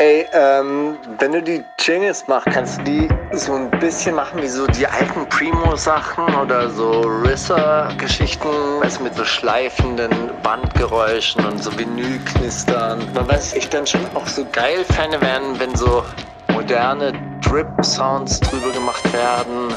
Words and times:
Ey, 0.00 0.28
ähm, 0.32 0.96
wenn 1.18 1.32
du 1.32 1.42
die 1.42 1.64
Jingles 1.80 2.24
machst, 2.28 2.46
kannst 2.52 2.78
du 2.78 2.84
die 2.84 3.08
so 3.32 3.54
ein 3.54 3.68
bisschen 3.80 4.14
machen 4.14 4.40
wie 4.40 4.46
so 4.46 4.64
die 4.68 4.86
alten 4.86 5.28
Primo-Sachen 5.28 6.36
oder 6.36 6.70
so 6.70 7.00
Risser-Geschichten, 7.00 8.48
also 8.80 9.02
mit 9.02 9.16
so 9.16 9.24
schleifenden 9.24 10.12
Bandgeräuschen 10.44 11.44
und 11.44 11.60
so 11.60 11.76
Vinylknistern. 11.76 13.00
Man 13.12 13.26
weiß, 13.26 13.54
ich 13.54 13.68
dann 13.70 13.88
schon 13.88 14.06
auch 14.14 14.28
so 14.28 14.46
geil 14.52 14.84
Fäne 14.84 15.20
werden, 15.20 15.58
wenn 15.58 15.74
so 15.74 16.04
moderne 16.52 17.12
Drip-Sounds 17.40 18.38
drüber 18.38 18.70
gemacht 18.70 19.12
werden. 19.12 19.74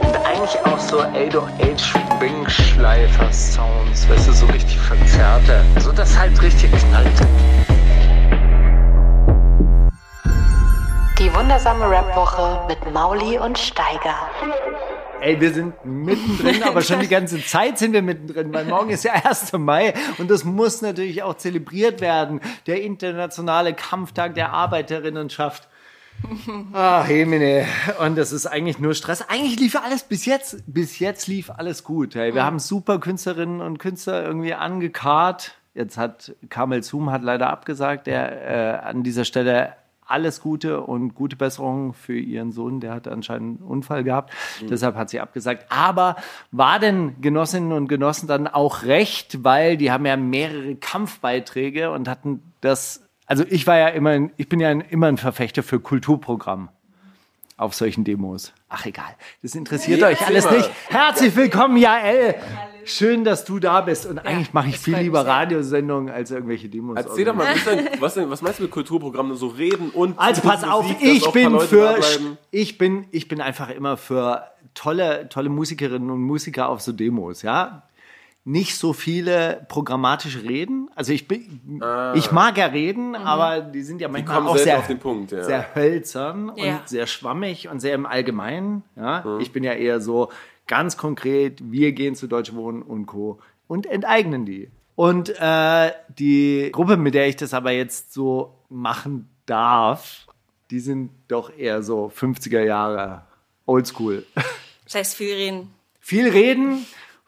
Und 0.00 0.16
eigentlich 0.24 0.58
auch 0.64 0.78
so 0.78 1.00
808 1.00 1.92
Wing-Schleifer-Sounds, 2.20 4.08
weißt 4.08 4.28
du, 4.28 4.32
so 4.32 4.46
richtig 4.46 4.78
verzerrte. 4.78 5.62
So 5.80 5.92
dass 5.92 6.18
halt 6.18 6.40
richtig 6.40 6.70
knallt. 6.72 7.20
Die 11.24 11.32
wundersame 11.32 11.88
Rap-Woche 11.88 12.66
mit 12.68 12.92
Mauli 12.92 13.38
und 13.38 13.58
Steiger. 13.58 14.28
Ey, 15.22 15.40
wir 15.40 15.54
sind 15.54 15.72
mittendrin, 15.82 16.62
aber 16.64 16.82
schon 16.82 17.00
die 17.00 17.08
ganze 17.08 17.42
Zeit 17.42 17.78
sind 17.78 17.94
wir 17.94 18.02
mittendrin, 18.02 18.52
weil 18.52 18.66
morgen 18.66 18.90
ist 18.90 19.04
ja 19.04 19.12
1. 19.12 19.54
Mai 19.54 19.94
und 20.18 20.30
das 20.30 20.44
muss 20.44 20.82
natürlich 20.82 21.22
auch 21.22 21.38
zelebriert 21.38 22.02
werden. 22.02 22.42
Der 22.66 22.82
internationale 22.82 23.72
Kampftag 23.72 24.34
der 24.34 24.52
Arbeiterinnenschaft. 24.52 25.66
Ah, 26.74 27.02
Hemine. 27.04 27.64
Und 28.00 28.18
das 28.18 28.30
ist 28.30 28.44
eigentlich 28.44 28.78
nur 28.78 28.92
Stress. 28.92 29.22
Eigentlich 29.26 29.58
lief 29.58 29.76
alles 29.76 30.02
bis 30.02 30.26
jetzt, 30.26 30.62
bis 30.66 30.98
jetzt 30.98 31.26
lief 31.26 31.48
alles 31.48 31.84
gut. 31.84 32.16
Hey, 32.16 32.34
wir 32.34 32.44
haben 32.44 32.58
super 32.58 32.98
Künstlerinnen 32.98 33.62
und 33.62 33.78
Künstler 33.78 34.22
irgendwie 34.22 34.52
angekarrt. 34.52 35.54
Jetzt 35.72 35.96
hat 35.96 36.34
Kamel 36.50 36.82
Zoom 36.82 37.10
hat 37.10 37.22
leider 37.22 37.48
abgesagt, 37.48 38.08
der 38.08 38.82
äh, 38.82 38.86
an 38.86 39.02
dieser 39.02 39.24
Stelle 39.24 39.72
alles 40.06 40.40
Gute 40.40 40.80
und 40.80 41.14
gute 41.14 41.36
Besserung 41.36 41.94
für 41.94 42.18
ihren 42.18 42.52
Sohn. 42.52 42.80
Der 42.80 42.92
hat 42.92 43.08
anscheinend 43.08 43.60
einen 43.60 43.68
Unfall 43.68 44.04
gehabt. 44.04 44.32
Mhm. 44.60 44.68
Deshalb 44.68 44.96
hat 44.96 45.10
sie 45.10 45.20
abgesagt. 45.20 45.66
Aber 45.70 46.16
war 46.50 46.78
denn 46.78 47.20
Genossinnen 47.20 47.72
und 47.72 47.88
Genossen 47.88 48.26
dann 48.26 48.46
auch 48.46 48.82
recht, 48.82 49.44
weil 49.44 49.76
die 49.76 49.90
haben 49.90 50.06
ja 50.06 50.16
mehrere 50.16 50.76
Kampfbeiträge 50.76 51.90
und 51.90 52.08
hatten 52.08 52.42
das. 52.60 53.02
Also 53.26 53.44
ich 53.48 53.66
war 53.66 53.78
ja 53.78 53.88
immer, 53.88 54.28
ich 54.36 54.48
bin 54.48 54.60
ja 54.60 54.70
immer 54.70 55.06
ein 55.06 55.16
Verfechter 55.16 55.62
für 55.62 55.80
Kulturprogramm 55.80 56.68
auf 57.56 57.74
solchen 57.74 58.04
Demos. 58.04 58.52
Ach 58.68 58.84
egal, 58.84 59.14
das 59.42 59.54
interessiert 59.54 60.00
ja, 60.00 60.08
euch 60.08 60.26
alles 60.26 60.50
nicht. 60.50 60.70
Herzlich 60.88 61.34
willkommen, 61.36 61.76
Jael. 61.76 62.34
Schön, 62.84 63.24
dass 63.24 63.44
du 63.44 63.58
da 63.58 63.80
bist. 63.80 64.06
Und 64.06 64.18
eigentlich 64.18 64.52
mache 64.52 64.68
ich 64.68 64.78
viel 64.78 64.96
lieber 64.96 65.26
Radiosendungen 65.26 66.12
als 66.12 66.30
irgendwelche 66.30 66.68
Demos. 66.68 66.96
Erzähl 66.96 67.24
doch 67.24 67.34
mal, 67.34 67.46
was, 67.54 67.64
denn, 67.64 67.88
was, 68.00 68.14
denn, 68.14 68.30
was 68.30 68.42
meinst 68.42 68.58
du 68.58 68.64
mit 68.64 68.72
Kulturprogrammen? 68.72 69.36
So 69.36 69.48
reden 69.48 69.90
und. 69.90 70.14
Also 70.24 70.42
pass 70.42 70.64
Musik, 70.64 70.72
auf, 70.72 71.02
ich 71.02 71.30
bin 71.32 71.60
für. 71.60 71.98
Ich 72.50 72.78
bin, 72.78 73.06
ich 73.10 73.28
bin 73.28 73.40
einfach 73.40 73.68
immer 73.70 73.96
für 73.96 74.44
tolle, 74.74 75.28
tolle 75.28 75.48
Musikerinnen 75.48 76.10
und 76.10 76.22
Musiker 76.22 76.68
auf 76.68 76.80
so 76.80 76.92
Demos, 76.92 77.42
ja 77.42 77.82
nicht 78.44 78.76
so 78.76 78.92
viele 78.92 79.64
programmatische 79.68 80.42
Reden. 80.42 80.90
Also 80.94 81.12
ich 81.12 81.26
bin, 81.26 81.80
ah. 81.82 82.12
ich 82.14 82.30
mag 82.30 82.58
ja 82.58 82.66
reden, 82.66 83.10
mhm. 83.10 83.14
aber 83.14 83.60
die 83.60 83.82
sind 83.82 84.00
ja 84.02 84.08
manchmal 84.08 84.46
auch 84.46 84.58
sehr, 84.58 84.80
Punkt, 84.80 85.32
ja. 85.32 85.42
sehr 85.42 85.74
hölzern 85.74 86.52
ja. 86.56 86.76
und 86.76 86.88
sehr 86.88 87.06
schwammig 87.06 87.68
und 87.68 87.80
sehr 87.80 87.94
im 87.94 88.04
Allgemeinen. 88.04 88.82
Ja, 88.96 89.22
mhm. 89.24 89.40
ich 89.40 89.50
bin 89.52 89.64
ja 89.64 89.72
eher 89.72 90.00
so 90.00 90.30
ganz 90.66 90.96
konkret. 90.96 91.60
Wir 91.70 91.92
gehen 91.92 92.14
zu 92.14 92.26
Deutsche 92.26 92.54
Wohnen 92.54 92.82
und 92.82 93.06
Co. 93.06 93.40
und 93.66 93.86
enteignen 93.86 94.46
die. 94.46 94.70
Und 94.96 95.30
äh, 95.40 95.92
die 96.18 96.70
Gruppe, 96.72 96.96
mit 96.96 97.14
der 97.14 97.28
ich 97.28 97.36
das 97.36 97.52
aber 97.52 97.72
jetzt 97.72 98.12
so 98.12 98.54
machen 98.68 99.28
darf, 99.46 100.26
die 100.70 100.80
sind 100.80 101.10
doch 101.28 101.56
eher 101.56 101.82
so 101.82 102.10
50er 102.14 102.62
Jahre 102.62 103.22
Oldschool. 103.66 104.24
Das 104.84 104.94
heißt 104.94 105.16
viel 105.16 105.34
reden. 105.34 105.74
Viel 106.00 106.28
reden, 106.28 106.84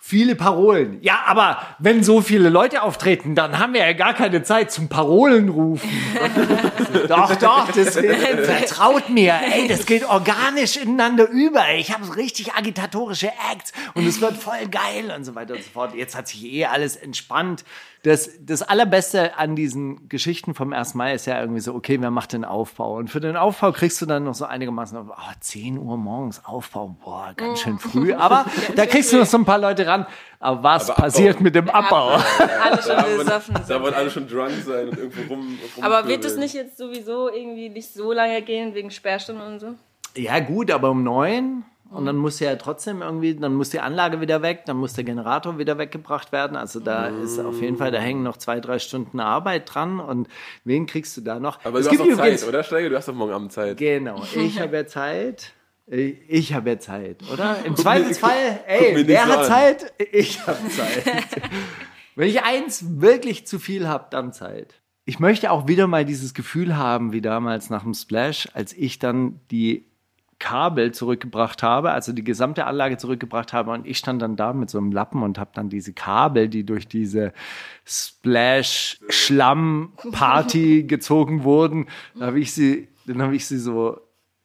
viele 0.06 0.36
Parolen. 0.36 0.98
Ja, 1.00 1.24
aber 1.26 1.60
wenn 1.80 2.04
so 2.04 2.20
viele 2.20 2.48
Leute 2.48 2.82
auftreten, 2.82 3.34
dann 3.34 3.58
haben 3.58 3.72
wir 3.72 3.80
ja 3.80 3.92
gar 3.92 4.14
keine 4.14 4.44
Zeit 4.44 4.70
zum 4.70 4.88
Parolen 4.88 5.48
rufen. 5.48 5.90
doch, 7.08 7.34
doch, 7.34 7.72
das 7.72 7.94
vertraut 8.44 9.10
mir. 9.10 9.34
Ey, 9.52 9.66
das 9.66 9.84
geht 9.84 10.08
organisch 10.08 10.76
ineinander 10.76 11.28
über. 11.28 11.64
Ich 11.76 11.92
habe 11.92 12.14
richtig 12.14 12.54
agitatorische 12.54 13.32
Acts 13.52 13.72
und 13.94 14.06
es 14.06 14.20
wird 14.20 14.36
voll 14.36 14.68
geil 14.70 15.12
und 15.16 15.24
so 15.24 15.34
weiter 15.34 15.54
und 15.54 15.64
so 15.64 15.70
fort. 15.70 15.92
Jetzt 15.96 16.14
hat 16.14 16.28
sich 16.28 16.44
eh 16.52 16.66
alles 16.66 16.94
entspannt 16.94 17.64
das, 18.06 18.30
das 18.40 18.62
Allerbeste 18.62 19.36
an 19.36 19.56
diesen 19.56 20.08
Geschichten 20.08 20.54
vom 20.54 20.72
1. 20.72 20.94
Mai 20.94 21.14
ist 21.14 21.26
ja 21.26 21.40
irgendwie 21.40 21.60
so, 21.60 21.74
okay, 21.74 22.00
wer 22.00 22.12
macht 22.12 22.34
den 22.34 22.44
Aufbau? 22.44 22.98
Und 22.98 23.10
für 23.10 23.18
den 23.18 23.36
Aufbau 23.36 23.72
kriegst 23.72 24.00
du 24.00 24.06
dann 24.06 24.22
noch 24.22 24.34
so 24.34 24.44
einigermaßen, 24.44 24.96
oh, 24.96 25.14
10 25.40 25.76
Uhr 25.76 25.96
morgens 25.96 26.44
Aufbau, 26.44 26.96
boah, 27.04 27.32
ganz 27.36 27.62
schön 27.62 27.80
früh. 27.80 28.12
Aber 28.12 28.46
da 28.76 28.86
kriegst 28.86 29.12
du 29.12 29.16
noch 29.16 29.26
so 29.26 29.38
ein 29.38 29.44
paar 29.44 29.58
Leute 29.58 29.88
ran. 29.88 30.06
Aber 30.38 30.62
was 30.62 30.88
Aber 30.88 31.02
passiert 31.02 31.34
Abbau. 31.34 31.42
mit 31.42 31.54
dem 31.56 31.68
Abbau? 31.68 32.10
Alle 32.10 32.82
schon 32.82 33.18
besoffen 33.18 33.56
sein. 33.56 33.64
Da 33.66 33.82
wollen 33.82 33.94
alle 33.94 34.10
schon 34.10 34.28
drunk 34.28 34.52
sein 34.64 34.88
und 34.88 34.98
irgendwo 34.98 35.34
rum. 35.34 35.58
Aber 35.80 36.06
wird 36.06 36.24
es 36.24 36.36
nicht 36.36 36.54
jetzt 36.54 36.78
sowieso 36.78 37.28
irgendwie 37.28 37.70
nicht 37.70 37.92
so 37.92 38.12
lange 38.12 38.40
gehen 38.42 38.72
wegen 38.74 38.92
Sperrstunden 38.92 39.44
und 39.44 39.58
so? 39.58 39.74
Ja, 40.16 40.38
gut, 40.38 40.70
aber 40.70 40.90
um 40.90 41.02
neun 41.02 41.64
und 41.90 42.04
dann 42.04 42.16
muss 42.16 42.40
ja 42.40 42.56
trotzdem 42.56 43.00
irgendwie, 43.02 43.34
dann 43.34 43.54
muss 43.54 43.70
die 43.70 43.80
Anlage 43.80 44.20
wieder 44.20 44.42
weg, 44.42 44.64
dann 44.66 44.76
muss 44.76 44.94
der 44.94 45.04
Generator 45.04 45.58
wieder 45.58 45.78
weggebracht 45.78 46.32
werden. 46.32 46.56
Also 46.56 46.80
da 46.80 47.10
mm. 47.10 47.22
ist 47.22 47.38
auf 47.38 47.60
jeden 47.60 47.76
Fall, 47.76 47.90
da 47.90 47.98
hängen 47.98 48.22
noch 48.22 48.36
zwei, 48.36 48.60
drei 48.60 48.78
Stunden 48.78 49.20
Arbeit 49.20 49.72
dran. 49.72 50.00
Und 50.00 50.28
wen 50.64 50.86
kriegst 50.86 51.16
du 51.16 51.20
da 51.20 51.38
noch? 51.38 51.64
Aber 51.64 51.78
es 51.78 51.86
du 51.86 51.92
hast 51.92 52.00
doch 52.00 52.16
Zeit, 52.16 52.46
oder 52.46 52.64
Steiger? 52.64 52.90
Du 52.90 52.96
hast 52.96 53.08
doch 53.08 53.14
morgen 53.14 53.32
Abend 53.32 53.52
Zeit. 53.52 53.76
Genau, 53.76 54.22
ich 54.34 54.60
habe 54.60 54.76
ja 54.76 54.86
Zeit. 54.86 55.52
Ich 55.86 56.52
habe 56.52 56.70
ja 56.70 56.78
Zeit, 56.80 57.22
oder? 57.32 57.58
Im 57.64 57.76
Zweifelsfall, 57.76 58.60
ey, 58.66 59.06
wer 59.06 59.26
hat 59.26 59.38
an. 59.38 59.44
Zeit? 59.44 59.92
Ich 60.10 60.44
habe 60.44 60.68
Zeit. 60.68 61.04
Wenn 62.16 62.28
ich 62.28 62.42
eins 62.42 63.00
wirklich 63.00 63.46
zu 63.46 63.60
viel 63.60 63.86
habe, 63.86 64.06
dann 64.10 64.32
Zeit. 64.32 64.74
Ich 65.04 65.20
möchte 65.20 65.52
auch 65.52 65.68
wieder 65.68 65.86
mal 65.86 66.04
dieses 66.04 66.34
Gefühl 66.34 66.76
haben, 66.76 67.12
wie 67.12 67.20
damals 67.20 67.70
nach 67.70 67.84
dem 67.84 67.94
Splash, 67.94 68.48
als 68.54 68.72
ich 68.72 68.98
dann 68.98 69.38
die 69.52 69.86
Kabel 70.38 70.92
zurückgebracht 70.92 71.62
habe, 71.62 71.92
also 71.92 72.12
die 72.12 72.24
gesamte 72.24 72.66
Anlage 72.66 72.98
zurückgebracht 72.98 73.52
habe 73.52 73.70
und 73.70 73.86
ich 73.86 73.98
stand 73.98 74.22
dann 74.22 74.36
da 74.36 74.52
mit 74.52 74.70
so 74.70 74.78
einem 74.78 74.90
Lappen 74.92 75.22
und 75.22 75.38
habe 75.38 75.50
dann 75.54 75.68
diese 75.70 75.92
Kabel, 75.92 76.48
die 76.48 76.64
durch 76.64 76.88
diese 76.88 77.32
Splash-Schlamm-Party 77.84 80.82
gezogen 80.88 81.44
wurden, 81.44 81.86
dann 82.14 82.28
habe 82.28 82.40
ich 82.40 82.52
sie, 82.52 82.88
dann 83.06 83.22
habe 83.22 83.34
ich 83.34 83.46
sie 83.46 83.58
so 83.58 84.00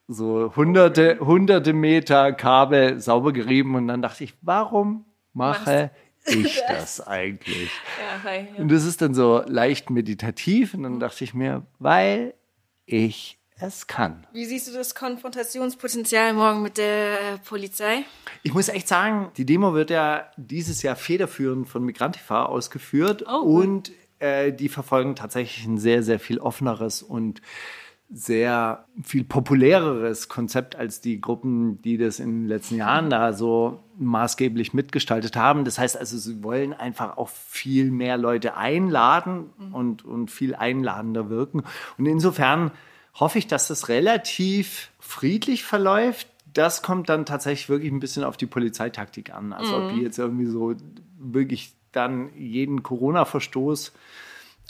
so 0.08 0.52
hunderte, 0.56 1.20
hunderte 1.20 1.72
Meter 1.72 2.32
Kabel 2.32 3.00
sauber 3.00 3.32
gerieben 3.32 3.74
und 3.74 3.88
dann 3.88 4.02
dachte 4.02 4.24
ich, 4.24 4.34
warum 4.42 5.06
mache 5.32 5.90
ich 6.26 6.60
das 6.68 7.06
eigentlich? 7.06 7.70
Ja, 8.24 8.32
ja. 8.32 8.44
Und 8.58 8.70
das 8.70 8.84
ist 8.84 9.02
dann 9.02 9.14
so 9.14 9.42
leicht 9.46 9.90
meditativ 9.90 10.74
und 10.74 10.82
dann 10.82 11.00
dachte 11.00 11.24
ich 11.24 11.34
mir, 11.34 11.66
weil 11.78 12.34
ich 12.86 13.38
es 13.62 13.86
kann. 13.86 14.26
Wie 14.32 14.44
siehst 14.44 14.68
du 14.68 14.72
das 14.72 14.94
Konfrontationspotenzial 14.94 16.32
morgen 16.32 16.62
mit 16.62 16.78
der 16.78 17.38
Polizei? 17.44 18.04
Ich 18.42 18.54
muss 18.54 18.68
echt 18.68 18.88
sagen, 18.88 19.30
die 19.36 19.46
Demo 19.46 19.74
wird 19.74 19.90
ja 19.90 20.30
dieses 20.36 20.82
Jahr 20.82 20.96
federführend 20.96 21.68
von 21.68 21.84
Migrantifa 21.84 22.44
ausgeführt 22.44 23.24
oh, 23.26 23.38
und 23.38 23.92
äh, 24.18 24.52
die 24.52 24.68
verfolgen 24.68 25.16
tatsächlich 25.16 25.66
ein 25.66 25.78
sehr, 25.78 26.02
sehr 26.02 26.18
viel 26.18 26.38
offeneres 26.38 27.02
und 27.02 27.42
sehr 28.14 28.84
viel 29.02 29.24
populäreres 29.24 30.28
Konzept 30.28 30.76
als 30.76 31.00
die 31.00 31.20
Gruppen, 31.20 31.80
die 31.80 31.96
das 31.96 32.20
in 32.20 32.42
den 32.42 32.46
letzten 32.46 32.76
Jahren 32.76 33.08
da 33.08 33.32
so 33.32 33.80
maßgeblich 33.98 34.74
mitgestaltet 34.74 35.34
haben. 35.34 35.64
Das 35.64 35.78
heißt 35.78 35.96
also, 35.96 36.18
sie 36.18 36.42
wollen 36.42 36.74
einfach 36.74 37.16
auch 37.16 37.30
viel 37.30 37.90
mehr 37.90 38.18
Leute 38.18 38.56
einladen 38.56 39.50
mhm. 39.58 39.74
und, 39.74 40.04
und 40.04 40.30
viel 40.30 40.54
einladender 40.54 41.30
wirken. 41.30 41.62
Und 41.96 42.04
insofern 42.04 42.72
hoffe 43.14 43.38
ich, 43.38 43.46
dass 43.46 43.68
das 43.68 43.88
relativ 43.88 44.90
friedlich 44.98 45.64
verläuft. 45.64 46.28
Das 46.52 46.82
kommt 46.82 47.08
dann 47.08 47.26
tatsächlich 47.26 47.68
wirklich 47.68 47.92
ein 47.92 48.00
bisschen 48.00 48.24
auf 48.24 48.36
die 48.36 48.46
Polizeitaktik 48.46 49.34
an. 49.34 49.52
Also 49.52 49.76
mhm. 49.76 49.84
ob 49.84 49.94
die 49.94 50.00
jetzt 50.00 50.18
irgendwie 50.18 50.46
so 50.46 50.74
wirklich 51.18 51.72
dann 51.92 52.30
jeden 52.36 52.82
Corona-Verstoß 52.82 53.92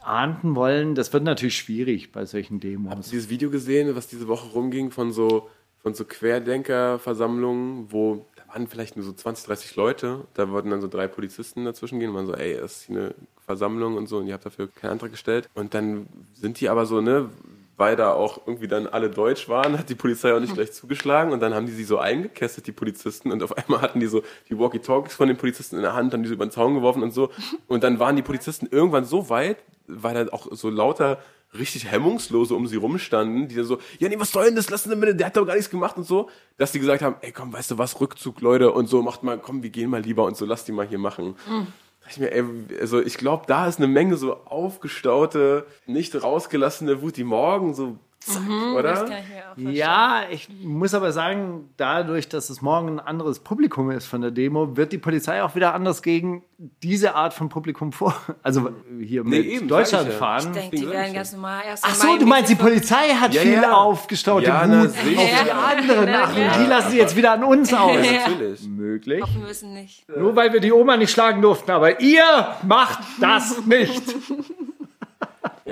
ahnden 0.03 0.57
wollen, 0.57 0.95
das 0.95 1.13
wird 1.13 1.23
natürlich 1.23 1.57
schwierig 1.57 2.13
bei 2.13 2.25
solchen 2.27 2.61
Demos. 2.61 2.91
Habt 2.93 3.07
ihr 3.07 3.11
dieses 3.13 3.31
Video 3.31 3.51
gesehen, 3.51 3.95
was 3.95 4.09
diese 4.09 4.27
Woche 4.29 4.49
rumging 4.49 4.91
von 4.91 5.13
so, 5.13 5.49
von 5.81 5.95
so 5.95 6.05
Querdenker-Versammlungen, 6.05 7.93
wo 7.93 8.27
da 8.35 8.49
waren 8.49 8.67
vielleicht 8.67 8.97
nur 8.97 9.05
so 9.05 9.13
20, 9.13 9.47
30 9.47 9.77
Leute, 9.77 10.27
da 10.35 10.51
wollten 10.51 10.71
dann 10.71 10.81
so 10.81 10.89
drei 10.89 11.07
Polizisten 11.07 11.65
dazwischen 11.65 12.01
gehen 12.01 12.11
und 12.11 12.17
waren 12.17 12.27
so, 12.27 12.35
ey, 12.35 12.57
das 12.57 12.79
ist 12.79 12.83
hier 12.87 12.97
eine 12.97 13.15
Versammlung 13.47 13.97
und 13.97 14.09
so 14.09 14.19
und 14.19 14.27
ihr 14.27 14.35
habt 14.35 14.47
dafür 14.47 14.69
keinen 14.69 14.93
Antrag 14.93 15.13
gestellt. 15.13 15.49
Und 15.55 15.75
dann 15.75 16.09
sind 16.35 16.61
die 16.61 16.69
aber 16.69 16.87
so, 16.87 17.01
ne, 17.01 17.31
weil 17.77 17.97
da 17.97 18.13
auch 18.13 18.47
irgendwie 18.47 18.69
dann 18.69 18.87
alle 18.87 19.11
deutsch 19.11 19.49
waren, 19.49 19.79
hat 19.79 19.89
die 19.89 19.95
Polizei 19.95 20.35
auch 20.35 20.41
nicht 20.41 20.55
gleich 20.55 20.73
zugeschlagen 20.73 21.33
und 21.33 21.41
dann 21.41 21.55
haben 21.55 21.67
die 21.67 21.73
sie 21.73 21.85
so 21.85 21.99
eingekesselt, 21.99 22.67
die 22.67 22.73
Polizisten, 22.73 23.33
und 23.33 23.43
auf 23.43 23.57
einmal 23.57 23.81
hatten 23.81 24.01
die 24.01 24.07
so 24.07 24.23
die 24.49 24.59
Walkie-Talkies 24.59 25.15
von 25.15 25.29
den 25.29 25.37
Polizisten 25.37 25.77
in 25.77 25.83
der 25.83 25.95
Hand, 25.95 26.13
haben 26.13 26.23
die 26.23 26.29
so 26.29 26.35
über 26.35 26.47
den 26.47 26.51
Zaun 26.51 26.75
geworfen 26.75 27.03
und 27.03 27.13
so. 27.13 27.31
Und 27.69 27.83
dann 27.83 27.99
waren 27.99 28.17
die 28.17 28.23
Polizisten 28.23 28.69
irgendwann 28.71 29.05
so 29.05 29.31
weit, 29.31 29.59
weil 29.87 30.15
da 30.15 30.33
auch 30.33 30.49
so 30.51 30.71
lauter 30.71 31.19
richtig 31.59 31.91
hemmungslose 31.91 32.55
um 32.55 32.67
sie 32.67 32.77
rumstanden, 32.77 33.49
die 33.49 33.57
dann 33.57 33.65
so, 33.65 33.79
ja 33.99 34.09
nee, 34.09 34.19
was 34.19 34.33
soll 34.33 34.47
denn 34.47 34.57
das, 34.57 34.71
lassen 34.71 34.89
Sie 34.89 34.97
bitte, 34.97 35.15
der 35.15 35.27
hat 35.27 35.37
doch 35.37 35.47
gar 35.47 35.55
nichts 35.55 35.71
gemacht 35.71 35.97
und 35.97 36.05
so, 36.05 36.31
dass 36.57 36.73
die 36.73 36.79
gesagt 36.79 37.03
haben, 37.03 37.17
ey 37.21 37.33
komm, 37.33 37.53
weißt 37.53 37.73
du 37.73 37.79
was, 37.79 38.01
Rückzug, 38.01 38.41
Leute 38.41 38.73
und 38.73 38.87
so, 38.87 39.03
macht 39.03 39.23
mal, 39.23 39.39
komm, 39.39 39.63
wir 39.63 39.71
gehen 39.71 39.91
mal 39.91 40.01
lieber 40.01 40.25
und 40.25 40.37
so, 40.37 40.47
lass 40.47 40.65
die 40.65 40.73
mal 40.73 40.87
hier 40.87 40.99
machen. 40.99 41.37
Dachte 41.51 41.67
Ich 42.09 42.19
mir, 42.19 42.33
ey, 42.33 42.45
also 42.81 43.01
ich 43.01 43.17
glaube, 43.17 43.45
da 43.47 43.67
ist 43.67 43.79
eine 43.79 43.89
Menge 43.89 44.17
so 44.17 44.35
aufgestaute, 44.45 45.67
nicht 45.87 46.21
rausgelassene 46.23 47.01
Wut, 47.01 47.17
die 47.17 47.25
morgen 47.25 47.75
so 47.75 47.99
zack, 48.25 48.43
Das 48.47 48.75
oder? 48.77 48.95
kann 48.95 49.05
ich 49.05 49.29
mir 49.29 49.43
auch 49.43 49.55
vorstellen. 49.55 49.75
Ja, 49.75 50.21
ich 50.31 50.49
muss 50.63 50.95
aber 50.95 51.13
sagen, 51.13 51.71
dadurch, 51.77 52.29
dass 52.29 52.51
es 52.51 52.63
morgen 52.63 52.89
ein 52.89 53.01
anderes 53.01 53.41
Publikum 53.41 53.91
ist 53.91 54.07
von 54.07 54.21
der 54.21 54.31
Demo, 54.31 54.77
wird 54.77 54.93
die 54.93 54.99
Polizei 54.99 55.43
auch 55.43 55.55
wieder 55.55 55.75
anders 55.75 56.03
gegen 56.03 56.43
diese 56.83 57.15
Art 57.15 57.35
von 57.35 57.49
Publikum 57.49 57.93
vor. 57.93 58.15
Also 58.45 58.71
hier 59.01 59.25
mit 59.25 59.45
eben, 59.47 59.69
Deutschland 59.69 60.09
ja. 60.09 60.15
fahren. 60.15 60.49
Ich 60.55 60.61
denke, 60.61 60.77
die 60.77 60.89
werden 60.89 61.15
ganz 61.15 61.33
normal 61.33 61.63
erst 61.67 61.85
Ach 61.87 61.95
so, 61.95 62.17
du 62.17 62.27
meinst, 62.27 62.51
die 62.51 62.55
Polizei 62.57 63.09
hat 63.11 63.33
Ja, 63.35 63.43
viel 63.43 63.53
ja. 63.53 63.73
aufgestaute 63.73 64.47
Ja, 64.47 64.67
na, 64.67 64.83
Wut 64.85 64.91
sicher. 64.91 65.21
auf 65.21 65.45
die 65.45 65.51
anderen. 65.51 66.05
Na, 66.11 66.23
Ach, 66.25 66.57
die 66.59 66.67
lassen 66.67 66.91
sie 66.91 66.99
jetzt 66.99 67.17
wieder 67.17 67.33
an 67.33 67.45
uns 67.45 67.73
aus. 67.73 67.93
Ja, 67.95 68.29
natürlich. 68.29 68.63
Möglich. 68.67 69.23
Hoffen 69.23 69.43
wir 69.43 69.51
es 69.51 69.63
nicht. 69.63 70.05
Nur 70.17 70.35
weil 70.37 70.53
wir 70.53 70.61
die 70.61 70.73
Oma 70.73 70.97
nicht 70.97 71.11
schlagen 71.11 71.41
durften, 71.43 71.71
aber 71.71 72.01
ihr 72.01 72.23
macht 72.67 73.01
das 73.21 73.65
nicht. 73.67 74.03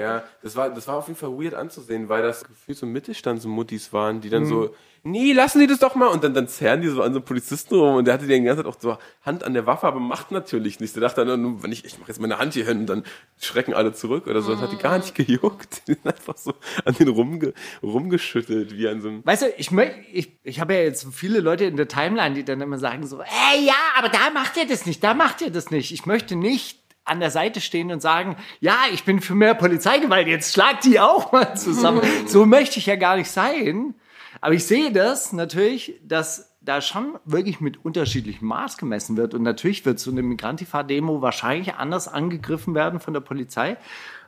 Ja, 0.00 0.24
das 0.42 0.56
war, 0.56 0.70
das 0.70 0.88
war 0.88 0.96
auf 0.96 1.06
jeden 1.08 1.18
Fall 1.18 1.30
weird 1.30 1.54
anzusehen, 1.54 2.08
weil 2.08 2.22
das 2.22 2.44
gefühlt 2.44 2.78
so 2.78 2.86
Mittelstandsmuttis 2.86 3.92
waren, 3.92 4.20
die 4.20 4.30
dann 4.30 4.46
so, 4.46 4.74
nee, 5.02 5.32
lassen 5.32 5.58
Sie 5.60 5.66
das 5.66 5.78
doch 5.78 5.94
mal. 5.94 6.08
Und 6.08 6.24
dann, 6.24 6.34
dann 6.34 6.48
zerren 6.48 6.80
die 6.82 6.88
so 6.88 7.02
an 7.02 7.12
so 7.12 7.18
einen 7.18 7.24
Polizisten 7.24 7.74
rum 7.74 7.96
und 7.96 8.04
der 8.06 8.14
hatte 8.14 8.26
die 8.26 8.40
ganze 8.42 8.62
Zeit 8.62 8.72
auch 8.72 8.80
so 8.80 8.98
Hand 9.22 9.44
an 9.44 9.54
der 9.54 9.66
Waffe, 9.66 9.86
aber 9.86 10.00
macht 10.00 10.30
natürlich 10.32 10.80
nichts. 10.80 10.94
Der 10.94 11.00
dachte 11.02 11.24
dann, 11.24 11.62
wenn 11.62 11.72
ich, 11.72 11.84
ich 11.84 11.98
mache 11.98 12.08
jetzt 12.08 12.20
meine 12.20 12.38
Hand 12.38 12.54
hier 12.54 12.66
hin 12.66 12.78
und 12.80 12.86
dann 12.86 13.04
schrecken 13.40 13.74
alle 13.74 13.92
zurück 13.92 14.26
oder 14.26 14.42
so. 14.42 14.52
Das 14.52 14.60
hat 14.60 14.72
die 14.72 14.76
gar 14.78 14.98
nicht 14.98 15.14
gejuckt. 15.14 15.82
Die 15.88 15.94
sind 15.94 16.06
einfach 16.06 16.36
so 16.36 16.54
an 16.84 16.94
den 16.94 17.08
rumge, 17.08 17.52
rumgeschüttelt, 17.82 18.76
wie 18.76 18.88
an 18.88 19.00
so 19.00 19.08
einem. 19.08 19.26
Weißt 19.26 19.42
du, 19.42 19.46
ich, 19.56 19.68
mö- 19.70 19.92
ich, 20.12 20.38
ich 20.42 20.60
habe 20.60 20.74
ja 20.74 20.80
jetzt 20.80 21.06
viele 21.12 21.40
Leute 21.40 21.64
in 21.64 21.76
der 21.76 21.88
Timeline, 21.88 22.34
die 22.34 22.44
dann 22.44 22.60
immer 22.60 22.78
sagen 22.78 23.06
so, 23.06 23.20
ey, 23.20 23.64
ja, 23.64 23.74
aber 23.98 24.08
da 24.08 24.30
macht 24.32 24.56
ihr 24.56 24.66
das 24.66 24.86
nicht, 24.86 25.02
da 25.04 25.14
macht 25.14 25.40
ihr 25.40 25.50
das 25.50 25.70
nicht. 25.70 25.92
Ich 25.92 26.06
möchte 26.06 26.36
nicht 26.36 26.79
an 27.10 27.20
der 27.20 27.30
Seite 27.30 27.60
stehen 27.60 27.90
und 27.90 28.00
sagen, 28.00 28.36
ja, 28.60 28.78
ich 28.92 29.04
bin 29.04 29.20
für 29.20 29.34
mehr 29.34 29.54
Polizeigewalt, 29.54 30.28
jetzt 30.28 30.54
schlagt 30.54 30.84
die 30.84 31.00
auch 31.00 31.32
mal 31.32 31.56
zusammen. 31.56 32.02
so 32.26 32.46
möchte 32.46 32.78
ich 32.78 32.86
ja 32.86 32.96
gar 32.96 33.16
nicht 33.16 33.30
sein. 33.30 33.94
Aber 34.40 34.54
ich 34.54 34.64
sehe 34.64 34.92
das 34.92 35.32
natürlich, 35.32 36.00
dass 36.02 36.56
da 36.62 36.80
schon 36.80 37.18
wirklich 37.24 37.60
mit 37.60 37.84
unterschiedlichem 37.84 38.46
Maß 38.46 38.76
gemessen 38.76 39.16
wird. 39.16 39.34
Und 39.34 39.42
natürlich 39.42 39.84
wird 39.84 39.98
so 39.98 40.10
eine 40.10 40.22
Migrantifa-Demo 40.22 41.20
wahrscheinlich 41.20 41.74
anders 41.74 42.06
angegriffen 42.06 42.74
werden 42.74 43.00
von 43.00 43.14
der 43.14 43.20
Polizei. 43.20 43.76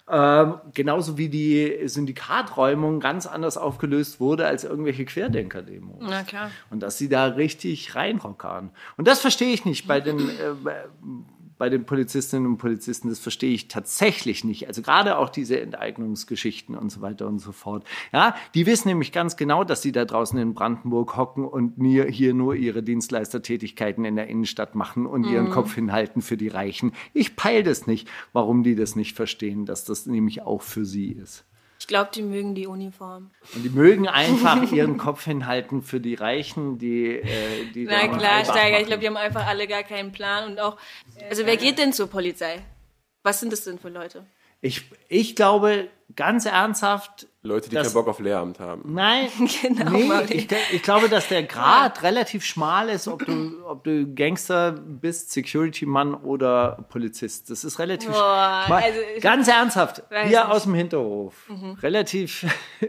Ähm, 0.09 0.57
genauso 0.75 1.17
wie 1.17 1.29
die 1.29 1.79
Syndikaträumung 1.85 2.99
ganz 2.99 3.27
anders 3.27 3.57
aufgelöst 3.57 4.19
wurde 4.19 4.47
als 4.47 4.65
irgendwelche 4.65 5.05
Querdenker-Demos. 5.05 5.99
Na 6.01 6.25
klar. 6.25 6.51
Und 6.71 6.83
dass 6.83 6.99
sie 6.99 7.09
da 7.09 7.27
richtig 7.27 7.95
reinrockern. 7.95 8.71
Und 8.97 9.07
das 9.07 9.21
verstehe 9.21 9.55
ich 9.55 9.65
nicht 9.65 9.87
bei 9.87 10.01
den, 10.01 10.19
äh, 10.19 10.55
bei 11.63 11.69
den 11.69 11.87
Polizistinnen 11.87 12.49
und 12.49 12.59
Polizisten. 12.59 13.09
Das 13.09 13.21
verstehe 13.21 13.55
ich 13.55 13.69
tatsächlich 13.69 14.43
nicht. 14.43 14.67
Also 14.67 14.83
gerade 14.83 15.17
auch 15.17 15.29
diese 15.29 15.61
Enteignungsgeschichten 15.61 16.75
und 16.75 16.91
so 16.91 17.03
weiter 17.03 17.29
und 17.29 17.39
so 17.39 17.53
fort. 17.53 17.85
Ja, 18.13 18.35
die 18.57 18.67
wissen 18.67 18.89
nämlich 18.89 19.13
ganz 19.13 19.37
genau, 19.37 19.63
dass 19.63 19.81
sie 19.81 19.93
da 19.93 20.05
draußen 20.05 20.37
in 20.41 20.55
Brandenburg 20.55 21.17
hocken 21.17 21.45
und 21.45 21.79
mir 21.79 22.07
hier 22.07 22.35
nur 22.35 22.57
ihre 22.57 22.83
Dienstleistertätigkeiten 22.83 24.05
in 24.05 24.17
der 24.17 24.27
Innenstadt 24.27 24.75
machen 24.75 25.07
und 25.07 25.25
ihren 25.25 25.51
Kopf 25.51 25.77
hinhalten 25.77 26.21
für 26.21 26.37
die 26.37 26.49
Reichen. 26.49 26.91
Ich 27.15 27.37
peile 27.37 27.63
das 27.63 27.87
nicht, 27.87 28.09
warum 28.33 28.65
die 28.65 28.75
das 28.75 28.97
nicht 28.97 29.15
verstehen, 29.15 29.65
dass 29.65 29.85
das 29.85 30.07
nämlich 30.07 30.43
auch 30.43 30.63
für 30.63 30.85
sie 30.85 31.13
ist. 31.13 31.45
Ich 31.83 31.89
glaube, 31.89 32.11
die 32.15 32.23
mögen 32.23 32.55
die 32.55 32.69
Uniform. 32.69 33.33
Und 33.57 33.65
die 33.65 33.69
mögen 33.69 34.07
einfach 34.07 34.71
ihren 34.71 34.99
Kopf 34.99 35.25
hinhalten 35.25 35.83
für 35.83 35.99
die 35.99 36.15
Reichen, 36.15 36.79
die, 36.79 37.17
äh, 37.17 37.73
die 37.75 37.87
Na 37.87 38.07
klar, 38.07 38.45
Steiger, 38.45 38.79
ich 38.79 38.87
glaube, 38.87 39.01
die 39.01 39.09
haben 39.09 39.17
einfach 39.17 39.49
alle 39.49 39.67
gar 39.67 39.83
keinen 39.83 40.13
Plan 40.13 40.49
und 40.49 40.61
auch, 40.61 40.77
also 41.29 41.45
wer 41.45 41.57
geht 41.57 41.79
denn 41.79 41.93
zur 41.93 42.07
Polizei? 42.07 42.63
Was 43.25 43.41
sind 43.41 43.53
das 43.53 43.65
denn 43.65 43.81
für 43.81 43.89
Leute? 43.89 44.25
Ich, 44.63 44.91
ich 45.09 45.37
glaube 45.37 45.89
ganz 46.17 46.47
ernsthaft, 46.47 47.27
Leute, 47.43 47.69
die 47.71 47.75
Das- 47.75 47.89
keinen 47.89 47.95
Bock 47.95 48.07
auf 48.09 48.21
Lehramt 48.21 48.61
haben. 48.61 48.95
nein, 48.95 49.29
Genau, 49.63 49.91
nee, 49.91 50.09
ich, 50.31 50.47
ich 50.73 50.83
glaube, 50.83 51.09
dass 51.09 51.27
der 51.29 51.43
Grad 51.43 52.03
relativ 52.05 52.45
schmal 52.45 52.89
ist, 52.91 53.09
ob 53.09 53.25
du, 53.27 53.65
ob 53.67 53.83
du 53.83 54.15
Gangster 54.15 54.73
bist, 54.73 55.33
Security-Mann 55.33 56.15
oder 56.15 56.85
Polizist. 56.91 57.51
Das 57.51 57.65
ist 57.65 57.79
relativ 57.81 58.11
Boah, 58.11 58.63
schmal. 58.67 58.83
also 58.85 58.99
ich 59.17 59.23
ganz 59.23 59.49
ernsthaft, 59.49 60.03
hier 60.11 60.23
nicht. 60.25 60.33
Mhm. 60.45 60.51
aus 60.53 60.63
dem 60.65 60.75
Hinterhof. 60.75 61.35
Relativ, 61.83 62.47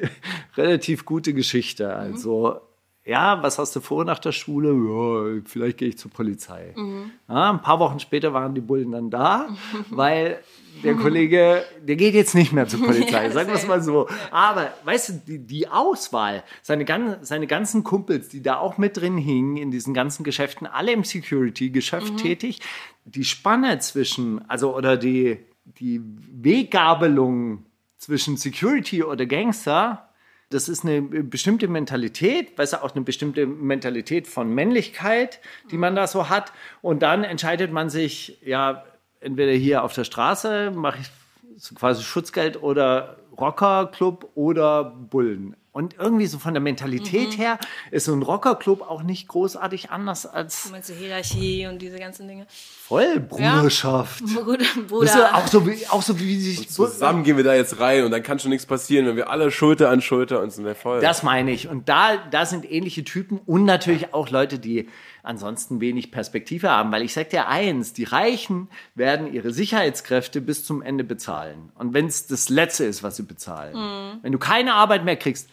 relativ 0.58 1.06
gute 1.06 1.34
Geschichte. 1.34 1.86
Mhm. 1.86 1.92
Also, 2.14 2.60
ja, 3.06 3.42
was 3.42 3.58
hast 3.60 3.76
du 3.76 3.82
vor 3.82 4.06
nach 4.06 4.20
der 4.20 4.32
Schule? 4.32 4.70
Ja, 4.74 5.42
vielleicht 5.46 5.78
gehe 5.78 5.90
ich 5.90 5.98
zur 5.98 6.12
Polizei. 6.12 6.74
Mhm. 6.76 7.12
Ja, 7.28 7.52
ein 7.52 7.62
paar 7.62 7.80
Wochen 7.80 8.00
später 8.00 8.34
waren 8.34 8.54
die 8.54 8.62
Bullen 8.62 8.92
dann 8.92 9.10
da, 9.10 9.48
weil 9.90 10.40
der 10.84 10.96
Kollege, 10.96 11.64
der 11.82 11.96
geht 11.96 12.14
jetzt 12.14 12.36
nicht 12.36 12.54
mehr 12.54 12.68
zur 12.68 12.82
Polizei, 12.86 13.30
sagen 13.30 13.50
wir 13.50 13.56
es 13.56 13.68
mal 13.68 13.82
so. 13.82 14.08
Aber, 14.32 14.74
weißt 14.84 15.10
du, 15.10 15.14
die, 15.28 15.40
die 15.40 15.68
Auswahl, 15.68 16.44
seine, 16.62 17.20
seine 17.22 17.48
ganzen 17.48 17.84
Kumpels, 17.84 18.30
die 18.30 18.42
da 18.42 18.58
auch 18.58 18.78
mit 18.78 18.98
drin 18.98 19.18
hingen 19.18 19.58
in 19.58 19.72
diesen 19.72 19.94
ganzen 19.94 20.24
Geschäften, 20.24 20.68
alle 20.68 20.92
im 20.92 21.04
Security-Geschäft 21.04 22.18
tätig, 22.18 22.60
die 23.06 23.26
Spanne 23.26 23.80
zwischen, 23.80 24.48
also 24.50 24.76
oder 24.76 24.98
die, 24.98 25.40
die 25.66 26.02
Weggabelung 26.04 27.66
zwischen 27.98 28.38
Security 28.38 29.04
oder 29.04 29.26
Gangster, 29.26 30.10
das 30.50 30.70
ist 30.70 30.86
eine 30.86 31.02
bestimmte 31.02 31.68
Mentalität, 31.68 32.58
weißt 32.58 32.74
du, 32.74 32.84
auch 32.84 32.94
eine 32.94 33.04
bestimmte 33.04 33.48
Mentalität 33.48 34.28
von 34.28 34.54
Männlichkeit, 34.54 35.40
die 35.72 35.78
man 35.78 35.96
da 35.96 36.06
so 36.06 36.30
hat. 36.30 36.54
Und 36.82 37.02
dann 37.02 37.24
entscheidet 37.24 37.72
man 37.72 37.90
sich, 37.90 38.40
ja, 38.44 38.84
entweder 39.24 39.52
hier 39.54 39.84
auf 39.84 39.94
der 39.94 40.04
Straße 40.04 40.72
mache 40.72 41.00
ich 41.02 41.08
so 41.58 41.76
quasi 41.76 42.04
Schutzgeld 42.04 42.62
oder 42.62 43.18
Rockerclub 43.40 44.30
oder 44.36 44.84
Bullen. 44.84 45.56
Und 45.72 45.96
irgendwie 45.98 46.28
so 46.28 46.38
von 46.38 46.54
der 46.54 46.62
Mentalität 46.62 47.36
her 47.36 47.58
ist 47.90 48.06
so 48.06 48.14
ein 48.14 48.22
Rockerclub 48.22 48.82
auch 48.88 49.02
nicht 49.02 49.28
großartig 49.28 49.90
anders 49.90 50.28
als 50.28 50.70
Meinst 50.70 50.90
du 50.92 50.94
Hierarchie 50.94 51.66
und 51.66 51.82
diese 51.82 51.98
ganzen 51.98 52.28
Dinge? 52.28 52.46
voll 52.50 53.20
Bruderschaft. 53.20 54.24
Bruder, 54.36 54.60
Weißt 54.60 54.76
du, 54.76 54.84
Bruder. 54.84 55.36
auch, 55.36 55.48
so 55.48 55.66
wie, 55.66 55.88
auch 55.88 56.04
so 56.04 56.20
wie 56.20 56.40
sich 56.40 56.70
Zusammen 56.70 57.24
gehen 57.24 57.38
wir 57.38 57.44
da 57.44 57.56
jetzt 57.56 57.80
rein 57.80 58.04
und 58.04 58.12
dann 58.12 58.22
kann 58.22 58.38
schon 58.38 58.52
nichts 58.52 58.68
passieren, 58.68 59.08
wenn 59.08 59.16
wir 59.16 59.32
alle 59.32 59.50
Schulter 59.50 59.90
an 59.90 60.02
Schulter 60.02 60.42
uns 60.42 60.58
sind 60.58 60.66
wir 60.66 60.76
voll. 60.76 61.02
Das 61.02 61.24
meine 61.24 61.50
ich. 61.50 61.68
Und 61.68 61.90
da, 61.90 62.18
da 62.30 62.46
sind 62.46 62.70
ähnliche 62.72 63.04
Typen 63.04 63.40
und 63.48 63.66
natürlich 63.66 64.14
auch 64.14 64.30
Leute, 64.30 64.60
die 64.60 64.90
ansonsten 65.24 65.82
wenig 65.82 66.12
Perspektive 66.12 66.70
haben. 66.70 66.92
Weil 66.92 67.02
ich 67.02 67.14
sag 67.14 67.30
dir 67.32 67.48
eins, 67.48 67.94
die 67.94 68.04
Reichen 68.04 68.68
werden 68.94 69.34
ihre 69.34 69.52
Sicherheitskräfte 69.52 70.42
bis 70.42 70.64
zum 70.64 70.82
Ende 70.82 71.04
bezahlen. 71.04 71.72
Und 71.76 71.94
wenn 71.94 72.06
es 72.06 72.28
das 72.28 72.50
Letzte 72.50 72.86
ist, 72.86 73.02
was 73.02 73.16
sie 73.16 73.24
bezahlen. 73.24 74.20
Wenn 74.22 74.32
du 74.32 74.38
keine 74.38 74.76
Arbeit 74.76 75.04
mehr 75.06 75.16
kriegst, 75.16 75.50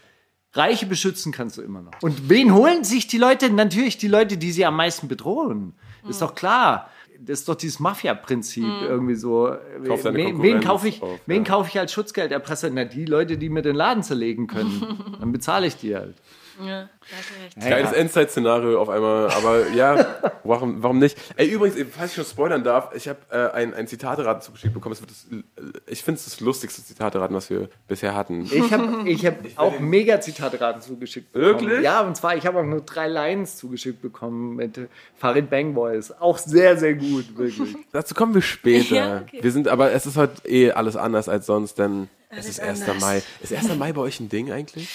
Reiche 0.52 0.86
beschützen 0.86 1.32
kannst 1.32 1.58
du 1.58 1.62
immer 1.62 1.80
noch. 1.80 1.92
Und 2.02 2.28
wen 2.28 2.52
holen 2.52 2.82
sich 2.82 3.06
die 3.06 3.18
Leute? 3.18 3.50
Natürlich 3.50 3.98
die 3.98 4.08
Leute, 4.08 4.36
die 4.36 4.50
sie 4.50 4.66
am 4.66 4.76
meisten 4.76 5.06
bedrohen. 5.06 5.74
Ist 6.08 6.22
doch 6.22 6.34
klar. 6.34 6.90
Das 7.20 7.40
ist 7.40 7.48
doch 7.48 7.54
dieses 7.54 7.78
Mafia-Prinzip 7.80 8.64
irgendwie 8.64 9.14
so. 9.14 9.54
Kauf 9.86 10.02
deine 10.02 10.16
wen, 10.16 10.42
wen 10.42 10.60
kaufe 10.60 10.88
ich, 10.88 11.02
auf, 11.02 11.20
wen 11.26 11.44
ja. 11.44 11.48
kaufe 11.48 11.68
ich 11.68 11.78
als 11.78 11.92
Schutzgelderpresser? 11.92 12.70
Na, 12.70 12.84
die 12.84 13.04
Leute, 13.04 13.36
die 13.36 13.50
mir 13.50 13.60
den 13.60 13.76
Laden 13.76 14.02
zerlegen 14.02 14.46
können. 14.46 15.16
Dann 15.20 15.30
bezahle 15.30 15.66
ich 15.66 15.76
die 15.76 15.94
halt. 15.94 16.16
Ja, 16.62 16.88
da. 17.56 17.68
Geiles 17.68 17.92
Endzeit-Szenario 17.92 18.80
auf 18.80 18.88
einmal, 18.88 19.30
aber 19.30 19.68
ja, 19.68 20.06
warum, 20.44 20.82
warum 20.82 20.98
nicht? 20.98 21.16
Ey, 21.36 21.48
übrigens, 21.48 21.78
falls 21.96 22.10
ich 22.10 22.16
schon 22.16 22.24
spoilern 22.24 22.62
darf, 22.64 22.94
ich 22.94 23.08
habe 23.08 23.18
äh, 23.30 23.50
ein, 23.52 23.74
ein 23.74 23.86
Zitateraten 23.86 24.42
zugeschickt 24.42 24.74
bekommen. 24.74 24.96
Das, 25.00 25.26
äh, 25.30 25.42
ich 25.86 26.02
finde 26.02 26.18
es 26.18 26.24
das 26.24 26.40
lustigste 26.40 26.84
Zitateraten, 26.84 27.34
was 27.34 27.50
wir 27.50 27.68
bisher 27.88 28.14
hatten. 28.14 28.44
Ich 28.44 28.72
habe 28.72 29.08
ich 29.08 29.26
hab 29.26 29.36
auch 29.56 29.78
mega 29.80 30.20
Zitateraten 30.20 30.82
zugeschickt 30.82 31.32
bekommen. 31.32 31.60
Wirklich? 31.60 31.82
Ja, 31.82 32.00
und 32.00 32.16
zwar, 32.16 32.36
ich 32.36 32.46
habe 32.46 32.60
auch 32.60 32.64
nur 32.64 32.82
drei 32.82 33.08
Lines 33.08 33.56
zugeschickt 33.56 34.02
bekommen 34.02 34.56
mit 34.56 34.78
Farid 35.16 35.50
Bang 35.50 35.74
Boys. 35.74 36.12
Auch 36.12 36.38
sehr, 36.38 36.76
sehr 36.76 36.94
gut, 36.94 37.36
wirklich. 37.36 37.76
Dazu 37.92 38.14
kommen 38.14 38.34
wir 38.34 38.42
später. 38.42 38.94
Ja, 38.94 39.22
okay. 39.22 39.42
Wir 39.42 39.52
sind, 39.52 39.68
aber 39.68 39.92
es 39.92 40.06
ist 40.06 40.16
heute 40.16 40.46
eh 40.48 40.72
alles 40.72 40.96
anders 40.96 41.28
als 41.28 41.46
sonst, 41.46 41.78
denn 41.78 42.08
es 42.30 42.48
ist 42.48 42.60
1. 42.60 42.82
anders. 42.82 43.00
Mai. 43.00 43.22
Ist 43.42 43.52
1. 43.52 43.76
Mai 43.76 43.92
bei 43.92 44.00
euch 44.02 44.20
ein 44.20 44.28
Ding 44.28 44.52
eigentlich? 44.52 44.88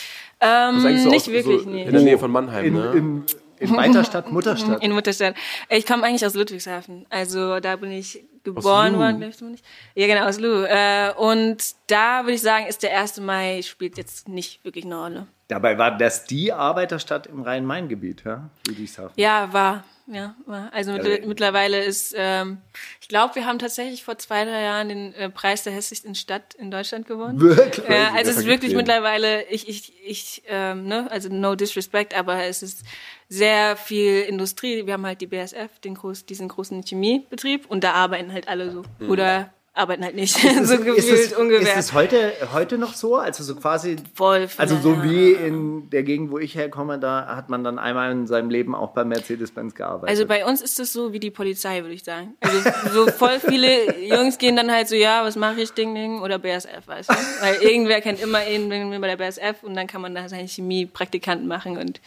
Ähm, 0.46 0.80
so 1.00 1.10
nicht 1.10 1.22
aus- 1.22 1.28
wirklich, 1.28 1.62
so 1.64 1.70
nee. 1.70 1.84
In 1.84 1.92
der 1.94 2.02
Nähe 2.02 2.18
von 2.18 2.32
Mannheim, 2.32 2.66
In, 2.66 2.74
ne? 2.74 2.92
in, 2.94 3.24
in 3.60 3.76
Weiterstadt, 3.76 4.32
Mutterstadt. 4.32 4.84
In 4.84 4.92
Mutterstadt. 4.92 5.36
Ich 5.70 5.86
komme 5.86 6.04
eigentlich 6.04 6.26
aus 6.26 6.34
Ludwigshafen. 6.36 7.06
Also 7.10 7.60
da 7.60 7.76
bin 7.78 7.92
ich 7.92 8.24
geboren 8.44 8.98
worden, 8.98 9.20
glaubst 9.20 9.42
du 9.42 9.46
nicht? 9.46 9.66
Ja, 9.96 10.06
genau, 10.08 10.28
aus 10.28 10.40
Lu. 10.40 10.64
Äh, 10.64 11.12
und 11.18 11.58
da 11.88 12.24
würde 12.24 12.34
ich 12.34 12.42
sagen, 12.42 12.68
ist 12.68 12.84
der 12.84 12.96
1. 13.00 13.20
Mai 13.22 13.62
spielt 13.64 13.98
jetzt 13.98 14.28
nicht 14.28 14.64
wirklich 14.64 14.86
eine 14.86 15.00
Rolle. 15.02 15.28
Dabei 15.48 15.78
war 15.78 15.96
das 15.96 16.26
die 16.26 16.52
Arbeiterstadt 16.52 17.28
im 17.28 17.44
Rhein-Main-Gebiet, 17.44 18.24
ja? 18.26 18.50
Ludwigshafen. 18.68 19.14
Ja, 19.16 19.54
war. 19.54 19.84
Ja, 20.08 20.36
war. 20.46 20.72
Also 20.72 20.92
mit, 20.94 21.26
mittlerweile 21.26 21.84
ist, 21.84 22.14
ähm, 22.16 22.60
ich 23.02 23.08
glaube, 23.08 23.36
wir 23.36 23.46
haben 23.46 23.58
tatsächlich 23.58 24.04
vor 24.04 24.20
zwei, 24.20 24.46
drei 24.46 24.62
Jahren 24.62 24.90
den 24.90 25.14
äh, 25.16 25.30
Preis 25.30 25.64
der 25.64 25.74
hässlichsten 25.74 26.14
Stadt 26.14 26.54
in 26.56 26.70
Deutschland 26.70 27.08
gewonnen. 27.08 27.40
Wirklich? 27.40 27.88
Ja, 27.88 28.14
also 28.14 28.30
es 28.30 28.38
ist 28.38 28.46
wirklich 28.46 28.74
vergeben. 28.74 28.78
mittlerweile, 28.78 29.48
ich, 29.50 29.68
ich, 29.68 29.94
ich, 30.06 30.44
ähm, 30.48 30.88
ne, 30.88 31.10
also 31.10 31.30
no 31.30 31.56
disrespect, 31.56 32.16
aber 32.16 32.44
es 32.44 32.62
ist 32.62 32.84
sehr 33.30 33.76
viel 33.78 34.22
Industrie. 34.22 34.86
Wir 34.86 34.94
haben 34.94 35.06
halt 35.08 35.22
die 35.22 35.28
BSF, 35.28 35.80
den 35.80 35.96
groß, 35.96 36.28
diesen 36.28 36.50
großen 36.50 36.84
Chemiebetrieb 36.84 37.66
und 37.68 37.84
da 37.84 37.94
arbeiten 37.94 38.32
halt 38.32 38.48
alle 38.48 38.72
so. 38.72 38.84
Oder 39.08 39.54
arbeiten 39.76 40.04
halt 40.04 40.16
nicht. 40.16 40.36
so 40.64 40.78
gefühlt 40.78 40.98
ist 40.98 41.10
es, 41.10 41.34
ungefähr. 41.34 41.74
Ist 41.74 41.78
es 41.78 41.94
heute, 41.94 42.34
heute 42.54 42.78
noch 42.78 42.94
so? 42.94 43.18
Also 43.18 43.44
so 43.44 43.56
quasi, 43.56 43.98
Voll. 44.14 44.48
also 44.58 44.78
so 44.78 44.94
ja. 44.94 45.04
wie 45.04 45.32
in 45.34 45.90
der 45.90 46.04
Gegend, 46.04 46.32
wo 46.32 46.40
ich 46.40 46.56
herkomme, 46.56 46.98
da 46.98 47.36
hat 47.36 47.50
man 47.50 47.64
dann 47.64 47.78
einmal 47.78 48.12
in 48.12 48.26
seinem 48.26 48.50
Leben 48.50 48.74
auch 48.74 48.92
bei 48.92 49.04
Mercedes-Benz 49.04 49.76
gearbeitet. 49.76 50.10
Also 50.10 50.26
bei 50.26 50.46
uns 50.46 50.62
ist 50.62 50.80
das 50.80 50.94
so 50.94 51.14
wie 51.14 51.20
die 51.20 51.32
Polizei, 51.32 51.82
würde 51.82 51.94
ich 51.94 52.04
sagen. 52.04 52.36
Also 52.40 52.58
so 52.92 53.12
voll 53.12 53.40
viele 53.40 54.00
Jungs 54.00 54.38
gehen 54.38 54.56
dann 54.56 54.72
halt 54.72 54.88
so, 54.88 54.96
ja, 54.96 55.24
was 55.24 55.36
mache 55.36 55.62
ich, 55.62 55.72
Ding, 55.74 55.94
Ding, 55.94 56.22
oder 56.22 56.40
BSF, 56.40 56.88
weißt 56.88 57.10
du? 57.10 57.14
Weil 57.42 57.56
irgendwer 57.62 58.02
kennt 58.02 58.22
immer 58.22 58.48
irgendwen 58.48 59.02
bei 59.02 59.14
der 59.14 59.18
BSF 59.18 59.64
und 59.64 59.76
dann 59.76 59.88
kann 59.88 60.02
man 60.02 60.16
da 60.16 60.30
seinen 60.30 60.48
Chemiepraktikanten 60.48 61.48
machen 61.48 61.78
und 61.78 62.00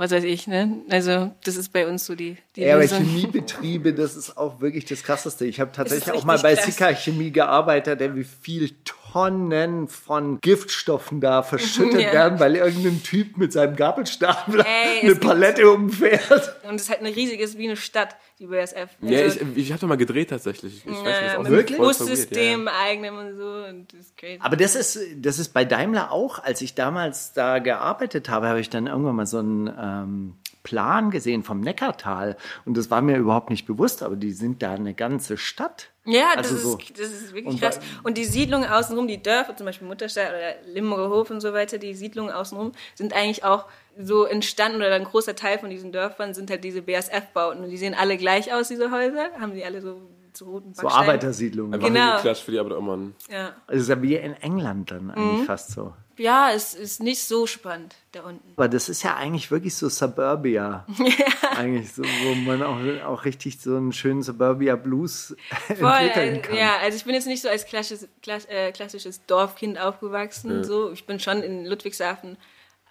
was 0.00 0.12
weiß 0.12 0.24
ich, 0.24 0.46
ne? 0.46 0.78
Also 0.88 1.30
das 1.44 1.56
ist 1.56 1.74
bei 1.74 1.86
uns 1.86 2.06
so 2.06 2.14
die, 2.14 2.38
die 2.56 2.62
Ja, 2.62 2.72
aber 2.72 2.82
Lösung. 2.82 3.04
Chemiebetriebe, 3.04 3.92
das 3.92 4.16
ist 4.16 4.34
auch 4.36 4.60
wirklich 4.62 4.86
das 4.86 5.02
Krasseste. 5.02 5.44
Ich 5.44 5.60
habe 5.60 5.72
tatsächlich 5.72 6.12
auch 6.14 6.24
mal 6.24 6.38
bei 6.38 6.54
krass. 6.54 6.64
Sika 6.64 6.94
Chemie 6.94 7.30
gearbeitet, 7.30 8.00
der 8.00 8.16
wie 8.16 8.24
viel 8.24 8.70
Tonnen 9.12 9.88
von 9.88 10.40
Giftstoffen 10.40 11.20
da 11.20 11.42
verschüttet 11.42 12.00
Ja. 12.00 12.12
werden, 12.12 12.38
weil 12.40 12.56
irgendein 12.56 13.02
Typ 13.02 13.36
mit 13.36 13.52
seinem 13.52 13.76
Gabelstapler 13.76 14.64
Ey, 14.66 15.00
eine 15.02 15.16
Palette 15.16 15.68
umfährt. 15.70 16.56
Und 16.68 16.76
es 16.76 16.82
ist 16.82 16.90
halt 16.90 17.00
eine 17.00 17.14
riesige, 17.14 17.42
ist 17.42 17.58
wie 17.58 17.66
eine 17.66 17.76
Stadt, 17.76 18.16
die 18.38 18.46
BSF. 18.46 18.90
Ja, 19.02 19.20
Also, 19.22 19.40
ich, 19.54 19.58
ich 19.70 19.72
habe 19.72 19.86
mal 19.86 19.96
gedreht 19.96 20.30
tatsächlich. 20.30 20.84
Ich, 20.86 20.90
weiß, 20.90 20.96
ja, 21.04 21.28
aussieht. 21.38 21.42
mit 21.42 21.50
Wirklich? 21.52 21.78
Bussystem 21.78 22.68
eigenem 22.68 23.18
und 23.18 23.36
so 23.36 23.64
und 23.68 23.92
das 23.92 24.00
ist 24.00 24.16
crazy. 24.16 24.38
Aber 24.40 24.56
das 24.56 24.74
ist, 24.76 24.98
das 25.16 25.38
ist 25.38 25.52
bei 25.52 25.64
Daimler 25.64 26.12
auch, 26.12 26.38
als 26.42 26.60
ich 26.62 26.74
damals 26.74 27.32
da 27.32 27.58
gearbeitet 27.58 28.28
habe, 28.28 28.48
habe 28.48 28.60
ich 28.60 28.70
dann 28.70 28.86
irgendwann 28.86 29.16
mal 29.16 29.26
so 29.26 29.38
einen 29.38 29.66
ähm, 29.78 30.34
Plan 30.62 31.10
gesehen 31.10 31.42
vom 31.42 31.60
Neckartal. 31.60 32.36
Und 32.64 32.76
das 32.76 32.90
war 32.90 33.00
mir 33.02 33.16
überhaupt 33.16 33.50
nicht 33.50 33.66
bewusst, 33.66 34.02
aber 34.02 34.16
die 34.16 34.32
sind 34.32 34.62
da 34.62 34.72
eine 34.74 34.94
ganze 34.94 35.36
Stadt. 35.36 35.90
Ja, 36.04 36.34
das, 36.36 36.50
Also 36.50 36.56
so. 36.72 36.78
ist, 36.78 36.90
das 36.98 37.08
ist 37.08 37.34
wirklich 37.34 37.54
Und 37.54 37.60
krass. 37.60 37.78
Und 38.02 38.16
die 38.18 38.24
Siedlungen 38.24 38.68
außenrum, 38.68 39.06
die 39.06 39.22
Dörfer, 39.22 39.56
zum 39.56 39.66
Beispiel 39.66 39.86
Mutterstadt 39.88 40.28
oder 40.30 40.54
Limburger 40.72 41.10
Hof 41.10 41.30
und 41.30 41.40
so 41.40 41.52
weiter, 41.52 41.78
die 41.78 41.94
Siedlungen 41.94 42.32
außenrum 42.32 42.72
sind 42.94 43.12
eigentlich 43.14 43.44
auch 43.44 43.66
so 43.98 44.24
entstanden 44.24 44.78
oder 44.78 44.94
ein 44.94 45.04
großer 45.04 45.34
Teil 45.36 45.58
von 45.58 45.68
diesen 45.70 45.92
Dörfern 45.92 46.32
sind 46.34 46.50
halt 46.50 46.64
diese 46.64 46.82
BASF-Bauten 46.82 47.62
und 47.64 47.70
die 47.70 47.76
sehen 47.76 47.94
alle 47.94 48.16
gleich 48.16 48.52
aus, 48.52 48.68
diese 48.68 48.90
Häuser, 48.90 49.28
haben 49.38 49.52
die 49.54 49.64
alle 49.64 49.82
so, 49.82 50.00
so 50.32 50.46
roten 50.46 50.72
So 50.74 50.82
Backsteine. 50.82 51.08
Arbeitersiedlungen. 51.08 51.74
Einfach 51.74 51.88
Genau. 51.88 52.00
hingeklatscht 52.06 52.44
für 52.44 52.52
die 52.52 52.58
Arbeitermann. 52.58 53.14
Ja. 53.30 53.52
Das 53.66 53.80
ist 53.80 53.88
ja 53.88 54.00
wie 54.00 54.14
in 54.16 54.32
England 54.34 54.90
dann 54.90 55.04
Mhm. 55.06 55.10
eigentlich 55.10 55.46
fast 55.46 55.72
so. 55.72 55.92
Ja, 56.20 56.52
es 56.52 56.74
ist 56.74 57.02
nicht 57.02 57.22
so 57.22 57.46
spannend 57.46 57.96
da 58.12 58.20
unten. 58.22 58.52
Aber 58.56 58.68
das 58.68 58.90
ist 58.90 59.02
ja 59.02 59.16
eigentlich 59.16 59.50
wirklich 59.50 59.74
so 59.74 59.88
Suburbia. 59.88 60.86
Eigentlich 61.56 61.92
so, 61.92 62.02
wo 62.02 62.34
man 62.34 62.62
auch, 62.62 63.06
auch 63.06 63.24
richtig 63.24 63.60
so 63.60 63.74
einen 63.74 63.92
schönen 63.92 64.22
Suburbia 64.22 64.76
Blues 64.76 65.34
Voll, 65.78 65.92
entwickeln 65.92 66.36
äh, 66.36 66.38
kann. 66.40 66.56
ja, 66.56 66.76
also 66.76 66.96
ich 66.96 67.04
bin 67.04 67.14
jetzt 67.14 67.26
nicht 67.26 67.40
so 67.40 67.48
als 67.48 67.64
klassisches, 67.64 68.08
klass, 68.22 68.44
äh, 68.46 68.70
klassisches 68.72 69.24
Dorfkind 69.26 69.78
aufgewachsen. 69.80 70.62
So, 70.62 70.92
ich 70.92 71.06
bin 71.06 71.20
schon 71.20 71.42
in 71.42 71.64
Ludwigshafen 71.64 72.36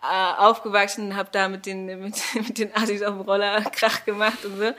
äh, 0.02 0.34
aufgewachsen, 0.38 1.16
habe 1.16 1.30
da 1.32 1.50
mit 1.50 1.68
den 1.68 1.86
mit, 1.86 2.16
mit 2.34 2.58
den 2.58 2.76
Assis 2.76 3.04
auf 3.04 3.14
dem 3.14 3.22
Roller 3.22 3.62
Krach 3.62 4.06
gemacht 4.06 4.44
und 4.44 4.58
so. 4.58 4.72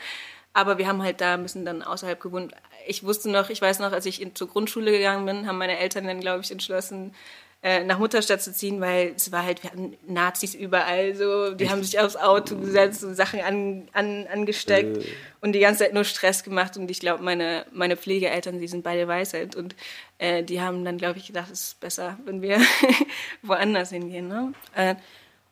Aber 0.52 0.78
wir 0.78 0.88
haben 0.88 1.02
halt 1.02 1.20
da 1.20 1.34
ein 1.34 1.44
bisschen 1.44 1.64
dann 1.64 1.82
außerhalb 1.82 2.20
gewohnt. 2.20 2.52
Ich 2.88 3.04
wusste 3.04 3.30
noch, 3.30 3.48
ich 3.50 3.62
weiß 3.62 3.78
noch, 3.78 3.92
als 3.92 4.06
ich 4.06 4.20
in, 4.20 4.34
zur 4.34 4.48
Grundschule 4.48 4.90
gegangen 4.90 5.24
bin, 5.24 5.46
haben 5.46 5.58
meine 5.58 5.78
Eltern 5.78 6.08
dann, 6.08 6.18
glaube 6.18 6.42
ich, 6.42 6.50
entschlossen, 6.50 7.14
äh, 7.62 7.84
nach 7.84 7.98
Mutterstadt 7.98 8.40
zu 8.40 8.54
ziehen, 8.54 8.80
weil 8.80 9.12
es 9.16 9.32
war 9.32 9.44
halt, 9.44 9.62
wir 9.62 9.70
hatten 9.70 9.96
Nazis 10.06 10.54
überall, 10.54 11.14
so, 11.14 11.52
die 11.52 11.68
haben 11.68 11.82
sich 11.84 11.98
aufs 11.98 12.16
Auto 12.16 12.56
gesetzt 12.56 13.04
und 13.04 13.14
Sachen 13.14 13.40
an, 13.40 13.88
an, 13.92 14.26
angesteckt 14.32 15.04
und 15.42 15.52
die 15.52 15.60
ganze 15.60 15.84
Zeit 15.84 15.92
nur 15.92 16.04
Stress 16.04 16.42
gemacht 16.42 16.78
und 16.78 16.90
ich 16.90 17.00
glaube, 17.00 17.22
meine, 17.22 17.66
meine 17.72 17.98
Pflegeeltern, 17.98 18.60
die 18.60 18.68
sind 18.68 18.82
beide 18.82 19.06
weiß 19.06 19.34
halt 19.34 19.56
und 19.56 19.76
äh, 20.18 20.42
die 20.42 20.60
haben 20.62 20.84
dann, 20.86 20.96
glaube 20.96 21.18
ich, 21.18 21.26
gedacht, 21.26 21.50
es 21.52 21.64
ist 21.64 21.80
besser, 21.80 22.18
wenn 22.24 22.40
wir 22.40 22.60
woanders 23.42 23.90
hingehen, 23.90 24.28
ne? 24.28 24.54
Äh, 24.74 24.94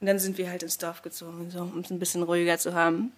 und 0.01 0.07
dann 0.07 0.19
sind 0.19 0.39
wir 0.39 0.49
halt 0.49 0.63
ins 0.63 0.79
Dorf 0.79 1.03
gezogen, 1.03 1.51
so, 1.51 1.61
um 1.61 1.81
es 1.81 1.91
ein 1.91 1.99
bisschen 1.99 2.23
ruhiger 2.23 2.57
zu 2.57 2.75
haben. 2.75 3.13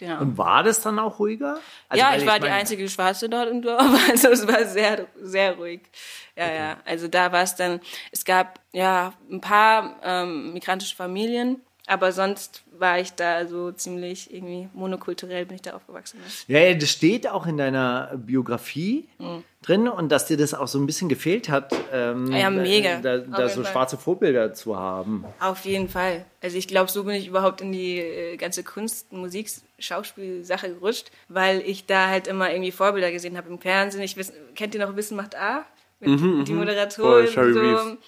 Genau. 0.00 0.20
Und 0.22 0.38
war 0.38 0.62
das 0.62 0.80
dann 0.80 0.98
auch 0.98 1.18
ruhiger? 1.18 1.58
Also, 1.90 2.02
ja, 2.02 2.16
ich 2.16 2.24
war 2.26 2.36
die 2.38 2.44
meine- 2.46 2.54
einzige 2.54 2.88
Schwarze 2.88 3.28
dort 3.28 3.50
im 3.50 3.60
Dorf, 3.60 3.82
also 4.10 4.28
es 4.30 4.48
war 4.48 4.64
sehr, 4.64 5.06
sehr 5.20 5.56
ruhig. 5.56 5.82
Ja, 6.36 6.50
ja, 6.52 6.76
also 6.86 7.06
da 7.06 7.30
war 7.32 7.42
es 7.42 7.54
dann, 7.54 7.80
es 8.10 8.24
gab 8.24 8.60
ja 8.72 9.12
ein 9.30 9.42
paar 9.42 9.96
ähm, 10.02 10.54
migrantische 10.54 10.96
Familien, 10.96 11.60
aber 11.86 12.12
sonst 12.12 12.62
war 12.78 12.98
ich 12.98 13.12
da 13.12 13.46
so 13.46 13.72
ziemlich 13.72 14.32
irgendwie 14.32 14.68
monokulturell 14.72 15.44
bin 15.44 15.56
ich 15.56 15.62
da 15.62 15.72
aufgewachsen. 15.74 16.18
Ja, 16.46 16.60
ja, 16.60 16.72
das 16.74 16.88
steht 16.88 17.28
auch 17.28 17.46
in 17.46 17.58
deiner 17.58 18.12
Biografie 18.16 19.06
Mhm. 19.18 19.44
drin 19.60 19.88
und 19.88 20.08
dass 20.10 20.24
dir 20.26 20.38
das 20.38 20.54
auch 20.54 20.68
so 20.68 20.78
ein 20.78 20.86
bisschen 20.86 21.10
gefehlt 21.10 21.50
hat, 21.50 21.74
ähm, 21.92 22.32
Ja, 22.32 22.48
mega. 22.48 23.00
da, 23.00 23.18
da 23.18 23.48
so 23.50 23.62
Fall. 23.62 23.72
schwarze 23.72 23.98
Vorbilder 23.98 24.54
zu 24.54 24.78
haben. 24.78 25.24
Auf 25.40 25.64
jeden 25.66 25.88
Fall. 25.90 26.24
Also 26.42 26.56
ich 26.56 26.68
glaube, 26.68 26.90
so 26.90 27.04
bin 27.04 27.16
ich 27.16 27.26
überhaupt 27.26 27.60
in 27.60 27.72
die 27.72 27.98
äh, 27.98 28.36
ganze 28.38 28.62
Kunst, 28.64 29.12
Musik, 29.12 29.50
Schauspielsache 29.80 30.68
gerutscht, 30.74 31.10
weil 31.28 31.60
ich 31.60 31.86
da 31.86 32.08
halt 32.08 32.26
immer 32.26 32.50
irgendwie 32.50 32.72
Vorbilder 32.72 33.10
gesehen 33.10 33.36
habe 33.36 33.48
im 33.48 33.58
Fernsehen. 33.58 34.02
Ich 34.02 34.16
wiss, 34.16 34.32
kennt 34.54 34.74
ihr 34.74 34.86
noch 34.86 34.96
Wissen 34.96 35.16
macht 35.16 35.36
A? 35.36 35.66
Mit 36.00 36.48
die 36.48 36.52
Moderatorin 36.52 37.26
Voll, 37.26 37.28
Sherry 37.28 37.48
und 37.48 37.54
so. 37.54 37.60
Reeves. 37.60 37.98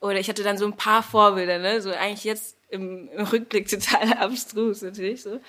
Oder 0.00 0.18
ich 0.18 0.28
hatte 0.28 0.42
dann 0.42 0.58
so 0.58 0.66
ein 0.66 0.76
paar 0.76 1.02
Vorbilder, 1.02 1.58
ne? 1.58 1.80
So 1.80 1.90
eigentlich 1.90 2.24
jetzt 2.24 2.56
im, 2.68 3.08
im 3.08 3.24
Rückblick 3.24 3.68
total 3.68 4.12
abstrus 4.14 4.82
natürlich 4.82 5.22
so. 5.22 5.40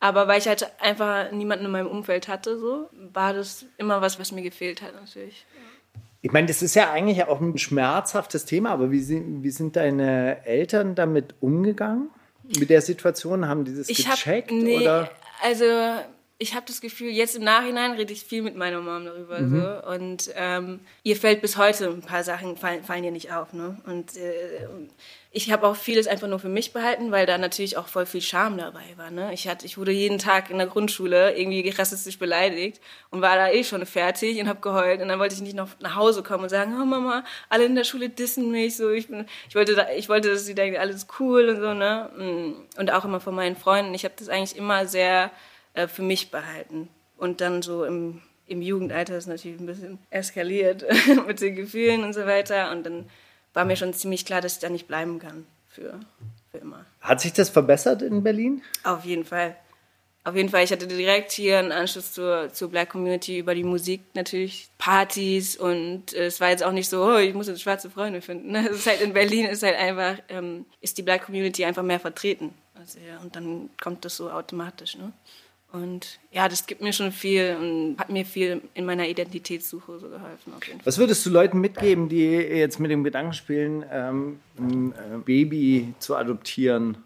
Aber 0.00 0.28
weil 0.28 0.38
ich 0.38 0.48
halt 0.48 0.70
einfach 0.80 1.32
niemanden 1.32 1.66
in 1.66 1.70
meinem 1.70 1.86
Umfeld 1.86 2.28
hatte, 2.28 2.58
so, 2.58 2.90
war 3.12 3.32
das 3.32 3.64
immer 3.78 4.02
was, 4.02 4.18
was 4.18 4.32
mir 4.32 4.42
gefehlt 4.42 4.82
hat 4.82 4.94
natürlich. 4.94 5.46
Ich 6.20 6.32
meine, 6.32 6.46
das 6.46 6.62
ist 6.62 6.74
ja 6.74 6.90
eigentlich 6.90 7.24
auch 7.24 7.40
ein 7.40 7.56
schmerzhaftes 7.58 8.44
Thema, 8.44 8.70
aber 8.70 8.90
wie 8.90 9.00
sind, 9.00 9.42
wie 9.42 9.50
sind 9.50 9.76
deine 9.76 10.44
Eltern 10.46 10.94
damit 10.94 11.34
umgegangen? 11.40 12.10
Mit 12.58 12.70
der 12.70 12.80
Situation? 12.82 13.46
Haben 13.48 13.64
die 13.64 13.74
das 13.76 13.88
Ich 13.88 14.06
hab, 14.08 14.16
gecheckt? 14.16 14.50
nee, 14.50 14.78
oder? 14.78 15.10
also 15.42 15.64
ich 16.38 16.54
habe 16.54 16.66
das 16.66 16.80
Gefühl, 16.80 17.10
jetzt 17.10 17.36
im 17.36 17.44
Nachhinein 17.44 17.92
rede 17.92 18.12
ich 18.12 18.24
viel 18.24 18.42
mit 18.42 18.56
meiner 18.56 18.80
Mom 18.80 19.04
darüber 19.04 19.40
Mhm. 19.40 19.60
so 19.60 19.88
und 19.90 20.30
ähm, 20.36 20.80
ihr 21.02 21.16
fällt 21.16 21.40
bis 21.40 21.56
heute 21.56 21.88
ein 21.88 22.02
paar 22.02 22.24
Sachen 22.24 22.56
fallen, 22.56 22.82
fallen 22.84 23.04
ihr 23.04 23.12
nicht 23.12 23.32
auf, 23.32 23.52
ne? 23.52 23.78
Und 23.86 24.16
äh, 24.16 24.66
ich 25.36 25.50
habe 25.50 25.66
auch 25.66 25.74
vieles 25.74 26.06
einfach 26.06 26.28
nur 26.28 26.38
für 26.38 26.48
mich 26.48 26.72
behalten, 26.72 27.10
weil 27.10 27.26
da 27.26 27.36
natürlich 27.38 27.76
auch 27.76 27.88
voll 27.88 28.06
viel 28.06 28.20
Scham 28.20 28.56
dabei 28.56 28.84
war, 28.96 29.10
ne? 29.10 29.34
Ich 29.34 29.48
hatte, 29.48 29.66
ich 29.66 29.76
wurde 29.76 29.90
jeden 29.90 30.18
Tag 30.18 30.48
in 30.48 30.58
der 30.58 30.68
Grundschule 30.68 31.36
irgendwie 31.36 31.68
rassistisch 31.70 32.20
beleidigt 32.20 32.80
und 33.10 33.20
war 33.20 33.34
da 33.34 33.50
eh 33.50 33.64
schon 33.64 33.84
fertig 33.84 34.40
und 34.40 34.48
habe 34.48 34.60
geheult 34.60 35.02
und 35.02 35.08
dann 35.08 35.18
wollte 35.18 35.34
ich 35.34 35.40
nicht 35.40 35.56
noch 35.56 35.70
nach 35.80 35.96
Hause 35.96 36.22
kommen 36.22 36.44
und 36.44 36.50
sagen, 36.50 36.80
oh 36.80 36.84
Mama, 36.84 37.24
alle 37.48 37.64
in 37.64 37.74
der 37.74 37.82
Schule 37.82 38.08
dissen 38.10 38.52
mich 38.52 38.76
so, 38.76 38.90
ich 38.90 39.08
bin, 39.08 39.26
ich 39.48 39.56
wollte, 39.56 39.74
da, 39.74 39.88
ich 39.90 40.08
wollte, 40.08 40.30
dass 40.30 40.46
sie 40.46 40.54
denken, 40.54 40.78
alles 40.78 41.08
cool 41.18 41.48
und 41.48 41.60
so, 41.60 41.74
ne? 41.74 42.54
Und 42.76 42.92
auch 42.92 43.04
immer 43.04 43.18
von 43.18 43.34
meinen 43.34 43.56
Freunden. 43.56 43.92
Ich 43.92 44.04
habe 44.04 44.14
das 44.16 44.28
eigentlich 44.28 44.56
immer 44.56 44.86
sehr 44.86 45.32
äh, 45.74 45.88
für 45.88 46.02
mich 46.02 46.30
behalten. 46.30 46.88
Und 47.16 47.40
dann 47.40 47.60
so 47.60 47.84
im, 47.84 48.22
im 48.46 48.62
Jugendalter 48.62 49.16
ist 49.16 49.26
natürlich 49.26 49.58
ein 49.58 49.66
bisschen 49.66 49.98
eskaliert 50.10 50.84
mit 51.26 51.40
den 51.40 51.56
Gefühlen 51.56 52.04
und 52.04 52.12
so 52.12 52.24
weiter. 52.24 52.70
Und 52.70 52.86
dann 52.86 53.10
war 53.54 53.64
mir 53.64 53.76
schon 53.76 53.94
ziemlich 53.94 54.26
klar, 54.26 54.40
dass 54.40 54.54
ich 54.54 54.58
da 54.58 54.68
nicht 54.68 54.86
bleiben 54.86 55.18
kann 55.18 55.46
für, 55.68 55.98
für 56.50 56.58
immer. 56.58 56.84
Hat 57.00 57.20
sich 57.20 57.32
das 57.32 57.48
verbessert 57.48 58.02
in 58.02 58.22
Berlin? 58.22 58.62
Auf 58.82 59.04
jeden 59.04 59.24
Fall. 59.24 59.56
Auf 60.26 60.36
jeden 60.36 60.48
Fall, 60.48 60.64
ich 60.64 60.72
hatte 60.72 60.86
direkt 60.86 61.32
hier 61.32 61.58
einen 61.58 61.70
Anschluss 61.70 62.14
zur, 62.14 62.50
zur 62.50 62.70
Black 62.70 62.88
Community 62.88 63.38
über 63.38 63.54
die 63.54 63.62
Musik 63.62 64.00
natürlich, 64.14 64.68
Partys 64.78 65.54
und 65.54 66.14
äh, 66.14 66.26
es 66.26 66.40
war 66.40 66.48
jetzt 66.48 66.64
auch 66.64 66.72
nicht 66.72 66.88
so, 66.88 67.04
oh, 67.04 67.18
ich 67.18 67.34
muss 67.34 67.46
jetzt 67.46 67.60
schwarze 67.60 67.90
Freunde 67.90 68.22
finden. 68.22 68.52
ne? 68.52 68.66
Es 68.70 68.76
ist 68.76 68.86
halt 68.86 69.02
in 69.02 69.12
Berlin 69.12 69.44
ist 69.44 69.62
halt 69.62 69.76
einfach, 69.76 70.16
ähm, 70.30 70.64
ist 70.80 70.96
die 70.96 71.02
Black 71.02 71.26
Community 71.26 71.66
einfach 71.66 71.82
mehr 71.82 72.00
vertreten. 72.00 72.54
Also, 72.74 72.98
ja, 73.06 73.18
und 73.18 73.36
dann 73.36 73.68
kommt 73.82 74.06
das 74.06 74.16
so 74.16 74.30
automatisch. 74.30 74.96
Ne? 74.96 75.12
Und 75.74 76.20
ja, 76.30 76.48
das 76.48 76.66
gibt 76.66 76.82
mir 76.82 76.92
schon 76.92 77.10
viel 77.10 77.56
und 77.60 77.96
hat 77.98 78.08
mir 78.08 78.24
viel 78.24 78.62
in 78.74 78.86
meiner 78.86 79.08
Identitätssuche 79.08 79.98
so 79.98 80.08
geholfen. 80.08 80.52
Was 80.84 80.98
würdest 80.98 81.26
du 81.26 81.30
Leuten 81.30 81.60
mitgeben, 81.60 82.08
die 82.08 82.24
jetzt 82.26 82.78
mit 82.78 82.92
dem 82.92 83.02
Gedanken 83.02 83.32
spielen, 83.32 83.84
ähm, 83.90 84.38
ein 84.56 84.92
äh, 84.92 85.18
Baby 85.24 85.92
zu 85.98 86.14
adoptieren? 86.14 86.98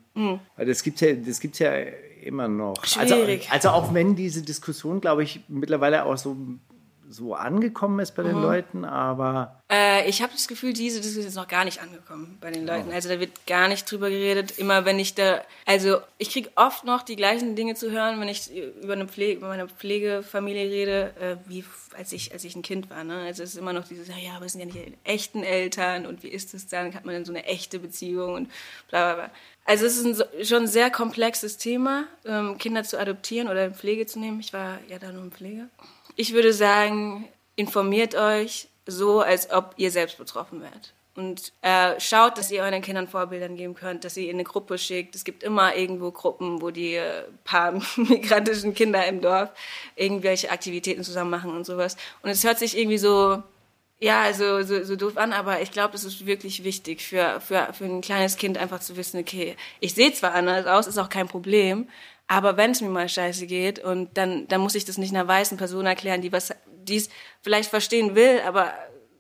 Weil 0.57 0.67
das 0.67 0.83
gibt 0.83 1.01
ja, 1.01 1.15
das 1.15 1.41
gibt's 1.41 1.61
ja 1.61 1.73
immer 2.23 2.49
noch. 2.49 2.85
Schwierig. 2.85 3.49
Also, 3.51 3.69
also 3.71 3.87
auch 3.87 3.95
wenn 3.95 4.17
diese 4.17 4.43
Diskussion, 4.43 5.01
glaube 5.01 5.23
ich, 5.23 5.41
mittlerweile 5.49 6.05
auch 6.05 6.19
so 6.19 6.37
so 7.11 7.35
angekommen 7.35 8.01
ist 8.01 8.15
bei 8.15 8.23
den 8.23 8.41
Leuten, 8.41 8.85
aber 8.85 9.63
Äh, 9.71 10.09
ich 10.09 10.23
habe 10.23 10.33
das 10.33 10.49
Gefühl, 10.49 10.73
diese 10.73 11.01
Diskussion 11.01 11.27
ist 11.27 11.35
noch 11.35 11.49
gar 11.49 11.65
nicht 11.65 11.81
angekommen 11.83 12.39
bei 12.41 12.51
den 12.51 12.67
Leuten. 12.67 12.91
Also 12.91 13.09
da 13.09 13.21
wird 13.21 13.47
gar 13.47 13.69
nicht 13.69 13.91
drüber 13.91 14.09
geredet. 14.09 14.59
Immer 14.59 14.85
wenn 14.85 14.99
ich 14.99 15.15
da, 15.15 15.43
also 15.67 15.99
ich 16.17 16.31
kriege 16.31 16.51
oft 16.55 16.85
noch 16.85 17.03
die 17.03 17.17
gleichen 17.17 17.55
Dinge 17.57 17.75
zu 17.75 17.91
hören, 17.91 18.19
wenn 18.21 18.29
ich 18.29 18.51
über 18.83 18.95
eine 18.95 19.07
Pflege, 19.07 19.39
über 19.39 19.49
meine 19.49 19.69
Pflegefamilie 19.69 20.71
rede, 20.71 21.15
äh, 21.21 21.37
wie 21.49 21.65
als 21.97 22.13
ich 22.13 22.33
als 22.33 22.45
ich 22.45 22.55
ein 22.57 22.63
Kind 22.63 22.91
war. 22.91 23.05
Ne? 23.05 23.23
Also 23.23 23.43
es 23.43 23.51
ist 23.51 23.59
immer 23.59 23.73
noch 23.73 23.87
dieses, 23.87 24.09
ja, 24.09 24.35
aber 24.37 24.47
es 24.47 24.53
sind 24.53 24.61
ja 24.61 24.67
nicht 24.67 24.79
die 24.79 24.95
echten 25.05 25.43
Eltern 25.43 26.07
und 26.07 26.23
wie 26.23 26.29
ist 26.29 26.55
es 26.55 26.67
dann? 26.67 26.95
Hat 26.95 27.05
man 27.05 27.15
dann 27.15 27.25
so 27.25 27.33
eine 27.33 27.45
echte 27.45 27.79
Beziehung 27.79 28.35
und 28.35 28.51
bla 28.89 29.15
bla 29.15 29.27
bla. 29.27 29.31
Also 29.65 29.85
es 29.85 29.99
ist 29.99 30.23
ein, 30.23 30.45
schon 30.47 30.63
ein 30.63 30.67
sehr 30.67 30.91
komplexes 30.91 31.59
Thema, 31.59 32.05
ähm, 32.25 32.57
Kinder 32.57 32.85
zu 32.85 32.99
adoptieren 32.99 33.49
oder 33.49 33.67
in 33.67 33.75
Pflege 33.75 34.07
zu 34.07 34.19
nehmen. 34.19 34.41
Ich 34.41 34.55
war 34.55 34.79
ja 34.89 34.99
da 34.99 35.13
nur 35.13 35.25
in 35.25 35.31
Pflege. 35.31 35.69
Ich 36.21 36.33
würde 36.33 36.53
sagen, 36.53 37.29
informiert 37.55 38.17
euch 38.17 38.67
so, 38.87 39.21
als 39.21 39.53
ob 39.53 39.75
ihr 39.77 39.93
selbst 39.93 40.19
betroffen 40.19 40.61
wärt. 40.61 40.93
Und 41.15 41.53
äh, 41.63 41.99
schaut, 42.01 42.37
dass 42.37 42.51
ihr 42.51 42.61
euren 42.61 42.83
Kindern 42.83 43.07
Vorbildern 43.07 43.55
geben 43.55 43.77
könnt, 43.77 44.03
dass 44.03 44.17
ihr 44.17 44.25
in 44.25 44.35
eine 44.35 44.43
Gruppe 44.43 44.79
schickt. 44.79 45.15
Es 45.15 45.23
gibt 45.23 45.45
immer 45.45 45.77
irgendwo 45.77 46.11
Gruppen, 46.11 46.61
wo 46.61 46.71
die 46.71 46.95
äh, 46.95 47.23
paar 47.45 47.73
migrantischen 47.97 48.75
Kinder 48.75 49.07
im 49.07 49.21
Dorf 49.21 49.51
irgendwelche 49.95 50.51
Aktivitäten 50.51 51.05
zusammen 51.05 51.31
machen 51.31 51.53
und 51.53 51.65
sowas. 51.65 51.97
Und 52.23 52.31
es 52.31 52.43
hört 52.43 52.59
sich 52.59 52.77
irgendwie 52.77 52.99
so, 52.99 53.41
ja, 54.01 54.33
so, 54.33 54.63
so, 54.63 54.83
so 54.83 54.97
doof 54.97 55.17
an, 55.19 55.33
aber 55.33 55.61
ich 55.63 55.71
glaube, 55.71 55.95
es 55.95 56.03
ist 56.03 56.27
wirklich 56.27 56.65
wichtig 56.65 57.07
für, 57.07 57.41
für, 57.41 57.69
für 57.73 57.85
ein 57.85 58.01
kleines 58.01 58.37
Kind 58.37 58.59
einfach 58.59 58.81
zu 58.81 58.97
wissen, 58.97 59.21
okay, 59.21 59.55
ich 59.79 59.95
sehe 59.95 60.13
zwar 60.13 60.35
anders 60.35 60.67
aus, 60.67 60.89
ist 60.89 60.99
auch 60.99 61.11
kein 61.11 61.29
Problem, 61.29 61.89
aber 62.29 62.57
wenn 62.57 62.71
es 62.73 62.81
mir 62.81 62.91
mal 62.91 63.09
scheiße 63.09 63.47
geht 63.47 63.79
und 63.79 64.17
dann, 64.17 64.47
dann 64.49 64.61
muss 64.61 64.75
ich 64.75 64.85
das 64.85 64.99
nicht 64.99 65.15
einer 65.15 65.27
weißen 65.27 65.59
Person 65.59 65.87
erklären, 65.87 66.23
die 66.23 66.31
was, 66.31 66.55
die 66.85 66.97
es 66.97 67.09
vielleicht 67.43 67.71
verstehen 67.71 68.15
will, 68.15 68.41
aber 68.47 68.73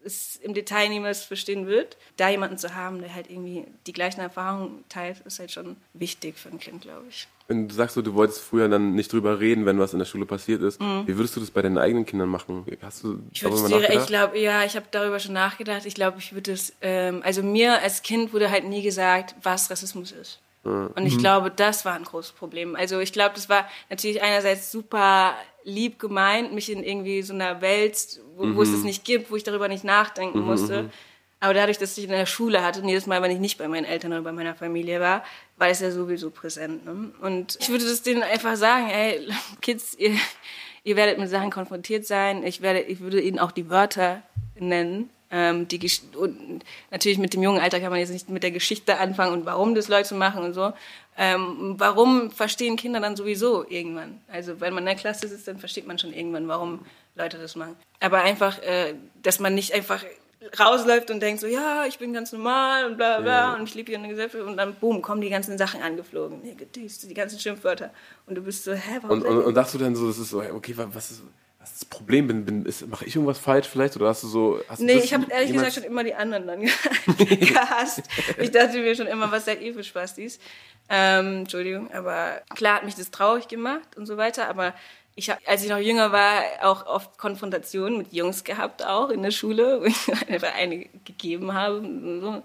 es 0.04 0.36
im 0.36 0.54
Detail 0.54 0.88
niemals 0.88 1.24
verstehen 1.24 1.66
wird. 1.66 1.96
Da 2.16 2.28
jemanden 2.28 2.56
zu 2.56 2.74
haben, 2.74 3.00
der 3.00 3.14
halt 3.14 3.28
irgendwie 3.30 3.64
die 3.86 3.92
gleichen 3.92 4.20
Erfahrungen 4.20 4.84
teilt, 4.88 5.20
ist 5.26 5.38
halt 5.38 5.50
schon 5.50 5.76
wichtig 5.92 6.38
für 6.38 6.48
ein 6.50 6.58
Kind, 6.58 6.82
glaube 6.82 7.06
ich. 7.08 7.26
Wenn 7.48 7.66
du 7.66 7.74
sagst, 7.74 7.94
so, 7.94 8.02
du 8.02 8.14
wolltest 8.14 8.40
früher 8.40 8.68
dann 8.68 8.94
nicht 8.94 9.10
drüber 9.12 9.40
reden, 9.40 9.64
wenn 9.64 9.78
was 9.78 9.94
in 9.94 9.98
der 9.98 10.06
Schule 10.06 10.26
passiert 10.26 10.62
ist, 10.62 10.78
wie 10.80 11.16
würdest 11.16 11.34
du 11.34 11.40
das 11.40 11.50
bei 11.50 11.62
deinen 11.62 11.78
eigenen 11.78 12.04
Kindern 12.04 12.28
machen? 12.28 12.66
Hast 12.82 13.02
du 13.04 13.08
Mhm. 13.08 13.30
Ich 13.32 13.40
darüber 13.40 13.66
ich 13.66 13.70
nachgedacht? 13.74 14.06
glaube, 14.06 14.38
ja, 14.38 14.64
ich 14.64 14.76
habe 14.76 14.86
darüber 14.90 15.18
schon 15.18 15.32
nachgedacht. 15.32 15.86
Ich 15.86 15.94
glaube, 15.94 16.18
ich 16.18 16.34
würde 16.34 16.52
es, 16.52 16.74
ähm, 16.82 17.22
also 17.24 17.42
mir 17.42 17.80
als 17.82 18.02
Kind 18.02 18.34
wurde 18.34 18.50
halt 18.50 18.64
nie 18.64 18.82
gesagt, 18.82 19.34
was 19.42 19.70
Rassismus 19.70 20.12
ist. 20.12 20.40
Und 20.64 21.06
ich 21.06 21.18
glaube, 21.18 21.50
das 21.50 21.84
war 21.84 21.94
ein 21.94 22.04
großes 22.04 22.32
Problem. 22.32 22.76
Also 22.76 23.00
ich 23.00 23.12
glaube, 23.12 23.34
das 23.34 23.48
war 23.48 23.68
natürlich 23.90 24.22
einerseits 24.22 24.70
super 24.70 25.34
lieb 25.64 25.98
gemeint, 25.98 26.52
mich 26.52 26.70
in 26.70 26.82
irgendwie 26.82 27.22
so 27.22 27.32
einer 27.32 27.60
Welt, 27.60 28.20
wo, 28.36 28.54
wo 28.54 28.62
es 28.62 28.72
das 28.72 28.82
nicht 28.82 29.04
gibt, 29.04 29.30
wo 29.30 29.36
ich 29.36 29.44
darüber 29.44 29.68
nicht 29.68 29.84
nachdenken 29.84 30.40
musste. 30.40 30.90
Aber 31.40 31.54
dadurch, 31.54 31.78
dass 31.78 31.96
ich 31.96 32.04
in 32.04 32.10
der 32.10 32.26
Schule 32.26 32.64
hatte, 32.64 32.82
und 32.82 32.88
jedes 32.88 33.06
Mal, 33.06 33.22
wenn 33.22 33.30
ich 33.30 33.38
nicht 33.38 33.58
bei 33.58 33.68
meinen 33.68 33.84
Eltern 33.84 34.12
oder 34.12 34.22
bei 34.22 34.32
meiner 34.32 34.56
Familie 34.56 35.00
war, 35.00 35.22
war 35.56 35.68
es 35.68 35.80
ja 35.80 35.90
sowieso 35.90 36.30
präsent. 36.30 36.84
Ne? 36.84 37.12
Und 37.20 37.56
ich 37.60 37.68
würde 37.68 37.84
das 37.84 38.02
denen 38.02 38.22
einfach 38.22 38.56
sagen, 38.56 38.88
ey, 38.88 39.28
Kids, 39.60 39.94
ihr, 39.94 40.16
ihr 40.82 40.96
werdet 40.96 41.18
mit 41.18 41.30
Sachen 41.30 41.50
konfrontiert 41.50 42.06
sein. 42.06 42.42
Ich 42.42 42.60
werde, 42.60 42.80
ich 42.80 43.00
würde 43.00 43.20
ihnen 43.20 43.38
auch 43.38 43.52
die 43.52 43.70
Wörter 43.70 44.22
nennen. 44.58 45.10
Ähm, 45.30 45.68
die 45.68 45.78
und 46.16 46.64
natürlich 46.90 47.18
mit 47.18 47.34
dem 47.34 47.42
jungen 47.42 47.60
Alter 47.60 47.80
kann 47.80 47.90
man 47.90 48.00
jetzt 48.00 48.12
nicht 48.12 48.30
mit 48.30 48.42
der 48.42 48.50
Geschichte 48.50 48.98
anfangen 48.98 49.34
und 49.34 49.46
warum 49.46 49.74
das 49.74 49.88
Leute 49.88 50.14
machen 50.14 50.42
und 50.42 50.54
so. 50.54 50.72
Ähm, 51.18 51.74
warum 51.76 52.30
verstehen 52.30 52.76
Kinder 52.76 53.00
dann 53.00 53.16
sowieso 53.16 53.66
irgendwann? 53.68 54.20
Also 54.32 54.60
wenn 54.60 54.72
man 54.72 54.84
in 54.84 54.86
der 54.86 54.94
Klasse 54.94 55.28
sitzt, 55.28 55.48
dann 55.48 55.58
versteht 55.58 55.86
man 55.86 55.98
schon 55.98 56.14
irgendwann, 56.14 56.48
warum 56.48 56.86
Leute 57.16 57.38
das 57.38 57.56
machen. 57.56 57.76
Aber 58.00 58.22
einfach, 58.22 58.62
äh, 58.62 58.94
dass 59.22 59.38
man 59.38 59.54
nicht 59.54 59.74
einfach 59.74 60.02
rausläuft 60.58 61.10
und 61.10 61.20
denkt 61.20 61.40
so, 61.40 61.46
ja, 61.46 61.84
ich 61.86 61.98
bin 61.98 62.12
ganz 62.12 62.32
normal 62.32 62.86
und 62.86 62.96
bla 62.96 63.18
bla 63.18 63.22
bla 63.22 63.54
und 63.56 63.68
ich 63.68 63.74
lebe 63.74 63.88
hier 63.88 63.96
in 63.96 64.02
der 64.02 64.10
Gesellschaft 64.12 64.44
und 64.44 64.56
dann, 64.56 64.74
boom, 64.76 65.02
kommen 65.02 65.20
die 65.20 65.30
ganzen 65.30 65.58
Sachen 65.58 65.82
angeflogen, 65.82 66.40
die, 66.42 67.14
ganzen 67.14 67.38
Schimpfwörter 67.38 67.90
und 68.26 68.36
du 68.36 68.40
bist 68.40 68.64
so, 68.64 68.72
hä, 68.72 68.98
warum 69.02 69.18
Und, 69.18 69.26
und, 69.26 69.44
und 69.44 69.54
dachtest 69.54 69.74
du 69.74 69.78
dann 69.78 69.96
so, 69.96 70.06
das 70.06 70.18
ist 70.18 70.30
so, 70.30 70.40
okay, 70.40 70.74
was 70.76 71.10
ist 71.10 71.22
das 71.72 71.84
Problem? 71.84 72.26
Bin, 72.28 72.44
bin, 72.44 72.74
mache 72.88 73.04
ich 73.04 73.14
irgendwas 73.14 73.38
falsch 73.38 73.68
vielleicht? 73.68 73.96
Oder 73.96 74.08
hast 74.08 74.22
du 74.22 74.28
so. 74.28 74.60
Hast 74.68 74.80
Nee, 74.80 74.98
ich 74.98 75.14
habe 75.14 75.26
ehrlich 75.30 75.52
gesagt 75.52 75.74
schon 75.74 75.84
immer 75.84 76.04
die 76.04 76.14
anderen 76.14 76.46
dann 76.46 76.60
gehasst. 77.16 78.02
Ich 78.38 78.50
dachte 78.50 78.78
mir 78.78 78.94
schon 78.94 79.06
immer, 79.06 79.30
was 79.30 79.44
seid 79.44 79.60
ihr 79.60 79.74
für 79.74 79.84
Spastis? 79.84 80.38
Ähm, 80.88 81.40
Entschuldigung, 81.40 81.92
aber 81.92 82.40
klar 82.54 82.76
hat 82.76 82.84
mich 82.84 82.94
das 82.94 83.10
traurig 83.10 83.46
gemacht 83.48 83.96
und 83.96 84.06
so 84.06 84.16
weiter, 84.16 84.48
aber 84.48 84.72
ich 85.18 85.28
hab, 85.30 85.38
als 85.46 85.64
ich 85.64 85.68
noch 85.68 85.78
jünger 85.78 86.12
war, 86.12 86.42
auch 86.62 86.86
oft 86.86 87.18
Konfrontationen 87.18 87.98
mit 87.98 88.12
Jungs 88.12 88.44
gehabt, 88.44 88.84
auch 88.84 89.10
in 89.10 89.22
der 89.22 89.32
Schule, 89.32 89.80
wo 89.80 89.84
ich 89.84 89.96
einfach 90.28 90.54
eine 90.54 90.86
gegeben 91.04 91.52
habe 91.52 91.78
und 91.78 92.20
so. 92.20 92.42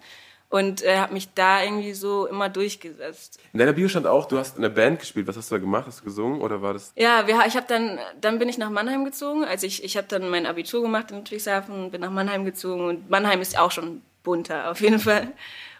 Und 0.53 0.83
äh, 0.83 0.97
habe 0.97 1.13
mich 1.13 1.33
da 1.33 1.63
irgendwie 1.63 1.93
so 1.93 2.27
immer 2.27 2.47
durchgesetzt. 2.47 3.39
In 3.53 3.57
deiner 3.57 3.73
Bio 3.73 3.87
stand 3.87 4.05
auch, 4.05 4.27
du 4.27 4.37
hast 4.37 4.55
in 4.55 4.61
der 4.61 4.69
Band 4.69 4.99
gespielt. 4.99 5.25
Was 5.25 5.35
hast 5.35 5.49
du 5.49 5.55
da 5.55 5.59
gemacht? 5.59 5.85
Hast 5.87 6.01
du 6.01 6.03
gesungen 6.03 6.41
oder 6.41 6.61
war 6.61 6.73
das? 6.73 6.93
Ja, 6.95 7.25
wir, 7.25 7.43
ich 7.47 7.55
habe 7.55 7.65
dann, 7.67 7.97
dann 8.21 8.37
bin 8.37 8.47
ich 8.49 8.59
nach 8.59 8.69
Mannheim 8.69 9.03
gezogen. 9.03 9.43
Also 9.43 9.65
ich, 9.65 9.83
ich 9.83 9.97
habe 9.97 10.05
dann 10.07 10.29
mein 10.29 10.45
Abitur 10.45 10.83
gemacht 10.83 11.09
in 11.09 11.17
Ludwigshafen, 11.17 11.89
bin 11.89 12.01
nach 12.01 12.11
Mannheim 12.11 12.45
gezogen 12.45 12.85
und 12.85 13.09
Mannheim 13.09 13.41
ist 13.41 13.57
auch 13.57 13.71
schon 13.71 14.03
bunter 14.21 14.69
auf 14.69 14.79
jeden 14.79 14.99
Fall. 14.99 15.31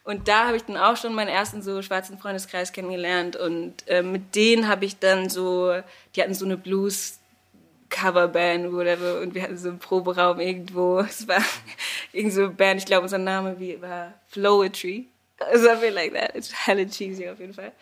Und 0.06 0.28
da 0.28 0.48
habe 0.48 0.58
ich 0.58 0.64
dann 0.64 0.78
auch 0.78 0.98
schon 0.98 1.14
meinen 1.14 1.28
ersten 1.30 1.62
so 1.62 1.84
schwarzen 1.84 2.18
Freundeskreis 2.18 2.74
kennengelernt 2.74 3.36
und 3.36 3.88
äh, 3.88 4.02
mit 4.02 4.34
denen 4.34 4.68
habe 4.68 4.86
ich 4.86 4.98
dann 4.98 5.30
so, 5.30 5.72
die 6.16 6.22
hatten 6.24 6.34
so 6.34 6.46
eine 6.46 6.58
Blues 6.58 7.20
Coverband 7.94 8.66
oder 8.66 8.76
whatever 8.76 9.22
und 9.22 9.36
wir 9.36 9.44
hatten 9.44 9.58
so 9.58 9.70
einen 9.70 9.80
Proberaum 9.80 10.40
irgendwo. 10.40 11.00
Es 11.08 11.28
war 11.28 11.44
irgend 12.14 12.34
so 12.34 12.50
Band, 12.50 12.80
ich 12.80 12.86
glaube 12.86 13.04
unser 13.04 13.18
Name 13.18 13.60
wie, 13.60 13.82
war 13.82 14.14
Flowetry. 14.28 15.10
Something 15.54 15.94
like 15.94 16.14
that. 16.14 16.36
It's 16.36 16.54
hella 16.66 16.86
cheesy 16.86 17.28
auf 17.28 17.40
jeden 17.40 17.54
Fall. 17.54 17.74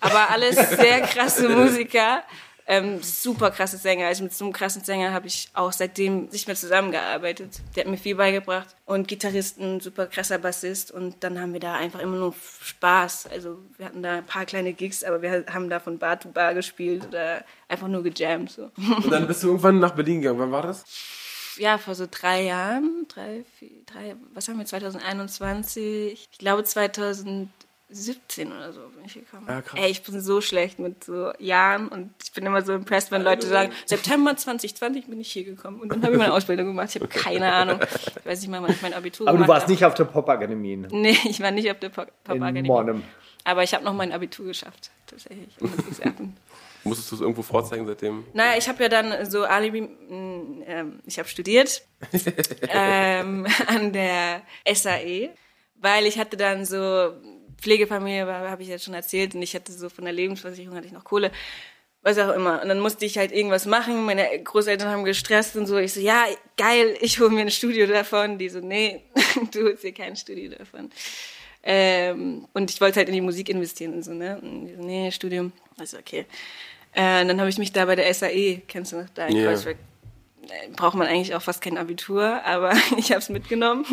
Aber 0.00 0.30
alles 0.30 0.56
sehr 0.70 1.02
krasse 1.02 1.48
Musiker, 1.48 2.22
ähm, 2.66 3.02
super 3.02 3.50
krasse 3.50 3.76
Sänger. 3.76 4.06
Also 4.06 4.24
mit 4.24 4.32
so 4.32 4.44
einem 4.44 4.52
krassen 4.52 4.82
Sänger 4.82 5.12
habe 5.12 5.26
ich 5.26 5.48
auch 5.52 5.72
seitdem 5.72 6.26
nicht 6.26 6.46
mehr 6.46 6.56
zusammengearbeitet. 6.56 7.60
Der 7.74 7.84
hat 7.84 7.90
mir 7.90 7.98
viel 7.98 8.14
beigebracht. 8.14 8.74
Und 8.84 9.08
Gitarristen, 9.08 9.80
super 9.80 10.06
krasser 10.06 10.38
Bassist. 10.38 10.90
Und 10.90 11.22
dann 11.22 11.40
haben 11.40 11.52
wir 11.52 11.60
da 11.60 11.74
einfach 11.74 12.00
immer 12.00 12.16
nur 12.16 12.34
Spaß. 12.62 13.28
Also 13.32 13.58
wir 13.78 13.86
hatten 13.86 14.02
da 14.02 14.18
ein 14.18 14.26
paar 14.26 14.46
kleine 14.46 14.72
Gigs, 14.72 15.04
aber 15.04 15.22
wir 15.22 15.44
haben 15.52 15.68
da 15.70 15.80
von 15.80 15.98
Bar 15.98 16.20
zu 16.20 16.30
Bar 16.30 16.54
gespielt 16.54 17.06
oder 17.08 17.44
einfach 17.68 17.88
nur 17.88 18.02
gejammt. 18.02 18.50
So. 18.50 18.70
Und 18.76 19.10
dann 19.10 19.26
bist 19.26 19.42
du 19.42 19.48
irgendwann 19.48 19.78
nach 19.78 19.94
Berlin 19.94 20.20
gegangen. 20.22 20.38
Wann 20.38 20.52
war 20.52 20.62
das? 20.62 20.84
Ja, 21.58 21.78
vor 21.78 21.94
so 21.94 22.06
drei 22.10 22.42
Jahren, 22.44 23.06
drei, 23.08 23.44
vier, 23.58 23.70
drei, 23.86 24.16
was 24.34 24.48
haben 24.48 24.58
wir, 24.58 24.64
2021, 24.66 26.28
ich 26.32 26.38
glaube 26.38 26.64
2017 26.64 27.48
oder 28.52 28.72
so 28.72 28.80
bin 28.96 29.04
ich 29.04 29.14
gekommen. 29.14 29.46
Krass. 29.46 29.64
Ey, 29.74 29.90
ich 29.90 30.02
bin 30.02 30.20
so 30.20 30.40
schlecht 30.40 30.78
mit 30.78 31.04
so 31.04 31.32
Jahren 31.38 31.88
und 31.88 32.10
ich 32.22 32.32
bin 32.32 32.46
immer 32.46 32.62
so 32.62 32.72
impressed, 32.72 33.10
wenn 33.10 33.22
Leute 33.22 33.46
sagen, 33.46 33.72
September 33.86 34.36
2020 34.36 35.06
bin 35.06 35.20
ich 35.20 35.32
hier 35.32 35.44
gekommen 35.44 35.80
und 35.80 35.90
dann 35.90 36.02
habe 36.02 36.12
ich 36.14 36.18
meine 36.18 36.32
Ausbildung 36.34 36.66
gemacht. 36.68 36.88
Ich 36.94 37.02
habe 37.02 37.08
keine 37.08 37.52
Ahnung. 37.52 37.80
Ich 38.16 38.26
weiß 38.26 38.40
nicht 38.40 38.50
mal, 38.50 38.62
wann 38.62 38.70
ich 38.70 38.82
mein 38.82 38.94
Abitur 38.94 39.28
Aber 39.28 39.38
du 39.38 39.46
warst 39.48 39.64
habe. 39.64 39.72
nicht 39.72 39.84
auf 39.84 39.94
der 39.94 40.04
Popakademie 40.04 40.72
in 40.74 40.80
Nee, 40.90 41.16
ich 41.24 41.40
war 41.40 41.50
nicht 41.50 41.70
auf 41.70 41.78
der 41.80 41.90
Pop- 41.90 42.08
in 42.08 42.12
Pop-Akademie. 42.24 42.68
Monnem. 42.68 43.02
Aber 43.44 43.62
ich 43.62 43.74
habe 43.74 43.84
noch 43.84 43.92
mein 43.94 44.12
Abitur 44.12 44.46
geschafft, 44.46 44.90
tatsächlich. 45.06 45.54
Musstest 46.84 47.10
du 47.10 47.16
es 47.16 47.20
irgendwo 47.20 47.42
vorzeigen 47.42 47.86
seitdem? 47.86 48.24
Naja, 48.32 48.58
ich 48.58 48.68
habe 48.68 48.82
ja 48.82 48.88
dann 48.88 49.30
so 49.30 49.44
Alibi, 49.44 49.82
mh, 49.82 50.64
ähm, 50.66 51.00
ich 51.06 51.18
habe 51.18 51.28
studiert 51.28 51.82
ähm, 52.68 53.46
an 53.66 53.92
der 53.92 54.42
SAE, 54.72 55.30
weil 55.76 56.06
ich 56.06 56.18
hatte 56.18 56.36
dann 56.36 56.64
so 56.64 57.12
Pflegefamilie, 57.60 58.26
habe 58.26 58.62
ich 58.62 58.68
jetzt 58.68 58.84
schon 58.84 58.94
erzählt, 58.94 59.34
und 59.34 59.42
ich 59.42 59.54
hatte 59.54 59.72
so 59.72 59.88
von 59.88 60.04
der 60.04 60.12
Lebensversicherung 60.12 60.76
hatte 60.76 60.88
ich 60.88 60.92
noch 60.92 61.04
Kohle, 61.04 61.30
was 62.02 62.18
auch 62.18 62.34
immer. 62.34 62.60
Und 62.60 62.68
dann 62.68 62.80
musste 62.80 63.06
ich 63.06 63.16
halt 63.16 63.32
irgendwas 63.32 63.66
machen. 63.66 64.04
Meine 64.04 64.26
Großeltern 64.42 64.88
haben 64.88 65.04
gestresst 65.04 65.56
und 65.56 65.66
so. 65.66 65.78
Ich 65.78 65.92
so, 65.92 66.00
ja, 66.00 66.26
geil, 66.56 66.96
ich 67.00 67.20
hole 67.20 67.30
mir 67.30 67.42
ein 67.42 67.50
Studio 67.50 67.86
davon. 67.86 68.38
Die 68.38 68.48
so, 68.48 68.58
nee, 68.58 69.04
du 69.52 69.62
holst 69.62 69.84
dir 69.84 69.92
kein 69.92 70.16
Studio 70.16 70.50
davon. 70.50 70.90
Ähm, 71.62 72.48
und 72.52 72.70
ich 72.72 72.80
wollte 72.80 72.96
halt 72.96 73.08
in 73.08 73.14
die 73.14 73.20
Musik 73.20 73.48
investieren 73.48 73.94
und 73.94 74.02
so, 74.02 74.12
ne? 74.12 74.40
Und 74.42 74.66
die 74.66 74.74
so, 74.74 74.82
nee, 74.82 75.12
Studium. 75.12 75.52
Also 75.78 75.98
okay. 75.98 76.26
Äh, 76.94 77.24
dann 77.26 77.40
habe 77.40 77.48
ich 77.48 77.58
mich 77.58 77.72
da 77.72 77.84
bei 77.86 77.96
der 77.96 78.12
SAE, 78.12 78.62
kennst 78.68 78.92
du 78.92 78.96
noch, 78.96 79.08
da 79.14 79.26
in 79.26 79.36
Ja. 79.36 79.46
Kreuzberg, 79.46 79.76
äh, 80.42 80.68
braucht 80.76 80.94
man 80.94 81.06
eigentlich 81.06 81.34
auch 81.34 81.42
fast 81.42 81.62
kein 81.62 81.78
Abitur, 81.78 82.44
aber 82.44 82.72
ich 82.96 83.10
habe 83.10 83.20
es 83.20 83.28
mitgenommen 83.28 83.86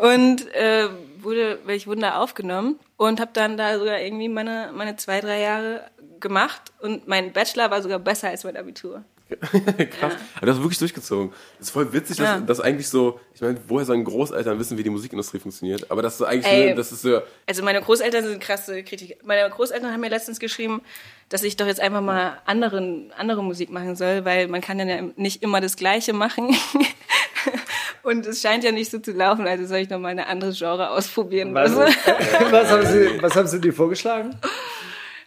und 0.00 0.52
äh, 0.54 0.88
wurde, 1.20 1.58
welch 1.64 1.86
Wunder 1.86 2.20
aufgenommen 2.20 2.78
und 2.96 3.20
habe 3.20 3.30
dann 3.32 3.56
da 3.56 3.78
sogar 3.78 4.00
irgendwie 4.00 4.28
meine 4.28 4.70
meine 4.74 4.96
zwei 4.96 5.20
drei 5.20 5.40
Jahre 5.40 5.90
gemacht 6.20 6.72
und 6.80 7.08
mein 7.08 7.32
Bachelor 7.32 7.70
war 7.70 7.82
sogar 7.82 7.98
besser 7.98 8.28
als 8.28 8.44
mein 8.44 8.56
Abitur. 8.56 9.04
Krass. 10.00 10.14
Aber 10.36 10.46
du 10.46 10.52
hast 10.52 10.58
wirklich 10.62 10.78
durchgezogen. 10.78 11.32
Das 11.58 11.68
ist 11.68 11.72
voll 11.72 11.92
witzig, 11.92 12.16
dass, 12.16 12.26
Ja. 12.26 12.38
dass 12.40 12.60
eigentlich 12.60 12.88
so, 12.88 13.20
ich 13.34 13.40
meine, 13.40 13.58
woher 13.68 13.84
sollen 13.84 14.02
Großeltern 14.04 14.58
wissen, 14.58 14.78
wie 14.78 14.82
die 14.82 14.90
Musikindustrie 14.90 15.38
funktioniert? 15.38 15.90
Aber 15.90 16.00
das 16.02 16.14
ist 16.14 16.18
so 16.18 16.24
eigentlich, 16.24 16.46
Ey. 16.52 16.66
nur, 16.68 16.76
das 16.76 16.92
ist 16.92 17.02
so, 17.02 17.20
Also 17.46 17.62
meine 17.62 17.82
Großeltern 17.82 18.24
sind 18.24 18.40
krasse 18.40 18.82
Kritiker. 18.82 19.14
Meine 19.24 19.48
Großeltern 19.50 19.92
haben 19.92 20.00
mir 20.00 20.08
letztens 20.10 20.38
geschrieben, 20.40 20.80
dass 21.28 21.42
ich 21.42 21.56
doch 21.56 21.66
jetzt 21.66 21.80
einfach 21.80 22.00
mal 22.00 22.38
anderen, 22.46 23.12
andere 23.18 23.44
Musik 23.44 23.70
machen 23.70 23.96
soll, 23.96 24.24
weil 24.24 24.48
man 24.48 24.62
kann 24.62 24.78
ja 24.78 25.02
nicht 25.16 25.42
immer 25.42 25.60
das 25.60 25.76
Gleiche 25.76 26.12
machen. 26.14 26.56
Und 28.02 28.26
es 28.26 28.40
scheint 28.40 28.64
ja 28.64 28.72
nicht 28.72 28.90
so 28.90 28.98
zu 28.98 29.12
laufen, 29.12 29.46
also 29.46 29.66
soll 29.66 29.78
ich 29.78 29.90
noch 29.90 29.98
mal 29.98 30.08
eine 30.08 30.26
andere 30.26 30.52
Genre 30.52 30.90
ausprobieren. 30.90 31.52
Was, 31.54 31.76
Also, 31.76 31.80
was, 32.50 32.70
haben 32.70 32.86
Sie, 32.86 33.22
was 33.22 33.36
haben 33.36 33.46
Sie 33.48 33.60
dir 33.60 33.72
vorgeschlagen? 33.74 34.36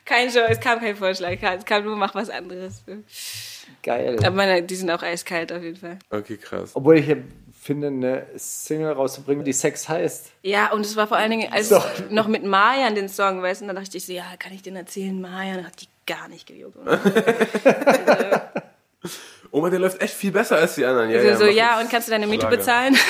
kein 0.05 0.29
Genre, 0.31 0.49
es 0.49 0.59
kam 0.59 0.79
kein 0.79 0.95
Vorschlag, 0.95 1.37
es 1.41 1.65
kam 1.65 1.83
nur, 1.83 1.95
mach 1.95 2.15
was 2.15 2.29
anderes. 2.29 2.83
Geil. 3.84 4.17
Aber 4.26 4.36
meine, 4.36 4.63
die 4.63 4.76
sind 4.76 4.89
auch 4.91 5.02
eiskalt 5.04 5.52
auf 5.52 5.62
jeden 5.63 5.78
Fall. 5.78 5.97
okay, 6.10 6.38
krass. 6.38 6.71
Obwohl 6.74 6.97
ich 6.97 7.15
finde, 7.62 7.88
eine 7.88 8.26
Single 8.38 8.91
rauszubringen, 8.93 9.45
die 9.45 9.54
Sex 9.54 9.88
heißt. 9.88 10.32
Ja, 10.41 10.71
und 10.71 10.86
es 10.86 10.95
war 10.95 11.08
vor 11.08 11.17
allen 11.17 11.32
Dingen, 11.32 11.52
als 11.52 11.69
So. 11.69 11.78
ich 11.78 12.10
noch 12.10 12.28
mit 12.28 12.43
Marian 12.43 12.95
den 12.95 13.08
Song, 13.10 13.41
weißt 13.41 13.62
du, 13.62 13.65
und 13.65 13.67
dann 13.76 13.84
dachte 13.84 13.97
ich 13.97 14.06
so, 14.06 14.13
ja, 14.13 14.26
kann 14.39 14.52
ich 14.54 14.62
den 14.63 14.76
erzählen, 14.76 15.19
Marian? 15.21 15.60
Und 15.60 15.67
hat 15.67 15.82
die 15.82 15.88
gar 16.08 16.28
nicht 16.28 16.47
gejuckt. 16.47 16.78
Oh 19.54 19.60
Mann, 19.60 19.69
der 19.71 19.82
läuft 19.82 20.02
echt 20.02 20.13
viel 20.13 20.32
besser 20.32 20.56
als 20.56 20.76
die 20.76 20.86
anderen. 20.86 21.10
Ja, 21.10 21.19
Also 21.19 21.39
so, 21.39 21.45
mach 21.47 21.52
ja, 21.52 21.80
und 21.82 21.89
kannst 21.89 22.08
du 22.08 22.12
deine 22.12 22.26
Miete 22.28 22.47
bezahlen? 22.47 22.95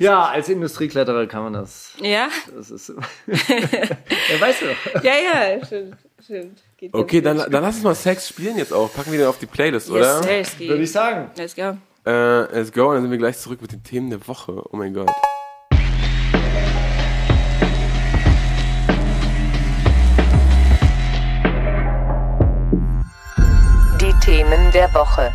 Ja, 0.00 0.24
als 0.26 0.48
Industriekletterer 0.48 1.26
kann 1.26 1.44
man 1.44 1.52
das. 1.52 1.92
ja? 2.00 2.28
Das 2.54 2.70
ist. 2.72 2.88
ja, 2.88 4.40
weißt 4.40 4.62
du. 4.62 4.66
Ja, 5.02 5.12
ja, 5.14 5.64
stimmt, 5.64 5.96
stimmt. 6.22 6.62
Geht 6.78 6.92
Okay, 6.92 7.22
dann, 7.22 7.38
dann 7.38 7.62
lass 7.62 7.76
uns 7.76 7.84
mal 7.84 7.94
Sex 7.94 8.28
spielen 8.28 8.58
jetzt 8.58 8.70
auch. 8.70 8.92
Packen 8.92 9.10
wir 9.10 9.18
den 9.18 9.28
auf 9.28 9.38
die 9.38 9.46
Playlist, 9.46 9.88
Yes, 9.88 9.96
oder? 9.96 10.22
Sirski. 10.22 10.68
Würde 10.68 10.82
ich 10.82 10.92
sagen. 10.92 11.30
Let's 11.34 11.56
go. 11.56 11.78
Äh, 12.04 12.40
let's 12.54 12.70
go, 12.70 12.88
und 12.88 12.96
dann 12.96 13.02
sind 13.02 13.10
wir 13.10 13.18
gleich 13.18 13.38
zurück 13.38 13.62
mit 13.62 13.72
den 13.72 13.82
Themen 13.82 14.10
der 14.10 14.28
Woche. 14.28 14.62
Oh 14.70 14.76
mein 14.76 14.92
Gott. 14.92 15.10
Die 23.98 24.12
Themen 24.20 24.70
der 24.72 24.92
Woche. 24.92 25.32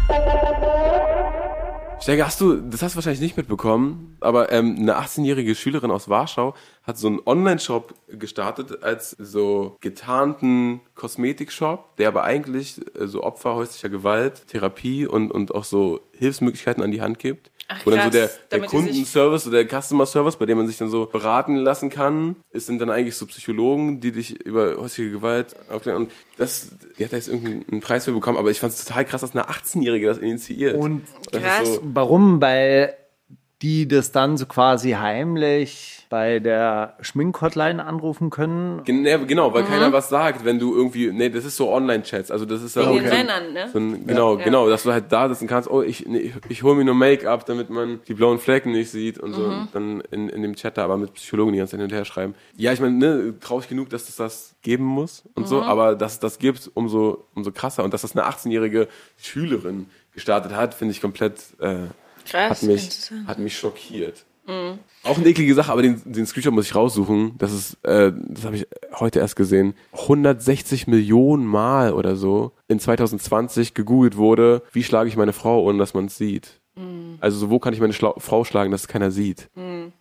Steiger, 2.02 2.26
hast 2.26 2.42
du, 2.42 2.56
das 2.56 2.82
hast 2.82 2.94
du 2.94 2.96
wahrscheinlich 2.96 3.22
nicht 3.22 3.38
mitbekommen, 3.38 4.18
aber 4.22 4.52
ähm, 4.52 4.76
eine 4.80 4.98
18-jährige 4.98 5.54
Schülerin 5.54 5.92
aus 5.92 6.10
Warschau 6.10 6.56
hat 6.82 6.98
so 6.98 7.08
einen 7.08 7.20
Online-Shop 7.24 7.94
gestartet 8.08 8.82
als 8.82 9.12
so 9.12 9.78
getarnten 9.82 10.82
Kosmetikshop, 10.96 11.96
der 11.98 12.08
aber 12.08 12.24
eigentlich 12.24 12.82
äh, 13.00 13.06
so 13.06 13.22
Opfer 13.22 13.54
häuslicher 13.54 13.90
Gewalt, 13.90 14.48
Therapie 14.48 15.06
und, 15.06 15.30
und 15.30 15.54
auch 15.54 15.64
so 15.64 16.00
Hilfsmöglichkeiten 16.18 16.82
an 16.82 16.90
die 16.90 17.04
Hand 17.04 17.20
gibt. 17.20 17.52
Ach, 17.74 17.86
Wo 17.86 17.90
dann 17.92 18.12
so 18.12 18.20
krass, 18.20 18.40
der, 18.50 18.60
der 18.60 18.60
sich- 18.70 18.70
Kundenservice 18.70 19.48
oder 19.48 19.64
der 19.64 19.82
Customer 19.82 20.06
Service, 20.06 20.36
bei 20.36 20.46
dem 20.46 20.58
man 20.58 20.68
sich 20.68 20.78
dann 20.78 20.90
so 20.90 21.06
beraten 21.06 21.56
lassen 21.56 21.90
kann, 21.90 22.36
ist 22.52 22.66
sind 22.68 22.80
dann 22.80 22.90
eigentlich 22.90 23.16
so 23.16 23.26
Psychologen, 23.28 24.00
die 24.00 24.12
dich 24.12 24.40
über 24.46 24.76
häusliche 24.78 25.12
Gewalt 25.12 25.56
aufklären. 25.70 26.04
Und 26.04 26.12
das, 26.38 26.72
die 26.98 27.04
hat 27.06 27.14
da 27.14 27.18
jetzt 27.18 27.28
irgendeinen 27.30 27.82
Preis 27.82 28.06
für 28.06 28.12
bekommen, 28.12 28.38
aber 28.38 28.52
ich 28.52 28.60
fand 28.60 28.74
es 28.74 28.84
total 28.84 29.06
krass, 29.06 29.22
dass 29.22 29.32
eine 29.36 29.50
18-Jährige 29.50 30.08
das 30.08 30.18
initiiert. 30.18 30.76
Und 30.78 31.04
das 31.32 31.42
Krass. 31.42 31.68
so, 31.76 31.82
warum? 31.84 32.42
Weil 32.42 32.94
die 33.62 33.88
das 33.88 34.12
dann 34.12 34.38
so 34.38 34.46
quasi 34.48 34.92
heimlich 34.92 35.98
bei 36.10 36.40
der 36.40 36.98
Schminkhotline 37.00 37.86
anrufen 37.86 38.32
können. 38.32 38.84
Gen- 38.84 39.04
Genau, 39.28 39.50
Mhm. 39.50 39.54
weil 39.54 39.64
keiner 39.64 39.94
was 39.94 40.10
sagt, 40.10 40.44
wenn 40.44 40.60
du 40.60 40.76
irgendwie, 40.76 41.10
nee, 41.14 41.30
das 41.30 41.46
ist 41.46 41.56
so 41.56 41.72
Online-Chats, 41.72 42.32
also 42.32 42.46
das 42.46 42.62
ist 42.64 42.76
ja 42.76 42.84
kein- 42.84 43.04
Männern, 43.04 43.54
ne? 43.54 43.70
So 43.72 43.80
ein, 43.80 44.06
genau, 44.08 44.38
Ja. 44.38 44.44
genau, 44.44 44.68
dass 44.68 44.84
du 44.84 44.92
halt 44.92 45.06
da 45.12 45.30
sitzen 45.30 45.48
kannst, 45.48 45.70
oh, 45.70 45.82
ich, 45.82 46.06
nee, 46.08 46.18
ich, 46.18 46.34
ich 46.50 46.64
hole 46.64 46.76
mir 46.76 46.84
nur 46.84 46.96
Make-up, 46.96 47.46
damit 47.46 47.70
man 47.70 48.02
die 48.08 48.14
blauen 48.14 48.40
Flecken 48.40 48.72
nicht 48.74 48.90
sieht 48.92 49.20
und 49.20 49.34
so, 49.34 49.42
Mhm. 49.44 49.62
und 49.62 49.70
dann 49.76 50.02
in, 50.12 50.28
in 50.30 50.42
dem 50.42 50.56
Chat 50.56 50.78
da 50.78 50.84
aber 50.84 50.98
mit 50.98 51.14
Psychologen 51.14 51.54
die 51.54 51.60
ganze 51.60 51.72
Zeit 51.72 51.80
hin 51.80 51.90
und 51.90 51.94
her 51.96 52.04
schreiben. 52.04 52.36
Ja, 52.58 52.74
ich 52.74 52.82
meine, 52.82 52.96
ne, 52.98 53.34
traurig 53.40 53.70
genug, 53.70 53.90
dass 53.90 54.10
es 54.10 54.16
das 54.18 54.56
geben 54.64 54.84
muss 54.84 55.24
und 55.36 55.44
Mhm. 55.44 55.48
so, 55.48 55.62
aber 55.64 55.96
dass 55.96 56.14
es 56.14 56.20
das 56.20 56.40
gibt, 56.40 56.70
umso, 56.74 57.26
umso 57.36 57.52
krasser 57.54 57.84
und 57.86 57.94
dass 57.94 58.02
das 58.02 58.18
eine 58.18 58.26
18-jährige 58.26 58.88
Schülerin 59.18 59.86
gestartet 60.14 60.54
hat, 60.54 60.74
finde 60.74 60.92
ich 60.94 61.00
komplett, 61.02 61.36
äh, 61.62 61.76
Krass. 62.26 62.62
hat 62.62 62.64
mich, 62.64 62.90
hat 63.28 63.40
mich 63.40 63.58
schockiert. 63.58 64.26
Auch 65.04 65.18
eine 65.18 65.28
eklige 65.28 65.54
Sache, 65.56 65.72
aber 65.72 65.82
den, 65.82 66.02
den 66.04 66.26
Screenshot 66.26 66.54
muss 66.54 66.66
ich 66.66 66.76
raussuchen. 66.76 67.38
Das 67.38 67.54
ist, 67.54 67.78
äh, 67.86 68.12
das 68.14 68.44
habe 68.44 68.58
ich 68.58 68.68
heute 69.00 69.20
erst 69.20 69.36
gesehen. 69.36 69.76
160 69.94 70.88
Millionen 70.88 71.46
Mal 71.46 71.94
oder 71.94 72.16
so 72.16 72.52
in 72.68 72.80
2020 72.80 73.74
gegoogelt 73.74 74.18
wurde, 74.18 74.64
wie 74.74 74.84
schlage 74.84 75.08
ich 75.08 75.16
meine 75.16 75.32
Frau, 75.34 75.64
ohne 75.64 75.78
dass 75.78 75.94
man 75.94 76.06
es 76.06 76.18
sieht. 76.18 76.60
Also 77.20 77.38
so, 77.38 77.50
wo 77.50 77.60
kann 77.60 77.74
ich 77.74 77.80
meine 77.80 77.94
Schla 77.94 78.14
Frau 78.18 78.44
schlagen, 78.44 78.72
dass 78.72 78.82
es 78.82 78.88
keiner 78.88 79.12
sieht. 79.12 79.50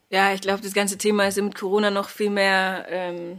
Ja, 0.08 0.32
ich 0.32 0.40
glaube, 0.40 0.62
das 0.62 0.72
ganze 0.72 0.96
Thema 0.98 1.26
ist 1.26 1.40
mit 1.40 1.54
Corona 1.54 1.90
noch 1.90 2.08
viel 2.08 2.30
mehr, 2.30 2.86
ähm, 2.88 3.38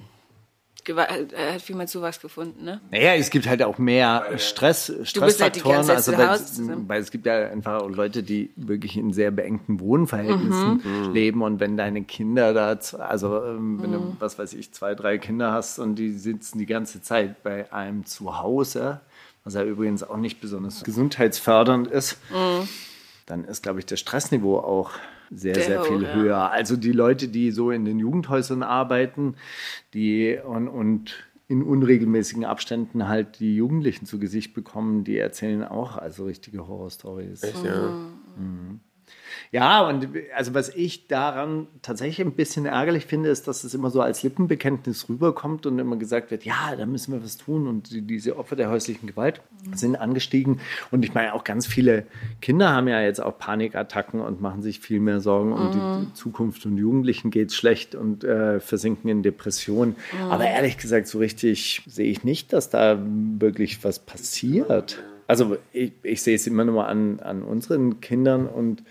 Gewa- 0.85 1.07
äh, 1.33 1.53
hat 1.53 1.61
viel 1.61 1.75
mehr 1.75 1.85
Zuwachs 1.87 2.19
gefunden, 2.19 2.63
ne? 2.65 2.81
Naja, 2.89 3.13
es 3.15 3.29
gibt 3.29 3.47
halt 3.47 3.61
auch 3.61 3.77
mehr 3.77 4.25
Stress, 4.39 4.89
halt 4.89 5.07
Stressfaktoren. 5.07 5.83
Zeit 5.83 5.95
also 5.97 6.11
zu 6.11 6.17
weil, 6.17 6.89
weil 6.89 7.01
es 7.01 7.11
gibt 7.11 7.25
ja 7.27 7.49
einfach 7.49 7.81
auch 7.83 7.89
Leute, 7.89 8.23
die 8.23 8.49
wirklich 8.55 8.97
in 8.97 9.13
sehr 9.13 9.31
beengten 9.31 9.79
Wohnverhältnissen 9.79 10.81
Mhm. 10.83 11.13
leben 11.13 11.41
und 11.43 11.59
wenn 11.59 11.77
deine 11.77 12.03
Kinder 12.03 12.53
da, 12.53 12.77
also 12.97 13.43
ähm, 13.45 13.81
wenn 13.81 13.89
Mhm. 13.91 13.93
du, 13.93 14.15
was 14.19 14.39
weiß 14.39 14.53
ich, 14.53 14.71
zwei, 14.73 14.95
drei 14.95 15.17
Kinder 15.17 15.51
hast 15.51 15.77
und 15.79 15.95
die 15.95 16.11
sitzen 16.11 16.57
die 16.57 16.65
ganze 16.65 17.01
Zeit 17.01 17.43
bei 17.43 17.71
einem 17.71 18.05
zu 18.05 18.39
Hause, 18.39 19.01
was 19.43 19.53
ja 19.53 19.63
übrigens 19.63 20.03
auch 20.03 20.17
nicht 20.17 20.41
besonders 20.41 20.83
gesundheitsfördernd 20.83 21.87
ist, 21.87 22.17
dann 23.25 23.43
ist, 23.45 23.63
glaube 23.63 23.79
ich, 23.79 23.85
das 23.85 23.99
Stressniveau 23.99 24.57
auch 24.59 24.91
sehr, 25.31 25.53
Der 25.53 25.63
sehr 25.63 25.83
viel 25.83 26.03
ja. 26.03 26.13
höher. 26.13 26.51
Also 26.51 26.75
die 26.75 26.91
Leute, 26.91 27.27
die 27.27 27.51
so 27.51 27.71
in 27.71 27.85
den 27.85 27.99
Jugendhäusern 27.99 28.63
arbeiten, 28.63 29.35
die 29.93 30.37
und, 30.43 30.67
und 30.67 31.15
in 31.47 31.63
unregelmäßigen 31.63 32.45
Abständen 32.45 33.07
halt 33.07 33.39
die 33.39 33.55
Jugendlichen 33.55 34.05
zu 34.05 34.19
Gesicht 34.19 34.53
bekommen, 34.53 35.03
die 35.03 35.17
erzählen 35.17 35.63
auch 35.63 35.97
also 35.97 36.25
richtige 36.25 36.67
Horrorstories. 36.67 37.43
Echt, 37.43 37.63
ja. 37.63 38.11
Ja, 39.51 39.87
und 39.87 40.07
also 40.35 40.53
was 40.53 40.69
ich 40.69 41.07
daran 41.07 41.67
tatsächlich 41.81 42.25
ein 42.25 42.33
bisschen 42.33 42.65
ärgerlich 42.65 43.05
finde, 43.05 43.29
ist, 43.29 43.47
dass 43.47 43.63
es 43.63 43.73
immer 43.73 43.89
so 43.89 44.01
als 44.01 44.23
Lippenbekenntnis 44.23 45.09
rüberkommt 45.09 45.65
und 45.65 45.79
immer 45.79 45.95
gesagt 45.97 46.31
wird, 46.31 46.45
ja, 46.45 46.75
da 46.77 46.85
müssen 46.85 47.13
wir 47.13 47.23
was 47.23 47.37
tun 47.37 47.67
und 47.67 47.91
die, 47.91 48.01
diese 48.01 48.37
Opfer 48.37 48.55
der 48.55 48.69
häuslichen 48.69 49.07
Gewalt 49.07 49.41
sind 49.73 49.95
angestiegen 49.95 50.59
und 50.91 51.03
ich 51.05 51.13
meine 51.13 51.33
auch 51.33 51.43
ganz 51.43 51.67
viele 51.67 52.05
Kinder 52.41 52.69
haben 52.69 52.87
ja 52.87 53.01
jetzt 53.01 53.21
auch 53.21 53.37
Panikattacken 53.37 54.21
und 54.21 54.41
machen 54.41 54.61
sich 54.61 54.79
viel 54.79 54.99
mehr 54.99 55.21
Sorgen 55.21 55.53
um 55.53 55.71
die 55.71 56.13
Zukunft 56.13 56.65
und 56.65 56.77
Jugendlichen 56.77 57.31
geht's 57.31 57.55
schlecht 57.55 57.95
und 57.95 58.23
äh, 58.23 58.59
versinken 58.59 59.09
in 59.09 59.23
Depressionen. 59.23 59.95
Aber 60.29 60.45
ehrlich 60.45 60.77
gesagt, 60.77 61.07
so 61.07 61.19
richtig 61.19 61.81
sehe 61.85 62.09
ich 62.09 62.23
nicht, 62.23 62.53
dass 62.53 62.69
da 62.69 62.99
wirklich 63.01 63.83
was 63.83 63.99
passiert. 63.99 65.01
Also 65.27 65.57
ich, 65.71 65.93
ich 66.03 66.21
sehe 66.21 66.35
es 66.35 66.47
immer 66.47 66.65
nur 66.65 66.87
an, 66.87 67.19
an 67.19 67.43
unseren 67.43 68.01
Kindern 68.01 68.47
und 68.47 68.83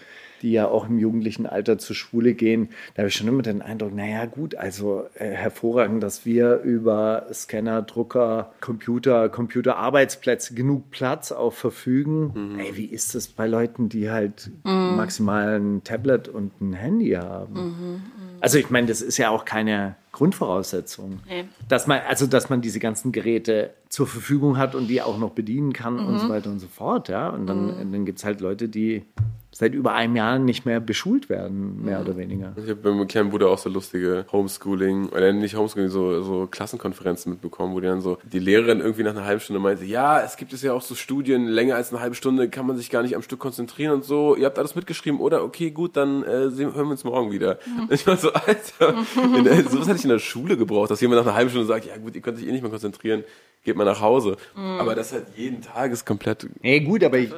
die 0.43 0.53
ja 0.53 0.69
auch 0.69 0.89
im 0.89 0.99
jugendlichen 0.99 1.47
Alter 1.47 1.79
zur 1.79 1.97
Schule 1.97 2.35
gehen, 2.35 2.71
da 2.95 3.03
habe 3.03 3.09
ich 3.09 3.15
schon 3.15 3.29
immer 3.29 3.43
den 3.43 3.63
Eindruck, 3.63 3.95
naja 3.95 4.27
gut, 4.27 4.55
also 4.55 5.05
äh, 5.15 5.31
hervorragend, 5.31 6.03
dass 6.03 6.27
wir 6.27 6.61
über 6.61 7.27
Scanner, 7.33 7.83
Drucker, 7.83 8.53
Computer, 8.61 9.29
Computerarbeitsplätze 9.29 10.55
genug 10.55 10.91
Platz 10.91 11.33
auch 11.33 11.53
verfügen. 11.53 12.59
Ey, 12.59 12.77
wie 12.77 12.87
ist 12.87 13.15
das 13.15 13.29
bei 13.29 13.47
Leuten, 13.47 13.89
die 13.89 14.11
halt 14.11 14.51
maximal 14.65 15.59
ein 15.59 15.85
Tablet 15.85 16.29
und 16.29 16.61
ein 16.61 16.73
Handy 16.73 17.11
haben? 17.11 18.03
Also 18.41 18.59
ich 18.59 18.71
meine, 18.71 18.87
das 18.87 19.03
ist 19.03 19.19
ja 19.19 19.31
auch 19.31 19.45
keine 19.45 19.97
Grundvoraussetzung. 20.13 21.21
Nee. 21.29 21.45
Dass 21.69 21.87
man, 21.87 22.01
also 22.09 22.27
dass 22.27 22.51
man 22.51 22.61
diese 22.61 22.81
ganzen 22.81 23.13
Geräte 23.13 23.71
zur 23.89 24.07
Verfügung 24.07 24.57
hat 24.57 24.75
und 24.75 24.89
die 24.89 25.03
auch 25.03 25.19
noch 25.19 25.31
bedienen 25.31 25.73
kann 25.73 25.99
und 25.99 26.19
so 26.19 26.29
weiter 26.29 26.51
und 26.51 26.59
so 26.59 26.69
fort, 26.69 27.09
ja. 27.09 27.29
Und 27.29 27.47
dann, 27.47 27.93
dann 27.93 28.05
gibt 28.05 28.19
es 28.19 28.25
halt 28.25 28.41
Leute, 28.41 28.69
die 28.69 29.05
seit 29.53 29.75
über 29.75 29.93
einem 29.95 30.17
Jahr 30.17 30.39
nicht 30.39 30.65
mehr 30.65 30.81
beschult 30.81 31.29
werden, 31.29 31.85
mehr 31.85 32.01
oder 32.01 32.17
weniger. 32.17 32.53
Ich 32.57 32.71
habe 32.71 32.77
bei 32.77 32.91
meinem 32.91 33.09
kleinen 33.09 33.31
Bruder 33.31 33.49
auch 33.49 33.59
so 33.59 33.69
lustige 33.69 34.25
Homeschooling, 34.31 35.09
oder 35.09 35.33
nicht 35.33 35.57
Homeschooling, 35.57 35.91
so, 35.91 36.23
so 36.23 36.47
Klassenkonferenzen 36.47 37.33
mitbekommen, 37.33 37.75
wo 37.75 37.81
die 37.81 37.87
dann 37.87 38.01
so, 38.01 38.19
die 38.33 38.39
Lehrerin 38.39 38.81
irgendwie 38.81 39.03
nach 39.03 39.11
einer 39.11 39.25
halben 39.25 39.41
Stunde 39.41 39.61
meinte, 39.61 39.85
ja, 39.85 40.21
es 40.21 40.37
gibt 40.37 40.53
es 40.53 40.63
ja 40.63 40.73
auch 40.73 40.83
so 40.83 40.95
Studien, 40.95 41.47
länger 41.47 41.75
als 41.75 41.93
eine 41.93 42.01
halbe 42.01 42.15
Stunde 42.15 42.49
kann 42.49 42.67
man 42.67 42.77
sich 42.77 42.91
gar 42.91 43.03
nicht 43.03 43.17
am 43.17 43.23
Stück 43.23 43.41
konzentrieren 43.41 43.93
und 43.93 44.05
so. 44.05 44.37
Ihr 44.37 44.47
habt 44.47 44.59
alles 44.59 44.77
mitgeschrieben, 44.77 45.21
oder? 45.21 45.43
Okay, 45.43 45.73
gut, 45.73 45.97
dann 45.97 46.23
äh, 46.23 46.51
sehen, 46.51 46.73
hören 46.75 46.87
wir 46.87 46.93
uns 46.93 47.05
morgen 47.05 47.33
wieder. 47.33 47.59
Und 47.81 47.93
ich 47.93 48.07
war 48.07 48.17
so, 48.17 48.33
Alter, 48.33 48.95
in 49.37 49.69
sowas 49.69 49.89
hätte 49.89 49.99
ich 49.99 50.00
in 50.05 50.11
der 50.11 50.19
Schule 50.19 50.57
gebraucht, 50.57 50.91
dass 50.91 51.01
jemand 51.01 51.21
nach 51.21 51.27
einer 51.27 51.37
halben 51.37 51.51
Stunde 51.51 51.67
sagt, 51.67 51.87
ja 51.87 51.97
gut, 51.97 52.15
ihr 52.15 52.21
könnt 52.21 52.39
sich 52.39 52.47
eh 52.47 52.53
nicht 52.53 52.63
mehr 52.63 52.71
konzentrieren, 52.71 53.25
geht 53.63 53.77
mal 53.77 53.85
nach 53.85 54.01
Hause. 54.01 54.37
Aber 54.55 54.95
das 54.95 55.13
halt 55.13 55.27
jeden 55.37 55.61
Tag 55.61 55.93
ist 55.93 56.07
komplett 56.07 56.49
Nee, 56.63 56.81
gut, 56.81 57.05
aber 57.05 57.19
ich. 57.19 57.31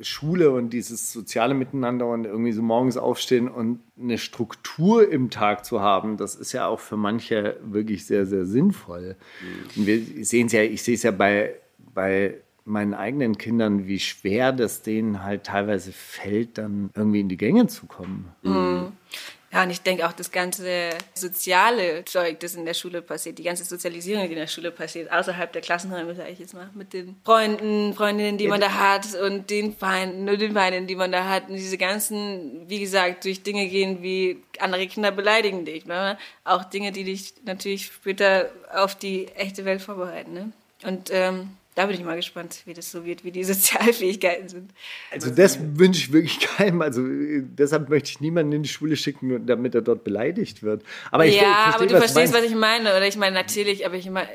Schule 0.00 0.50
und 0.50 0.70
dieses 0.70 1.12
soziale 1.12 1.54
Miteinander 1.54 2.06
und 2.06 2.26
irgendwie 2.26 2.52
so 2.52 2.62
morgens 2.62 2.96
aufstehen 2.96 3.48
und 3.48 3.80
eine 3.98 4.18
Struktur 4.18 5.10
im 5.10 5.30
Tag 5.30 5.64
zu 5.64 5.80
haben, 5.80 6.16
das 6.16 6.34
ist 6.34 6.52
ja 6.52 6.66
auch 6.66 6.80
für 6.80 6.96
manche 6.96 7.56
wirklich 7.64 8.06
sehr, 8.06 8.26
sehr 8.26 8.44
sinnvoll. 8.46 9.16
Und 9.76 9.86
wir 9.86 10.24
sehen 10.24 10.46
es 10.46 10.52
ja, 10.52 10.62
ich 10.62 10.82
sehe 10.82 10.94
es 10.94 11.02
ja 11.02 11.10
bei, 11.10 11.54
bei 11.94 12.34
meinen 12.64 12.94
eigenen 12.94 13.38
Kindern, 13.38 13.86
wie 13.86 13.98
schwer 13.98 14.52
das 14.52 14.82
denen 14.82 15.22
halt 15.22 15.44
teilweise 15.44 15.92
fällt, 15.92 16.58
dann 16.58 16.90
irgendwie 16.94 17.20
in 17.20 17.28
die 17.28 17.36
Gänge 17.36 17.66
zu 17.66 17.86
kommen. 17.86 18.28
Ja, 19.52 19.64
und 19.64 19.70
ich 19.70 19.82
denke 19.82 20.06
auch 20.06 20.12
das 20.12 20.30
ganze 20.30 20.90
soziale 21.12 22.04
Zeug, 22.04 22.38
das 22.38 22.54
in 22.54 22.64
der 22.64 22.74
Schule 22.74 23.02
passiert, 23.02 23.36
die 23.36 23.42
ganze 23.42 23.64
Sozialisierung, 23.64 24.26
die 24.26 24.34
in 24.34 24.38
der 24.38 24.46
Schule 24.46 24.70
passiert, 24.70 25.10
außerhalb 25.10 25.52
der 25.52 25.60
Klassenräume, 25.60 26.14
sage 26.14 26.30
ich 26.30 26.38
jetzt 26.38 26.54
mal, 26.54 26.70
mit 26.74 26.92
den 26.92 27.16
Freunden, 27.24 27.92
Freundinnen, 27.94 28.38
die 28.38 28.46
man 28.46 28.60
da 28.60 28.72
hat 28.72 29.12
und 29.16 29.50
den 29.50 29.76
Feinden, 29.76 30.24
nur 30.24 30.36
den 30.36 30.52
Feinden, 30.52 30.86
die 30.86 30.94
man 30.94 31.10
da 31.10 31.28
hat. 31.28 31.48
Und 31.48 31.56
diese 31.56 31.78
ganzen, 31.78 32.68
wie 32.68 32.78
gesagt, 32.78 33.24
durch 33.24 33.42
Dinge 33.42 33.66
gehen 33.66 34.02
wie 34.02 34.40
andere 34.60 34.86
Kinder 34.86 35.10
beleidigen 35.10 35.64
dich. 35.64 35.84
Ne? 35.84 36.16
Auch 36.44 36.62
Dinge, 36.62 36.92
die 36.92 37.02
dich 37.02 37.34
natürlich 37.44 37.86
später 37.86 38.50
auf 38.72 38.94
die 38.94 39.26
echte 39.34 39.64
Welt 39.64 39.82
vorbereiten. 39.82 40.32
Ne? 40.32 40.52
Und 40.84 41.10
ähm, 41.12 41.56
da 41.76 41.86
bin 41.86 41.94
ich 41.94 42.04
mal 42.04 42.16
gespannt, 42.16 42.62
wie 42.64 42.74
das 42.74 42.90
so 42.90 43.04
wird, 43.04 43.24
wie 43.24 43.30
die 43.30 43.44
Sozialfähigkeiten 43.84 44.48
sind. 44.48 44.72
Also 45.12 45.30
das 45.30 45.58
wünsche 45.78 46.00
ich 46.00 46.12
wirklich 46.12 46.40
keinem. 46.40 46.82
Also 46.82 47.06
äh, 47.06 47.42
deshalb 47.44 47.88
möchte 47.88 48.10
ich 48.10 48.20
niemanden 48.20 48.52
in 48.52 48.62
die 48.62 48.68
Schule 48.68 48.96
schicken, 48.96 49.28
nur 49.28 49.38
damit 49.38 49.74
er 49.74 49.82
dort 49.82 50.02
beleidigt 50.04 50.62
wird. 50.62 50.82
Aber 51.10 51.26
ich 51.26 51.36
ja, 51.36 51.42
verstehe, 51.42 51.74
aber 51.74 51.86
du 51.86 51.94
was 51.94 52.12
verstehst, 52.12 52.34
was 52.34 52.42
ich 52.44 52.54
meine. 52.56 52.90
Oder 52.90 53.06
ich 53.06 53.16
meine 53.16 53.34
natürlich, 53.34 53.86
aber 53.86 53.94
ich 53.94 54.10
meine, 54.10 54.28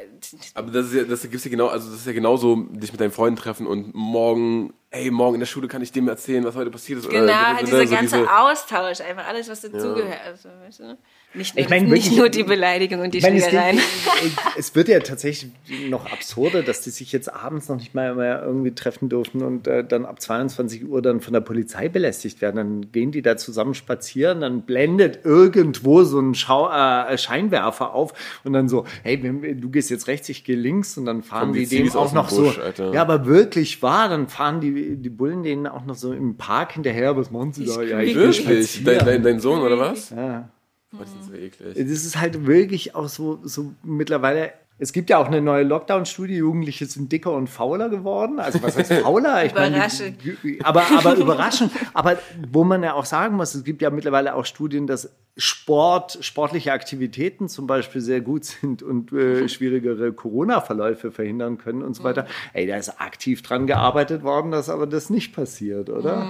Aber 0.53 0.71
das 0.71 0.87
ist 0.87 0.93
ja, 0.93 1.03
das 1.03 1.21
gibt's 1.23 1.43
ja 1.45 1.51
genau, 1.51 1.67
also 1.67 1.89
das 1.89 1.99
ist 1.99 2.07
ja 2.07 2.13
genauso, 2.13 2.55
dich 2.71 2.91
mit 2.91 3.01
deinen 3.01 3.11
Freunden 3.11 3.37
treffen 3.37 3.67
und 3.67 3.93
morgen, 3.93 4.73
ey, 4.91 5.11
morgen 5.11 5.35
in 5.35 5.39
der 5.41 5.47
Schule 5.47 5.67
kann 5.67 5.81
ich 5.81 5.91
dem 5.91 6.07
erzählen, 6.07 6.43
was 6.45 6.55
heute 6.55 6.71
passiert 6.71 6.99
ist. 6.99 7.09
genau, 7.09 7.23
Oder, 7.23 7.55
halt 7.55 7.67
so 7.67 7.77
dieser 7.77 7.95
ganze 7.95 8.17
diese- 8.19 8.37
Austausch, 8.37 9.01
einfach 9.01 9.27
alles, 9.27 9.49
was 9.49 9.61
dazugehört. 9.61 10.19
Also, 10.25 10.49
weißt 10.65 10.79
du? 10.79 10.97
Nicht 11.35 11.55
nur, 11.55 11.63
Ich 11.63 11.69
meine, 11.69 11.87
nicht 11.89 12.15
nur 12.15 12.29
die 12.29 12.43
Beleidigung 12.43 13.01
und 13.01 13.13
die 13.13 13.17
Ich 13.19 13.23
meine, 13.23 13.37
es, 13.37 13.43
Schlägereien. 13.45 13.75
geht, 13.77 14.31
es 14.57 14.73
wird 14.75 14.87
ja 14.87 14.99
tatsächlich 14.99 15.51
noch 15.89 16.11
absurder, 16.11 16.63
dass 16.63 16.81
die 16.81 16.89
sich 16.91 17.11
jetzt 17.11 17.33
abends 17.33 17.67
noch 17.69 17.75
nicht 17.77 17.93
mal 17.93 18.15
mehr 18.15 18.41
irgendwie 18.43 18.71
treffen 18.73 19.09
dürfen 19.09 19.41
und 19.43 19.67
äh, 19.67 19.83
dann 19.83 20.05
ab 20.05 20.21
22 20.21 20.85
Uhr 20.87 21.01
dann 21.01 21.19
von 21.21 21.33
der 21.33 21.41
Polizei 21.41 21.89
belästigt 21.89 22.41
werden. 22.41 22.55
Dann 22.55 22.91
gehen 22.91 23.11
die 23.11 23.21
da 23.21 23.37
zusammen 23.37 23.73
spazieren, 23.73 24.41
dann 24.41 24.61
blendet 24.61 25.19
irgendwo 25.25 26.03
so 26.03 26.19
ein 26.19 26.35
Schau 26.35 26.69
äh, 26.69 27.17
Scheinwerfer 27.17 27.93
auf 27.93 28.13
und 28.43 28.53
dann 28.53 28.69
so, 28.69 28.85
hey, 29.03 29.21
wenn- 29.21 29.59
du 29.59 29.69
gehst 29.69 29.89
jetzt 29.89 30.07
rechts, 30.07 30.29
ich 30.29 30.43
gehe 30.43 30.55
links 30.55 30.97
und 30.97 31.05
dann 31.05 31.21
fahren 31.23 31.53
die 31.53 31.65
die 31.65 31.83
dem 31.83 31.91
auch 31.95 32.13
noch 32.13 32.29
Busch, 32.29 32.55
so. 32.55 32.61
Alter. 32.61 32.93
Ja, 32.93 33.01
aber 33.01 33.25
wirklich 33.25 33.81
wahr, 33.81 34.09
dann 34.09 34.27
fahren 34.27 34.61
die, 34.61 34.95
die 34.95 35.09
Bullen 35.09 35.43
denen 35.43 35.67
auch 35.67 35.85
noch 35.85 35.95
so 35.95 36.13
im 36.13 36.37
Park 36.37 36.73
hinterher. 36.73 37.15
Was 37.17 37.31
machen 37.31 37.51
sie 37.53 37.65
da? 37.65 37.81
Ja, 37.81 37.99
ich 37.99 38.15
Wirklich? 38.15 38.83
Dein, 38.83 38.99
dein, 39.05 39.23
dein 39.23 39.39
Sohn 39.39 39.61
oder 39.61 39.77
was? 39.77 40.11
Ja. 40.11 40.49
Oh, 40.97 41.03
das 41.03 41.09
ist 41.09 41.27
so 41.27 41.33
eklig. 41.33 41.75
Das 41.75 42.05
ist 42.05 42.19
halt 42.19 42.45
wirklich 42.45 42.95
auch 42.95 43.07
so, 43.07 43.39
so 43.43 43.73
mittlerweile. 43.83 44.53
Es 44.77 44.91
gibt 44.91 45.09
ja 45.09 45.19
auch 45.19 45.27
eine 45.27 45.41
neue 45.41 45.63
Lockdown-Studie, 45.63 46.35
Jugendliche 46.35 46.85
sind 46.85 47.09
dicker 47.09 47.31
und 47.31 47.47
fauler 47.47 47.87
geworden. 47.87 48.39
Also 48.39 48.61
was 48.61 48.75
heißt 48.77 48.91
fauler? 48.95 49.45
Ich 49.45 49.53
meine, 49.55 49.77
Überraschend. 49.77 50.17
aber, 50.63 50.83
aber 50.97 51.15
überraschend. 51.15 51.71
Aber 51.93 52.17
wo 52.51 52.65
man 52.65 52.83
ja 52.83 52.93
auch 52.93 53.05
sagen 53.05 53.37
muss, 53.37 53.55
es 53.55 53.63
gibt 53.63 53.81
ja 53.81 53.89
mittlerweile 53.89 54.35
auch 54.35 54.45
Studien, 54.45 54.85
dass 54.85 55.11
Sport, 55.37 56.17
sportliche 56.21 56.73
Aktivitäten 56.73 57.47
zum 57.47 57.67
Beispiel 57.67 58.01
sehr 58.01 58.19
gut 58.19 58.43
sind 58.45 58.83
und 58.83 59.13
äh, 59.13 59.47
schwierigere 59.47 60.11
Corona-Verläufe 60.11 61.11
verhindern 61.11 61.57
können 61.57 61.81
und 61.81 61.93
so 61.95 62.03
weiter. 62.03 62.25
Ey, 62.53 62.67
da 62.67 62.75
ist 62.75 62.99
aktiv 63.01 63.41
dran 63.43 63.67
gearbeitet 63.67 64.23
worden, 64.23 64.51
dass 64.51 64.69
aber 64.69 64.87
das 64.87 65.09
nicht 65.09 65.33
passiert, 65.33 65.89
oder? 65.89 66.25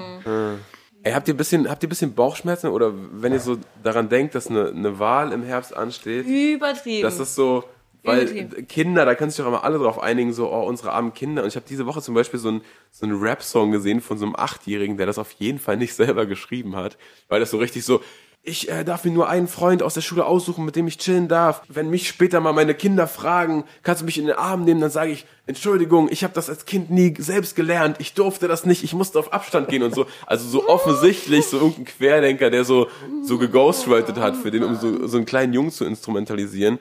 Ey, 1.06 1.14
habt 1.14 1.28
ihr 1.28 1.36
ein 1.36 1.38
bisschen, 1.38 1.70
habt 1.70 1.84
ihr 1.84 1.88
ein 1.88 1.90
bisschen 1.90 2.16
Bauchschmerzen 2.16 2.72
oder 2.72 2.92
wenn 3.12 3.32
ihr 3.32 3.40
so 3.40 3.58
daran 3.84 4.10
denkt, 4.10 4.34
dass 4.34 4.48
eine, 4.48 4.70
eine 4.70 4.98
Wahl 4.98 5.34
im 5.34 5.44
Herbst 5.44 5.78
ansteht, 5.78 6.26
Übertrieben. 6.26 7.04
das 7.04 7.20
ist 7.20 7.36
so, 7.36 7.64
weil 8.06 8.22
Übertrieben. 8.22 8.68
Kinder, 8.68 9.06
da 9.06 9.16
können 9.16 9.32
sich 9.32 9.38
doch 9.38 9.48
immer 9.48 9.64
alle 9.64 9.78
drauf 9.78 10.00
einigen, 10.00 10.34
so, 10.34 10.52
oh, 10.52 10.64
unsere 10.64 10.92
armen 10.92 11.14
Kinder. 11.14 11.44
Und 11.44 11.50
ich 11.50 11.56
habe 11.56 11.66
diese 11.68 11.86
Woche 11.86 12.02
zum 12.02 12.16
Beispiel 12.16 12.40
so 12.40 12.50
einen 12.50 12.62
so 12.92 13.06
einen 13.06 13.20
Rap-Song 13.20 13.72
gesehen 13.72 14.02
von 14.02 14.18
so 14.18 14.26
einem 14.26 14.36
Achtjährigen, 14.36 14.98
der 14.98 15.06
das 15.06 15.18
auf 15.18 15.32
jeden 15.32 15.60
Fall 15.60 15.78
nicht 15.78 15.94
selber 15.96 16.26
geschrieben 16.26 16.76
hat, 16.76 16.98
weil 17.28 17.40
das 17.40 17.52
so 17.52 17.58
richtig 17.58 17.84
so, 17.84 18.02
ich 18.48 18.70
äh, 18.70 18.84
darf 18.84 19.04
mir 19.04 19.12
nur 19.12 19.28
einen 19.28 19.48
Freund 19.48 19.82
aus 19.82 19.96
der 19.96 20.02
Schule 20.02 20.26
aussuchen, 20.26 20.66
mit 20.66 20.76
dem 20.76 20.88
ich 20.88 21.00
chillen 21.00 21.28
darf. 21.28 21.64
Wenn 21.68 21.90
mich 21.90 22.08
später 22.08 22.40
mal 22.40 22.54
meine 22.54 22.76
Kinder 22.76 23.08
fragen, 23.08 23.64
kannst 23.82 24.02
du 24.02 24.06
mich 24.06 24.20
in 24.20 24.28
den 24.28 24.36
Arm 24.36 24.66
nehmen, 24.66 24.82
dann 24.82 24.92
sage 24.92 25.12
ich, 25.12 25.26
Entschuldigung, 25.48 26.10
ich 26.12 26.24
habe 26.24 26.34
das 26.34 26.48
als 26.48 26.66
Kind 26.66 26.92
nie 26.92 27.16
selbst 27.18 27.56
gelernt, 27.56 27.98
ich 28.00 28.14
durfte 28.14 28.48
das 28.48 28.66
nicht, 28.66 28.84
ich 28.84 28.94
musste 28.94 29.18
auf 29.18 29.34
Abstand 29.34 29.68
gehen 29.70 29.82
und 29.82 29.96
so. 29.96 30.06
Also 30.28 30.48
so 30.48 30.70
offensichtlich 30.70 31.46
so 31.46 31.58
irgendein 31.58 31.86
Querdenker, 31.86 32.52
der 32.52 32.66
so 32.66 32.88
so 33.24 33.40
geghostwritet 33.40 34.18
hat 34.18 34.38
für 34.38 34.52
den, 34.52 34.64
um 34.64 34.76
so, 34.76 35.08
so 35.08 35.18
einen 35.18 35.26
kleinen 35.26 35.54
Jungen 35.54 35.72
zu 35.72 35.84
instrumentalisieren 35.84 36.78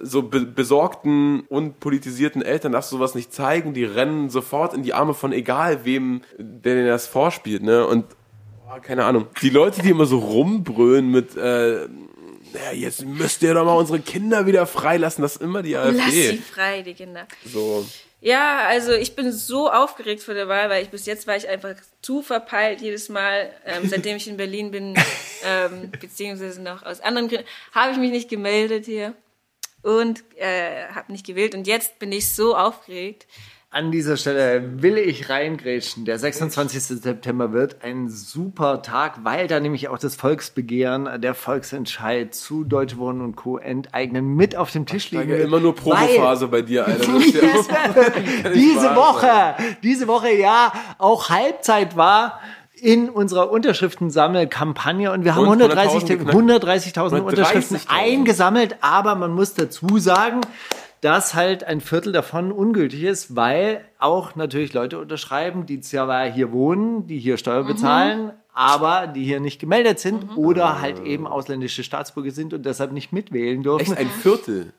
so 0.00 0.22
be 0.22 0.40
besorgten 0.40 1.40
und 1.48 1.80
politisierten 1.80 2.42
Eltern 2.42 2.72
darfst 2.72 2.92
du 2.92 2.96
sowas 2.96 3.14
nicht 3.14 3.32
zeigen, 3.32 3.74
die 3.74 3.84
rennen 3.84 4.30
sofort 4.30 4.74
in 4.74 4.82
die 4.82 4.94
Arme 4.94 5.14
von 5.14 5.32
egal 5.32 5.84
wem, 5.84 6.22
der 6.38 6.74
denen 6.74 6.88
das 6.88 7.06
vorspielt, 7.06 7.62
ne? 7.62 7.86
Und 7.86 8.06
oh, 8.66 8.80
keine 8.80 9.04
Ahnung. 9.04 9.26
Die 9.42 9.50
Leute, 9.50 9.82
die 9.82 9.90
immer 9.90 10.06
so 10.06 10.18
rumbrüllen 10.18 11.10
mit 11.10 11.36
äh, 11.36 11.86
naja, 12.54 12.72
jetzt 12.72 13.04
müsst 13.04 13.42
ihr 13.42 13.52
doch 13.52 13.64
mal 13.64 13.74
unsere 13.74 14.00
Kinder 14.00 14.46
wieder 14.46 14.66
freilassen, 14.66 15.22
das 15.22 15.36
ist 15.36 15.42
immer 15.42 15.62
die 15.62 15.72
Lass 15.72 15.92
sie 16.12 16.28
AfD. 16.28 16.36
frei, 16.38 16.82
die 16.82 16.94
Kinder. 16.94 17.26
So. 17.44 17.84
Ja, 18.20 18.64
also 18.68 18.92
ich 18.92 19.14
bin 19.14 19.32
so 19.32 19.70
aufgeregt 19.70 20.22
vor 20.22 20.34
der 20.34 20.48
Wahl, 20.48 20.70
weil 20.70 20.82
ich 20.82 20.88
bis 20.88 21.04
jetzt 21.04 21.26
war 21.26 21.36
ich 21.36 21.48
einfach 21.48 21.74
zu 22.00 22.22
verpeilt 22.22 22.80
jedes 22.80 23.08
Mal, 23.10 23.50
ähm, 23.66 23.82
seitdem 23.88 24.16
ich 24.16 24.28
in 24.28 24.36
Berlin 24.36 24.70
bin, 24.70 24.94
ähm, 25.44 25.90
beziehungsweise 26.00 26.62
noch 26.62 26.84
aus 26.84 27.00
anderen 27.00 27.28
Gründen, 27.28 27.44
habe 27.72 27.92
ich 27.92 27.98
mich 27.98 28.12
nicht 28.12 28.30
gemeldet 28.30 28.86
hier 28.86 29.14
und 29.84 30.24
äh, 30.36 30.86
habe 30.94 31.12
nicht 31.12 31.26
gewählt 31.26 31.54
und 31.54 31.66
jetzt 31.66 31.98
bin 31.98 32.10
ich 32.12 32.32
so 32.34 32.56
aufgeregt. 32.56 33.26
An 33.70 33.90
dieser 33.90 34.16
Stelle 34.16 34.80
will 34.82 34.96
ich 34.98 35.28
reingrätschen. 35.30 36.04
Der 36.04 36.16
26. 36.16 36.80
September 36.80 37.52
wird 37.52 37.82
ein 37.82 38.08
super 38.08 38.82
Tag, 38.82 39.24
weil 39.24 39.48
da 39.48 39.58
nämlich 39.58 39.88
auch 39.88 39.98
das 39.98 40.14
Volksbegehren, 40.14 41.20
der 41.20 41.34
Volksentscheid 41.34 42.32
zu 42.32 42.62
Deutsche 42.62 42.98
Wohnen 42.98 43.20
und 43.20 43.34
Co. 43.34 43.58
enteignen 43.58 44.36
mit 44.36 44.54
auf 44.54 44.70
dem 44.70 44.86
Tisch 44.86 45.10
liegen 45.10 45.28
Ja, 45.28 45.38
wird. 45.38 45.48
immer 45.48 45.58
nur 45.58 45.74
Promophase 45.74 46.46
bei 46.46 46.62
dir, 46.62 46.86
Alter. 46.86 47.18
Diese 48.54 48.94
Woche, 48.94 49.56
diese 49.82 50.06
Woche 50.06 50.32
ja 50.34 50.72
auch 50.98 51.28
Halbzeit 51.30 51.96
war 51.96 52.40
in 52.84 53.08
unserer 53.08 53.50
Unterschriftensammelkampagne 53.50 55.10
und 55.10 55.24
wir 55.24 55.34
haben 55.34 55.48
Und 55.48 55.62
130 55.62 56.02
100.000 56.18 56.94
130.000 56.94 57.20
Unterschriften 57.22 57.78
130.000. 57.78 57.86
eingesammelt, 57.88 58.76
aber 58.82 59.14
man 59.14 59.32
muss 59.32 59.54
dazu 59.54 59.96
sagen, 59.96 60.42
dass 61.00 61.34
halt 61.34 61.64
ein 61.64 61.80
Viertel 61.80 62.12
davon 62.12 62.52
ungültig 62.52 63.04
ist, 63.04 63.36
weil 63.36 63.82
auch 63.98 64.36
natürlich 64.36 64.74
Leute 64.74 64.98
unterschreiben, 64.98 65.64
die 65.64 65.80
zwar 65.80 66.26
hier 66.26 66.52
wohnen, 66.52 67.06
die 67.06 67.18
hier 67.18 67.38
Steuer 67.38 67.64
bezahlen, 67.64 68.32
aber 68.54 69.08
die 69.08 69.24
hier 69.24 69.40
nicht 69.40 69.60
gemeldet 69.60 69.98
sind 69.98 70.36
oder 70.36 70.80
halt 70.80 71.04
eben 71.04 71.26
ausländische 71.26 71.82
Staatsbürger 71.82 72.30
sind 72.30 72.54
und 72.54 72.64
deshalb 72.64 72.92
nicht 72.92 73.12
mitwählen 73.12 73.62
dürfen. 73.62 73.92
echt 73.92 73.98
ein 73.98 74.08
Viertel. 74.08 74.72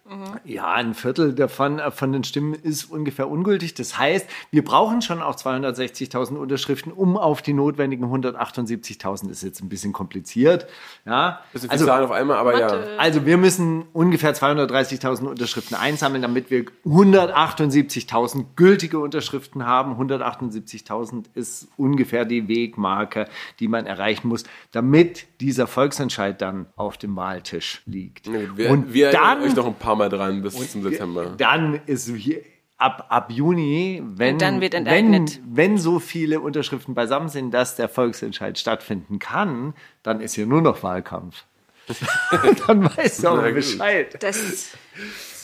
Ja, 0.46 0.72
ein 0.72 0.94
Viertel 0.94 1.34
davon 1.34 1.80
äh, 1.80 1.92
von 1.92 2.12
den 2.12 2.24
Stimmen 2.24 2.54
ist 2.54 2.86
ungefähr 2.86 3.30
ungültig. 3.30 3.74
Das 3.74 3.98
heißt, 3.98 4.28
wir 4.52 4.64
brauchen 4.64 5.02
schon 5.02 5.22
auch 5.22 5.36
260.000 5.36 6.36
Unterschriften, 6.36 6.92
um 6.92 7.18
auf 7.18 7.42
die 7.42 7.54
notwendigen 7.54 8.06
178.000. 8.06 9.30
Ist 9.30 9.44
jetzt 9.44 9.62
ein 9.62 9.70
bisschen 9.70 9.94
kompliziert. 9.94 10.68
Ja, 11.06 11.42
Bisschen 11.52 11.70
viel 11.70 11.74
also, 11.74 11.86
Zahlen 11.86 12.06
auf 12.06 12.12
einmal, 12.12 12.38
aber 12.38 12.60
ja. 12.60 12.68
also 12.98 13.26
wir 13.26 13.38
müssen 13.38 13.86
ungefähr 13.94 14.36
230.000 14.36 15.26
Unterschriften 15.26 15.76
einsammeln, 15.76 16.22
damit 16.22 16.50
wir 16.50 16.66
178.000 16.86 18.46
gültige 18.56 19.00
Unterschriften 19.00 19.66
haben. 19.66 19.94
178.000 20.00 21.26
ist 21.34 21.68
ungefähr 21.78 22.26
die 22.26 22.48
Wegmarke, 22.48 23.28
die 23.60 23.65
man 23.68 23.86
erreichen 23.86 24.28
muss, 24.28 24.44
damit 24.72 25.28
dieser 25.42 25.68
Volksentscheid 25.68 26.42
dann 26.42 26.68
auf 26.76 26.98
dem 26.98 27.16
Wahltisch 27.16 27.82
liegt. 27.86 28.30
Wir, 28.32 28.70
Und 28.70 28.94
wir 28.94 29.12
dann 29.12 29.42
euch 29.44 29.56
noch 29.56 29.68
ein 29.68 29.76
paar 29.76 29.96
Mal 29.96 30.10
dran 30.10 30.42
bis 30.42 30.72
zum 30.72 30.84
September. 30.84 31.34
dann 31.38 31.80
ist 31.86 32.08
hier 32.10 32.42
ab, 32.78 33.06
ab 33.10 33.32
Juni, 33.32 34.02
wenn, 34.06 34.34
Und 34.34 34.42
dann 34.42 34.62
wird 34.62 34.74
wenn, 34.74 35.30
wenn 35.50 35.78
so 35.78 36.00
viele 36.00 36.40
Unterschriften 36.42 36.94
beisammen 36.94 37.30
sind, 37.30 37.52
dass 37.52 37.76
der 37.76 37.88
Volksentscheid 37.90 38.58
stattfinden 38.60 39.20
kann, 39.20 39.74
dann 40.04 40.20
ist 40.22 40.34
hier 40.36 40.46
nur 40.46 40.62
noch 40.62 40.84
Wahlkampf. 40.84 41.46
dann 42.68 42.84
weißt 42.98 43.24
du 43.24 43.28
auch. 43.30 43.42
Bescheid. 43.54 44.22
Das, 44.22 44.72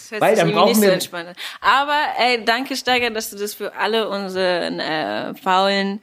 hört 0.10 0.22
Weil 0.22 0.36
sich 0.36 0.40
dann 0.40 0.50
irgendwie 0.50 0.54
brauchen 0.56 0.68
nicht 0.70 0.76
so 0.78 0.82
wir- 0.82 0.94
entspannt 0.94 1.30
an. 1.30 1.36
Aber 1.62 1.98
ey, 2.20 2.44
danke 2.44 2.76
Steiger, 2.76 3.10
dass 3.12 3.30
du 3.30 3.38
das 3.38 3.54
für 3.54 3.76
alle 3.76 4.10
unsere 4.10 4.66
äh, 4.66 5.34
faulen 5.36 6.02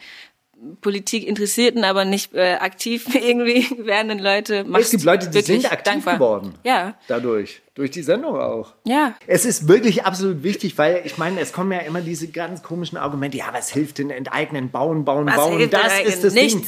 Politik 0.81 1.27
interessierten, 1.27 1.85
aber 1.85 2.05
nicht 2.05 2.35
äh, 2.35 2.55
aktiv 2.55 3.07
irgendwie 3.15 3.67
werdenden 3.85 4.19
Leute 4.19 4.65
machst. 4.65 4.87
Es 4.87 4.91
gibt 4.91 5.05
Leute, 5.05 5.29
die 5.31 5.41
sind 5.41 5.71
aktiv 5.71 5.93
dankbar. 5.93 6.15
geworden. 6.15 6.55
Ja, 6.65 6.95
Dadurch. 7.07 7.63
Durch 7.75 7.93
die 7.93 8.03
Sendung 8.03 8.37
auch. 8.37 8.75
ja. 8.85 9.15
Es 9.29 9.45
ist 9.45 9.69
wirklich 9.69 10.05
absolut 10.05 10.43
wichtig, 10.43 10.77
weil 10.79 11.03
ich 11.05 11.17
meine, 11.17 11.39
es 11.41 11.53
kommen 11.53 11.71
ja 11.71 11.79
immer 11.79 12.01
diese 12.01 12.27
ganz 12.27 12.63
komischen 12.65 12.99
Argumente. 12.99 13.39
Ja, 13.39 13.47
was 13.53 13.71
hilft 13.71 13.99
denn 13.99 14.11
enteignen, 14.11 14.71
bauen, 14.71 15.05
bauen, 15.05 15.27
Was 15.27 15.37
bauen? 15.37 15.59
Das 15.71 15.83
enteignen? 15.83 16.13
ist 16.13 16.25
das 16.25 16.35
Ding. 16.35 16.67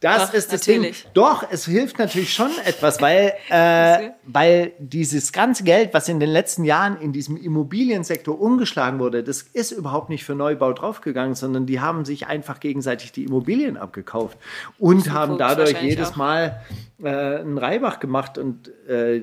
Das 0.00 0.28
Doch, 0.28 0.34
ist 0.34 0.50
das 0.50 0.66
natürlich. 0.66 1.02
Ding. 1.02 1.12
Doch, 1.12 1.44
es 1.50 1.66
hilft 1.66 1.98
natürlich 1.98 2.32
schon 2.32 2.50
etwas, 2.64 3.02
weil, 3.02 3.34
äh, 3.50 4.10
weil 4.24 4.72
dieses 4.78 5.30
ganze 5.30 5.62
Geld, 5.62 5.92
was 5.92 6.08
in 6.08 6.18
den 6.20 6.30
letzten 6.30 6.64
Jahren 6.64 6.98
in 6.98 7.12
diesem 7.12 7.36
Immobiliensektor 7.36 8.40
umgeschlagen 8.40 8.98
wurde, 8.98 9.22
das 9.22 9.42
ist 9.42 9.72
überhaupt 9.72 10.08
nicht 10.08 10.24
für 10.24 10.34
Neubau 10.34 10.72
draufgegangen, 10.72 11.34
sondern 11.34 11.66
die 11.66 11.80
haben 11.80 12.06
sich 12.06 12.26
einfach 12.26 12.60
gegenseitig 12.60 13.12
die 13.12 13.24
Immobilien 13.24 13.76
abgekauft 13.76 14.38
und 14.78 15.12
haben 15.12 15.36
dadurch 15.36 15.80
jedes 15.82 16.12
auch. 16.12 16.16
Mal 16.16 16.62
äh, 17.02 17.08
einen 17.08 17.58
Reibach 17.58 18.00
gemacht 18.00 18.38
und 18.38 18.68
äh, 18.88 19.20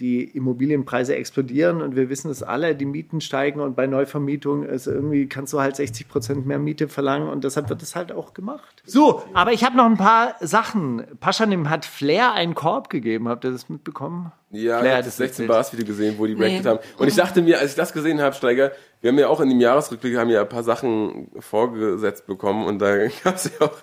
die 0.00 0.24
Immobilienpreise 0.24 1.14
explodieren 1.16 1.82
und 1.82 1.96
wir 1.96 2.08
wissen 2.08 2.30
es 2.30 2.42
alle, 2.42 2.74
die 2.74 2.84
Mieten 2.84 3.20
steigen 3.20 3.60
und 3.60 3.74
bei 3.76 3.86
Neuvermietung 3.86 4.62
ist 4.64 4.86
irgendwie, 4.86 5.26
kannst 5.28 5.52
du 5.52 5.60
halt 5.60 5.76
60 5.76 6.08
Prozent 6.08 6.46
mehr 6.46 6.58
Miete 6.58 6.88
verlangen 6.88 7.28
und 7.28 7.44
deshalb 7.44 7.68
wird 7.68 7.82
es 7.82 7.96
halt 7.96 8.12
auch 8.12 8.32
gemacht. 8.34 8.82
So, 8.84 9.22
aber 9.34 9.52
ich 9.52 9.64
habe 9.64 9.76
noch 9.76 9.86
ein 9.86 9.96
paar 9.96 10.36
Sachen. 10.40 11.04
Paschanim 11.20 11.68
hat 11.68 11.84
Flair 11.84 12.32
einen 12.32 12.54
Korb 12.54 12.90
gegeben, 12.90 13.28
habt 13.28 13.44
ihr 13.44 13.50
das 13.50 13.68
mitbekommen? 13.68 14.32
Ja, 14.50 14.78
Flair 14.78 14.82
ich 14.82 14.88
hat 14.90 14.94
habe 14.96 15.04
das 15.04 15.06
es 15.08 15.16
16 15.16 15.26
erzählt. 15.44 15.48
Bars 15.48 15.72
Video 15.72 15.86
gesehen, 15.86 16.14
wo 16.18 16.26
die 16.26 16.34
Nee. 16.34 16.44
reacted 16.44 16.66
haben. 16.66 16.78
Und 16.98 17.08
ich 17.08 17.16
dachte 17.16 17.42
mir, 17.42 17.58
als 17.58 17.70
ich 17.70 17.76
das 17.76 17.92
gesehen 17.92 18.20
habe, 18.20 18.34
Steiger, 18.34 18.72
wir 19.00 19.10
haben 19.10 19.18
ja 19.18 19.28
auch 19.28 19.40
in 19.40 19.48
dem 19.48 19.60
Jahresrückblick 19.60 20.16
haben 20.16 20.30
ja 20.30 20.42
ein 20.42 20.48
paar 20.48 20.62
Sachen 20.62 21.28
vorgesetzt 21.40 22.26
bekommen 22.26 22.66
und 22.66 22.78
da 22.78 22.96
gab 23.24 23.34
es 23.36 23.50
ja 23.58 23.66
auch 23.66 23.76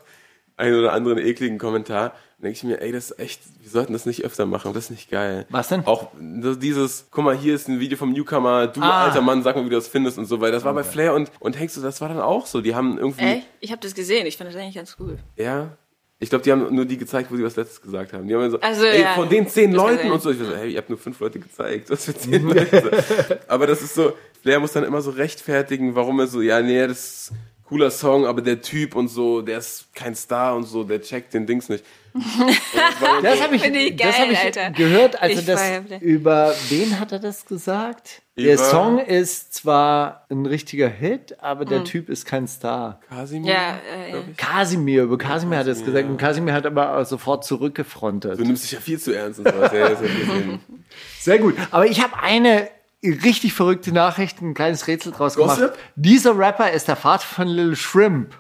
einen 0.58 0.80
oder 0.80 0.94
anderen 0.94 1.18
ekligen 1.18 1.58
Kommentar. 1.58 2.14
Denke 2.38 2.58
ich 2.58 2.64
mir, 2.64 2.82
ey, 2.82 2.92
das 2.92 3.12
ist 3.12 3.20
echt, 3.20 3.42
wir 3.62 3.70
sollten 3.72 3.94
das 3.94 4.06
nicht 4.06 4.24
öfter 4.26 4.46
machen, 4.46 4.74
das 4.74 4.86
ist 4.86 4.90
nicht 4.92 5.10
geil. 5.10 5.46
Was 5.50 5.70
denn? 5.70 5.86
Auch 5.86 6.10
dieses, 6.20 7.08
guck 7.10 7.24
mal, 7.24 7.36
hier 7.36 7.56
ist 7.56 7.68
ein 7.70 7.80
Video 7.80 7.98
vom 7.98 8.12
Newcomer, 8.12 8.68
du 8.68 8.82
Ah. 8.82 9.06
alter 9.06 9.22
Mann, 9.22 9.42
sag 9.42 9.56
mal, 9.56 9.64
wie 9.66 9.70
du 9.70 9.76
das 9.76 9.88
findest 9.88 10.18
und 10.18 10.26
so, 10.26 10.42
weil 10.42 10.52
das 10.52 10.64
war 10.66 10.74
bei 10.74 10.84
Flair 10.84 11.14
und, 11.14 11.32
und 11.40 11.58
Hengst, 11.58 11.82
das 11.82 12.02
war 12.02 12.10
dann 12.10 12.20
auch 12.20 12.46
so. 12.46 12.62
Die 12.62 12.76
haben 12.76 12.98
irgendwie, 12.98 13.24
Ey, 13.24 13.44
ich 13.62 13.72
habe 13.72 13.82
das 13.82 13.96
gesehen. 13.96 14.28
Ich 14.28 14.38
fand 14.38 14.50
das 14.50 14.58
eigentlich 14.58 14.76
ganz 14.76 14.96
cool. 15.00 15.18
ja, 15.38 15.78
ich 16.20 16.30
glaube, 16.30 16.44
die 16.44 16.52
haben 16.52 16.74
nur 16.74 16.86
die 16.86 16.98
gezeigt, 16.98 17.30
wo 17.32 17.36
sie 17.36 17.44
was 17.44 17.56
Letztes 17.56 17.82
gesagt 17.82 18.14
haben. 18.14 18.28
Die 18.28 18.34
haben 18.36 18.50
so, 18.50 18.60
Also, 18.60 18.86
ey, 18.86 19.02
ja. 19.02 19.14
von 19.16 19.28
den 19.30 19.48
zehn 19.50 19.72
Das 19.74 19.82
Leuten 19.82 20.12
und 20.12 20.22
so. 20.22 20.32
Ich 20.32 20.38
so, 20.38 20.56
hey, 20.56 20.72
ihr 20.72 20.78
habt 20.78 20.90
nur 20.90 20.98
fünf 20.98 21.20
Leute 21.20 21.40
gezeigt. 21.40 21.90
Was 21.90 22.06
für 22.06 22.16
zehn 22.16 22.44
Leute? 22.48 23.40
aber 23.48 23.68
das 23.68 23.82
ist 23.82 23.96
so, 23.96 24.14
Flair 24.42 24.60
muss 24.60 24.72
dann 24.74 24.84
immer 24.86 25.02
so 25.02 25.12
rechtfertigen, 25.12 25.96
warum 25.96 26.20
er 26.20 26.28
so, 26.28 26.42
ja, 26.42 26.62
nee, 26.62 26.86
das 26.88 27.00
ist 27.00 27.32
ein 27.32 27.64
cooler 27.66 27.92
Song, 27.92 28.26
aber 28.26 28.42
der 28.42 28.62
Typ 28.62 28.96
und 28.96 29.08
so, 29.10 29.42
der 29.42 29.58
ist 29.60 29.94
kein 29.94 30.16
Star 30.16 30.56
und 30.56 30.64
so, 30.64 30.84
der 30.84 31.02
checkt 31.02 31.34
den 31.34 31.46
Dings 31.46 31.68
nicht. 31.70 31.84
Das 32.16 32.24
Das 33.24 33.42
habe 33.44 33.56
ich, 33.58 33.64
ich 33.66 33.96
das 33.98 34.16
geil, 34.16 34.26
hab 34.26 34.32
ich 34.32 34.40
Alter. 34.40 34.72
gehört, 34.72 35.22
also 35.22 35.40
Ich 35.40 35.46
das 35.46 35.62
feier 35.62 35.84
über 36.00 36.54
wen 36.70 37.00
hat 37.00 37.12
er 37.12 37.20
das 37.20 37.46
gesagt? 37.46 38.22
Der 38.38 38.54
Über- 38.56 38.64
Song 38.64 39.00
ist 39.00 39.54
zwar 39.54 40.26
ein 40.30 40.46
richtiger 40.46 40.88
Hit, 40.88 41.38
aber 41.42 41.66
Mhm. 41.66 41.70
der 41.70 41.84
Typ 41.84 42.10
ist 42.10 42.26
kein 42.26 42.48
Star. 42.48 43.00
Kasimir? 43.10 43.52
Ja, 43.54 43.80
äh, 43.94 44.12
ja. 44.12 44.18
Kasimir, 44.38 45.04
über 45.04 45.18
Kasimir 45.18 45.58
hat 45.58 45.68
er 45.68 45.74
es 45.74 45.84
gesagt 45.84 46.08
und 46.08 46.18
Kasimir 46.18 46.54
hat 46.54 46.66
aber 46.66 47.04
sofort 47.06 47.44
zurückgefrontet. 47.46 48.40
Du 48.40 48.44
nimmst 48.44 48.64
dich 48.64 48.72
ja 48.72 48.80
viel 48.80 49.00
zu 49.00 49.12
ernst 49.14 49.40
und 49.40 49.48
sowas. 49.50 49.72
Ja, 49.74 49.90
das. 49.90 50.00
Sehr 51.20 51.40
gut. 51.40 51.56
Aber 51.72 51.86
ich 51.86 52.02
habe 52.02 52.18
eine 52.22 52.70
richtig 53.04 53.54
verrückte 53.54 53.92
Nachricht, 53.92 54.42
ein 54.42 54.54
kleines 54.54 54.88
Rätsel 54.88 55.12
draus 55.12 55.36
gemacht. 55.36 55.60
Gossip? 55.60 55.74
Dieser 55.96 56.38
Rapper 56.38 56.72
ist 56.72 56.88
der 56.88 56.96
Vater 56.96 57.26
von 57.26 57.48
Lil 57.48 57.76
Shrimp. 57.76 58.34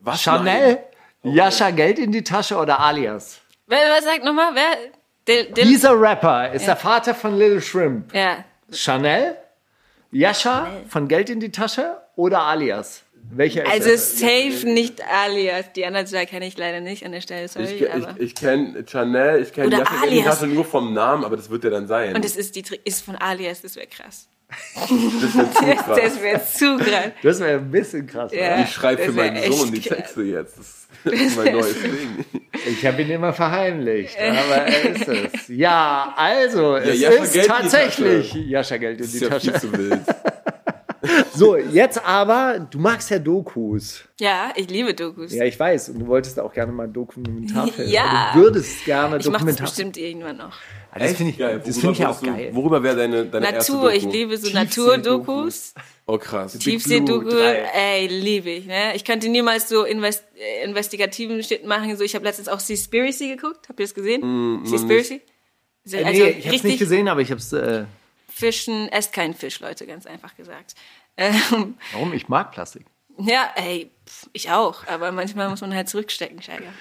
Was? 0.00 0.22
Chanel, 0.22 0.44
Nein. 0.74 0.78
Yasha 1.22 1.70
Geld 1.70 1.98
in 1.98 2.12
die 2.12 2.22
Tasche 2.24 2.56
oder 2.56 2.80
alias? 2.80 3.40
Wer, 3.66 3.78
wer 3.78 4.02
sagt 4.02 4.24
nochmal? 4.24 4.54
Wer? 4.54 4.76
Dil, 5.28 5.52
Dil, 5.52 5.64
Dieser 5.64 6.00
Rapper 6.00 6.50
ist 6.52 6.66
der 6.66 6.76
Vater 6.76 7.14
von 7.14 7.36
Lil 7.38 7.60
Shrimp. 7.60 8.12
ja. 8.14 8.44
Chanel, 8.72 9.36
Yasha 10.12 10.68
von 10.88 11.08
Geld 11.08 11.28
in 11.28 11.40
die 11.40 11.50
Tasche 11.50 11.96
oder 12.16 12.42
alias? 12.42 13.02
Welcher 13.32 13.62
ist 13.64 13.70
Also 13.70 13.90
es? 13.90 14.18
safe 14.18 14.66
nicht 14.66 15.00
alias. 15.06 15.72
Die 15.76 15.86
anderen 15.86 16.06
zwei 16.06 16.26
kenne 16.26 16.46
ich 16.46 16.56
leider 16.58 16.80
nicht 16.80 17.04
an 17.04 17.12
der 17.12 17.20
Stelle, 17.20 17.46
sorry. 17.48 17.66
Ich, 17.66 17.82
ich, 17.82 18.06
ich 18.18 18.34
kenne 18.34 18.84
Chanel, 18.86 19.42
ich 19.42 19.52
kenne 19.52 19.70
Jacke 19.76 19.92
alias. 20.02 20.42
nur 20.42 20.64
vom 20.64 20.92
Namen, 20.94 21.24
aber 21.24 21.36
das 21.36 21.48
wird 21.50 21.62
ja 21.64 21.70
dann 21.70 21.86
sein. 21.86 22.14
und 22.16 22.24
es 22.24 22.36
ist, 22.36 22.56
die, 22.56 22.64
ist 22.84 23.04
von 23.04 23.16
alias, 23.16 23.62
das 23.62 23.76
wäre 23.76 23.86
krass. 23.86 24.28
das 24.74 24.90
wird 24.90 25.54
zu 25.54 25.64
krass. 25.84 25.98
Das 26.02 26.22
wäre 26.22 26.40
zu 26.44 26.76
krass. 26.78 27.10
Das 27.22 27.40
wäre 27.40 27.58
ein 27.60 27.70
bisschen 27.70 28.06
krass. 28.06 28.32
Ja. 28.32 28.54
oder? 28.54 28.62
Ich 28.64 28.70
schreibe 28.72 29.02
für 29.04 29.12
meinen 29.12 29.52
Sohn 29.52 29.70
die 29.72 29.80
krass. 29.80 29.98
Texte 29.98 30.22
jetzt. 30.22 30.56
Das 30.58 30.88
ist 31.14 31.36
mein 31.36 31.52
neues 31.52 31.80
Ding. 31.80 32.24
Ich 32.68 32.84
habe 32.84 33.00
ihn 33.02 33.10
immer 33.10 33.32
verheimlicht, 33.32 34.18
aber 34.18 34.56
er 34.66 34.90
ist 34.90 35.08
es. 35.08 35.48
Ja, 35.48 36.12
also, 36.16 36.76
es 36.76 37.00
Yasha 37.00 37.22
ist 37.22 37.46
tatsächlich 37.46 38.34
Yasha 38.34 38.76
Geld 38.76 38.98
in 38.98 39.02
Das 39.04 39.12
die 39.12 39.16
ist 39.18 39.22
ja 39.22 39.28
Tasche. 39.30 39.52
viel 39.52 39.60
zu 39.60 39.72
wild. 39.78 40.00
So, 41.34 41.56
jetzt 41.56 42.04
aber, 42.04 42.66
du 42.70 42.78
magst 42.78 43.08
ja 43.10 43.18
Dokus. 43.18 44.04
Ja, 44.20 44.52
ich 44.56 44.68
liebe 44.68 44.92
Dokus. 44.94 45.32
Ja, 45.32 45.44
ich 45.44 45.58
weiß. 45.58 45.90
Und 45.90 46.00
du 46.00 46.06
wolltest 46.08 46.38
auch 46.38 46.52
gerne 46.52 46.72
mal 46.72 46.88
Dokumentarfilm. 46.88 47.88
Ja. 47.90 48.32
Du 48.34 48.40
würdest 48.40 48.84
gerne 48.84 49.16
ich 49.18 49.24
mache 49.26 49.32
das 49.32 49.56
Dokumentar. 49.56 49.66
bestimmt 49.66 49.96
irgendwann 49.96 50.36
noch. 50.36 50.52
Ah, 50.92 50.98
Das 50.98 51.12
finde 51.12 51.32
ich, 51.32 51.38
Geil. 51.38 51.62
das 51.64 51.76
Worüber 51.76 51.80
finde 51.80 51.98
ich 52.00 52.06
auch 52.06 52.20
du- 52.20 52.26
geil. 52.26 52.50
Worüber 52.52 52.82
wäre 52.82 52.96
deine, 52.96 53.24
deine 53.26 53.52
erste 53.52 53.72
Natur, 53.72 53.90
Doku? 53.92 53.96
ich 54.06 54.12
liebe 54.12 54.36
so. 54.36 54.50
Naturdokus. 54.52 55.74
Oh 56.06 56.18
krass. 56.18 56.58
Tiefsee-Doku, 56.58 57.30
ey, 57.36 58.08
liebe 58.08 58.50
ich. 58.50 58.66
Ne? 58.66 58.94
Ich 58.96 59.04
könnte 59.04 59.28
niemals 59.28 59.68
so 59.68 59.84
invest 59.84 60.24
äh, 60.36 60.64
investigativen 60.64 61.42
Shit 61.44 61.64
machen. 61.64 61.96
So, 61.96 62.02
ich 62.02 62.14
habe 62.16 62.24
letztens 62.24 62.48
auch 62.48 62.58
Seaspiracy 62.60 63.28
geguckt. 63.28 63.68
Habt 63.68 63.78
ihr 63.78 63.86
das 63.86 63.94
gesehen? 63.94 64.20
Mm, 64.62 64.66
Seaspiracy? 64.66 65.20
Also 65.86 65.96
Äh, 65.96 66.12
nee, 66.12 66.28
ich 66.40 66.46
habe 66.46 66.56
es 66.56 66.64
nicht 66.64 66.78
gesehen, 66.80 67.08
aber 67.08 67.20
ich 67.20 67.30
habe 67.30 67.40
es. 67.40 67.52
Äh, 67.52 67.84
Fischen, 68.30 68.88
esst 68.88 69.12
keinen 69.12 69.34
Fisch, 69.34 69.60
Leute, 69.60 69.86
ganz 69.86 70.06
einfach 70.06 70.36
gesagt. 70.36 70.74
Ähm, 71.16 71.76
warum? 71.92 72.12
Ich 72.14 72.28
mag 72.28 72.52
Plastik. 72.52 72.86
ja, 73.18 73.50
ey, 73.56 73.90
ich 74.32 74.50
auch. 74.50 74.86
Aber 74.86 75.12
manchmal 75.12 75.48
muss 75.50 75.60
man 75.60 75.74
halt 75.74 75.88
zurückstecken, 75.88 76.40
Scheiger. 76.42 76.72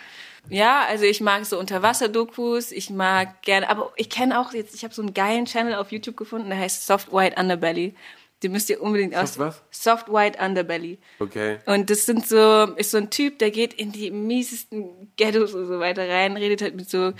Ja, 0.49 0.85
also 0.87 1.03
ich 1.03 1.19
mag 1.21 1.45
so 1.45 1.59
Unterwasser-Dokus, 1.59 2.71
ich 2.71 2.89
mag 2.89 3.41
gerne, 3.41 3.69
aber 3.69 3.91
ich 3.97 4.09
kenne 4.09 4.39
auch 4.39 4.53
jetzt, 4.53 4.73
ich 4.73 4.83
habe 4.83 4.93
so 4.93 5.01
einen 5.01 5.13
geilen 5.13 5.45
Channel 5.45 5.75
auf 5.75 5.91
YouTube 5.91 6.15
gefunden, 6.17 6.49
der 6.49 6.57
heißt 6.59 6.87
Soft 6.87 7.11
White 7.11 7.35
Underbelly. 7.39 7.93
Den 8.41 8.53
müsst 8.53 8.69
ihr 8.69 8.81
unbedingt 8.81 9.13
aus. 9.15 9.37
was? 9.37 9.61
Soft 9.69 10.07
White 10.07 10.39
Underbelly. 10.41 10.97
Okay. 11.19 11.57
Und 11.65 11.89
das 11.89 12.05
sind 12.05 12.25
so, 12.25 12.63
ist 12.77 12.91
so 12.91 12.97
ein 12.97 13.09
Typ, 13.09 13.37
der 13.39 13.51
geht 13.51 13.73
in 13.73 13.91
die 13.91 14.11
miesesten 14.11 15.11
Ghettos 15.17 15.53
und 15.53 15.67
so 15.67 15.79
weiter 15.79 16.07
rein, 16.07 16.37
redet 16.37 16.61
halt 16.61 16.75
mit 16.75 16.89
so 16.89 17.11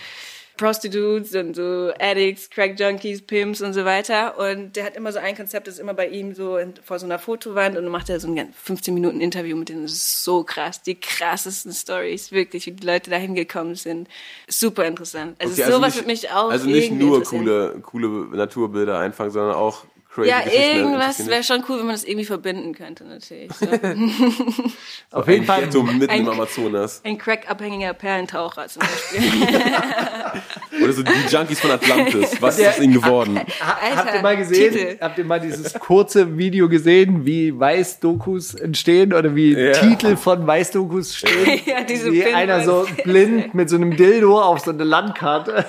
Prostitutes 0.60 1.34
und 1.36 1.56
so 1.56 1.92
Addicts, 2.00 2.50
Crack 2.50 2.78
Junkies, 2.78 3.22
Pimps 3.22 3.62
und 3.62 3.74
so 3.74 3.86
weiter. 3.86 4.38
Und 4.38 4.76
der 4.76 4.84
hat 4.84 4.96
immer 4.98 5.12
so 5.14 5.20
ein 5.20 5.36
Konzept, 5.36 5.68
das 5.68 5.76
ist 5.76 5.80
immer 5.80 5.94
bei 5.94 6.08
ihm 6.10 6.36
so 6.36 6.58
in, 6.58 6.74
vor 6.84 7.00
so 7.00 7.06
einer 7.06 7.18
Fotowand 7.18 7.78
und 7.78 7.84
dann 7.84 7.92
macht 7.92 8.10
er 8.10 8.20
so 8.20 8.28
ein 8.28 8.54
15 8.62 8.94
Minuten 8.94 9.22
Interview 9.22 9.56
mit 9.56 9.70
denen. 9.70 9.84
Das 9.84 9.94
ist 9.94 10.24
so 10.24 10.44
krass. 10.44 10.82
Die 10.82 10.96
krassesten 10.96 11.72
Stories, 11.72 12.34
wirklich, 12.34 12.66
wie 12.66 12.72
die 12.72 12.86
Leute 12.86 13.10
da 13.10 13.16
hingekommen 13.16 13.76
sind. 13.76 14.10
Super 14.50 14.86
interessant. 14.86 15.38
Also 15.40 15.54
Okay, 15.62 15.72
sowas 15.72 15.88
nicht- 15.88 15.96
wird 15.96 16.08
mich 16.08 16.30
auch 16.32 16.52
Also 16.52 16.68
nicht 16.68 16.92
nur 16.92 17.24
coole, 17.24 17.80
coole 17.82 18.08
Naturbilder 18.36 19.00
einfangen, 19.00 19.32
sondern 19.32 19.56
auch 19.56 19.86
crazy 20.14 20.30
Ja, 20.30 20.42
Geschichten 20.42 20.78
irgendwas 20.78 21.28
wäre 21.28 21.44
schon 21.44 21.64
cool, 21.70 21.78
wenn 21.80 21.86
man 21.86 21.96
das 21.96 22.04
irgendwie 22.04 22.26
verbinden 22.26 22.74
könnte, 22.74 23.04
natürlich. 23.06 23.52
So. 23.54 23.68
Auf 25.12 25.28
jeden 25.28 25.46
Fall. 25.46 25.62
Ghetto 25.62 25.84
mitten 25.84 26.10
Ein- 26.10 26.22
im 26.22 26.30
Amazonas. 26.30 27.02
Ein 27.04 27.18
crackabhängiger 27.18 27.94
Perlentaucher 27.94 28.68
zum 28.68 28.82
Beispiel. 28.82 29.22
Oder 30.84 30.94
so 30.94 31.04
die 31.04 31.12
Junkies 31.30 31.60
von 31.60 31.72
Atlantis. 31.72 32.42
Was 32.42 32.58
ist 32.60 32.68
aus 32.68 32.80
ihnen 32.80 32.94
geworden? 32.94 33.38
Habt 33.60 33.84
ihr 33.84 33.98
Alter, 34.08 34.22
mal 34.22 34.38
gesehen? 34.38 34.72
Titel. 34.74 34.98
Habt 35.02 35.18
ihr 35.18 35.26
mal 35.26 35.40
dieses 35.40 35.74
kurze 35.74 36.38
Video 36.38 36.70
gesehen, 36.70 37.26
wie 37.26 37.58
Weiß-Dokus 37.60 38.54
entstehen 38.56 39.14
oder 39.14 39.36
wie 39.36 39.54
Ja. 39.54 39.72
Titel 39.74 40.16
von 40.16 40.46
Weiß-Dokus 40.48 41.16
stehen? 41.16 41.62
Ja, 41.66 41.82
diese 41.84 42.12
wie 42.14 42.24
einer 42.26 42.64
so 42.64 42.86
blind 43.04 43.54
mit 43.54 43.70
so 43.70 43.76
einem 43.76 43.96
Dildo 43.98 44.40
auf 44.40 44.60
so 44.62 44.72
eine 44.72 44.84
Landkarte 44.84 45.66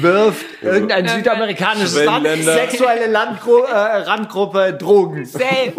wirft 0.00 0.44
irgendein 0.62 1.06
südamerikanisches 1.06 2.04
Land, 2.04 2.26
Schwellenländer. 2.26 2.54
Sexuelle 2.90 3.12
Landgru 3.12 3.58
äh, 3.62 3.72
Randgruppe, 3.74 4.72
Drogen. 4.74 5.24
Same. 5.24 5.72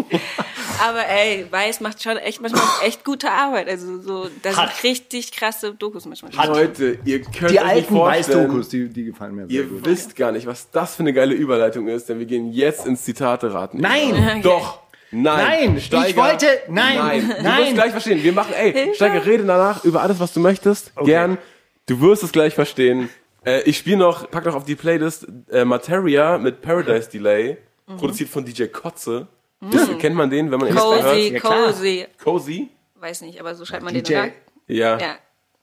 Aber 0.84 1.08
ey, 1.08 1.45
Weiß 1.50 1.80
macht 1.82 2.02
schon 2.02 2.17
echt 2.17 2.41
manchmal 2.41 2.63
echt 2.84 3.04
gute 3.06 3.30
Arbeit. 3.30 3.67
Also 3.69 4.02
so, 4.02 4.28
da 4.41 4.56
Hat. 4.56 4.74
sind 4.76 4.84
richtig 4.84 5.32
krasse 5.32 5.74
Dokus 5.74 6.06
manchmal. 6.06 6.47
Leute, 6.47 6.97
ihr 7.06 7.21
könnt 7.21 7.36
Die 7.36 7.43
euch 7.45 7.52
nicht 7.52 7.62
alten 7.63 7.95
vorstellen, 7.95 8.39
Weiß-Dokus, 8.39 8.69
die, 8.69 8.89
die 8.89 9.06
gefallen 9.06 9.36
mir 9.36 9.47
sehr 9.47 9.62
Ihr 9.62 9.67
gut. 9.67 9.86
wisst 9.86 10.15
gar 10.15 10.32
nicht, 10.32 10.47
was 10.47 10.71
das 10.71 10.95
für 10.95 11.04
eine 11.04 11.13
geile 11.13 11.36
Überleitung 11.36 11.88
ist, 11.88 12.10
denn 12.10 12.19
wir 12.19 12.26
gehen 12.26 12.52
jetzt 12.52 12.86
ins 12.88 13.04
Zitate 13.04 13.54
raten. 13.54 13.80
Nein! 13.80 14.41
Doch! 14.41 14.80
Nein! 15.12 15.74
Nein, 15.91 16.06
ich 16.08 16.15
wollte- 16.15 16.47
nein, 16.69 16.97
nein! 16.97 17.34
Du 17.38 17.43
nein. 17.43 17.62
wirst 17.63 17.74
gleich 17.74 17.91
verstehen. 17.91 18.24
Wir 18.24 18.32
machen, 18.34 18.54
ey, 18.54 18.93
Steiger, 18.95 19.26
rede 19.26 19.43
danach 19.43 19.84
über 19.84 20.02
alles, 20.02 20.19
was 20.19 20.34
du 20.34 20.39
möchtest. 20.39 20.93
Gern. 21.04 21.38
Du 21.86 22.00
wirst 22.00 22.24
es 22.24 22.32
gleich 22.32 22.54
verstehen. 22.56 23.10
Äh, 23.45 23.62
ich 23.63 23.77
spiele 23.77 23.97
noch, 23.97 24.30
pack 24.30 24.45
noch 24.45 24.56
auf 24.56 24.65
die 24.65 24.75
Playlist 24.75 25.27
äh, 25.51 25.65
Materia 25.65 26.38
mit 26.38 26.62
Paradise 26.62 27.10
Delay, 27.10 27.58
Mhm. 27.88 27.97
produziert 27.97 28.30
von 28.30 28.45
DJ 28.45 28.65
Kotze. 28.65 29.27
Ist, 29.71 29.99
kennt 29.99 30.15
man 30.15 30.30
den, 30.30 30.49
wenn 30.51 30.60
man 30.60 30.69
ihn 30.69 30.75
Cozy, 30.75 31.01
hört? 31.01 31.17
Ja, 31.17 31.39
klar. 31.39 31.65
cozy. 31.67 32.06
Cozy? 32.23 32.69
Weiß 32.95 33.21
nicht, 33.21 33.39
aber 33.39 33.54
so 33.56 33.63
schreibt 33.65 33.84
man 33.84 33.93
DJ, 33.93 34.01
den, 34.13 34.17
oder? 34.23 34.32
Ja. 34.67 34.97
Ja. 34.99 35.15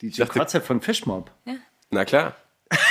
DJ 0.02 0.20
dachte- 0.22 0.38
Kotze 0.38 0.60
von 0.60 0.80
Fishmob. 0.80 1.30
Na 1.90 2.04
klar. 2.04 2.34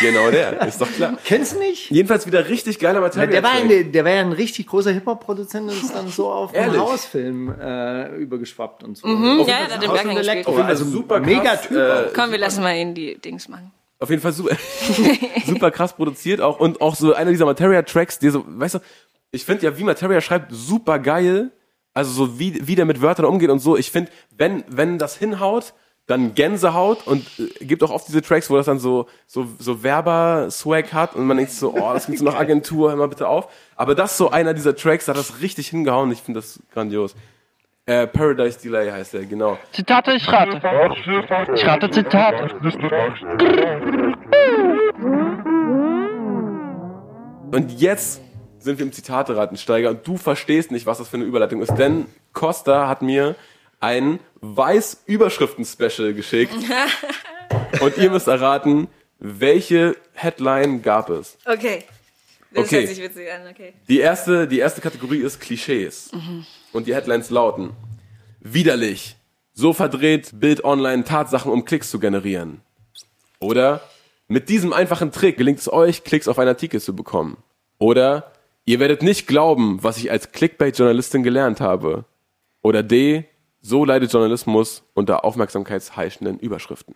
Genau 0.02 0.32
der, 0.32 0.65
ist 0.67 0.82
doch 0.82 0.91
klar. 0.91 1.17
Kennst 1.23 1.54
du 1.54 1.60
nicht? 1.60 1.91
Jedenfalls 1.91 2.26
wieder 2.26 2.50
richtig 2.50 2.80
geiler 2.80 3.00
Material. 3.00 3.28
Der 3.30 3.43
war, 3.43 3.52
ein, 3.52 3.91
der 3.91 4.04
war 4.06 4.12
ja 4.12 4.21
ein 4.21 4.32
richtig 4.32 4.65
großer 4.67 4.91
Hip-Hop-Produzent 4.91 5.69
und 5.69 5.78
ist 5.82 5.93
dann 5.93 6.08
so 6.10 6.32
auf 6.32 6.54
einen? 6.56 6.78
Hausfilm 6.80 7.54
äh, 7.62 8.15
übergeschwappt 8.15 8.83
und 8.83 8.98
so. 8.98 9.08
Mhm, 9.08 9.42
ja, 9.42 9.48
ja, 9.48 9.67
da 9.67 9.75
hat 9.75 9.83
er 9.83 9.90
keinen 9.90 10.15
gespielt. 10.15 10.27
Elektro, 10.48 10.56
also 10.62 10.83
super 10.83 11.21
krass, 11.21 11.27
mega 11.27 11.56
Typ. 11.58 11.77
äh. 11.77 12.10
Komm, 12.15 12.31
wir 12.31 12.40
lassen 12.40 12.63
mal 12.63 12.75
ihn 12.75 12.96
die 12.96 13.19
Dings 13.21 13.48
machen. 13.50 13.71
Auf 14.00 14.10
jeden 14.10 14.21
Fall 14.21 14.33
super, 14.33 14.56
super 15.45 15.71
krass 15.71 15.93
produziert 15.93 16.41
auch 16.41 16.60
und 16.60 16.81
auch 16.81 16.95
so 16.95 17.13
einer 17.13 17.31
dieser 17.31 17.45
Materia-Tracks, 17.45 18.19
die 18.19 18.29
so, 18.29 18.43
weißt 18.48 18.75
du, 18.75 18.79
ich 19.31 19.45
finde 19.45 19.65
ja, 19.65 19.77
wie 19.77 19.83
Materia 19.83 20.21
schreibt, 20.21 20.52
super 20.52 21.00
geil. 21.00 21.52
Also 21.93 22.12
so 22.12 22.39
wie, 22.39 22.67
wie 22.67 22.75
der 22.75 22.85
mit 22.85 23.02
Wörtern 23.02 23.25
umgeht 23.25 23.50
und 23.50 23.60
so. 23.60 23.75
Ich 23.75 23.89
finde, 23.89 24.12
wenn, 24.29 24.63
wenn 24.67 25.00
das 25.00 25.17
hinhaut, 25.17 25.73
dann 26.06 26.35
Gänsehaut 26.35 27.06
und 27.06 27.25
äh, 27.39 27.65
gibt 27.65 27.83
auch 27.83 27.89
oft 27.89 28.08
diese 28.08 28.21
Tracks, 28.21 28.50
wo 28.50 28.56
das 28.56 28.67
dann 28.67 28.79
so, 28.79 29.08
so, 29.25 29.48
so 29.60 29.83
Werber-Swag 29.83 30.93
hat 30.93 31.15
und 31.15 31.25
man 31.25 31.37
denkt 31.37 31.52
so, 31.52 31.73
oh, 31.73 31.93
das 31.93 32.06
klingt 32.06 32.19
so 32.19 32.25
nach 32.25 32.35
Agentur, 32.35 32.89
hör 32.89 32.98
mal 32.98 33.08
bitte 33.08 33.27
auf. 33.27 33.52
Aber 33.75 33.93
das 33.93 34.12
ist 34.12 34.17
so 34.17 34.29
einer 34.29 34.54
dieser 34.54 34.75
Tracks, 34.75 35.06
da 35.06 35.13
hat 35.13 35.19
das 35.19 35.41
richtig 35.41 35.67
hingehauen. 35.67 36.12
Ich 36.12 36.21
finde 36.21 36.39
das 36.39 36.60
grandios. 36.71 37.13
Äh, 37.88 38.06
Paradise 38.06 38.60
Delay 38.62 38.92
heißt 38.92 39.13
der, 39.13 39.25
genau. 39.25 39.58
Zitate, 39.71 40.12
ich 40.12 40.27
rate. 40.29 40.58
Ich 41.56 41.65
rate 41.65 41.90
Zitate. 41.90 42.54
Und 47.52 47.71
jetzt 47.79 48.21
sind 48.60 48.77
wir 48.77 48.85
im 48.85 48.92
Zitate-Ratensteiger 48.92 49.90
und 49.92 50.06
du 50.06 50.17
verstehst 50.17 50.69
nicht, 50.71 50.85
was 50.85 50.98
das 50.98 51.08
für 51.08 51.15
eine 51.15 51.23
Überleitung 51.25 51.62
ist, 51.62 51.75
denn 51.75 52.08
Costa 52.33 52.90
hat 52.90 53.02
mir 53.02 53.35
ein 53.79 54.19
Weiß-Überschriften-Special 54.42 56.13
geschickt 56.13 56.54
und 57.79 57.98
ihr 57.98 58.10
müsst 58.10 58.27
erraten, 58.27 58.90
welche 59.19 59.96
Headline 60.13 60.81
gab 60.81 61.10
es. 61.10 61.38
Okay. 61.46 61.85
Das 62.52 62.65
Okay. 62.65 62.79
hört 62.79 62.88
sich 62.90 63.02
witzig 63.04 63.31
an, 63.31 63.48
okay. 63.50 63.73
Die 63.88 64.00
erste, 64.00 64.46
die 64.48 64.60
erste 64.60 64.81
Kategorie 64.81 65.19
ist 65.21 65.40
Klischees. 65.40 66.12
Und 66.78 66.86
die 66.86 66.94
Headlines 66.94 67.32
lauten: 67.32 67.71
Widerlich. 68.40 69.15
So 69.52 69.73
verdreht 69.73 70.40
Bild 70.40 70.63
Online 70.63 71.04
Tatsachen, 71.04 71.52
um 71.52 71.65
Klicks 71.65 71.90
zu 71.90 72.00
generieren. 72.00 72.62
Oder 73.40 73.82
mit 74.28 74.48
diesem 74.48 74.73
einfachen 74.73 75.12
Trick 75.12 75.38
gelingt 75.38 75.58
es 75.58 75.73
euch, 75.73 76.04
Klicks 76.04 76.28
auf 76.28 76.38
einen 76.38 76.50
Artikel 76.50 76.80
zu 76.80 76.96
bekommen. 76.96 77.38
Oder 77.80 78.32
ihr 78.65 78.80
werdet 78.80 79.02
nicht 79.02 79.25
glauben, 79.25 79.80
was 79.82 79.98
ich 79.98 80.12
als 80.12 80.32
Clickbait-Journalistin 80.32 81.23
gelernt 81.23 81.62
habe. 81.62 82.06
Oder 82.62 82.84
D. 82.84 83.25
So 83.60 83.84
leidet 83.84 84.13
Journalismus 84.13 84.84
unter 84.94 85.25
aufmerksamkeitsheischenden 85.25 86.38
Überschriften. 86.38 86.94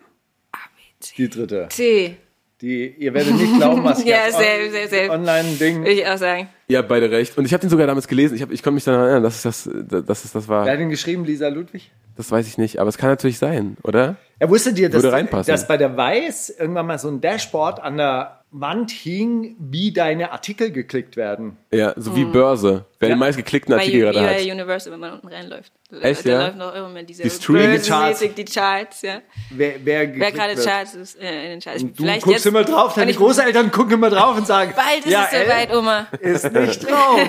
Die 1.17 1.27
dritte. 1.27 1.69
T. 1.69 2.17
Die, 2.61 2.87
ihr 2.87 3.13
werdet 3.13 3.35
nicht 3.35 3.55
glauben, 3.57 3.83
was 3.83 4.03
Ja, 4.05 4.25
jetzt 4.25 4.33
safe, 4.33 4.69
safe, 4.71 4.87
safe. 4.87 5.09
Online-Ding. 5.09 5.83
Ich 5.85 6.05
auch 6.05 6.17
sagen. 6.17 6.47
Ihr 6.67 6.77
habt 6.77 6.89
beide 6.89 7.09
recht. 7.09 7.35
Und 7.37 7.45
ich 7.45 7.53
habe 7.53 7.61
den 7.61 7.71
sogar 7.71 7.87
damals 7.87 8.07
gelesen. 8.07 8.35
Ich, 8.35 8.43
hab, 8.43 8.51
ich 8.51 8.61
konnte 8.61 8.75
mich 8.75 8.83
daran 8.83 9.01
erinnern, 9.01 9.23
dass 9.23 9.43
es 9.43 9.65
das, 9.65 10.05
dass 10.05 10.25
es 10.25 10.31
das 10.31 10.47
war. 10.47 10.65
Wer 10.65 10.73
hat 10.73 10.79
den 10.79 10.89
geschrieben? 10.89 11.25
Lisa 11.25 11.47
Ludwig? 11.47 11.91
Das 12.17 12.29
weiß 12.29 12.47
ich 12.47 12.57
nicht, 12.59 12.77
aber 12.77 12.89
es 12.89 12.97
kann 12.97 13.09
natürlich 13.09 13.39
sein, 13.39 13.77
oder? 13.83 14.15
Er 14.37 14.49
wusste 14.49 14.73
dir, 14.73 14.89
dass, 14.89 15.01
dass 15.45 15.67
bei 15.67 15.77
der 15.77 15.97
Weiß 15.97 16.49
irgendwann 16.49 16.85
mal 16.85 16.99
so 16.99 17.07
ein 17.07 17.19
Dashboard 17.19 17.79
an 17.79 17.97
der 17.97 18.40
Wand 18.53 18.91
hing, 18.91 19.55
wie 19.59 19.93
deine 19.93 20.33
Artikel 20.33 20.71
geklickt 20.71 21.15
werden. 21.15 21.55
Ja, 21.71 21.93
so 21.95 22.15
wie 22.17 22.25
Börse. 22.25 22.83
Wer 22.99 23.07
Ja. 23.09 23.15
den 23.15 23.19
meistgeklickten 23.19 23.73
Bei, 23.73 23.79
Artikel 23.79 24.01
U- 24.01 24.03
gerade 24.11 24.19
bei 24.19 24.39
hat. 24.39 24.51
Universal, 24.51 24.91
wenn 24.93 24.99
man 24.99 25.13
unten 25.13 25.27
reinläuft. 25.29 25.71
Echt, 26.01 26.25
da 26.25 26.29
ja? 26.29 26.41
läuft 26.47 26.57
noch 26.57 26.75
immer 26.75 27.03
diese 27.03 27.23
Die 27.23 27.29
Streaming-Charts. 27.29 28.19
die 28.35 28.43
Charts, 28.45 29.01
ja. 29.03 29.21
Wer, 29.51 29.75
wer, 29.85 30.15
Wer 30.15 30.31
gerade 30.33 30.55
wird. 30.57 30.67
Charts 30.67 30.95
ist 30.95 31.17
äh, 31.21 31.45
in 31.45 31.49
den 31.51 31.59
Charts. 31.61 31.81
Du 31.81 31.89
Vielleicht 31.95 32.23
guckst 32.23 32.39
jetzt, 32.39 32.45
immer 32.45 32.63
drauf, 32.65 32.93
deine 32.93 33.05
Und 33.05 33.11
ich- 33.11 33.17
Großeltern 33.17 33.71
gucken 33.71 33.93
immer 33.93 34.09
drauf 34.09 34.37
und 34.37 34.45
sagen, 34.45 34.73
Bald 34.75 35.05
ist 35.05 35.11
ja, 35.11 35.27
es 35.31 35.45
soweit, 35.47 35.69
El 35.69 35.77
Oma. 35.77 36.07
ist 36.19 36.51
nicht 36.51 36.89
drauf. 36.89 37.19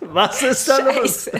Was 0.00 0.42
ist 0.42 0.68
da 0.68 0.78
los? 0.92 1.30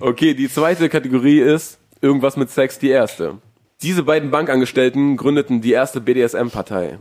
Okay, 0.00 0.34
die 0.34 0.48
zweite 0.48 0.88
Kategorie 0.88 1.40
ist 1.40 1.78
irgendwas 2.00 2.36
mit 2.36 2.50
Sex, 2.50 2.78
die 2.78 2.90
erste. 2.90 3.38
Diese 3.82 4.02
beiden 4.02 4.30
Bankangestellten 4.30 5.16
gründeten 5.16 5.60
die 5.62 5.72
erste 5.72 6.00
BDSM-Partei. 6.00 6.98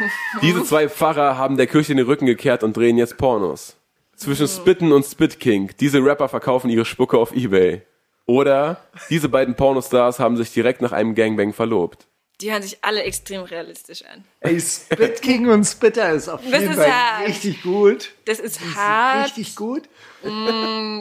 Diese 0.42 0.64
zwei 0.64 0.88
Pfarrer 0.88 1.36
haben 1.38 1.56
der 1.56 1.66
Kirche 1.66 1.94
den 1.94 2.04
Rücken 2.06 2.26
gekehrt 2.26 2.62
und 2.62 2.76
drehen 2.76 2.98
jetzt 2.98 3.16
Pornos. 3.18 3.76
Zwischen 4.16 4.48
Spitten 4.48 4.92
und 4.92 5.04
Spit 5.04 5.38
King. 5.38 5.70
Diese 5.78 5.98
Rapper 6.04 6.28
verkaufen 6.28 6.70
ihre 6.70 6.84
Spucke 6.84 7.16
auf 7.18 7.32
Ebay. 7.32 7.82
Oder 8.26 8.80
diese 9.08 9.28
beiden 9.28 9.54
Pornostars 9.54 10.18
haben 10.18 10.36
sich 10.36 10.52
direkt 10.52 10.82
nach 10.82 10.92
einem 10.92 11.14
Gangbang 11.14 11.52
verlobt. 11.52 12.06
Die 12.40 12.52
hören 12.52 12.62
sich 12.62 12.78
alle 12.82 13.02
extrem 13.02 13.42
realistisch 13.42 14.04
an. 14.04 14.22
Ey, 14.40 14.60
Spit 14.60 15.22
King 15.22 15.48
und 15.48 15.64
Spitter 15.64 16.10
ist 16.12 16.28
auf 16.28 16.40
Das 16.48 16.60
jeden 16.60 16.72
ist 16.74 16.78
Fall 16.80 17.24
richtig 17.26 17.62
gut. 17.62 18.10
Das 18.26 18.38
ist 18.38 18.60
hart. 18.76 19.26
Richtig 19.26 19.56
gut. 19.56 19.88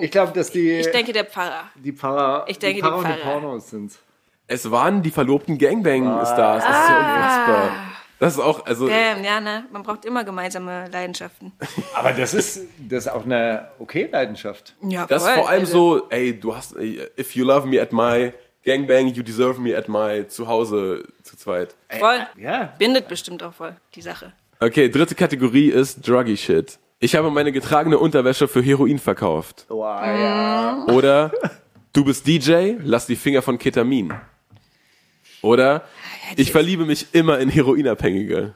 Ich 0.02 0.10
glaube, 0.12 0.32
dass 0.34 0.52
die, 0.52 0.72
Ich 0.80 0.90
denke, 0.92 1.12
der 1.14 1.26
Pfarrer. 1.26 1.70
die 1.76 1.92
Pfarrer, 1.92 2.46
ich 2.48 2.58
denke, 2.58 2.82
die 2.82 2.82
Pfarrer 2.82 3.00
die 3.02 3.06
und 3.06 3.16
die 3.18 3.22
Pfarrer. 3.22 3.40
Pornos 3.42 3.70
sind. 3.70 3.92
Es 4.48 4.72
waren 4.72 5.02
die 5.04 5.12
verlobten 5.12 5.58
Gangbang-Stars. 5.58 6.64
Das 6.64 6.84
ist 6.84 6.90
ja 6.90 6.98
unfassbar. 7.00 7.72
Das 8.20 8.34
ist 8.34 8.40
auch, 8.40 8.66
also, 8.66 8.88
Damn, 8.88 9.24
ja, 9.24 9.40
ne? 9.40 9.66
Man 9.72 9.84
braucht 9.84 10.04
immer 10.06 10.24
gemeinsame 10.24 10.90
Leidenschaften. 10.92 11.52
Aber 11.94 12.14
das 12.14 12.34
ist, 12.34 12.62
das 12.80 13.06
ist 13.06 13.12
auch 13.12 13.26
eine 13.26 13.68
okay 13.78 14.10
Leidenschaft. 14.12 14.76
Ja, 14.82 15.06
Das 15.06 15.22
ist 15.24 15.28
voll. 15.30 15.38
vor 15.38 15.50
allem 15.50 15.62
Also, 15.62 15.98
so, 16.00 16.10
ey, 16.10 16.40
du 16.40 16.56
hast, 16.56 16.76
ey, 16.78 17.02
if 17.20 17.36
you 17.36 17.46
love 17.46 17.68
me 17.68 17.80
at 17.82 17.94
my 17.94 18.34
gangbang, 18.66 19.08
you 19.14 19.22
deserve 19.24 19.62
me 19.62 19.78
at 19.78 19.88
my 19.88 20.28
Zuhause 20.28 21.04
zu 21.24 21.38
zweit. 21.38 21.76
Voll. 22.00 22.26
Ja. 22.38 22.74
Bindet 22.80 23.08
bestimmt 23.08 23.44
auch 23.44 23.54
voll 23.54 23.76
die 23.94 24.02
Sache. 24.02 24.34
Okay, 24.60 24.90
dritte 24.90 25.14
Kategorie 25.14 25.70
ist 25.70 26.08
Druggy 26.08 26.36
Shit. 26.36 26.80
Ich 27.00 27.16
habe 27.16 27.30
meine 27.30 27.52
getragene 27.52 28.00
Unterwäsche 28.00 28.48
für 28.48 28.62
Heroin 28.64 28.98
verkauft. 28.98 29.66
Boah, 29.70 30.04
ja. 30.04 30.86
Oder 30.92 31.32
du 31.94 32.04
bist 32.04 32.26
DJ, 32.26 32.74
lass 32.82 33.06
die 33.06 33.16
Finger 33.16 33.44
von 33.44 33.60
Ketamin. 33.60 34.12
Oder 35.44 35.84
ich 36.36 36.52
verliebe 36.52 36.86
mich 36.86 37.08
immer 37.14 37.40
in 37.40 37.50
Heroinabhängige. 37.50 38.56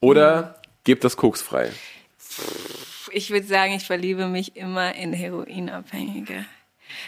Oder 0.00 0.60
gebt 0.84 1.04
das 1.04 1.16
Koks 1.16 1.42
frei. 1.42 1.70
Ich 3.12 3.30
würde 3.30 3.46
sagen, 3.46 3.74
ich 3.74 3.84
verliebe 3.84 4.26
mich 4.26 4.56
immer 4.56 4.94
in 4.94 5.12
Heroinabhängige. 5.12 6.44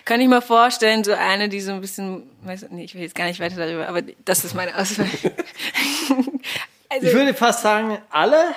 Kann 0.05 0.21
ich 0.21 0.29
mir 0.29 0.43
vorstellen, 0.43 1.05
so 1.05 1.13
eine, 1.13 1.49
die 1.49 1.61
so 1.61 1.73
ein 1.73 1.81
bisschen, 1.81 2.31
weiß, 2.43 2.67
nee, 2.71 2.85
ich 2.85 2.95
will 2.95 3.03
jetzt 3.03 3.15
gar 3.15 3.27
nicht 3.27 3.41
weiter 3.41 3.57
darüber, 3.57 3.89
aber 3.89 4.03
das 4.25 4.45
ist 4.45 4.55
meine 4.55 4.77
Auswahl. 4.77 5.07
also, 6.89 7.07
Ich 7.07 7.13
würde 7.13 7.35
fast 7.35 7.63
sagen, 7.63 7.99
alle. 8.11 8.55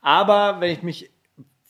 Aber 0.00 0.60
wenn 0.60 0.70
ich 0.70 0.82
mich 0.82 1.10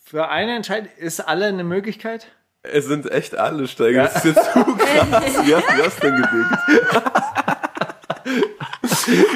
für 0.04 0.28
eine 0.28 0.56
entscheide, 0.56 0.88
ist 0.98 1.20
alle 1.20 1.46
eine 1.46 1.64
Möglichkeit? 1.64 2.28
Es 2.62 2.86
sind 2.86 3.10
echt 3.10 3.36
alle 3.36 3.68
Steiger. 3.68 4.04
Das 4.04 4.16
ist 4.16 4.36
jetzt 4.36 4.52
zu 4.52 4.64
krass. 4.64 5.46
Wie 5.46 5.54
hast 5.54 5.68
du 5.68 5.82
das 5.82 5.96
denn 5.96 6.16
gedickt? 6.16 6.92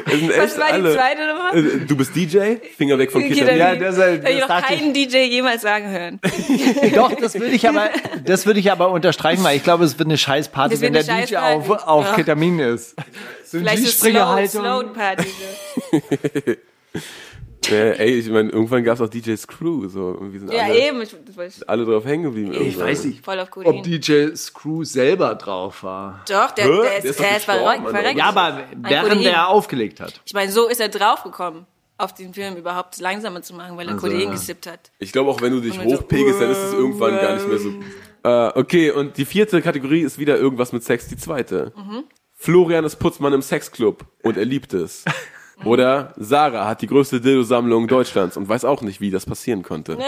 Es 0.06 0.12
sind 0.20 0.30
echt 0.30 0.38
was 0.40 0.58
war 0.58 0.66
alle. 0.72 0.88
die 0.90 0.94
zweite 0.96 1.26
Nummer? 1.26 1.54
Äh, 1.54 1.86
Du 1.86 1.96
bist 1.96 2.14
DJ, 2.14 2.56
Finger 2.76 2.98
weg 2.98 3.10
von 3.12 3.22
Ketamin. 3.22 3.38
Ketamin. 3.44 3.58
Ja, 3.58 3.74
das, 3.76 3.96
das, 3.96 4.30
ich 4.30 4.40
noch 4.40 4.62
keinen 4.62 4.92
DJ 4.92 5.16
jemals 5.24 5.62
sagen 5.62 5.88
hören. 5.90 6.20
ich. 6.82 6.92
Doch, 6.94 7.12
das 7.14 7.34
würde 7.34 7.54
ich 7.54 7.68
aber, 7.68 7.90
das 8.24 8.46
würde 8.46 8.60
ich 8.60 8.70
aber 8.72 8.90
unterstreichen, 8.90 9.42
weil 9.44 9.56
ich 9.56 9.62
glaube, 9.64 9.84
es 9.84 9.98
wird 9.98 10.08
eine 10.08 10.18
Scheißparty, 10.18 10.74
Das 10.74 10.80
wenn 10.82 10.92
der 10.92 11.08
eine 11.08 11.26
DJ 11.26 11.36
auf, 11.36 11.70
auf 11.70 12.06
Ja. 12.06 12.14
Ketamin 12.14 12.58
ist. 12.58 12.94
So 13.44 13.58
Vielleicht 13.58 13.82
ist 13.84 14.00
Slow, 14.00 14.10
G-Springer-Haltung. 14.10 14.60
Slow 14.60 14.84
Äh, 17.70 17.96
ey, 17.98 18.18
ich 18.18 18.28
meine, 18.30 18.50
irgendwann 18.50 18.84
gab 18.84 18.94
es 18.94 19.00
auch 19.00 19.08
DJ 19.08 19.36
Screw. 19.36 19.88
So. 19.88 20.12
Irgendwie 20.14 20.38
sind 20.38 20.52
Ja, 20.52 20.64
alle, 20.64 20.78
eben. 20.88 21.02
Ich, 21.02 21.14
das 21.26 21.36
war 21.36 21.68
alle 21.68 21.84
drauf 21.84 22.04
hängen 22.04 22.24
geblieben. 22.24 22.52
Ich 22.52 22.58
irgendwann. 22.60 22.86
weiß 22.88 23.04
nicht, 23.04 23.24
voll 23.24 23.40
auf 23.40 23.48
ob 23.56 23.82
DJ 23.82 24.34
Screw 24.34 24.84
selber 24.84 25.34
drauf 25.34 25.82
war. 25.82 26.22
Doch, 26.28 26.50
der, 26.52 26.66
der, 26.66 26.82
Der 26.82 27.04
ist, 27.04 27.20
der 27.20 27.36
ist. 27.36 27.48
Mann. 27.48 27.86
verreckt. 27.86 28.18
Ja, 28.18 28.26
aber 28.26 28.64
während 28.76 29.08
Codein. 29.14 29.26
er 29.26 29.48
aufgelegt 29.48 30.00
hat. 30.00 30.20
Ich 30.24 30.34
meine, 30.34 30.50
so 30.50 30.68
ist 30.68 30.80
er 30.80 30.88
draufgekommen, 30.88 31.66
auf 31.96 32.12
den 32.14 32.34
Film 32.34 32.56
überhaupt 32.56 32.98
langsamer 33.00 33.42
zu 33.42 33.54
machen, 33.54 33.76
weil 33.76 33.86
er 33.88 33.94
Also, 33.94 34.06
Codein 34.06 34.20
ja. 34.22 34.30
gesippt 34.30 34.66
hat. 34.66 34.90
Ich 34.98 35.12
glaube, 35.12 35.30
auch 35.30 35.40
wenn 35.40 35.52
du 35.52 35.60
dich 35.60 35.74
so, 35.74 35.82
hochpegelst, 35.82 36.40
dann 36.40 36.50
ist 36.50 36.58
es 36.58 36.72
irgendwann 36.72 37.14
gar 37.16 37.34
nicht 37.34 37.48
mehr 37.48 37.58
so. 37.58 37.72
Äh, 38.24 38.58
okay, 38.58 38.90
und 38.90 39.16
die 39.18 39.24
vierte 39.24 39.60
Kategorie 39.62 40.00
ist 40.00 40.18
wieder 40.18 40.36
irgendwas 40.38 40.72
mit 40.72 40.82
Sex, 40.82 41.08
die 41.08 41.16
zweite. 41.16 41.72
Mhm. 41.76 42.04
Florian 42.36 42.84
ist 42.84 42.96
Putzmann 42.96 43.32
im 43.32 43.42
Sexclub 43.42 44.04
und 44.22 44.36
er 44.36 44.44
liebt 44.44 44.74
es. 44.74 45.04
Oder 45.64 46.12
Sarah 46.16 46.66
hat 46.66 46.82
die 46.82 46.86
größte 46.88 47.20
Dildo-Sammlung 47.20 47.86
Deutschlands 47.86 48.36
und 48.36 48.48
weiß 48.48 48.64
auch 48.64 48.82
nicht, 48.82 49.00
wie 49.00 49.10
das 49.10 49.24
passieren 49.26 49.62
konnte. 49.62 49.98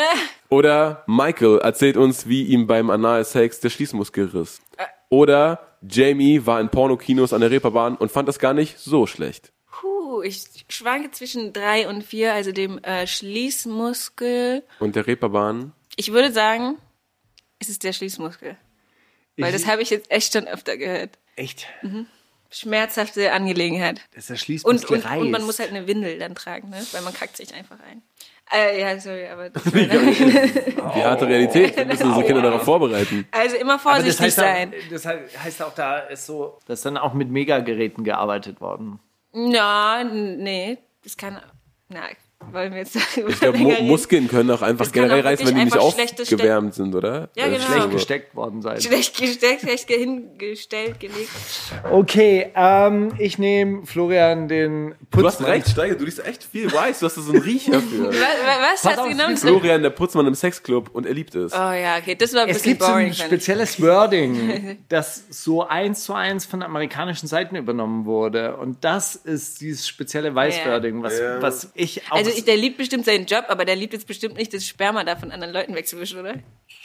Oder 0.49 1.05
Michael 1.07 1.59
erzählt 1.59 1.97
uns, 1.97 2.27
wie 2.29 2.45
ihm 2.45 2.67
beim 2.67 2.91
Analsex 2.91 3.61
der 3.61 3.71
Schließmuskel 3.71 4.27
riss. 4.35 4.61
Oder 5.09 5.77
Jamie 5.89 6.45
war 6.47 6.61
in 6.61 6.69
Pornokinos 6.69 7.33
an 7.33 7.41
der 7.41 7.51
Reeperbahn 7.51 7.97
und 7.97 8.11
fand 8.11 8.29
das 8.29 8.39
gar 8.41 8.55
nicht 8.55 8.79
so 8.79 9.07
schlecht. 9.07 9.53
Puh, 9.71 10.23
ich 10.23 10.45
schwanke 10.69 11.11
zwischen 11.13 11.53
drei 11.53 11.89
und 11.89 12.03
vier, 12.03 12.33
also 12.33 12.51
dem 12.51 12.79
äh, 12.79 13.07
Schließmuskel. 13.07 14.63
Und 14.81 14.97
der 14.97 15.07
Reeperbahn? 15.07 15.73
Ich 15.97 16.13
würde 16.13 16.33
sagen, 16.33 16.77
es 17.59 17.69
ist 17.69 17.85
der 17.85 17.93
Schließmuskel. 17.93 18.57
Weil 19.37 19.55
Ich- 19.55 19.61
das 19.63 19.71
habe 19.71 19.83
ich 19.83 19.91
jetzt 19.91 20.11
echt 20.11 20.33
schon 20.33 20.47
öfter 20.49 20.77
gehört. 20.77 21.19
Echt? 21.37 21.67
Schmerzhafte 22.59 23.33
Angelegenheit. 23.33 24.01
Das 24.15 24.31
erschließt 24.31 24.65
Und, 24.65 24.89
die 24.89 24.95
und, 24.95 25.05
Reihe. 25.05 25.21
und 25.21 25.31
man 25.31 25.45
muss 25.45 25.59
halt 25.59 25.71
eine 25.71 25.87
Windel 25.87 26.19
dann 26.19 26.35
tragen, 26.35 26.71
ne? 26.71 26.85
weil 26.93 27.03
man 27.03 27.13
kackt 27.13 27.37
sich 27.37 27.55
einfach 27.55 27.77
ein. 27.91 28.03
Äh, 28.53 28.81
ja, 28.81 29.01
sorry, 29.01 29.27
aber 29.27 29.51
das 29.51 29.63
Die 29.73 29.81
harte 30.81 31.27
Realität. 31.27 31.77
Wir 31.77 31.85
müssen 31.85 32.07
unsere 32.09 32.25
Kinder 32.25 32.43
darauf 32.43 32.63
vorbereiten. 32.63 33.27
also 33.33 33.57
immer 33.57 33.79
vorsichtig 33.79 34.13
das 34.17 34.21
heißt, 34.21 34.37
sein. 34.37 34.73
Auch, 34.73 34.91
das 34.91 35.07
heißt 35.07 35.63
auch, 35.63 35.75
da 35.75 35.99
ist 35.99 36.27
so, 36.27 36.59
dass 36.67 36.83
dann 36.83 36.97
auch 36.97 37.13
mit 37.13 37.29
Megageräten 37.31 38.05
gearbeitet 38.05 38.61
worden. 38.61 39.01
Ja, 39.33 40.05
nee, 40.05 40.79
das 41.03 41.17
kann. 41.17 41.41
Na, 41.89 42.03
wollen 42.53 42.73
wir 42.73 42.79
jetzt 42.81 42.97
Ich 43.29 43.41
glaube, 43.41 43.59
Mu 43.59 43.73
Muskeln 43.83 44.29
können 44.29 44.51
auch 44.51 44.63
einfach 44.63 44.85
Das 44.87 44.93
generell 44.93 45.21
reißen, 45.21 45.47
wenn 45.47 45.57
die 45.57 45.65
nicht 45.65 45.77
aufgewärmt 45.79 46.75
sind, 46.75 46.95
oder? 46.95 47.29
Ja, 47.37 47.47
Äh, 47.47 47.51
genau. 47.51 47.65
Schlecht 47.65 47.91
gesteckt 47.91 48.35
worden 48.37 48.63
sein. 48.63 48.81
schlecht 48.81 49.17
gesteckt, 49.17 49.61
schlecht 49.63 49.89
hingestellt, 49.89 51.01
gelegt. 51.01 51.29
Okay, 51.91 52.51
ähm, 52.55 53.13
ich 53.19 53.39
nehme 53.39 53.87
Florian 53.87 54.49
den 54.49 54.95
Putzmann. 55.11 55.23
Du 55.23 55.29
hast 55.29 55.47
recht, 55.47 55.69
Steiger, 55.69 55.95
du 55.95 56.05
liest 56.05 56.25
echt 56.25 56.45
viel 56.45 56.73
weiß. 56.73 57.01
Du 57.01 57.07
hast 57.07 57.17
da 57.17 57.21
so 57.23 57.33
einen 57.33 57.43
Riecher 57.43 57.81
für. 57.81 58.09
Was, 58.11 58.85
was 58.85 58.97
hast 58.97 59.05
du 59.05 59.09
genommen? 59.09 59.37
Florian, 59.37 59.83
der 59.83 59.91
Putzmann 59.91 60.27
im 60.27 60.35
Sexclub 60.35 60.91
und 60.95 61.07
er 61.07 61.15
liebt 61.15 61.35
es. 61.35 61.53
Oh 61.53 61.57
ja, 61.57 61.97
okay, 61.99 62.15
das 62.15 62.35
war 62.35 62.43
ein 62.43 62.49
Es 62.49 62.59
bisschen 62.59 62.73
gibt 62.73 62.83
so 62.83 62.89
boring. 62.89 63.07
ein 63.09 63.15
spezielles 63.15 63.81
Wording, 63.83 64.79
das 64.89 65.25
so 65.31 65.67
eins 65.67 66.05
zu 66.05 66.15
eins 66.15 66.47
von 66.47 66.63
amerikanischen 66.63 67.27
Seiten 67.27 67.57
übernommen 67.57 68.05
wurde. 68.07 68.57
Und 68.57 68.85
das 68.85 69.15
ist 69.17 69.61
dieses 69.61 69.87
spezielle 69.87 70.35
Weiß-Wording, 70.35 71.03
was, 71.03 71.19
Ja. 71.19 71.41
was 71.43 71.71
ich 71.75 72.03
auch. 72.11 72.17
Also 72.17 72.31
ich, 72.37 72.45
der 72.45 72.57
liebt 72.57 72.77
bestimmt 72.79 73.05
seinen 73.05 73.27
Job, 73.27 73.45
aber 73.49 73.65
der 73.65 73.77
liebt 73.77 73.93
jetzt 73.93 74.07
bestimmt 74.07 74.37
nicht 74.37 74.53
das 74.55 74.67
Sperma 74.67 75.05
da 75.05 75.17
von 75.17 75.31
anderen 75.31 75.53
Leuten 75.53 75.75
wegzuwischen, 75.75 76.21
oder? 76.21 76.35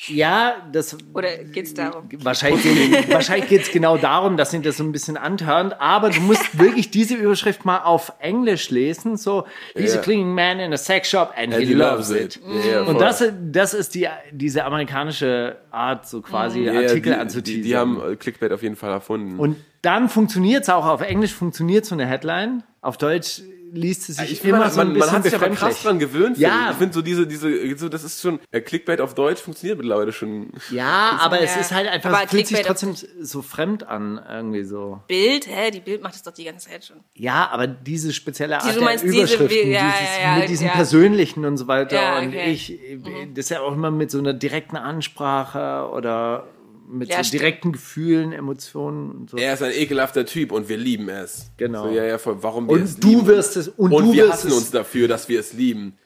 ja, 0.08 0.56
das. 0.72 0.98
Oder 1.14 1.38
geht's 1.44 1.74
darum? 1.74 2.08
Wahrscheinlich, 2.24 2.64
geht- 2.64 3.12
wahrscheinlich 3.12 3.50
geht 3.50 3.62
es 3.64 3.72
genau 3.72 3.98
darum, 3.98 4.36
dass 4.38 4.54
ihn 4.54 4.64
das 4.64 4.78
so 4.78 4.84
ein 4.84 4.92
bisschen 4.92 5.16
antörnt, 5.18 5.80
aber 5.80 6.10
du 6.10 6.22
musst 6.22 6.58
wirklich 6.60 6.90
diese 6.92 7.16
Überschrift 7.16 7.66
mal 7.66 7.80
auf 7.80 8.12
Englisch 8.20 8.70
lesen, 8.72 9.18
so, 9.18 9.46
he's 9.76 9.94
a 9.94 9.96
Ja. 9.98 10.02
cleaning 10.02 10.34
man 10.34 10.60
in 10.60 10.74
a 10.74 10.78
sex 10.78 11.10
shop 11.10 11.34
and, 11.36 11.54
he, 11.54 11.74
loves 11.74 12.10
it. 12.10 12.40
Ja, 12.68 12.84
voll. 12.86 12.96
Und 12.96 13.02
das, 13.02 13.24
das 13.52 13.74
ist 13.74 13.94
die, 13.96 14.08
diese 14.32 14.64
amerikanische 14.66 15.58
Art, 15.72 16.08
so 16.08 16.22
quasi 16.22 16.62
Ja, 16.62 16.74
Artikel 16.74 16.96
die, 16.96 17.02
die, 17.10 17.14
anzuteasern. 17.16 17.64
die 17.64 17.76
haben 17.76 18.12
äh, 18.12 18.16
Clickbait 18.16 18.52
auf 18.52 18.64
jeden 18.64 18.76
Fall 18.76 18.92
erfunden. 18.92 19.40
Und 19.40 19.58
dann 19.82 20.10
funktioniert 20.10 20.64
es 20.64 20.70
auch. 20.70 20.86
Auf 20.86 21.02
Englisch 21.02 21.34
funktioniert 21.34 21.86
so 21.86 21.96
eine 21.96 22.06
Headline. 22.06 22.64
Auf 22.82 22.98
Deutsch 22.98 23.42
liest 23.74 24.10
es 24.10 24.18
sich 24.18 24.32
ich 24.32 24.44
immer 24.44 24.60
man, 24.60 24.72
so 24.72 24.82
ein 24.82 24.88
man, 24.88 24.94
bisschen 24.96 25.08
man 25.08 25.16
hat 25.16 25.24
sich 25.24 25.36
aber 25.36 25.50
krass 25.50 25.82
dran 25.84 25.98
gewöhnt. 26.00 26.38
Ja. 26.38 26.66
ich. 26.66 26.72
Ich 26.72 26.78
finde 26.78 26.94
so 26.94 27.02
diese, 27.02 27.26
diese, 27.28 27.78
so, 27.78 27.90
das 27.90 28.04
ist 28.04 28.22
schon, 28.22 28.40
äh, 28.52 28.62
Clickbait 28.62 29.00
auf 29.02 29.14
Deutsch 29.16 29.40
funktioniert 29.42 29.78
mittlerweile 29.78 30.12
schon. 30.12 30.52
Ja, 30.72 31.18
aber 31.22 31.42
es 31.42 31.56
Ja. 31.56 31.62
ist 31.62 31.72
halt 31.72 31.88
einfach, 31.88 32.10
Aber 32.12 32.24
es 32.26 32.30
fühlt 32.32 32.48
sich 32.48 32.62
trotzdem 32.62 32.96
so 33.22 33.42
fremd 33.42 33.88
an, 33.88 34.22
irgendwie 34.30 34.64
so. 34.64 35.02
Bild, 35.08 35.48
hä? 35.48 35.72
Die 35.72 35.80
Bild 35.80 36.02
macht 36.04 36.14
das 36.16 36.24
doch 36.24 36.34
die 36.34 36.44
ganze 36.44 36.70
Zeit 36.70 36.84
schon. 36.86 36.98
Ja, 37.16 37.50
aber 37.52 37.68
diese 37.68 38.14
spezielle 38.14 38.56
Art 38.58 38.66
Die- 38.66 38.70
du 38.74 38.80
der 38.80 38.84
meinst 38.84 39.04
diese- 39.04 39.18
Überschriften, 39.18 39.72
ja, 39.72 39.92
dieses, 39.92 40.18
ja, 40.18 40.34
ja, 40.34 40.40
mit 40.40 40.50
diesen 40.50 40.68
ja. 40.68 40.74
persönlichen 40.74 41.46
und 41.46 41.58
so 41.58 41.68
weiter. 41.68 41.96
Ja, 41.96 42.20
Und 42.20 42.28
okay. 42.30 42.48
Mhm. 42.48 42.52
ich, 42.52 43.34
das 43.36 43.46
ist 43.46 43.50
ja 43.50 43.62
auch 43.62 43.74
immer 43.74 43.92
mit 43.92 44.12
so 44.12 44.20
einer 44.20 44.34
direkten 44.34 44.76
Ansprache 44.78 45.90
oder 45.92 46.46
mit 46.92 47.10
Ja, 47.10 47.24
so 47.24 47.32
direkten 47.32 47.72
Gefühlen, 47.72 48.34
Emotionen 48.34 49.12
und 49.12 49.30
so. 49.30 49.38
Er 49.38 49.54
ist 49.54 49.64
ein 49.64 49.72
ekelhafter 49.72 50.26
Typ 50.26 50.52
und 50.52 50.70
wir 50.70 50.78
lieben 50.78 51.10
es. 51.10 51.52
Genau. 51.58 51.88
So, 51.88 51.94
ja, 51.94 52.04
ja, 52.04 52.18
voll. 52.18 52.38
Warum 52.42 52.68
wir 52.70 52.76
es 52.78 52.96
und 52.96 53.04
du 53.04 53.10
lieben. 53.10 53.28
wirst 53.28 53.58
es, 53.58 53.68
und, 53.70 53.92
und 53.92 54.06
du 54.08 54.14
wir 54.14 54.24
wirst 54.26 54.34
hassen 54.34 54.48
es, 54.50 54.54
uns 54.58 54.72
dafür, 54.72 55.08
dass 55.08 55.30
wir 55.30 55.40
es 55.40 55.54
lieben. 55.54 55.98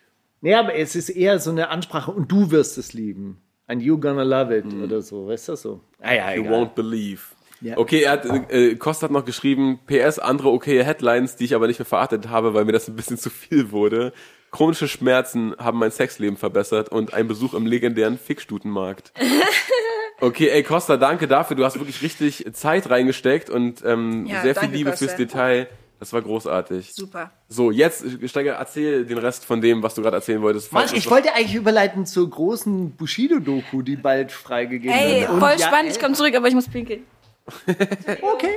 Nee, 0.42 0.54
aber 0.54 0.76
es 0.76 0.96
ist 0.96 1.10
eher 1.10 1.40
so 1.40 1.50
eine 1.52 1.70
Ansprache 1.70 2.12
und 2.12 2.32
du 2.32 2.52
wirst 2.52 2.78
es 2.78 2.94
lieben. 2.94 3.42
And 3.68 3.82
you 3.82 3.98
gonna 4.00 4.22
love 4.24 4.56
it 4.56 4.66
Mhm. 4.66 4.84
oder 4.84 5.02
so, 5.02 5.28
weißt 5.28 5.50
du 5.50 5.56
so? 5.56 5.82
Ah 6.00 6.14
ja, 6.14 6.34
You 6.34 6.42
egal. 6.44 6.54
won't 6.54 6.76
believe. 6.76 7.22
Ja. 7.62 7.78
Okay, 7.78 8.02
er 8.04 8.12
hat, 8.12 8.52
äh, 8.52 8.76
Kost 8.76 9.02
hat 9.02 9.10
noch 9.10 9.26
geschrieben, 9.26 9.80
PS, 9.88 10.20
andere 10.20 10.50
okaye 10.50 10.84
Headlines, 10.84 11.36
die 11.36 11.46
ich 11.46 11.56
aber 11.56 11.66
nicht 11.68 11.80
mehr 11.80 11.86
verachtet 11.86 12.30
habe, 12.30 12.54
weil 12.54 12.66
mir 12.66 12.74
das 12.74 12.88
ein 12.88 12.96
bisschen 12.96 13.18
zu 13.18 13.30
viel 13.32 13.72
wurde. 13.72 14.14
Chronische 14.52 14.88
Schmerzen 14.88 15.56
haben 15.58 15.80
mein 15.80 15.90
Sexleben 15.92 16.38
verbessert 16.38 16.90
und 16.90 17.14
ein 17.14 17.28
Besuch 17.28 17.54
im 17.56 17.66
legendären 17.66 18.18
Fickstutenmarkt. 18.20 19.14
Okay, 20.26 20.50
ey 20.50 20.64
Costa, 20.64 20.98
danke 20.98 21.28
dafür. 21.28 21.56
Du 21.56 21.64
hast 21.64 21.76
wirklich 21.78 22.02
richtig 22.02 22.46
Zeit 22.54 22.90
reingesteckt 22.90 23.52
und 23.52 23.84
ähm, 23.86 24.26
Ja, 24.26 24.42
sehr 24.42 24.56
viel 24.56 24.70
Liebe 24.70 24.90
Costa. 24.90 25.06
fürs 25.06 25.18
Detail. 25.18 25.68
Das 26.00 26.14
war 26.14 26.22
großartig. 26.24 26.94
Super. 26.94 27.32
So, 27.48 27.70
jetzt, 27.70 28.04
Steiger, 28.26 28.54
erzähl 28.54 29.06
den 29.06 29.20
Rest 29.20 29.46
von 29.46 29.62
dem, 29.62 29.84
was 29.84 29.94
du 29.94 30.02
gerade 30.02 30.18
erzählen 30.18 30.42
wolltest. 30.42 30.74
Mann, 30.74 30.90
ich 30.94 31.10
wollte 31.10 31.34
eigentlich 31.34 31.56
überleiten 31.56 32.08
zur 32.08 32.28
großen 32.30 32.92
Bushido-Doku, 32.92 33.84
die 33.84 33.96
bald 33.96 34.32
freigegeben 34.32 34.98
Ey, 34.98 35.22
wird. 35.22 35.30
Und 35.30 35.40
voll 35.40 35.52
ja, 35.52 35.60
spannend, 35.60 35.86
ey, 35.86 35.92
ich 35.92 36.00
komme 36.00 36.16
zurück, 36.16 36.36
aber 36.36 36.48
ich 36.48 36.56
muss 36.56 36.68
pinkeln. 36.68 37.04
Okay. 37.68 38.56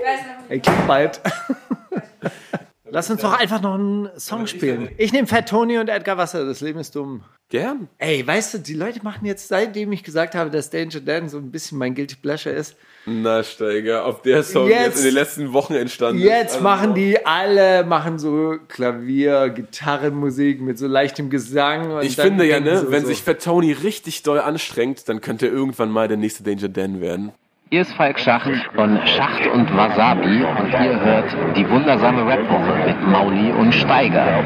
Ey, 0.48 0.62
komm 0.64 0.86
bald. 0.86 1.20
Lass 2.91 3.11
uns 3.11 3.20
doch 3.22 3.39
einfach 3.39 3.61
noch 3.61 3.74
einen 3.74 4.09
Song 4.18 4.47
spielen. 4.47 4.89
Ich 4.97 5.12
nehme 5.12 5.26
Fat 5.26 5.49
Tony 5.49 5.78
und 5.78 5.89
Edgar 5.89 6.16
Wasser. 6.16 6.45
Das 6.47 6.61
Leben 6.61 6.78
ist 6.78 6.95
dumm. 6.97 7.22
Gern. 7.51 7.89
Ey, 7.97 8.26
weißt 8.26 8.53
du, 8.55 8.59
die 8.59 8.74
Leute 8.74 9.01
machen 9.03 9.24
jetzt, 9.24 9.49
seitdem 9.49 9.91
ich 9.93 10.05
gesagt 10.05 10.34
habe, 10.34 10.51
dass 10.51 10.68
Danger 10.68 11.01
Dan 11.01 11.30
so 11.30 11.39
ein 11.39 11.51
bisschen 11.51 11.78
mein 11.78 11.95
Guilty 11.95 12.16
Pleasure 12.16 12.55
ist, 12.55 12.76
Na, 13.07 13.43
Steiger, 13.43 14.07
ob 14.07 14.22
der 14.22 14.43
Song 14.43 14.68
jetzt, 14.68 14.80
Jetzt- 14.84 14.99
in 14.99 15.05
den 15.05 15.14
letzten 15.14 15.53
Wochen 15.55 15.72
entstanden 15.72 16.20
ist. 16.20 16.28
Jetzt 16.28 16.53
Also- 16.57 16.64
machen 16.64 16.95
die 16.95 17.24
alle 17.24 17.84
machen 17.84 18.18
so 18.18 18.57
Klavier, 18.68 19.49
Gitarrenmusik 19.49 20.61
mit 20.61 20.78
so 20.78 20.86
leichtem 20.86 21.30
Gesang. 21.30 22.03
Ich 22.03 22.16
finde 22.16 22.45
ja, 22.45 22.61
ne, 22.61 22.80
sie 22.80 22.91
wenn 22.91 23.03
so, 23.03 23.09
sich 23.09 23.22
Fat 23.22 23.43
Tony 23.43 23.72
richtig 23.72 24.22
doll 24.24 24.41
anstrengt, 24.41 25.09
dann 25.09 25.22
könnte 25.22 25.47
er 25.47 25.53
irgendwann 25.53 25.91
mal 25.91 26.07
der 26.07 26.18
nächste 26.18 26.43
Danger 26.43 26.68
Dan 26.68 27.01
werden. 27.01 27.32
Hier 27.70 27.82
ist 27.82 27.92
Falk 27.92 28.18
Schacht 28.18 28.50
von 28.74 28.98
Schacht 29.06 29.46
und 29.46 29.76
Wasabi 29.76 30.42
und 30.42 30.72
ihr 30.72 31.04
hört 31.04 31.26
die 31.54 31.68
wundersame 31.68 32.24
Rapwoche 32.26 32.72
mit 32.86 33.06
Mauli 33.06 33.52
und 33.52 33.74
Steiger. 33.74 34.42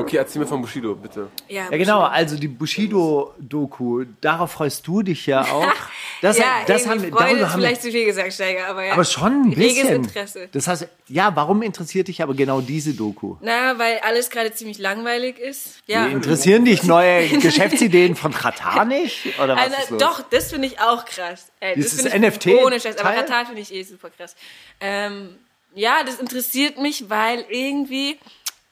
Okay, 0.00 0.16
erzähl 0.16 0.40
mir 0.40 0.46
von 0.46 0.60
Bushido, 0.60 0.94
bitte. 0.94 1.28
Ja, 1.48 1.68
Ja, 1.70 1.76
genau, 1.76 2.00
also 2.00 2.36
die 2.36 2.48
Bushido-Doku, 2.48 4.04
darauf 4.20 4.52
freust 4.52 4.86
du 4.86 5.02
dich 5.02 5.26
ja 5.26 5.42
auch. 5.42 5.66
Das, 6.22 6.36
ja, 6.36 6.44
das 6.66 6.86
haben, 6.86 7.00
Freude 7.00 7.12
darüber 7.12 7.30
ist 7.30 7.42
haben 7.44 7.60
wir, 7.62 7.68
vielleicht 7.68 7.80
zu 7.80 7.90
viel 7.90 8.04
gesagt, 8.04 8.34
Steiger, 8.34 8.66
aber 8.66 8.84
ja. 8.84 8.92
aber 8.92 9.04
schon 9.04 9.32
ein 9.32 9.52
Reges 9.54 9.76
bisschen. 9.80 9.94
Interesse. 10.04 10.48
Das 10.52 10.66
heißt, 10.66 10.86
ja, 11.08 11.34
warum 11.34 11.62
interessiert 11.62 12.08
dich 12.08 12.22
aber 12.22 12.34
genau 12.34 12.60
diese 12.60 12.92
Doku? 12.92 13.36
Na, 13.40 13.78
weil 13.78 14.00
alles 14.00 14.28
gerade 14.28 14.52
ziemlich 14.52 14.78
langweilig 14.78 15.38
ist. 15.38 15.80
Ja. 15.86 16.06
Die 16.06 16.12
interessieren 16.12 16.66
dich 16.66 16.82
neue 16.82 17.26
Geschäftsideen 17.38 18.16
von 18.16 18.34
Qatar 18.34 18.84
nicht? 18.84 19.38
Oder 19.42 19.56
was 19.56 19.62
Also, 19.62 19.76
ist 19.76 19.90
los? 19.92 20.02
doch, 20.02 20.22
das 20.28 20.50
finde 20.50 20.66
ich 20.68 20.78
auch 20.78 21.06
krass. 21.06 21.50
Ey, 21.60 21.80
das 21.80 22.04
ich 22.04 22.12
NFT 22.12 22.48
Ohne 22.66 22.78
Scheiß, 22.78 22.98
aber? 22.98 23.14
Katar 23.14 23.46
finde 23.46 23.62
ich 23.62 23.72
eh 23.72 23.82
super 23.82 24.10
krass. 24.10 24.36
Ähm, 24.78 25.38
ja, 25.74 26.02
das 26.04 26.18
interessiert 26.18 26.78
mich, 26.78 27.08
weil 27.08 27.46
irgendwie 27.48 28.18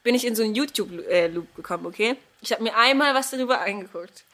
bin 0.08 0.14
ich 0.14 0.26
in 0.26 0.34
so 0.34 0.42
einen 0.42 0.54
YouTube-Loop 0.54 1.54
gekommen, 1.54 1.84
okay? 1.84 2.16
Ich 2.40 2.50
habe 2.50 2.62
mir 2.62 2.74
einmal 2.74 3.14
was 3.14 3.30
darüber 3.30 3.60
angeguckt. 3.60 4.24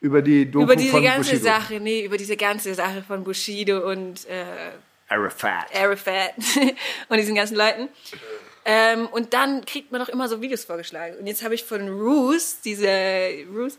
Über 0.00 0.22
die 0.22 0.50
Doku 0.50 0.64
über 0.64 0.74
diese 0.74 1.02
ganze 1.02 1.32
Bushido. 1.32 1.50
Sache, 1.50 1.80
nee, 1.80 2.02
über 2.06 2.16
diese 2.16 2.34
ganze 2.38 2.72
Sache 2.72 3.02
von 3.02 3.24
Bushido 3.24 3.90
und 3.90 4.26
äh, 4.26 4.70
Arafat. 5.06 5.66
Arafat 5.76 6.32
und 7.10 7.18
diesen 7.18 7.34
ganzen 7.34 7.58
Leuten. 7.58 7.90
Ähm, 8.64 9.06
und 9.08 9.34
dann 9.34 9.66
kriegt 9.66 9.92
man 9.92 10.00
doch 10.00 10.08
immer 10.08 10.30
so 10.30 10.40
Videos 10.40 10.64
vorgeschlagen. 10.64 11.18
Und 11.18 11.26
jetzt 11.26 11.44
habe 11.44 11.54
ich 11.54 11.62
von 11.62 11.86
Roos, 11.90 12.62
diese 12.64 12.88
Roos, 13.54 13.76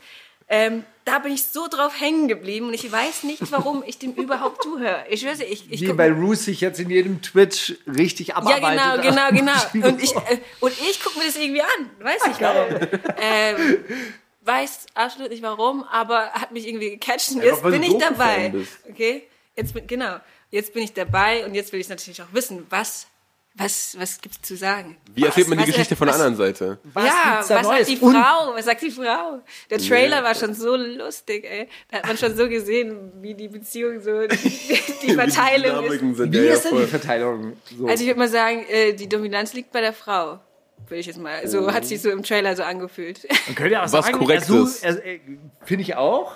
ähm, 0.50 0.86
da 1.10 1.18
bin 1.18 1.34
ich 1.34 1.44
so 1.44 1.68
drauf 1.68 2.00
hängen 2.00 2.28
geblieben 2.28 2.68
und 2.68 2.76
ich 2.76 2.92
weiß 2.92 3.24
nicht, 3.24 3.52
warum 3.52 3.84
ich 3.84 3.98
dem 3.98 4.14
überhaupt 4.14 4.62
zuhöre. 4.62 5.06
Ich 5.10 5.24
nicht, 5.24 5.42
ich, 5.42 5.72
ich 5.72 5.82
Wie 5.82 5.94
bei 5.94 6.12
Roos 6.12 6.46
sich 6.46 6.62
jetzt 6.62 6.80
in 6.80 6.92
jedem 6.92 7.24
Twitch 7.24 7.74
richtig 7.88 8.28
ja, 8.28 8.36
abarbeitet. 8.36 9.02
genau, 9.02 9.30
genau, 9.30 9.30
genau. 9.32 9.60
Bushido. 9.74 9.88
Und 9.88 10.04
ich, 10.04 10.16
äh, 10.16 10.38
und 10.60 10.74
ich 10.88 11.04
gucke 11.04 11.18
mir 11.18 11.26
das 11.26 11.36
irgendwie 11.36 11.62
an. 11.62 11.90
Weiß 12.00 12.28
nicht 12.28 12.42
warum. 12.42 12.88
Ähm, 13.20 13.84
weiß 14.42 14.86
absolut 14.94 15.32
nicht 15.32 15.42
warum, 15.42 15.84
aber 15.84 16.32
hat 16.34 16.52
mich 16.52 16.68
irgendwie 16.68 16.92
gecatcht 16.92 17.32
und 17.32 17.42
jetzt 17.42 17.64
weil 17.64 17.72
bin 17.72 17.84
ich 17.84 17.98
dabei. 17.98 18.54
Okay? 18.88 19.24
Jetzt 19.56 19.74
bin, 19.74 19.88
genau. 19.88 20.18
Jetzt 20.52 20.74
bin 20.74 20.84
ich 20.84 20.94
dabei 20.94 21.44
und 21.44 21.56
jetzt 21.56 21.74
will 21.74 21.80
ich 21.80 21.90
natürlich 21.90 22.22
auch 22.22 22.34
wissen, 22.34 22.68
was, 22.70 23.08
was, 23.60 23.96
was 24.00 24.20
gibt's 24.22 24.42
zu 24.42 24.56
sagen? 24.56 24.98
Wie 25.14 25.24
erzählt 25.26 25.48
man 25.50 25.58
die 25.58 25.64
Was- 25.64 25.72
Geschichte 25.72 25.96
von 25.96 26.08
der 26.08 26.16
was- 26.16 26.22
anderen 26.22 26.38
Seite? 26.38 26.80
Was 26.94 27.06
ja, 27.06 27.36
was 27.40 27.50
Neues? 27.50 27.66
sagt 27.66 27.88
die 27.90 27.98
Frau? 27.98 28.54
Was 28.56 28.66
sagt 28.66 28.82
die 28.82 28.92
Frau? 28.92 29.40
Der 29.70 29.78
Trailer 29.78 30.24
war 30.24 30.34
schon 30.34 30.54
so 30.54 30.76
lustig, 30.76 31.44
ey. 31.44 31.68
Da 31.92 31.98
hat 31.98 32.08
man 32.08 32.18
schon 32.18 32.36
so 32.36 32.48
gesehen, 32.50 33.12
wie 33.22 33.34
die 33.36 33.48
Beziehung 33.50 34.00
so, 34.02 34.28
die, 34.28 34.80
die 35.04 35.14
Verteilung 35.14 35.72
ist. 35.72 35.82
Dynamiken 35.84 36.16
sind 36.16 36.34
Wie 36.34 36.38
ja, 36.38 36.44
ja 36.44 36.54
ist 36.54 36.64
denn 36.66 36.78
die. 36.78 36.86
Verteilung? 36.86 37.54
So? 37.78 37.88
Also 37.88 38.02
ich 38.04 38.08
würde 38.10 38.20
mal 38.20 38.30
sagen, 38.30 38.66
äh, 38.70 38.94
die 38.94 39.08
Dominanz 39.10 39.54
liegt 39.54 39.72
bei 39.72 39.82
der 39.82 39.94
Frau. 39.94 40.40
Würde 40.88 41.02
ich 41.02 41.06
jetzt 41.08 41.20
mal. 41.20 41.46
So 41.48 41.72
hat 41.74 41.86
sich 41.86 42.02
so 42.02 42.10
im 42.10 42.24
Trailer 42.24 42.56
so 42.56 42.64
angefühlt. 42.64 43.28
Man 43.48 43.56
könnte 43.56 43.74
ja 43.74 43.80
auch 43.82 43.92
Was 43.92 44.06
sagen, 44.06 44.18
korrekt 44.18 44.44
er 44.44 44.48
sucht- 44.48 44.84
ist. 44.84 44.84
er- 44.84 45.20
Finde 45.66 45.82
ich 45.84 45.96
auch. 45.96 46.32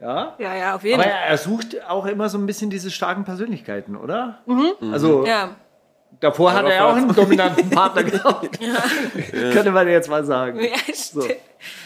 Ja. 0.00 0.36
ja, 0.38 0.54
ja, 0.54 0.74
auf 0.76 0.84
jeden 0.84 1.00
Aber 1.00 1.02
Fall. 1.10 1.12
er, 1.12 1.26
er 1.26 1.38
sucht 1.38 1.82
auch 1.88 2.06
immer 2.06 2.28
so 2.28 2.38
ein 2.38 2.46
bisschen 2.46 2.70
diese 2.70 2.90
starken 2.92 3.24
Persönlichkeiten, 3.24 3.96
oder? 3.96 4.42
Also 4.92 5.18
Mhm. 5.20 5.26
Ja. 5.26 5.56
Davor 6.20 6.52
hat 6.52 6.64
er 6.64 6.74
ja 6.74 6.90
auch 6.90 6.96
einen 6.96 7.14
dominanten 7.14 7.70
Partner 7.70 8.04
gehabt. 8.04 8.58
Könnte 9.52 9.70
man 9.70 9.88
jetzt 9.88 10.08
mal 10.08 10.24
sagen. 10.24 10.60
ja 10.60 10.94
stimmt. 10.94 11.36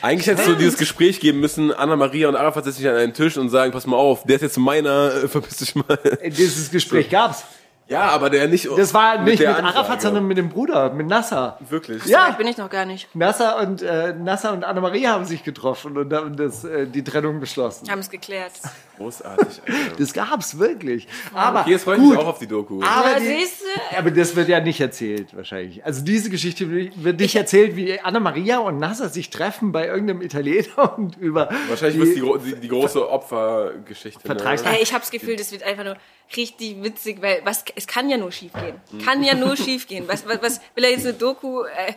Eigentlich 0.03 0.27
hättest 0.27 0.49
du 0.49 0.55
dieses 0.55 0.77
Gespräch 0.77 1.19
geben 1.21 1.41
müssen, 1.41 1.73
Anna-Maria 1.73 2.29
und 2.29 2.37
Arafat 2.37 2.65
setzen 2.65 2.79
sich 2.79 2.89
an 2.89 2.97
einen 2.97 3.15
Tisch 3.15 3.39
und 3.39 3.49
sagen, 3.49 3.73
pass 3.73 3.87
mal 3.87 3.97
auf, 3.97 4.25
der 4.25 4.37
ist 4.37 4.43
jetzt 4.43 4.59
meiner, 4.59 5.15
äh, 5.25 5.29
verpiss 5.29 5.57
dich 5.59 5.75
mal. 5.75 5.99
Dieses 6.27 6.71
Gespräch 6.71 7.09
gab's. 7.09 7.45
Ja, 7.93 8.09
aber 8.09 8.31
der 8.31 8.49
nicht. 8.49 8.69
Das 8.77 8.95
war 8.95 9.19
nicht 9.19 9.39
mit, 9.39 9.41
der 9.41 9.63
Arafat, 9.65 10.03
sondern 10.03 10.27
mit 10.27 10.39
dem 10.39 10.49
Bruder, 10.49 10.93
mit 10.93 11.07
Nasser. 11.07 11.59
Wirklich? 11.69 12.05
Ja. 12.07 12.31
Bin 12.33 12.47
ich 12.47 12.57
noch 12.57 12.71
gar 12.71 12.85
nicht. 12.87 13.15
Nasser 13.15 13.59
und, 13.61 13.83
äh, 13.83 14.15
Nasser 14.15 14.53
und 14.53 14.65
Annemarie 14.65 15.07
haben 15.07 15.25
sich 15.25 15.45
getroffen 15.45 15.97
und 15.99 16.13
haben 16.13 16.37
das, 16.37 16.65
äh, 16.65 16.87
die 16.87 17.05
Trennung 17.05 17.39
beschlossen. 17.41 17.91
Haben 17.91 17.99
es 18.01 18.11
geklärt. 18.11 18.53
Großartig. 18.97 19.61
Alter. 19.67 19.97
Das 19.99 20.13
gab's 20.13 20.59
wirklich. 20.59 21.07
Aber 21.35 21.65
Hier 21.65 21.79
freue 21.79 21.97
ich 21.97 22.03
mich 22.03 22.17
auch 22.19 22.27
auf 22.27 22.39
die 22.39 22.47
Doku. 22.47 22.83
Aber, 22.83 23.13
Ja, 23.13 23.19
die, 23.21 23.27
siehst 23.27 23.63
du? 23.63 23.97
aber 23.99 24.11
das 24.11 24.35
wird 24.37 24.49
ja 24.49 24.61
nicht 24.61 24.81
erzählt, 24.81 25.37
wahrscheinlich. 25.37 25.85
Also 25.85 26.03
diese 26.05 26.31
Geschichte 26.31 26.71
wird 26.71 27.21
nicht 27.21 27.35
erzählt, 27.37 27.77
wie 27.77 28.01
Anna-Maria 28.01 28.59
und 28.59 28.79
Nasser 28.79 29.09
sich 29.09 29.31
treffen 29.31 29.73
bei 29.73 29.87
irgendeinem 29.87 30.23
Italiener 30.23 30.63
und 30.97 31.17
über 31.19 31.49
Wahrscheinlich 31.69 32.15
die, 32.15 32.21
die, 32.45 32.61
die 32.61 32.69
große 32.69 33.09
Opfergeschichte. 33.09 34.21
Vertrags- 34.21 34.63
Ne? 34.65 34.79
Ich 34.81 34.93
habe 34.93 35.01
das 35.01 35.11
Gefühl, 35.11 35.37
das 35.37 35.51
wird 35.53 35.63
einfach 35.63 35.85
nur 35.85 35.97
richtig 36.37 36.83
witzig, 36.83 37.21
weil 37.21 37.41
was, 37.45 37.65
es 37.83 37.87
kann 37.89 38.09
ja 38.09 38.17
nur 38.17 38.31
schief 38.31 38.53
gehen. 38.53 39.03
Kann 39.05 39.23
ja 39.25 39.35
nur 39.35 39.57
schief 39.57 39.89
gehen. 39.89 40.05
Was, 40.07 40.27
was, 40.27 40.41
was 40.41 40.61
will 40.75 40.85
er 40.85 40.91
jetzt 40.91 41.05
eine 41.05 41.15
Doku 41.15 41.65
äh, 41.65 41.95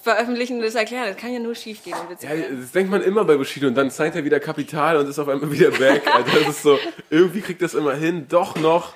veröffentlichen 0.00 0.58
und 0.58 0.62
das 0.62 0.76
erklären? 0.76 1.06
Das 1.08 1.16
kann 1.16 1.32
ja 1.32 1.40
nur 1.40 1.56
schief 1.56 1.82
gehen. 1.82 1.96
Ja, 2.20 2.30
das 2.60 2.70
denkt 2.70 2.90
man 2.90 3.02
immer 3.02 3.24
bei 3.24 3.36
Bushido 3.36 3.66
und 3.66 3.74
dann 3.74 3.90
zeigt 3.90 4.14
er 4.14 4.24
wieder 4.24 4.38
Kapital 4.38 4.96
und 4.96 5.08
ist 5.08 5.18
auf 5.18 5.28
einmal 5.28 5.50
wieder 5.50 5.72
back. 5.72 6.02
Alter, 6.14 6.38
das 6.38 6.48
ist 6.48 6.62
so, 6.62 6.78
irgendwie 7.10 7.40
kriegt 7.40 7.62
das 7.62 7.74
immer 7.74 7.94
hin, 7.94 8.26
doch 8.28 8.56
noch. 8.56 8.94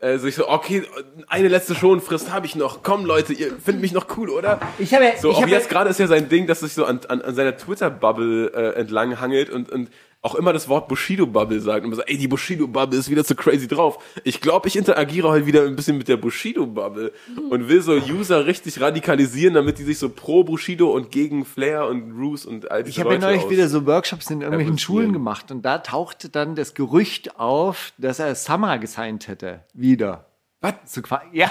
Äh, 0.00 0.18
so 0.18 0.26
ich 0.26 0.34
so, 0.34 0.48
okay, 0.48 0.84
eine 1.28 1.48
letzte 1.48 1.74
Schonfrist 1.74 2.30
habe 2.30 2.44
ich 2.44 2.54
noch. 2.54 2.82
Komm 2.82 3.06
Leute, 3.06 3.32
ihr 3.32 3.48
findet 3.58 3.80
mich 3.80 3.92
noch 3.92 4.18
cool, 4.18 4.28
oder? 4.28 4.60
Ich 4.78 4.92
habe 4.94 5.12
So, 5.18 5.30
ich 5.30 5.36
auch 5.36 5.40
habe 5.40 5.50
jetzt 5.50 5.70
gerade 5.70 5.88
ist 5.88 5.98
ja 5.98 6.06
sein 6.06 6.28
Ding, 6.28 6.46
dass 6.46 6.60
sich 6.60 6.74
so 6.74 6.84
an, 6.84 7.00
an, 7.08 7.22
an 7.22 7.34
seiner 7.34 7.56
Twitter-Bubble 7.56 8.52
äh, 8.54 8.80
entlang 8.80 9.18
hangelt 9.18 9.50
und, 9.50 9.70
und 9.70 9.88
auch 10.20 10.34
immer 10.34 10.52
das 10.52 10.68
Wort 10.68 10.88
Bushido-Bubble 10.88 11.60
sagt 11.60 11.86
und 11.86 11.94
so, 11.94 12.02
ey, 12.02 12.18
die 12.18 12.26
Bushido-Bubble 12.26 12.98
ist 12.98 13.08
wieder 13.08 13.24
zu 13.24 13.36
crazy 13.36 13.68
drauf. 13.68 14.02
Ich 14.24 14.40
glaube, 14.40 14.66
ich 14.66 14.76
interagiere 14.76 15.28
heute 15.28 15.46
wieder 15.46 15.64
ein 15.64 15.76
bisschen 15.76 15.96
mit 15.96 16.08
der 16.08 16.16
Bushido-Bubble 16.16 17.12
und 17.50 17.68
will 17.68 17.80
so 17.82 17.92
User 17.92 18.46
richtig 18.46 18.80
radikalisieren, 18.80 19.54
damit 19.54 19.78
die 19.78 19.84
sich 19.84 19.98
so 19.98 20.08
pro 20.08 20.42
Bushido 20.42 20.90
und 20.90 21.12
gegen 21.12 21.44
Flair 21.44 21.86
und 21.86 22.12
Roos 22.18 22.46
und 22.46 22.70
all 22.70 22.82
diese 22.82 22.98
Ich 22.98 23.00
habe 23.00 23.14
ja 23.14 23.20
neulich 23.20 23.48
wieder 23.48 23.68
so 23.68 23.86
Workshops 23.86 24.28
in 24.30 24.40
irgendwelchen. 24.40 24.78
Schulen 24.78 25.12
gemacht 25.12 25.50
und 25.50 25.62
da 25.62 25.78
tauchte 25.78 26.28
dann 26.28 26.56
das 26.56 26.74
Gerücht 26.74 27.38
auf, 27.38 27.92
dass 27.98 28.18
er 28.18 28.34
Summer 28.34 28.78
gesigned 28.78 29.28
hätte. 29.28 29.64
Wieder. 29.72 30.26
Was? 30.60 30.74
Ja, 31.32 31.50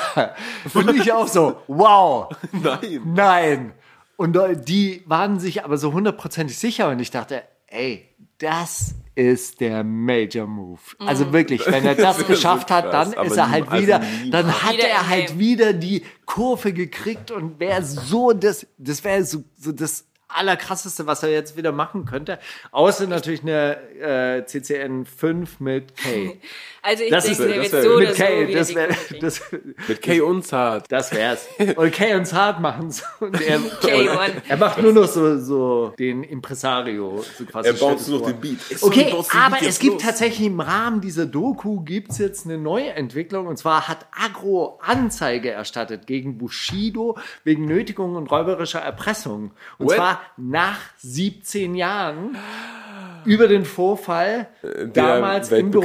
finde 0.68 0.96
ich 0.98 1.14
auch 1.14 1.28
so. 1.28 1.58
Wow. 1.68 2.36
Nein. 2.52 3.02
Nein. 3.06 3.74
Und 4.18 4.36
äh, 4.36 4.58
die 4.62 5.04
waren 5.06 5.40
sich 5.40 5.64
aber 5.64 5.78
so 5.78 5.94
hundertprozentig 5.94 6.58
sicher 6.58 6.90
und 6.90 7.00
ich 7.00 7.12
dachte, 7.12 7.44
ey, 7.68 8.10
das 8.40 8.96
ist 9.16 9.60
der 9.62 9.84
Major 9.84 10.46
Move. 10.46 10.80
Also 11.00 11.34
wirklich, 11.34 11.66
wenn 11.66 11.86
er 11.86 11.96
das 11.96 12.26
geschafft 12.28 12.70
hat, 12.70 12.94
dann 12.94 13.14
ist 13.14 13.36
er 13.36 13.50
halt 13.50 13.72
wieder, 13.72 14.00
also 14.02 14.30
dann 14.30 14.64
hat 14.64 14.74
Wieder 14.74 14.88
er 14.88 15.10
halt 15.10 15.28
Game. 15.28 15.40
wieder 15.40 15.74
die 15.74 16.04
Kurve 16.26 16.72
gekriegt 16.72 17.32
und 17.32 17.60
wäre 17.60 17.84
so 17.84 18.34
das, 18.34 18.68
das 18.78 19.04
wäre 19.04 19.24
so, 19.24 19.44
so 19.58 19.72
das 19.72 20.06
allerkrasseste, 20.28 21.08
was 21.08 21.24
er 21.24 21.30
jetzt 21.30 21.58
wieder 21.58 21.72
machen 21.72 22.06
könnte. 22.06 22.38
Außer 22.72 23.08
natürlich 23.08 23.42
eine 23.42 23.78
äh, 24.00 24.46
CCN 24.46 25.06
5 25.06 25.60
mit 25.60 25.96
K. 25.96 26.40
Also 26.88 27.04
ich 27.04 27.10
Das 27.10 27.26
denke, 27.26 27.44
ist- 27.44 27.50
der 27.50 27.58
das 27.64 27.72
wird 27.72 27.74
wär- 27.74 27.84
so 27.84 27.90
mit 28.00 28.08
oder 28.08 28.64
so 28.64 28.74
das 28.74 28.98
kriegen. 29.08 29.22
das, 29.22 29.42
Mit 29.90 30.02
Kay 30.02 30.22
Unzart. 30.22 30.86
das 30.90 31.12
wär's. 31.14 31.48
Und 31.76 31.92
Kay 31.92 32.16
und 32.16 32.32
Hart 32.32 32.62
machen's. 32.62 33.04
Und 33.20 33.42
er, 33.42 33.60
K1. 33.82 34.32
er 34.48 34.58
macht 34.58 34.82
nur 34.82 34.94
noch 34.94 35.08
so, 35.08 35.38
so 35.40 35.94
den 36.00 36.24
Impresario. 36.24 37.24
So 37.38 37.44
quasi 37.46 37.68
Er 37.70 37.74
baut 37.74 38.08
nur 38.08 38.20
noch 38.20 38.28
es 38.28 38.34
den. 38.34 38.40
Beat. 38.42 38.62
Sorry, 38.62 38.80
Okay, 38.94 39.04
den 39.12 39.14
aber 39.40 39.50
Beat 39.50 39.60
es 39.62 39.66
jetzt 39.68 39.80
gibt 39.82 39.94
los. 39.96 40.04
tatsächlich 40.04 40.48
im 40.48 40.60
Rahmen 40.62 41.02
dieser 41.02 41.26
Doku 41.26 41.82
gibt's 41.82 42.18
jetzt 42.20 42.46
eine 42.46 42.58
neue 42.58 42.92
Entwicklung 42.92 43.48
und 43.48 43.58
zwar 43.58 43.88
hat 43.90 44.06
Agro 44.12 44.80
Anzeige 44.82 45.52
erstattet 45.52 46.08
gegen 46.08 46.38
Bushido 46.38 47.18
wegen 47.44 47.66
Nötigung 47.66 48.16
und 48.16 48.32
räuberischer 48.32 48.80
Erpressung. 48.80 49.52
Und 49.78 49.88
What? 49.88 49.96
zwar 49.98 50.22
nach 50.38 50.80
17 51.00 51.76
Jahren 51.76 52.38
über 53.26 53.48
den 53.50 53.66
Vorfall 53.66 54.48
Der 54.64 54.88
damals 54.88 55.52
im 55.52 55.72
Büro. 55.72 55.84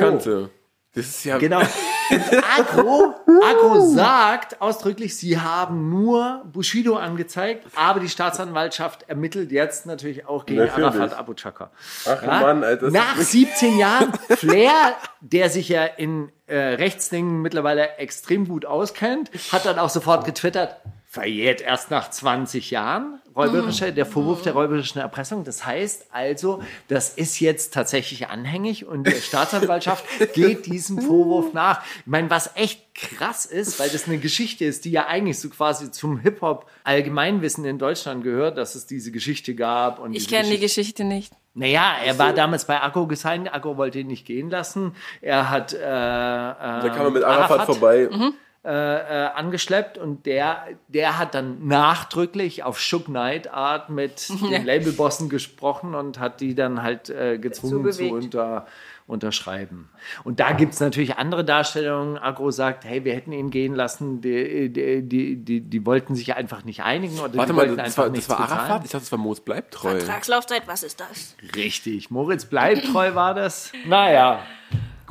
Das 0.94 1.06
ist 1.06 1.24
ja. 1.24 1.38
Genau. 1.38 1.60
Und 1.60 1.68
Agro, 2.58 3.14
Agro 3.42 3.88
sagt 3.88 4.60
ausdrücklich, 4.60 5.16
sie 5.16 5.40
haben 5.40 5.88
nur 5.88 6.42
Bushido 6.52 6.96
angezeigt, 6.96 7.66
aber 7.74 8.00
die 8.00 8.10
Staatsanwaltschaft 8.10 9.08
ermittelt 9.08 9.50
jetzt 9.50 9.86
natürlich 9.86 10.26
auch 10.26 10.44
gegen 10.44 10.60
Natürlich. 10.60 10.84
Arafat 10.84 11.18
Abu 11.18 11.32
Chaka. 11.32 11.70
Ach 12.06 12.26
Mann, 12.26 12.62
Alter. 12.62 12.90
Nach 12.90 13.16
ist 13.16 13.32
17 13.32 13.78
Jahren, 13.78 14.12
Flair, 14.28 14.94
der 15.20 15.48
sich 15.48 15.70
ja 15.70 15.84
in 15.84 16.30
äh, 16.46 16.56
Rechtsdingen 16.56 17.40
mittlerweile 17.40 17.96
extrem 17.96 18.46
gut 18.46 18.66
auskennt, 18.66 19.30
hat 19.50 19.64
dann 19.64 19.78
auch 19.78 19.88
sofort 19.90 20.26
getwittert, 20.26 20.76
verjährt 21.12 21.60
erst 21.60 21.90
nach 21.90 22.08
20 22.08 22.70
Jahren 22.70 23.20
räuberische, 23.36 23.92
der 23.92 24.06
Vorwurf 24.06 24.40
der 24.40 24.54
räuberischen 24.54 24.98
Erpressung. 24.98 25.44
Das 25.44 25.66
heißt 25.66 26.06
also, 26.10 26.62
das 26.88 27.10
ist 27.10 27.38
jetzt 27.38 27.74
tatsächlich 27.74 28.28
anhängig 28.28 28.86
und 28.86 29.06
die 29.06 29.12
Staatsanwaltschaft 29.20 30.06
geht 30.32 30.64
diesem 30.64 31.02
Vorwurf 31.02 31.52
nach. 31.52 31.82
Ich 32.00 32.06
meine, 32.06 32.30
was 32.30 32.52
echt 32.56 32.94
krass 32.94 33.44
ist, 33.44 33.78
weil 33.78 33.90
das 33.90 34.06
eine 34.08 34.16
Geschichte 34.16 34.64
ist, 34.64 34.86
die 34.86 34.90
ja 34.90 35.06
eigentlich 35.06 35.38
so 35.38 35.50
quasi 35.50 35.90
zum 35.90 36.16
Hip-Hop 36.18 36.64
Allgemeinwissen 36.84 37.66
in 37.66 37.78
Deutschland 37.78 38.24
gehört, 38.24 38.56
dass 38.56 38.74
es 38.74 38.86
diese 38.86 39.12
Geschichte 39.12 39.54
gab. 39.54 39.98
Und 39.98 40.14
Ich 40.14 40.28
kenne 40.28 40.48
die 40.48 40.58
Geschichte- 40.58 41.04
nicht. 41.04 41.34
naja, 41.52 41.92
er 42.02 42.18
war 42.18 42.32
damals 42.32 42.64
bei 42.64 42.80
Akko 42.80 43.06
gesigned. 43.06 43.52
Akko 43.52 43.76
wollte 43.76 43.98
ihn 43.98 44.06
nicht 44.06 44.24
gehen 44.26 44.48
lassen. 44.48 44.94
Er 45.20 45.50
hat 45.50 45.74
äh, 45.74 45.76
äh, 45.76 45.80
Da 45.82 46.88
kam 46.94 47.04
man 47.04 47.12
mit 47.12 47.24
Arafat, 47.24 47.66
vorbei. 47.66 48.08
äh, 48.10 48.30
äh, 48.64 48.68
angeschleppt 48.70 49.98
und 49.98 50.24
der, 50.24 50.68
der 50.86 51.18
hat 51.18 51.34
dann 51.34 51.66
nachdrücklich 51.66 52.62
auf 52.62 52.78
Shook 52.78 53.06
Knight 53.06 53.52
Art 53.52 53.90
mit 53.90 54.28
den 54.50 54.64
Labelbossen 54.64 55.28
gesprochen 55.28 55.96
und 55.96 56.20
hat 56.20 56.40
die 56.40 56.54
dann 56.54 56.82
halt 56.82 57.10
äh, 57.10 57.38
gezwungen 57.38 57.90
zu 57.90 58.08
unter, 58.08 58.66
unterschreiben. 59.08 59.90
Und 60.22 60.38
da 60.38 60.52
gibt's 60.52 60.78
natürlich 60.78 61.16
andere 61.16 61.44
Darstellungen. 61.44 62.18
Agro 62.18 62.52
sagt, 62.52 62.84
hey, 62.84 63.04
wir 63.04 63.14
hätten 63.14 63.32
ihn 63.32 63.50
gehen 63.50 63.74
lassen, 63.74 64.20
die, 64.20 64.72
die, 64.72 65.02
die, 65.02 65.36
die, 65.36 65.60
die 65.60 65.86
wollten 65.86 66.14
sich 66.14 66.36
einfach 66.36 66.62
nicht 66.64 66.84
einigen 66.84 67.18
oder 67.18 67.34
Warte 67.34 67.52
die 67.52 67.56
mal, 67.56 67.62
wollten 67.62 67.76
das 67.78 67.86
einfach 67.86 68.04
war, 68.04 68.10
das 68.10 68.28
war 68.28 68.36
bezahlen. 68.38 68.60
Arafat? 68.60 68.84
Ich 68.84 68.90
dachte, 68.92 69.02
das 69.02 69.12
war 69.12 69.18
Moos 69.18 69.40
bleibt 69.40 69.74
treu. 69.74 69.98
Vertragslaufzeit, 69.98 70.68
was 70.68 70.84
ist 70.84 71.00
das? 71.00 71.34
Richtig, 71.56 72.12
Moritz 72.12 72.44
bleibt 72.44 72.86
treu 72.92 73.16
war 73.16 73.34
das. 73.34 73.72
Naja, 73.86 74.44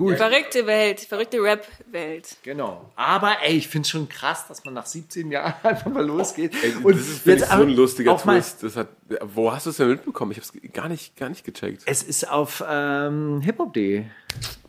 gut. 0.02 0.18
Verrückte 0.18 0.66
Welt, 0.66 1.00
verrückte 1.00 1.42
Rap-Welt. 1.42 2.38
Genau. 2.44 2.92
Aber 2.96 3.38
ey, 3.44 3.58
ich 3.58 3.68
finde 3.68 3.88
schon 3.88 4.10
krass, 4.10 4.48
dass 4.48 4.64
man 4.66 4.74
nach 4.74 4.86
17 4.86 5.32
Jahren 5.32 5.54
einfach 5.64 5.92
mal 5.92 6.06
losgeht. 6.06 6.54
Ey, 6.64 6.74
und 6.84 6.98
das 6.98 7.08
ist 7.08 7.28
ich, 7.28 7.46
so 7.46 7.54
ein 7.54 7.70
lustiger 7.70 8.18
Twist. 8.18 8.64
Das 8.64 8.76
hat, 8.76 8.90
wo 9.22 9.52
hast 9.52 9.66
du 9.66 9.70
es 9.70 9.78
denn 9.78 9.90
mitbekommen? 9.90 10.32
Ich 10.32 10.38
habe 10.38 10.46
es 10.46 10.74
gar 10.74 10.90
nicht, 10.90 11.16
gar 11.16 11.30
nicht 11.30 11.44
gecheckt. 11.44 11.84
Es 11.86 12.04
ist 12.04 12.30
auf 12.30 12.64
ähm, 12.68 13.42
hiphop.de. 13.42 14.06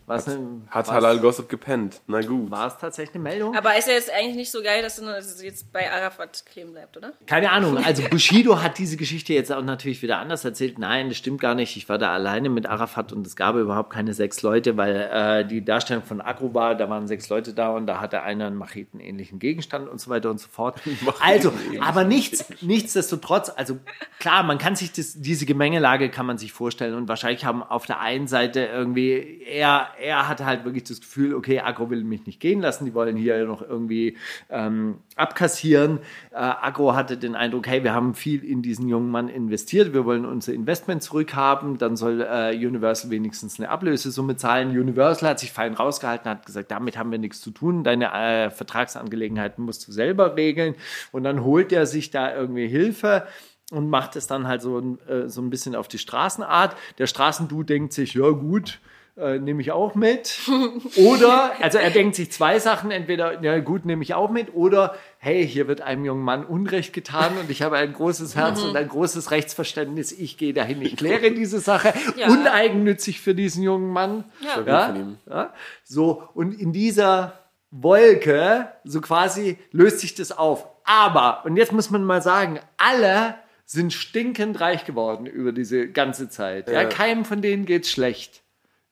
War 0.05 0.17
es 0.17 0.27
eine- 0.27 0.61
Hat 0.69 0.87
Halal 0.91 1.19
Gossip 1.19 1.47
gepennt. 1.49 2.01
Na 2.07 2.21
gut. 2.21 2.51
War 2.51 2.67
es 2.67 2.77
tatsächlich 2.77 3.15
eine 3.15 3.23
Meldung? 3.23 3.55
Aber 3.55 3.77
ist 3.77 3.87
ja 3.87 3.93
jetzt 3.93 4.11
eigentlich 4.11 4.35
nicht 4.35 4.51
so 4.51 4.61
geil, 4.61 4.81
dass 4.81 4.97
es 4.99 5.41
jetzt 5.41 5.71
bei 5.71 5.91
Arafat 5.91 6.45
kleben 6.45 6.73
bleibt, 6.73 6.97
oder? 6.97 7.13
Keine 7.25 7.51
Ahnung. 7.51 7.77
Also 7.77 8.03
Bushido 8.09 8.61
hat 8.61 8.77
diese 8.77 8.97
Geschichte 8.97 9.33
jetzt 9.33 9.51
auch 9.51 9.63
natürlich 9.63 10.01
wieder 10.01 10.17
anders 10.19 10.43
erzählt. 10.45 10.77
Nein, 10.77 11.09
das 11.09 11.17
stimmt 11.17 11.39
gar 11.41 11.55
nicht. 11.55 11.77
Ich 11.77 11.87
war 11.89 11.97
da 11.97 12.11
alleine 12.13 12.49
mit 12.49 12.65
Arafat 12.65 13.13
und 13.13 13.25
es 13.25 13.35
gab 13.35 13.55
überhaupt 13.55 13.91
keine 13.91 14.13
sechs 14.13 14.41
Leute, 14.41 14.75
weil 14.77 14.95
äh, 15.11 15.45
die 15.47 15.63
Darstellung 15.63 16.03
von 16.03 16.19
Agro 16.21 16.53
war, 16.53 16.75
da 16.75 16.89
waren 16.89 17.07
sechs 17.07 17.29
Leute 17.29 17.53
da 17.53 17.69
und 17.69 17.87
da 17.87 17.99
hatte 18.01 18.21
einer 18.23 18.47
einen 18.47 18.55
machetenähnlichen 18.57 19.39
Gegenstand 19.39 19.87
und 19.87 20.01
so 20.01 20.09
weiter 20.09 20.29
und 20.29 20.39
so 20.39 20.47
fort. 20.49 20.79
Also, 21.21 21.53
aber 21.79 22.03
nichts, 22.03 22.45
nichtsdestotrotz, 22.61 23.51
also 23.55 23.77
klar, 24.19 24.43
man 24.43 24.57
kann 24.57 24.75
sich 24.75 24.91
das, 24.91 25.13
diese 25.21 25.45
Gemengelage 25.45 26.09
kann 26.09 26.25
man 26.25 26.37
sich 26.37 26.51
vorstellen 26.51 26.95
und 26.95 27.07
wahrscheinlich 27.07 27.45
haben 27.45 27.63
auf 27.63 27.85
der 27.85 27.99
einen 28.01 28.27
Seite 28.27 28.65
irgendwie, 28.65 29.41
er, 29.47 29.87
er 29.99 30.27
hatte 30.27 30.45
halt 30.45 30.65
wirklich 30.65 30.83
das 30.83 31.01
Gefühl, 31.01 31.33
okay, 31.33 31.59
Agro 31.59 31.89
will 31.89 32.03
mich 32.03 32.25
nicht 32.25 32.39
gehen 32.39 32.61
lassen, 32.61 32.85
die 32.85 32.93
wollen 32.93 33.15
hier 33.15 33.45
noch 33.45 33.61
irgendwie 33.61 34.17
ähm, 34.49 34.99
abkassieren. 35.15 35.99
Äh, 36.31 36.37
Agro 36.37 36.95
hatte 36.95 37.17
den 37.17 37.35
Eindruck, 37.35 37.67
hey, 37.67 37.83
wir 37.83 37.93
haben 37.93 38.13
viel 38.13 38.43
in 38.43 38.61
diesen 38.61 38.87
jungen 38.87 39.09
Mann 39.09 39.29
investiert, 39.29 39.93
wir 39.93 40.05
wollen 40.05 40.25
unser 40.25 40.53
Investment 40.53 41.03
zurückhaben, 41.03 41.77
dann 41.77 41.95
soll 41.95 42.21
äh, 42.21 42.55
Universal 42.55 43.11
wenigstens 43.11 43.59
eine 43.59 43.69
Ablösesumme 43.69 44.35
zahlen. 44.35 44.69
Universal 44.69 45.29
hat 45.29 45.39
sich 45.39 45.51
fein 45.51 45.73
rausgehalten, 45.73 46.29
hat 46.29 46.45
gesagt, 46.45 46.71
damit 46.71 46.97
haben 46.97 47.11
wir 47.11 47.19
nichts 47.19 47.41
zu 47.41 47.51
tun, 47.51 47.83
deine 47.83 48.11
äh, 48.13 48.49
Vertragsangelegenheiten 48.49 49.63
musst 49.63 49.87
du 49.87 49.91
selber 49.91 50.35
regeln. 50.35 50.75
Und 51.11 51.23
dann 51.23 51.43
holt 51.43 51.71
er 51.71 51.85
sich 51.85 52.11
da 52.11 52.33
irgendwie 52.35 52.67
Hilfe 52.67 53.27
und 53.71 53.89
macht 53.89 54.15
es 54.15 54.27
dann 54.27 54.47
halt 54.47 54.61
so, 54.61 54.97
äh, 55.07 55.27
so 55.27 55.41
ein 55.41 55.49
bisschen 55.49 55.75
auf 55.75 55.87
die 55.87 55.97
Straßenart. 55.97 56.75
Der 56.97 57.07
Straßendude 57.07 57.65
denkt 57.65 57.93
sich, 57.93 58.13
ja 58.13 58.29
gut, 58.29 58.79
äh, 59.15 59.37
nehme 59.39 59.61
ich 59.61 59.71
auch 59.71 59.93
mit. 59.95 60.39
Oder, 60.97 61.51
also 61.61 61.77
er 61.77 61.91
denkt 61.91 62.15
sich 62.15 62.31
zwei 62.31 62.59
Sachen, 62.59 62.91
entweder, 62.91 63.41
ja 63.43 63.59
gut, 63.59 63.85
nehme 63.85 64.03
ich 64.03 64.13
auch 64.13 64.29
mit, 64.29 64.53
oder, 64.55 64.95
hey, 65.19 65.47
hier 65.47 65.67
wird 65.67 65.81
einem 65.81 66.03
jungen 66.05 66.23
Mann 66.23 66.45
Unrecht 66.45 66.93
getan 66.93 67.37
und 67.39 67.49
ich 67.49 67.61
habe 67.61 67.77
ein 67.77 67.93
großes 67.93 68.35
Herz 68.35 68.61
und 68.63 68.75
ein 68.75 68.87
großes 68.87 69.31
Rechtsverständnis, 69.31 70.11
ich 70.11 70.37
gehe 70.37 70.53
dahin, 70.53 70.81
ich 70.81 70.95
kläre 70.97 71.31
diese 71.31 71.59
Sache, 71.59 71.93
Ja. 72.15 72.27
uneigennützig 72.29 73.21
für 73.21 73.35
diesen 73.35 73.63
jungen 73.63 73.89
Mann. 73.91 74.23
Ja. 74.41 74.61
Ja, 74.65 74.95
ja, 75.29 75.53
so, 75.83 76.23
und 76.33 76.59
in 76.59 76.73
dieser 76.73 77.39
Wolke, 77.71 78.67
so 78.83 79.01
quasi 79.01 79.57
löst 79.71 79.99
sich 79.99 80.15
das 80.15 80.31
auf. 80.31 80.67
Aber, 80.85 81.43
und 81.45 81.55
jetzt 81.57 81.71
muss 81.71 81.89
man 81.89 82.03
mal 82.03 82.21
sagen, 82.21 82.59
alle 82.77 83.35
sind 83.65 83.93
stinkend 83.93 84.59
reich 84.59 84.85
geworden 84.85 85.25
über 85.25 85.51
diese 85.53 85.87
ganze 85.87 86.29
Zeit. 86.29 86.67
Ja, 86.69 86.81
Ja. 86.83 86.89
keinem 86.89 87.25
von 87.25 87.41
denen 87.41 87.65
geht's 87.65 87.89
schlecht. 87.89 88.42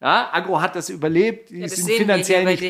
Ja, 0.01 0.29
Agro 0.33 0.59
hat 0.59 0.75
das 0.75 0.89
überlebt, 0.89 1.51
die 1.51 1.61
das 1.61 1.75
sind 1.75 1.91
finanziell 1.91 2.43
nicht 2.43 2.67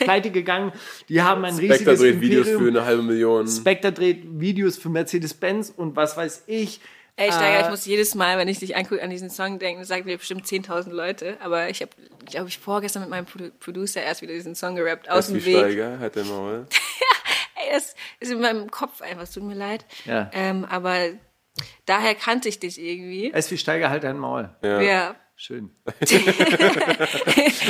pleite 0.00 0.30
gegangen, 0.32 0.72
die 1.08 1.22
haben 1.22 1.44
ein 1.44 1.54
Spectre 1.54 1.92
riesiges 1.92 2.00
dreht 2.00 2.20
Videos 2.20 2.48
für 2.48 2.68
eine 2.68 2.84
halbe 2.84 3.02
Million. 3.02 3.46
Spectre 3.46 3.92
dreht 3.92 4.24
Videos 4.40 4.78
für 4.78 4.88
Mercedes-Benz 4.88 5.72
und 5.76 5.94
was 5.94 6.16
weiß 6.16 6.44
ich. 6.48 6.80
Ey, 7.14 7.30
Steiger, 7.30 7.58
Äh, 7.58 7.62
ich 7.62 7.70
muss 7.70 7.86
jedes 7.86 8.14
Mal, 8.14 8.36
wenn 8.38 8.48
ich 8.48 8.58
dich 8.58 8.74
angucke, 8.74 9.02
an 9.02 9.10
diesen 9.10 9.30
Song 9.30 9.58
denken, 9.58 9.80
das 9.82 9.88
sagen 9.88 10.06
mir 10.06 10.16
bestimmt 10.16 10.44
10.000 10.46 10.90
Leute. 10.90 11.36
Aber 11.40 11.68
ich 11.68 11.82
habe, 11.82 11.92
glaube 12.24 12.48
ich, 12.48 12.58
vorgestern 12.58 13.02
mit 13.02 13.10
meinem 13.10 13.26
Produ 13.26 13.50
Producer 13.60 14.02
erst 14.02 14.22
wieder 14.22 14.32
diesen 14.32 14.54
Song 14.54 14.74
gerappt, 14.74 15.08
aus 15.08 15.28
dem 15.28 15.44
Weg. 15.44 15.58
Steiger, 15.58 15.98
hat 16.00 16.16
der 16.16 16.24
Maul. 16.24 16.66
Ey, 17.54 17.70
das 17.72 17.94
ist 18.18 18.32
in 18.32 18.40
meinem 18.40 18.70
Kopf 18.70 19.02
einfach, 19.02 19.22
es 19.22 19.30
tut 19.30 19.44
mir 19.44 19.54
leid. 19.54 19.84
Ja. 20.04 20.30
Ähm, 20.32 20.64
aber 20.64 21.10
daher 21.86 22.14
kannte 22.14 22.48
ich 22.48 22.58
dich 22.58 22.80
irgendwie. 22.80 23.30
Es 23.32 23.50
wie 23.50 23.58
Steiger 23.58 23.90
halt 23.90 24.04
dein 24.04 24.18
Maul. 24.18 24.48
Ja. 24.62 24.80
Ja. 24.80 25.16
Schön. 25.44 25.70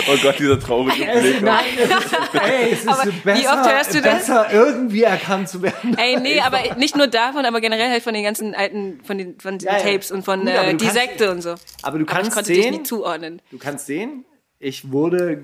Oh 0.09 0.17
Gott, 0.23 0.39
dieser 0.39 0.59
traurige 0.61 1.05
Blick. 1.05 1.43
Nein, 1.43 1.65
es 1.79 1.89
ist, 1.91 2.35
ey, 2.35 2.71
es 2.73 2.81
ist 2.81 2.89
Aber 2.89 3.05
besser, 3.25 3.41
wie 3.43 3.49
oft 3.49 3.71
hörst 3.73 3.95
du 3.95 4.01
das? 4.03 4.15
besser 4.27 4.53
irgendwie 4.53 5.03
erkannt 5.05 5.49
zu 5.49 5.63
werden. 5.63 5.97
Ey, 5.97 6.19
nee, 6.21 6.41
aber 6.41 6.77
nicht 6.77 6.97
nur 6.97 7.07
davon, 7.07 7.45
aber 7.47 7.61
generell 7.61 7.89
halt 7.91 8.03
von 8.03 8.13
den 8.15 8.25
ganzen 8.25 8.55
alten, 8.55 9.01
von 9.05 9.17
den, 9.17 9.39
von 9.41 9.59
diesen 9.59 9.73
Ja, 9.73 9.79
ja. 9.79 9.85
Tapes 9.93 10.11
und 10.11 10.25
von 10.25 10.41
Gut, 10.41 10.51
aber 10.51 10.69
äh, 10.69 10.71
du 10.73 10.77
die 10.79 10.85
kannst- 10.87 11.01
Sekte 11.01 11.31
und 11.31 11.41
so. 11.43 11.51
Aber 11.51 11.59
du 11.61 11.65
Aber 11.83 12.01
ich 12.01 12.07
kannst 12.09 12.33
konnte 12.35 12.53
dich 12.53 12.63
sehen, 12.63 12.73
nicht 12.73 12.87
zuordnen. 12.87 13.41
du 13.51 13.59
kannst 13.59 13.87
sehen, 13.87 14.25
ich 14.59 14.91
wurde 14.93 15.43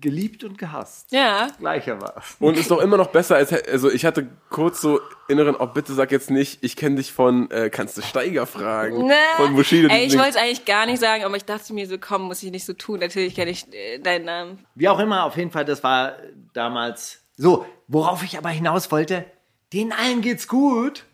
geliebt 0.00 0.44
und 0.44 0.58
gehasst. 0.58 1.12
Ja. 1.12 1.48
Gleichermaßen. 1.58 2.36
Und 2.38 2.56
ist 2.56 2.70
doch 2.70 2.80
immer 2.80 2.96
noch 2.96 3.08
besser 3.08 3.36
als, 3.36 3.52
also 3.52 3.90
ich 3.90 4.04
hatte 4.04 4.28
kurz 4.50 4.80
so 4.80 5.00
inneren, 5.28 5.56
oh 5.58 5.66
bitte 5.66 5.92
sag 5.94 6.12
jetzt 6.12 6.30
nicht, 6.30 6.62
ich 6.62 6.76
kenne 6.76 6.96
dich 6.96 7.12
von, 7.12 7.50
äh, 7.50 7.70
kannst 7.70 7.96
du 7.96 8.02
Steiger 8.02 8.46
fragen? 8.46 9.06
Ne. 9.06 9.14
Von 9.36 9.54
Bushido. 9.54 9.88
Ey, 9.88 10.06
ich 10.06 10.16
wollte 10.16 10.30
es 10.30 10.36
eigentlich 10.36 10.64
gar 10.64 10.86
nicht 10.86 11.00
sagen, 11.00 11.24
aber 11.24 11.36
ich 11.36 11.44
dachte 11.44 11.72
mir 11.72 11.86
so, 11.86 11.96
komm, 11.98 12.22
muss 12.22 12.42
ich 12.42 12.50
nicht 12.50 12.64
so 12.64 12.72
tun. 12.72 13.00
Natürlich 13.00 13.34
kenne 13.34 13.50
ich 13.50 13.72
äh, 13.72 13.98
deinen 13.98 14.24
Namen. 14.24 14.66
Wie 14.74 14.88
auch 14.88 14.98
immer, 14.98 15.24
auf 15.24 15.36
jeden 15.36 15.50
Fall, 15.50 15.64
das 15.64 15.82
war 15.82 16.16
damals 16.52 17.20
so. 17.36 17.66
Worauf 17.86 18.22
ich 18.22 18.36
aber 18.36 18.50
hinaus 18.50 18.90
wollte, 18.90 19.24
denen 19.72 19.92
allen 19.92 20.20
geht's 20.20 20.48
gut. 20.48 21.04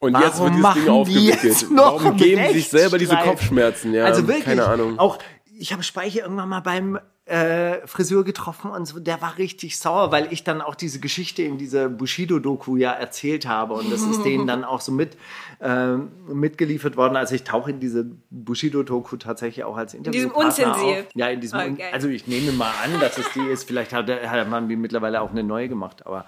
Und 0.00 0.14
Warum 0.14 0.22
jetzt 0.22 0.40
wird 0.40 0.54
machen 0.54 0.74
Ding 0.76 0.84
die 0.84 0.90
aufgewickelt. 0.90 1.42
jetzt 1.42 1.70
noch 1.70 2.02
Warum 2.02 2.16
geben 2.16 2.52
sich 2.52 2.68
selber 2.68 2.96
diese? 2.96 3.16
Kopfschmerzen? 3.16 3.92
Ja, 3.92 4.04
also 4.06 4.26
wirklich, 4.26 4.44
keine 4.44 4.64
Ahnung. 4.66 4.98
auch 4.98 5.18
ich 5.60 5.72
habe 5.74 5.82
Speicher 5.82 6.22
irgendwann 6.22 6.48
mal 6.48 6.60
beim 6.60 6.98
äh, 7.30 7.86
Friseur 7.86 8.24
getroffen 8.24 8.70
und 8.72 8.86
so, 8.86 8.98
der 8.98 9.22
war 9.22 9.38
richtig 9.38 9.78
sauer, 9.78 10.10
weil 10.10 10.32
ich 10.32 10.42
dann 10.42 10.60
auch 10.60 10.74
diese 10.74 10.98
Geschichte 10.98 11.42
in 11.42 11.58
dieser 11.58 11.88
Bushido-Doku 11.88 12.76
ja 12.76 12.90
erzählt 12.92 13.46
habe 13.46 13.74
und 13.74 13.92
das 13.92 14.02
ist 14.02 14.24
denen 14.24 14.46
dann 14.48 14.64
auch 14.64 14.80
so 14.80 14.90
mit 14.90 15.16
ähm, 15.60 16.08
mitgeliefert 16.26 16.96
worden. 16.96 17.16
Also 17.16 17.34
ich 17.34 17.44
tauche 17.44 17.70
in 17.70 17.80
diese 17.80 18.06
Bushido-Doku 18.30 19.16
tatsächlich 19.16 19.64
auch 19.64 19.76
als 19.76 19.94
Interview. 19.94 20.20
diesem 20.22 20.32
Unzensier. 20.32 21.06
Ja, 21.14 21.28
in 21.28 21.40
diesem, 21.40 21.58
Un- 21.60 21.76
geil. 21.76 21.90
also 21.92 22.08
ich 22.08 22.26
nehme 22.26 22.50
mal 22.52 22.72
an, 22.84 22.98
dass 23.00 23.16
es 23.18 23.30
die 23.34 23.40
ist. 23.46 23.64
Vielleicht 23.64 23.92
hat, 23.92 24.08
hat 24.10 24.48
man 24.48 24.68
die 24.68 24.76
mittlerweile 24.76 25.20
auch 25.20 25.30
eine 25.30 25.42
neue 25.44 25.68
gemacht. 25.68 26.06
Aber 26.06 26.24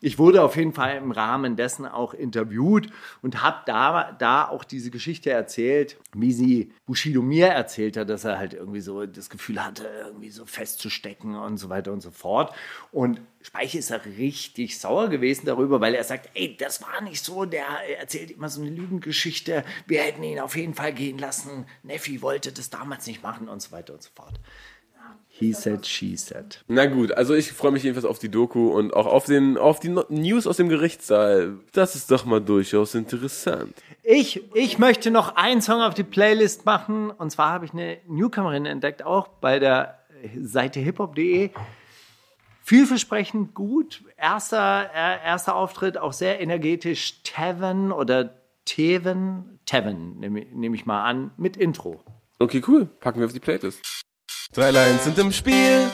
ich 0.00 0.18
wurde 0.18 0.42
auf 0.42 0.56
jeden 0.56 0.72
Fall 0.72 0.96
im 0.96 1.12
Rahmen 1.12 1.56
dessen 1.56 1.86
auch 1.86 2.12
interviewt 2.14 2.88
und 3.22 3.42
habe 3.42 3.58
da, 3.66 4.12
da 4.18 4.48
auch 4.48 4.64
diese 4.64 4.90
Geschichte 4.90 5.30
erzählt, 5.30 5.98
wie 6.14 6.32
sie 6.32 6.72
Bushido 6.86 7.22
mir 7.22 7.48
erzählt 7.48 7.96
hat, 7.96 8.08
dass 8.08 8.24
er 8.24 8.38
halt 8.38 8.54
irgendwie 8.54 8.80
so 8.80 9.06
das 9.06 9.30
Gefühl 9.30 9.64
hatte, 9.64 9.86
irgendwie 10.06 10.30
so 10.30 10.39
festzustecken 10.46 11.34
und 11.34 11.58
so 11.58 11.68
weiter 11.68 11.92
und 11.92 12.00
so 12.00 12.10
fort. 12.10 12.54
Und 12.92 13.20
Speicher 13.42 13.78
ist 13.78 13.90
da 13.90 13.96
richtig 13.96 14.78
sauer 14.78 15.08
gewesen 15.08 15.46
darüber, 15.46 15.80
weil 15.80 15.94
er 15.94 16.04
sagt, 16.04 16.30
ey, 16.34 16.56
das 16.56 16.82
war 16.82 17.00
nicht 17.02 17.24
so, 17.24 17.44
der 17.44 17.66
erzählt 17.98 18.30
immer 18.30 18.48
so 18.48 18.60
eine 18.60 18.70
Lügengeschichte, 18.70 19.64
wir 19.86 20.02
hätten 20.02 20.22
ihn 20.22 20.40
auf 20.40 20.56
jeden 20.56 20.74
Fall 20.74 20.92
gehen 20.92 21.18
lassen, 21.18 21.66
Neffi 21.82 22.22
wollte 22.22 22.52
das 22.52 22.70
damals 22.70 23.06
nicht 23.06 23.22
machen 23.22 23.48
und 23.48 23.60
so 23.62 23.72
weiter 23.72 23.94
und 23.94 24.02
so 24.02 24.10
fort. 24.14 24.40
He 25.40 25.54
said, 25.54 25.86
she 25.86 26.18
said. 26.18 26.62
Na 26.68 26.84
gut, 26.84 27.12
also 27.12 27.32
ich 27.34 27.52
freue 27.52 27.70
mich 27.70 27.82
jedenfalls 27.82 28.04
auf 28.04 28.18
die 28.18 28.28
Doku 28.28 28.68
und 28.76 28.92
auch 28.92 29.06
auf, 29.06 29.24
den, 29.24 29.56
auf 29.56 29.80
die 29.80 29.88
News 29.88 30.46
aus 30.46 30.58
dem 30.58 30.68
Gerichtssaal. 30.68 31.54
Das 31.72 31.94
ist 31.94 32.10
doch 32.10 32.26
mal 32.26 32.40
durchaus 32.40 32.94
interessant. 32.94 33.74
Ich, 34.02 34.42
ich 34.54 34.78
möchte 34.78 35.10
noch 35.10 35.36
einen 35.36 35.62
Song 35.62 35.80
auf 35.80 35.94
die 35.94 36.02
Playlist 36.02 36.66
machen. 36.66 37.10
Und 37.10 37.30
zwar 37.30 37.52
habe 37.52 37.64
ich 37.64 37.72
eine 37.72 37.96
Newcomerin 38.06 38.66
entdeckt, 38.66 39.02
auch 39.02 39.28
bei 39.28 39.58
der 39.58 39.99
Seite 40.40 40.80
hiphop.de. 40.80 41.50
Vielversprechend 42.62 43.54
gut. 43.54 44.04
Erster, 44.16 44.90
äh, 44.94 45.26
erster 45.26 45.56
Auftritt, 45.56 45.98
auch 45.98 46.12
sehr 46.12 46.40
energetisch. 46.40 47.22
Teven 47.22 47.90
oder 47.90 48.34
Teven, 48.64 49.58
Teven 49.66 50.20
nehme 50.20 50.46
nehm 50.52 50.74
ich 50.74 50.86
mal 50.86 51.04
an, 51.04 51.32
mit 51.36 51.56
Intro. 51.56 52.04
Okay, 52.38 52.62
cool. 52.68 52.86
Packen 52.86 53.18
wir 53.18 53.26
auf 53.26 53.32
die 53.32 53.40
Playlist. 53.40 53.80
Drei 54.52 54.70
Lines 54.70 55.04
sind 55.04 55.18
im 55.18 55.32
Spiel, 55.32 55.88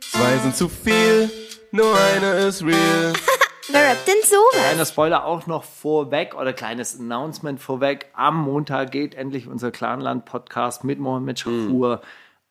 zwei 0.00 0.36
sind 0.38 0.54
zu 0.56 0.68
viel, 0.68 1.30
nur 1.70 1.94
eine 1.96 2.32
ist 2.46 2.62
real. 2.64 3.12
Wer 3.72 3.90
rappt 3.90 4.08
denn 4.08 4.14
sowas? 4.24 4.64
Kleiner 4.64 4.86
Spoiler 4.86 5.24
auch 5.24 5.46
noch 5.46 5.62
vorweg 5.62 6.34
oder 6.34 6.52
kleines 6.52 6.98
Announcement 6.98 7.60
vorweg. 7.60 8.06
Am 8.14 8.42
Montag 8.42 8.90
geht 8.90 9.14
endlich 9.14 9.46
unser 9.46 9.70
Clanland-Podcast 9.70 10.82
mit 10.82 10.98
Mohammed 10.98 11.38
Schafur 11.38 12.00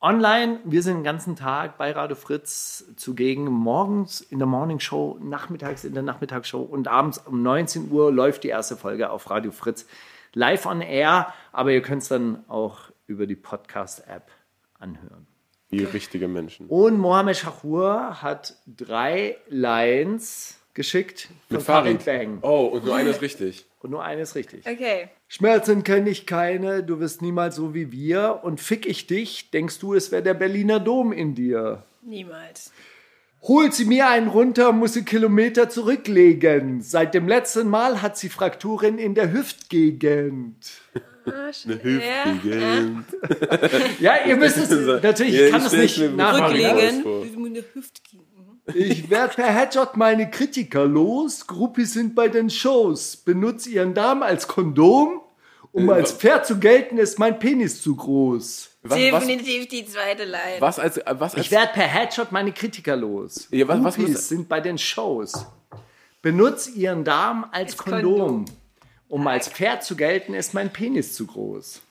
online. 0.01 0.59
Wir 0.63 0.81
sind 0.81 0.97
den 0.97 1.03
ganzen 1.03 1.35
Tag 1.35 1.77
bei 1.77 1.91
Radio 1.91 2.15
Fritz 2.15 2.85
zugegen. 2.95 3.45
Morgens 3.45 4.21
in 4.21 4.39
der 4.39 4.47
Morning 4.47 4.79
Show, 4.79 5.17
nachmittags 5.21 5.83
in 5.83 5.93
der 5.93 6.03
Nachmittagsshow 6.03 6.61
und 6.61 6.87
abends 6.87 7.17
um 7.19 7.43
19 7.43 7.91
Uhr 7.91 8.11
läuft 8.11 8.43
die 8.43 8.49
erste 8.49 8.77
Folge 8.77 9.09
auf 9.09 9.29
Radio 9.29 9.51
Fritz 9.51 9.85
live 10.33 10.65
on 10.65 10.81
air. 10.81 11.33
Aber 11.51 11.71
ihr 11.71 11.81
könnt 11.81 12.03
es 12.03 12.07
dann 12.07 12.43
auch 12.47 12.91
über 13.07 13.27
die 13.27 13.35
Podcast-App 13.35 14.31
anhören. 14.77 15.27
Wie 15.69 15.83
richtige 15.83 16.27
Menschen. 16.27 16.67
Und 16.67 16.97
Mohammed 16.97 17.37
Shahur 17.37 18.21
hat 18.21 18.55
drei 18.65 19.37
Lines 19.47 20.58
geschickt 20.73 21.29
von 21.47 21.57
Mit 21.57 21.65
Farid. 21.65 22.05
Bang. 22.05 22.39
Oh, 22.41 22.65
und 22.65 22.85
nur 22.85 22.95
eine 22.95 23.09
ist 23.09 23.21
richtig. 23.21 23.65
Und 23.81 23.91
nur 23.91 24.03
eines 24.03 24.35
richtig. 24.35 24.65
Okay. 24.67 25.09
Schmerzen 25.27 25.83
kenne 25.83 26.09
ich 26.09 26.25
keine, 26.25 26.83
du 26.83 26.99
wirst 26.99 27.21
niemals 27.21 27.55
so 27.55 27.73
wie 27.73 27.91
wir. 27.91 28.41
Und 28.43 28.59
fick 28.59 28.85
ich 28.85 29.07
dich, 29.07 29.51
denkst 29.51 29.79
du, 29.79 29.93
es 29.93 30.11
wäre 30.11 30.23
der 30.23 30.33
Berliner 30.33 30.79
Dom 30.79 31.11
in 31.13 31.33
dir. 31.35 31.83
Niemals. 32.01 32.71
Holt 33.41 33.73
sie 33.73 33.85
mir 33.85 34.09
einen 34.09 34.27
runter, 34.27 34.73
muss 34.73 34.93
sie 34.93 35.05
Kilometer 35.05 35.69
zurücklegen. 35.69 36.81
Seit 36.81 37.13
dem 37.13 37.25
letzten 37.27 37.69
Mal 37.69 38.01
hat 38.01 38.17
sie 38.17 38.27
Frakturen 38.27 38.97
in 38.97 39.15
der 39.15 39.31
Hüftgegend. 39.31 40.55
Eine 41.25 41.83
Hüftgegend. 41.83 43.05
Ja, 44.01 44.15
ihr 44.25 44.35
müsst 44.35 44.57
es, 44.57 44.69
natürlich, 45.03 45.35
ich 45.35 45.39
Ja, 45.41 45.49
kann 45.51 45.61
ich 45.61 45.67
es 45.67 45.73
nicht 45.73 46.15
nachmachen. 46.17 46.53
wirklich 46.57 46.67
Rücklegen. 46.67 47.03
Ich 48.75 49.09
werd 49.09 49.35
per 49.35 49.47
Headshot 49.47 49.97
meine 49.97 50.29
Kritiker 50.29 50.85
los. 50.85 51.47
Groupies 51.47 51.93
sind 51.93 52.15
bei 52.15 52.27
den 52.27 52.49
Shows. 52.49 53.17
Benutz 53.17 53.67
ihren 53.67 53.93
Darm 53.93 54.23
als 54.23 54.47
Kondom. 54.47 55.21
Um 55.71 55.89
als 55.91 56.11
Pferd 56.13 56.47
zu 56.47 56.57
gelten, 56.59 56.97
ist 56.97 57.19
mein 57.19 57.37
Penis 57.37 57.81
zu 57.81 57.95
groß. 57.95 58.69
Was, 58.81 58.91
was, 58.91 58.97
Definitiv 58.97 59.67
die 59.67 59.85
zweite 59.85 60.23
Line. 60.25 60.57
was 60.59 60.79
als, 60.79 60.99
was 61.05 61.35
als 61.35 61.45
Ich 61.45 61.51
werd 61.51 61.73
per 61.73 61.83
Headshot 61.87 62.31
meine 62.31 62.51
Kritiker 62.51 62.95
los. 62.95 63.47
Ja, 63.51 63.67
was- 63.67 63.83
was 63.83 63.97
muss- 63.99 64.27
sind 64.29 64.49
bei 64.49 64.61
den 64.61 64.77
Shows. 64.79 65.45
Benutz 66.21 66.67
ihren 66.69 67.03
Darm 67.03 67.43
als 67.51 67.73
Als 67.73 67.77
Kondom. 67.77 68.19
Kondom. 68.19 68.45
Um 69.09 69.27
als 69.27 69.47
Pferd 69.47 69.83
zu 69.83 69.95
gelten, 69.95 70.33
ist 70.33 70.53
mein 70.53 70.71
Penis 70.73 71.13
zu 71.13 71.25
groß. 71.27 71.81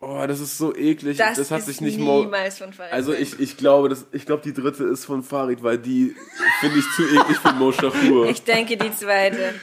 Oh, 0.00 0.24
das 0.28 0.38
ist 0.38 0.56
so 0.58 0.74
eklig. 0.76 1.16
Das, 1.16 1.38
Das 1.38 1.50
hat 1.50 1.58
ist 1.60 1.66
sich 1.66 1.80
nicht 1.80 1.98
mal. 1.98 2.20
niemals 2.20 2.58
von 2.58 2.72
Farid. 2.72 2.92
Also 2.92 3.12
ich, 3.12 3.40
ich 3.40 3.56
glaube, 3.56 3.88
das, 3.88 4.06
ich 4.12 4.26
glaube, 4.26 4.42
die 4.44 4.52
dritte 4.54 4.84
ist 4.84 5.04
von 5.04 5.22
Farid, 5.24 5.62
weil 5.64 5.78
die 5.78 6.14
finde 6.60 6.78
ich 6.78 6.84
zu 6.94 7.02
eklig 7.04 7.36
für 7.38 7.52
Mo 7.54 7.72
Shafur. 7.72 8.26
Ich 8.28 8.44
denke, 8.44 8.76
die 8.76 8.92
zweite 8.94 9.54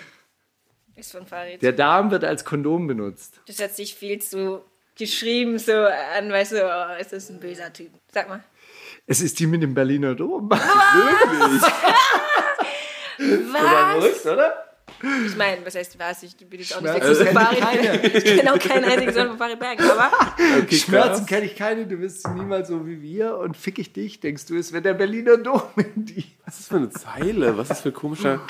ist 0.95 1.11
von 1.13 1.25
Farid. 1.25 1.61
Der 1.61 1.71
Darm 1.71 2.11
wird 2.11 2.25
als 2.25 2.43
Kondom 2.43 2.86
benutzt. 2.88 3.39
Das 3.47 3.59
hat 3.61 3.75
sich 3.75 3.95
viel 3.95 4.21
zu 4.21 4.61
geschrieben, 4.97 5.57
so 5.57 5.71
an, 5.73 6.29
weißt 6.31 6.51
du, 6.53 6.65
oh, 6.65 6.99
ist 6.99 7.13
das 7.13 7.29
ein 7.29 7.39
böser 7.39 7.71
Typ. 7.71 7.91
Sag 8.11 8.27
mal. 8.27 8.43
Es 9.07 9.21
ist 9.21 9.39
die 9.39 9.47
mit 9.47 9.61
dem 9.63 9.73
Berliner 9.73 10.15
Dom. 10.15 10.49
Wirklich? 10.49 11.61
Was? 13.53 13.61
Verrückt, 13.61 14.25
oder? 14.25 14.64
Ich 15.26 15.36
meine, 15.36 15.66
was 15.66 15.76
heißt 15.76 15.97
was? 15.99 16.24
Ich 16.24 16.36
bin 16.36 16.60
jetzt 16.60 16.76
auch 16.76 16.82
nicht 16.82 16.91
Schmerzen 16.91 17.24
der 17.24 17.34
größte 17.34 18.01
kenn 18.01 18.12
ich 18.14 18.24
kenne 18.24 18.53
auch 18.53 18.60
keinen 18.60 18.86
einzigen 18.86 19.14
Song 19.14 19.28
von 19.30 19.38
Farid 19.38 19.60
Berg, 19.60 19.82
aber 19.82 20.12
Schmerzen 20.72 21.26
kenne 21.26 21.45
ich 21.45 21.56
keine, 21.56 21.86
du 21.86 21.99
wirst 21.99 22.28
niemals 22.30 22.68
so 22.68 22.86
wie 22.88 23.01
wir 23.01 23.38
und 23.38 23.56
fick 23.56 23.80
ich 23.80 23.93
dich, 23.93 24.20
denkst 24.20 24.45
du, 24.45 24.56
es 24.58 24.72
wäre 24.72 24.82
der 24.82 24.93
Berliner 24.93 25.38
Dom 25.38 25.62
in 25.78 26.06
dir. 26.06 26.24
Was 26.45 26.60
ist 26.60 26.64
das 26.64 26.68
für 26.68 26.76
eine 26.78 26.89
Zeile? 26.89 27.58
Was 27.58 27.64
ist 27.64 27.70
das 27.70 27.82
für 27.82 27.89
ein 27.89 27.95
komischer. 27.95 28.41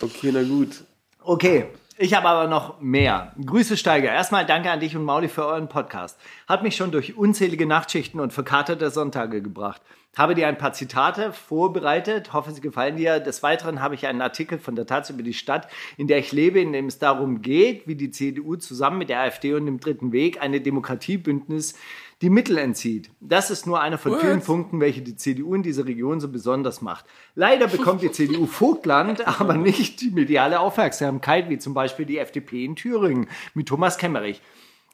Okay, 0.00 0.30
na 0.32 0.42
gut. 0.42 0.84
Okay, 1.20 1.66
ich 2.02 2.14
habe 2.14 2.28
aber 2.28 2.48
noch 2.48 2.80
mehr. 2.80 3.32
Grüße 3.46 3.76
Steiger. 3.76 4.10
Erstmal 4.10 4.44
danke 4.44 4.72
an 4.72 4.80
dich 4.80 4.96
und 4.96 5.04
Mauli 5.04 5.28
für 5.28 5.46
euren 5.46 5.68
Podcast. 5.68 6.18
Hat 6.48 6.64
mich 6.64 6.74
schon 6.74 6.90
durch 6.90 7.16
unzählige 7.16 7.64
Nachtschichten 7.64 8.18
und 8.18 8.32
verkaterte 8.32 8.90
Sonntage 8.90 9.40
gebracht. 9.40 9.80
Habe 10.16 10.34
dir 10.34 10.48
ein 10.48 10.58
paar 10.58 10.72
Zitate 10.72 11.32
vorbereitet, 11.32 12.32
hoffe, 12.32 12.50
sie 12.50 12.60
gefallen 12.60 12.96
dir. 12.96 13.20
Des 13.20 13.44
Weiteren 13.44 13.80
habe 13.80 13.94
ich 13.94 14.08
einen 14.08 14.20
Artikel 14.20 14.58
von 14.58 14.74
der 14.74 14.84
Taz 14.84 15.10
über 15.10 15.22
die 15.22 15.32
Stadt, 15.32 15.68
in 15.96 16.08
der 16.08 16.18
ich 16.18 16.32
lebe, 16.32 16.60
in 16.60 16.72
dem 16.72 16.86
es 16.86 16.98
darum 16.98 17.40
geht, 17.40 17.86
wie 17.86 17.94
die 17.94 18.10
CDU 18.10 18.56
zusammen 18.56 18.98
mit 18.98 19.08
der 19.08 19.20
AfD 19.20 19.54
und 19.54 19.64
dem 19.64 19.78
Dritten 19.78 20.10
Weg 20.10 20.42
eine 20.42 20.60
Demokratiebündnis 20.60 21.78
die 22.22 22.30
Mittel 22.30 22.56
entzieht. 22.56 23.10
Das 23.20 23.50
ist 23.50 23.66
nur 23.66 23.80
einer 23.80 23.98
von 23.98 24.18
vielen 24.18 24.40
Punkten, 24.40 24.80
welche 24.80 25.02
die 25.02 25.16
CDU 25.16 25.54
in 25.54 25.62
dieser 25.62 25.86
Region 25.86 26.20
so 26.20 26.28
besonders 26.28 26.80
macht. 26.80 27.04
Leider 27.34 27.66
bekommt 27.66 28.00
die 28.00 28.12
CDU 28.12 28.46
Vogtland 28.46 29.26
aber 29.26 29.54
nicht 29.54 30.00
die 30.00 30.10
mediale 30.10 30.60
Aufmerksamkeit, 30.60 31.50
wie 31.50 31.58
zum 31.58 31.74
Beispiel 31.74 32.06
die 32.06 32.18
FDP 32.18 32.64
in 32.64 32.76
Thüringen 32.76 33.28
mit 33.54 33.68
Thomas 33.68 33.98
Kemmerich. 33.98 34.40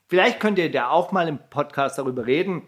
Vielleicht 0.08 0.40
könnt 0.40 0.58
ihr 0.58 0.70
da 0.70 0.88
auch 0.88 1.12
mal 1.12 1.28
im 1.28 1.38
Podcast 1.50 1.98
darüber 1.98 2.26
reden. 2.26 2.62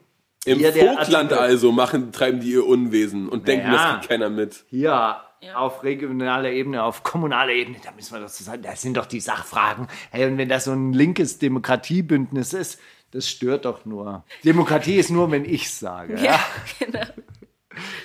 Im 0.44 0.58
Hier 0.58 0.72
Vogtland 0.72 1.32
also 1.32 1.72
machen, 1.72 2.12
treiben 2.12 2.40
die 2.40 2.52
ihr 2.52 2.66
Unwesen 2.66 3.28
und 3.28 3.48
denken, 3.48 3.66
Naja. 3.68 3.82
das 3.82 3.92
kriegt 3.92 4.08
keiner 4.08 4.28
mit. 4.28 4.64
Hier 4.68 5.22
auf 5.54 5.82
regionaler 5.82 6.50
Ebene, 6.50 6.82
auf 6.82 7.02
kommunaler 7.02 7.52
Ebene, 7.52 7.78
da 7.82 7.92
müssen 7.92 8.14
wir 8.14 8.20
doch 8.20 8.28
zusammen, 8.28 8.62
das 8.62 8.82
sind 8.82 8.98
doch 8.98 9.06
die 9.06 9.20
Sachfragen. 9.20 9.88
Hey, 10.10 10.26
und 10.26 10.36
wenn 10.36 10.50
das 10.50 10.64
so 10.64 10.72
ein 10.72 10.92
linkes 10.92 11.38
Demokratiebündnis 11.38 12.52
ist, 12.52 12.78
das 13.10 13.28
stört 13.28 13.64
doch 13.64 13.84
nur. 13.84 14.24
Demokratie 14.44 14.96
ist 14.96 15.10
nur, 15.10 15.30
wenn 15.30 15.44
ich 15.44 15.70
sage. 15.70 16.14
Ja? 16.14 16.22
Ja, 16.22 16.40
genau. 16.78 17.06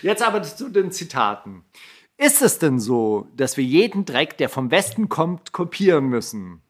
Jetzt 0.02 0.22
aber 0.22 0.44
zu 0.44 0.70
den 0.70 0.92
Zitaten. 0.92 1.64
Ist 2.18 2.42
es 2.42 2.60
denn 2.60 2.80
so, 2.80 3.28
dass 3.36 3.58
wir 3.58 3.64
jeden 3.64 4.06
Dreck, 4.06 4.38
der 4.38 4.50
vom 4.50 4.72
Westen 4.72 5.10
kommt, 5.10 5.52
kopieren 5.52 6.06
müssen? 6.06 6.62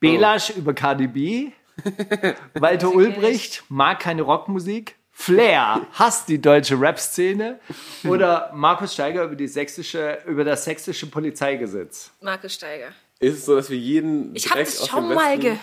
Belasch 0.00 0.50
über 0.50 0.74
KDB, 0.74 1.52
Walter 2.54 2.92
Ulbricht 2.92 3.64
mag 3.68 4.00
keine 4.00 4.22
Rockmusik, 4.22 4.96
Flair 5.10 5.84
hasst 5.92 6.28
die 6.28 6.40
deutsche 6.40 6.80
Rap-Szene 6.80 7.58
oder 8.04 8.52
Markus 8.54 8.94
Steiger 8.94 9.24
über, 9.24 9.34
die 9.34 9.48
sächsische, 9.48 10.22
über 10.26 10.44
das 10.44 10.64
sächsische 10.64 11.06
Polizeigesetz. 11.06 12.12
Markus 12.20 12.54
Steiger. 12.54 12.92
Ist 13.18 13.38
es 13.38 13.46
so, 13.46 13.56
dass 13.56 13.68
wir 13.68 13.78
jeden 13.78 14.34
Ich 14.36 14.48
habe 14.48 14.60
das 14.60 14.80
aus 14.80 14.88
schon 14.88 15.12
mal 15.12 15.36
gehört. 15.36 15.58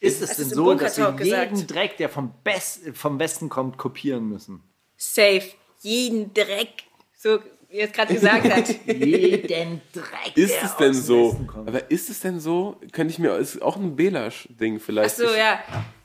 Ist 0.00 0.22
es 0.22 0.30
Hast 0.30 0.38
denn 0.38 0.48
im 0.48 0.54
so, 0.54 0.74
dass 0.74 0.96
wir 0.96 1.06
jeden 1.06 1.16
gesagt? 1.16 1.70
Dreck, 1.70 1.96
der 1.96 2.08
vom, 2.08 2.32
Best, 2.44 2.82
vom 2.94 3.18
Westen 3.18 3.48
kommt, 3.48 3.78
kopieren 3.78 4.28
müssen? 4.28 4.62
Safe. 4.96 5.42
Jeden 5.80 6.32
Dreck. 6.34 6.84
So, 7.16 7.40
wie 7.68 7.78
er 7.78 7.86
es 7.86 7.92
gerade 7.92 8.14
gesagt 8.14 8.50
hat. 8.50 8.68
Jeden 8.86 9.80
Dreck, 9.92 10.36
Ist 10.36 10.54
der 10.54 10.64
es 10.64 10.76
denn 10.76 10.94
so? 10.94 11.32
Westen 11.32 11.46
kommt. 11.46 11.68
Aber 11.68 11.90
ist 11.90 12.10
es 12.10 12.20
denn 12.20 12.40
so? 12.40 12.80
Könnte 12.92 13.12
ich 13.12 13.18
mir, 13.18 13.36
ist 13.36 13.60
auch 13.60 13.76
ein 13.76 13.96
Belasch-Ding 13.96 14.76
Ach 14.78 14.84
vielleicht. 14.84 15.16
so, 15.16 15.24
ich, 15.24 15.36
ja. 15.36 15.60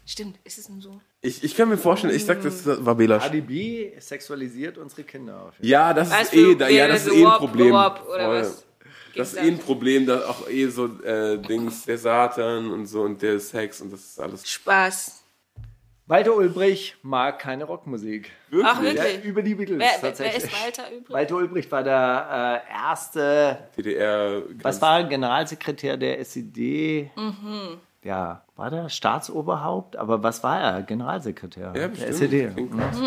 Stimmt, 0.05 0.37
ist 0.43 0.57
es 0.57 0.67
denn 0.67 0.81
so? 0.81 0.99
ich, 1.21 1.43
ich 1.43 1.55
kann 1.55 1.69
mir 1.69 1.77
vorstellen, 1.77 2.13
ich 2.13 2.25
sag, 2.25 2.41
das 2.43 2.65
war 2.65 2.95
Belasch. 2.95 3.27
KDB 3.27 3.93
sexualisiert 3.99 4.77
unsere 4.77 5.03
Kinder 5.03 5.41
auf. 5.41 5.53
jeden 5.57 5.71
Ja, 5.71 5.93
das 5.93 6.09
ist 6.21 6.33
eh, 6.33 6.75
ja, 6.75 6.87
das 6.89 7.05
ist 7.05 7.13
eh 7.13 7.25
ein 7.25 7.31
Problem. 7.37 7.73
wop 7.73 8.05
oder 8.13 8.29
was? 8.29 8.65
Das 9.15 9.33
ist 9.33 9.39
eh 9.39 9.47
ein 9.47 9.59
Problem, 9.59 10.05
da 10.05 10.27
auch 10.27 10.49
eh 10.49 10.67
so 10.67 10.85
äh, 11.03 11.37
Dings, 11.37 11.85
der 11.85 11.97
Satan 11.97 12.71
und 12.71 12.85
so 12.87 13.01
und 13.03 13.21
der 13.21 13.39
Sex 13.39 13.81
und 13.81 13.93
das 13.93 13.99
ist 14.01 14.19
alles. 14.19 14.47
Spaß. 14.49 15.19
Walter 16.05 16.35
Ulbricht 16.35 16.97
mag 17.01 17.39
keine 17.39 17.63
Rockmusik. 17.63 18.29
Ach, 18.63 18.77
Ja, 18.77 18.83
wirklich? 18.83 19.23
über 19.23 19.41
die 19.41 19.55
Beatles 19.55 19.79
Wer, 19.79 19.87
wer, 19.87 20.01
wer 20.01 20.09
tatsächlich. 20.09 20.43
ist 20.43 20.63
Walter 20.63 20.87
übrigens? 20.89 21.09
Walter 21.09 21.35
Ulbricht 21.37 21.71
war 21.71 21.83
der 21.83 22.61
äh, 22.67 22.73
erste, 22.89 23.57
DDR. 23.77 24.41
was 24.61 24.81
war 24.81 24.99
er, 24.99 25.03
Generalsekretär 25.05 25.95
der 25.95 26.19
SED. 26.19 27.09
Mhm. 27.15 27.77
Ja, 28.03 28.43
war 28.57 28.69
der 28.69 28.89
Staatsoberhaupt? 28.89 29.95
Aber 29.95 30.21
was 30.21 30.43
war 30.43 30.59
er? 30.59 30.81
Generalsekretär 30.81 31.71
Ja, 31.75 31.87
der. 31.87 32.13
SED. 32.13 32.49
Mhm. 32.53 32.77
krass. 32.77 32.97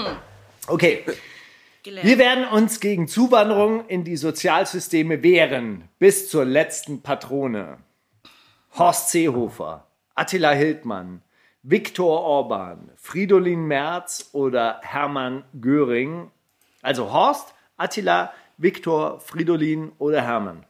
Okay, 0.68 1.04
Gelernt. 1.86 2.08
wir 2.08 2.18
werden 2.18 2.48
uns 2.48 2.80
gegen 2.80 3.06
Zuwanderung 3.06 3.86
in 3.86 4.02
die 4.02 4.16
Sozialsysteme 4.16 5.22
wehren, 5.22 5.88
bis 6.00 6.28
zur 6.28 6.44
letzten 6.44 7.00
Patrone. 7.00 7.78
Horst 8.76 9.10
Seehofer, 9.10 9.86
Attila 10.16 10.50
Hildmann, 10.50 11.22
Viktor 11.62 12.22
Orban, 12.22 12.90
Fridolin 12.96 13.66
Merz 13.66 14.30
oder 14.32 14.80
Hermann 14.82 15.44
Göring. 15.60 16.32
Also 16.82 17.12
Horst, 17.12 17.54
Attila, 17.76 18.32
Viktor, 18.58 19.20
Fridolin 19.20 19.92
oder 19.98 20.22
Hermann. 20.22 20.66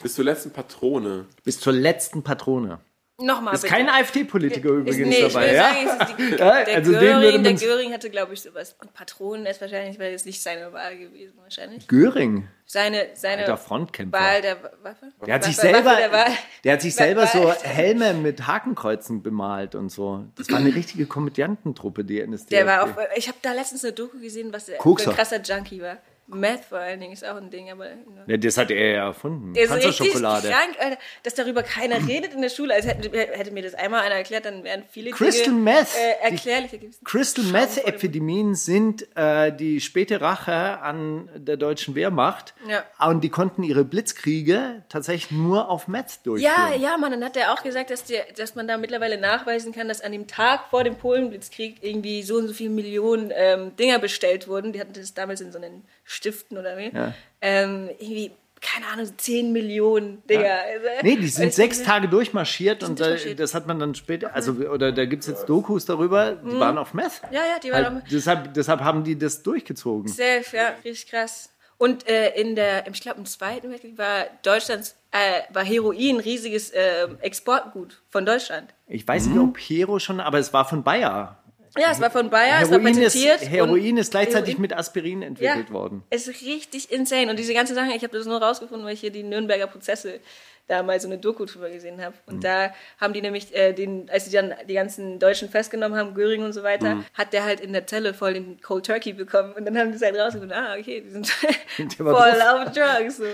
Bis 0.00 0.14
zur 0.14 0.24
letzten 0.24 0.52
Patrone. 0.52 1.26
Bis 1.42 1.58
zur 1.58 1.72
letzten 1.72 2.22
Patrone. 2.22 2.78
Nochmal 3.22 3.54
Ist 3.54 3.62
bitte. 3.62 3.74
kein 3.74 3.88
AfD-Politiker 3.88 4.68
übrigens 4.68 5.08
nee, 5.08 5.22
dabei, 5.22 5.54
ja? 5.54 5.62
sagen, 5.74 6.14
die, 6.18 6.22
Ja, 6.38 6.64
der, 6.64 6.76
also 6.76 6.92
Göring, 6.92 7.42
der 7.42 7.54
Göring 7.54 7.92
hatte, 7.92 8.10
glaube 8.10 8.34
ich, 8.34 8.42
sowas. 8.42 8.74
Und 8.80 8.92
Patronen 8.94 9.46
ist 9.46 9.60
wahrscheinlich, 9.60 9.98
weil 9.98 10.12
es 10.14 10.24
nicht 10.24 10.42
seine 10.42 10.72
Wahl 10.72 10.96
gewesen, 10.98 11.34
wahrscheinlich. 11.42 11.86
Göring. 11.88 12.48
Seine, 12.66 13.08
seine 13.14 13.42
Alter 13.42 13.58
Frontkämpfer. 13.58 14.18
Wahl 14.18 14.40
der 14.42 14.56
Waffe. 14.82 15.12
Der 15.26 15.34
hat 15.34 15.44
sich 15.44 15.58
Waffe- 15.58 15.72
selber, 15.72 15.96
der, 15.96 16.26
der 16.64 16.72
hat 16.72 16.82
sich 16.82 16.94
selber 16.94 17.26
so 17.26 17.52
Helme 17.62 18.14
mit 18.14 18.46
Hakenkreuzen 18.46 19.22
bemalt 19.22 19.74
und 19.74 19.90
so. 19.90 20.24
Das 20.36 20.50
war 20.50 20.58
eine 20.58 20.74
richtige 20.74 21.06
Komödiantentruppe, 21.06 22.04
die 22.04 22.26
NSDAP. 22.26 22.48
Der 22.50 22.66
war 22.66 22.84
auch, 22.84 22.88
ich 23.14 23.28
habe 23.28 23.38
da 23.42 23.52
letztens 23.52 23.84
eine 23.84 23.92
Doku 23.92 24.18
gesehen, 24.20 24.52
was 24.52 24.70
Kokser. 24.78 25.10
ein 25.10 25.16
krasser 25.16 25.40
Junkie 25.42 25.82
war. 25.82 25.98
Meth 26.32 26.64
vor 26.68 26.78
allen 26.78 27.00
Dingen 27.00 27.12
ist 27.12 27.24
auch 27.24 27.36
ein 27.36 27.50
Ding, 27.50 27.70
aber 27.70 27.86
Ja, 28.26 28.36
das 28.36 28.56
hat 28.56 28.70
er 28.70 28.90
ja 28.92 29.06
erfunden. 29.06 29.54
der 29.54 29.66
Panzerschokolade. 29.66 30.48
krank, 30.48 30.76
Alter, 30.80 30.98
dass 31.22 31.34
darüber 31.34 31.62
keiner 31.62 31.96
redet 32.08 32.32
in 32.34 32.42
der 32.42 32.48
Schule. 32.48 32.74
Also 32.74 32.88
hätte, 32.88 33.10
hätte 33.10 33.50
mir 33.50 33.62
das 33.62 33.74
einmal 33.74 34.00
einer 34.02 34.14
erklärt, 34.16 34.44
dann 34.44 34.64
wären 34.64 34.82
viele 34.90 35.10
Crystal 35.10 35.44
Dinge 35.52 35.58
Meth. 35.60 35.88
äh, 35.96 36.24
erklärlicher 36.30 36.78
gewesen. 36.78 37.04
Crystal 37.04 37.44
Meth-Epidemien 37.44 38.54
sind 38.54 39.06
äh, 39.16 39.52
die 39.54 39.80
späte 39.80 40.20
Rache 40.20 40.80
an 40.80 41.28
der 41.34 41.56
deutschen 41.56 41.94
Wehrmacht. 41.94 42.54
Ja. 42.68 42.84
Und 43.08 43.22
die 43.22 43.28
konnten 43.30 43.62
ihre 43.62 43.84
Blitzkriege 43.84 44.84
tatsächlich 44.88 45.30
nur 45.30 45.68
auf 45.68 45.88
Meth 45.88 46.20
durchführen. 46.24 46.54
Ja, 46.56 46.74
ja, 46.76 46.96
Mann, 46.98 47.10
dann 47.12 47.24
hat 47.24 47.36
er 47.36 47.52
auch 47.52 47.62
gesagt, 47.62 47.90
dass, 47.90 48.04
der, 48.04 48.24
dass 48.36 48.54
man 48.54 48.68
da 48.68 48.78
mittlerweile 48.78 49.18
nachweisen 49.18 49.72
kann, 49.72 49.88
dass 49.88 50.00
an 50.00 50.12
dem 50.12 50.26
Tag 50.26 50.68
vor 50.70 50.84
dem 50.84 50.96
Polenblitzkrieg 50.96 51.76
irgendwie 51.82 52.22
so 52.22 52.36
und 52.36 52.48
so 52.48 52.54
viele 52.54 52.70
Millionen 52.70 53.32
ähm, 53.34 53.74
Dinger 53.76 53.98
bestellt 53.98 54.48
wurden. 54.48 54.72
Die 54.72 54.80
hatten 54.80 54.92
das 54.92 55.14
damals 55.14 55.40
in 55.40 55.52
so 55.52 55.58
einen 55.58 55.84
Stiften 56.04 56.58
oder 56.58 56.76
wie. 56.76 56.90
Ja. 56.94 57.14
Ähm, 57.40 57.90
irgendwie, 57.98 58.32
keine 58.60 58.86
Ahnung, 58.86 59.06
so 59.06 59.12
10 59.16 59.52
Millionen 59.52 60.22
Dinger. 60.26 60.58
Also, 60.62 60.86
Nee, 61.02 61.16
die 61.16 61.26
sind 61.26 61.52
sechs 61.52 61.78
denke, 61.78 61.90
Tage 61.90 62.08
durchmarschiert 62.08 62.82
und 62.84 63.00
da, 63.00 63.04
durchmarschiert. 63.08 63.40
das 63.40 63.54
hat 63.54 63.66
man 63.66 63.78
dann 63.78 63.94
später, 63.94 64.34
also 64.34 64.52
oder 64.52 64.92
da 64.92 65.04
gibt 65.04 65.22
es 65.22 65.28
jetzt 65.28 65.46
Dokus 65.48 65.84
darüber, 65.84 66.32
die 66.32 66.58
waren 66.58 66.78
auf 66.78 66.94
Meth. 66.94 67.22
Ja, 67.30 67.40
ja, 67.40 67.58
die 67.62 67.72
waren 67.72 67.84
Halt, 67.84 67.96
auf 68.04 68.08
deshalb, 68.10 68.54
deshalb 68.54 68.80
haben 68.80 69.04
die 69.04 69.18
das 69.18 69.42
durchgezogen. 69.42 70.08
Safe, 70.08 70.44
ja, 70.56 70.68
richtig 70.84 71.08
krass. 71.08 71.48
Und 71.78 72.08
äh, 72.08 72.30
in 72.40 72.54
der, 72.54 72.86
ich 72.86 73.00
glaube, 73.00 73.18
im 73.18 73.26
Zweiten 73.26 73.68
Weltkrieg 73.68 73.98
war 73.98 74.26
Deutschlands, 74.44 74.94
äh, 75.10 75.40
war 75.52 75.64
Heroin 75.64 76.16
ein 76.16 76.20
riesiges 76.20 76.70
äh, 76.70 77.08
Exportgut 77.22 78.00
von 78.08 78.24
Deutschland. 78.24 78.72
Ich 78.86 79.06
weiß 79.08 79.26
nicht, 79.26 79.38
ob 79.40 79.58
Hero 79.58 79.98
schon, 79.98 80.20
aber 80.20 80.38
es 80.38 80.52
war 80.52 80.64
von 80.64 80.84
Bayer. 80.84 81.41
Ja, 81.78 81.90
es 81.90 82.00
war 82.00 82.10
von 82.10 82.28
Bayer, 82.28 82.60
es 82.62 82.70
war 82.70 82.78
Heroin 82.78 82.98
ist, 82.98 83.14
patentiert. 83.14 83.50
Heroin 83.50 83.96
ist 83.96 84.10
gleichzeitig 84.10 84.54
Heroin- 84.54 84.60
mit 84.62 84.72
Aspirin 84.74 85.22
entwickelt 85.22 85.70
worden. 85.72 86.02
Es 86.10 86.28
ist 86.28 86.42
richtig 86.42 86.92
insane. 86.92 87.30
Und 87.30 87.38
diese 87.38 87.54
ganzen 87.54 87.74
Sachen, 87.74 87.90
ich 87.92 88.02
habe 88.02 88.16
das 88.16 88.26
nur 88.26 88.42
rausgefunden, 88.42 88.84
weil 88.86 88.94
ich 88.94 89.00
hier 89.00 89.10
die 89.10 89.22
Nürnberger 89.22 89.66
Prozesse 89.66 90.20
da 90.68 90.82
mal 90.82 90.98
so 91.00 91.08
eine 91.08 91.18
Doku 91.18 91.44
drüber 91.44 91.68
gesehen 91.70 92.00
habe. 92.02 92.14
Und 92.26 92.36
Mhm. 92.36 92.40
da 92.40 92.70
haben 93.00 93.12
die 93.12 93.20
nämlich, 93.20 93.54
äh, 93.54 93.72
den, 93.72 94.08
als 94.10 94.24
sie 94.26 94.30
dann 94.30 94.54
die 94.68 94.74
ganzen 94.74 95.18
Deutschen 95.18 95.48
festgenommen 95.48 95.98
haben, 95.98 96.14
Göring 96.14 96.42
und 96.44 96.52
so 96.52 96.62
weiter, 96.62 96.94
Mhm. 96.94 97.04
hat 97.14 97.32
der 97.32 97.44
halt 97.44 97.60
in 97.60 97.72
der 97.72 97.86
Zelle 97.86 98.14
voll 98.14 98.34
den 98.34 98.60
Cold 98.60 98.86
Turkey 98.86 99.12
bekommen. 99.12 99.52
Und 99.54 99.64
dann 99.66 99.76
haben 99.76 99.90
die 99.90 99.96
es 99.96 100.02
halt 100.02 100.16
rausgefunden, 100.16 100.56
ah, 100.56 100.76
okay, 100.78 101.00
die 101.04 101.10
sind 101.10 101.28
war 101.98 102.16
voll 102.16 102.40
auf 102.40 102.72
Drugs. 102.72 103.16
So. 103.16 103.24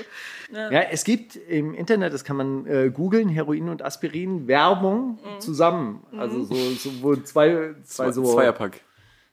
Ja, 0.53 0.81
es 0.91 1.05
gibt 1.05 1.37
im 1.37 1.75
Internet, 1.75 2.13
das 2.15 2.25
kann 2.25 2.37
man 2.37 2.67
äh, 2.67 2.91
googeln, 2.91 3.29
Heroin 3.29 3.69
und 3.69 3.83
Aspirin, 3.83 4.49
Werbung 4.49 5.19
Mhm. 5.23 5.41
zusammen. 5.41 6.07
Also 6.19 6.43
so, 6.45 6.55
so 6.55 6.91
wo 7.03 7.15
zwei, 7.17 7.75
zwei 7.85 8.11
so, 8.11 8.25
Zweierpack. 8.35 8.81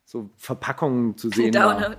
so 0.04 0.30
Verpackungen 0.38 1.18
zu 1.18 1.30
sehen 1.30 1.56
und 1.56 1.56
Upper. 1.58 1.96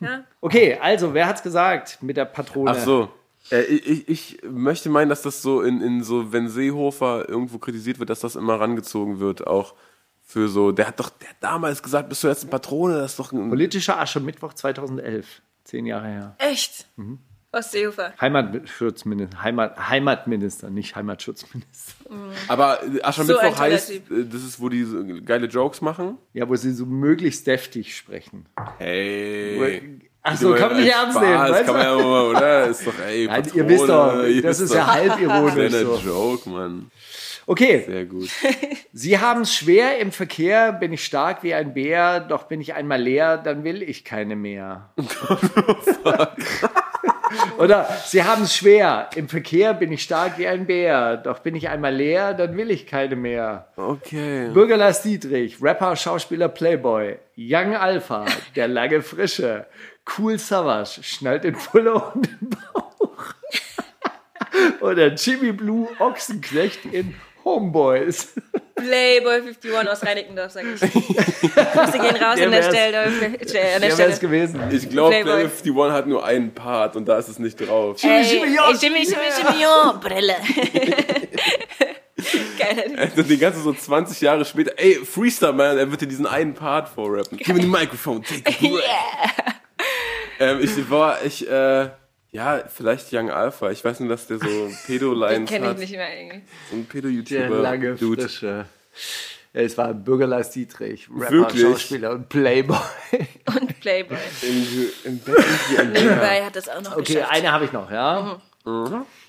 Ja, 0.00 0.24
Okay, 0.40 0.78
also 0.80 1.12
wer 1.12 1.26
hat's 1.26 1.42
gesagt 1.42 1.98
mit 2.02 2.16
der 2.16 2.24
Patrone? 2.26 2.70
Ach 2.70 2.76
so. 2.78 3.08
Äh, 3.50 3.62
ich, 3.62 4.08
ich- 4.08 4.38
möchte 4.48 4.88
meinen, 4.88 5.08
dass 5.08 5.22
das 5.22 5.42
so 5.42 5.62
in, 5.62 5.80
in 5.80 6.02
so, 6.02 6.32
wenn 6.32 6.48
Seehofer 6.48 7.28
irgendwo 7.28 7.58
kritisiert 7.58 7.98
wird, 7.98 8.10
dass 8.10 8.20
das 8.20 8.36
immer 8.36 8.60
rangezogen 8.60 9.18
wird, 9.20 9.46
auch 9.46 9.74
für 10.24 10.48
so, 10.48 10.70
der 10.72 10.86
hat 10.88 11.00
doch, 11.00 11.10
der 11.10 11.30
hat 11.30 11.36
damals 11.40 11.82
gesagt, 11.82 12.08
bist 12.08 12.22
du 12.24 12.28
jetzt 12.28 12.42
eine 12.42 12.50
Patrone, 12.50 12.94
das 12.94 13.12
ist 13.12 13.18
doch 13.18 13.32
ein, 13.32 13.48
Politischer 13.48 13.98
Aschermittwoch 14.00 14.54
2011, 14.54 15.42
zehn 15.64 15.86
Jahre 15.86 16.06
her. 16.06 16.36
echt. 16.38 16.86
Mhm. 16.96 17.18
Aus 17.54 17.70
Seehofer. 17.70 18.14
Heimatschutzminister, 18.18 19.42
Heimat, 19.42 19.88
Heimatminister, 19.90 20.70
nicht 20.70 20.96
Heimatschutzminister. 20.96 21.92
aber 22.48 22.82
äh, 22.82 23.02
Aschermittwoch 23.02 23.42
So 23.42 23.46
ein 23.48 23.56
heißt, 23.58 23.88
Typ. 23.90 24.10
äh, 24.10 24.24
das 24.24 24.42
ist, 24.42 24.58
wo 24.58 24.70
die 24.70 24.84
so 24.84 25.04
geile 25.22 25.48
Jokes 25.48 25.82
machen. 25.82 26.16
Ja, 26.32 26.48
wo 26.48 26.56
sie 26.56 26.72
so 26.72 26.86
möglichst 26.86 27.46
deftig 27.46 27.94
sprechen. 27.94 28.46
Hey. 28.78 30.00
Ach 30.24 30.36
so, 30.36 30.54
kann 30.54 30.72
man 30.72 30.80
nicht 30.80 30.92
ernst 30.92 31.20
nehmen, 31.20 31.34
weißt 31.34 31.64
kann 31.66 31.74
man 31.74 31.84
ja 31.84 31.96
mal, 31.96 32.24
oder? 32.28 32.66
Ist 32.68 32.86
doch, 32.86 32.92
ey, 33.04 33.26
Nein, 33.26 33.42
Patrone, 33.42 33.62
ihr 33.62 33.68
wisst 33.68 33.88
doch, 33.88 34.24
ihr 34.24 34.42
das 34.42 34.60
ist 34.60 34.74
ja 34.74 34.86
halb 34.86 35.20
ironisch. 35.20 35.54
Kleiner 35.54 35.78
So. 35.78 35.96
Joke, 35.96 36.48
Mann. 36.48 36.90
Okay, 37.44 37.84
Sehr 37.86 38.04
gut. 38.04 38.28
Sie 38.92 39.18
haben 39.18 39.42
es 39.42 39.52
schwer 39.52 39.98
im 39.98 40.12
Verkehr, 40.12 40.72
bin 40.72 40.92
ich 40.92 41.04
stark 41.04 41.42
wie 41.42 41.54
ein 41.54 41.74
Bär, 41.74 42.20
doch 42.20 42.44
bin 42.44 42.60
ich 42.60 42.74
einmal 42.74 43.02
leer, 43.02 43.36
dann 43.36 43.64
will 43.64 43.82
ich 43.82 44.04
keine 44.04 44.36
mehr. 44.36 44.90
Oder 47.58 47.88
Sie 48.04 48.22
haben 48.22 48.42
es 48.42 48.54
schwer, 48.54 49.08
im 49.16 49.28
Verkehr 49.28 49.74
bin 49.74 49.92
ich 49.92 50.02
stark 50.02 50.38
wie 50.38 50.46
ein 50.46 50.66
Bär, 50.66 51.16
doch 51.16 51.40
bin 51.40 51.54
ich 51.54 51.68
einmal 51.68 51.94
leer, 51.94 52.34
dann 52.34 52.56
will 52.56 52.70
ich 52.70 52.86
keine 52.86 53.16
mehr. 53.16 53.68
Okay. 53.76 54.50
Bürger 54.52 54.76
Lars 54.76 55.02
Dietrich, 55.02 55.60
Rapper, 55.62 55.96
Schauspieler, 55.96 56.48
Playboy, 56.48 57.18
Young 57.36 57.74
Alpha, 57.74 58.26
der 58.56 58.68
lange 58.68 59.02
Frische, 59.02 59.66
Cool 60.18 60.38
Savage, 60.38 61.02
schnallt 61.02 61.44
den 61.44 61.54
Pulle 61.54 61.94
und 61.94 62.26
den 62.26 62.50
Bauch. 62.72 63.34
Oder 64.80 65.08
Jimmy 65.14 65.52
Blue, 65.52 65.88
Ochsenknecht 65.98 66.84
in 66.86 67.14
Homeboys. 67.44 68.34
Playboy 68.74 69.34
51 69.36 69.88
aus 69.88 70.04
Reinickendorf, 70.04 70.52
sag 70.52 70.64
ich. 70.64 70.80
Grüße 70.80 71.98
gehen 71.98 72.16
raus 72.16 72.36
Der 72.36 72.46
an 72.46 72.50
der. 72.52 72.62
Stelle. 72.62 73.00
An 73.02 73.20
der 73.20 73.30
Der 73.30 73.80
wäre 73.82 73.92
Stelle. 73.92 74.12
es 74.12 74.20
gewesen. 74.20 74.60
Ich 74.72 74.88
glaube, 74.90 75.10
Playboy. 75.10 75.32
Play 75.48 75.70
51 75.70 75.92
hat 75.92 76.06
nur 76.06 76.24
einen 76.24 76.52
Part 76.52 76.96
und 76.96 77.06
da 77.06 77.18
ist 77.18 77.28
es 77.28 77.38
nicht 77.38 77.56
drauf. 77.60 77.96
Jimmy, 78.02 78.22
Jimmy, 78.22 78.56
Jimmy, 78.80 78.98
Jimmy, 79.04 79.60
ja, 79.62 79.92
Brille. 80.02 80.36
Geil. 82.58 83.10
Und 83.16 83.28
die 83.28 83.38
ganze 83.38 83.60
so 83.60 83.72
20 83.72 84.20
Jahre 84.20 84.44
später, 84.44 84.72
ey, 84.76 84.94
Freestyle 85.04 85.52
Man, 85.52 85.76
er 85.78 85.90
wird 85.90 86.00
dir 86.02 86.06
diesen 86.06 86.26
einen 86.26 86.54
Part 86.54 86.88
vorrappen. 86.88 87.38
Gib 87.38 87.54
mir 87.54 87.60
die 87.60 87.66
Mikrofon, 87.66 88.22
take 88.22 88.42
a 88.48 88.52
breath. 88.68 89.51
Ähm, 90.42 90.60
ich 90.60 90.90
war, 90.90 91.24
ich, 91.24 91.48
äh, 91.48 91.88
ja, 92.30 92.62
vielleicht 92.68 93.12
Young 93.12 93.30
Alpha. 93.30 93.70
Ich 93.70 93.84
weiß 93.84 94.00
nur, 94.00 94.08
dass 94.08 94.26
der 94.26 94.38
so 94.38 94.44
Den 94.66 94.76
Pedo-Lines 94.86 95.50
kenne 95.50 95.72
ich 95.72 95.78
nicht 95.78 95.92
mehr 95.92 96.18
irgendwie. 96.18 96.42
So 96.70 96.76
ein 96.76 96.86
Der 96.86 96.92
Pedo-YouTuber. 96.92 97.62
lange 97.62 97.94
Dude. 97.94 98.22
Frische. 98.22 98.66
Ja, 99.54 99.60
es 99.60 99.76
war 99.76 99.92
Bürger 99.92 100.26
Lars 100.26 100.50
Dietrich, 100.50 101.08
Rapper, 101.14 101.30
Wirklich? 101.30 101.62
Schauspieler 101.62 102.12
und 102.12 102.28
Playboy. 102.30 102.78
Und 103.54 103.80
Playboy. 103.80 104.16
Im, 104.42 104.90
im 105.04 105.20
Nebenbei 105.92 106.42
hat 106.42 106.56
das 106.56 106.68
auch 106.70 106.80
noch 106.80 106.96
Okay, 106.96 107.14
geschafft. 107.14 107.32
eine 107.32 107.52
habe 107.52 107.66
ich 107.66 107.72
noch, 107.72 107.90
ja. 107.90 108.40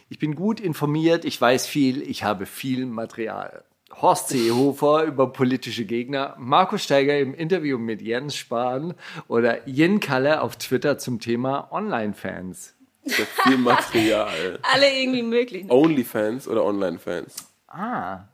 Ich 0.09 0.19
bin 0.19 0.35
gut 0.35 0.61
informiert, 0.61 1.25
ich 1.25 1.41
weiß 1.41 1.67
viel, 1.67 2.01
ich 2.09 2.23
habe 2.23 2.45
viel 2.45 2.85
Material. 2.85 3.63
Horst 4.01 4.29
Seehofer 4.29 5.03
über 5.03 5.27
politische 5.31 5.85
Gegner, 5.85 6.35
Markus 6.37 6.83
Steiger 6.83 7.17
im 7.19 7.33
Interview 7.33 7.77
mit 7.77 8.01
Jens 8.01 8.35
Spahn 8.35 8.95
oder 9.27 9.67
Jen 9.67 9.99
Kalle 9.99 10.41
auf 10.41 10.55
Twitter 10.57 10.97
zum 10.97 11.19
Thema 11.19 11.67
Online-Fans. 11.71 12.75
sehr 13.05 13.25
viel 13.25 13.57
Material. 13.57 14.59
Alle 14.73 14.91
irgendwie 14.93 15.23
möglich. 15.23 15.65
Onlyfans 15.69 16.47
oder 16.47 16.63
Online-Fans? 16.65 17.47
Ah. 17.67 18.25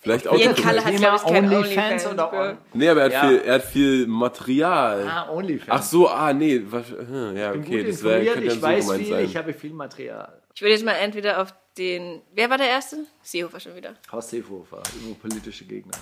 Vielleicht 0.00 0.28
auch. 0.28 0.38
Jen 0.38 0.54
Kalle 0.54 0.84
hat, 0.84 0.94
glaube 0.96 1.16
ich, 1.16 1.22
kein 1.32 1.52
OnlyFans 1.52 2.06
oder. 2.06 2.32
On- 2.32 2.58
Nee, 2.74 2.88
aber 2.88 3.00
er 3.00 3.04
hat, 3.06 3.12
Ja. 3.12 3.28
viel, 3.28 3.38
er 3.38 3.54
hat 3.54 3.62
viel 3.64 4.06
Material. 4.06 5.08
Ah, 5.08 5.30
OnlyFans. 5.32 5.70
Ach 5.70 5.82
so, 5.82 6.08
ah, 6.08 6.32
nee. 6.32 6.62
Was, 6.68 6.88
hm, 6.90 7.36
ja, 7.36 7.46
ich 7.46 7.52
bin 7.52 7.60
okay, 7.62 7.78
gut 7.82 7.88
das 7.92 8.04
wär, 8.04 8.22
ja 8.22 8.34
ich 8.36 8.62
weiß 8.62 8.92
viel, 8.92 9.06
sein. 9.06 9.24
ich 9.24 9.36
habe 9.36 9.52
viel 9.52 9.72
Material. 9.72 10.40
Ich 10.54 10.60
würde 10.62 10.72
jetzt 10.72 10.84
mal 10.84 10.92
entweder 10.92 11.40
auf 11.42 11.54
den. 11.78 12.22
Wer 12.34 12.50
war 12.50 12.58
der 12.58 12.68
Erste? 12.68 13.04
Seehofer 13.22 13.60
schon 13.60 13.76
wieder. 13.76 13.94
Horst 14.10 14.30
Seehofer 14.30 14.82
über 15.04 15.14
politische 15.14 15.64
Gegner. 15.64 15.92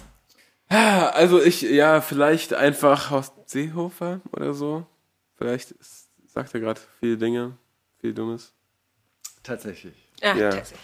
Also 0.68 1.42
ich, 1.42 1.62
ja, 1.62 2.00
vielleicht 2.00 2.54
einfach 2.54 3.10
Horst 3.10 3.34
Seehofer 3.46 4.20
oder 4.32 4.54
so. 4.54 4.86
Vielleicht 5.36 5.72
ist, 5.72 6.08
sagt 6.26 6.54
er 6.54 6.60
gerade 6.60 6.80
viele 7.00 7.16
Dinge, 7.16 7.56
viel 8.00 8.14
Dummes. 8.14 8.52
Tatsächlich. 9.42 9.94
Ah, 10.22 10.34
Ja. 10.34 10.50
tatsächlich. 10.50 10.80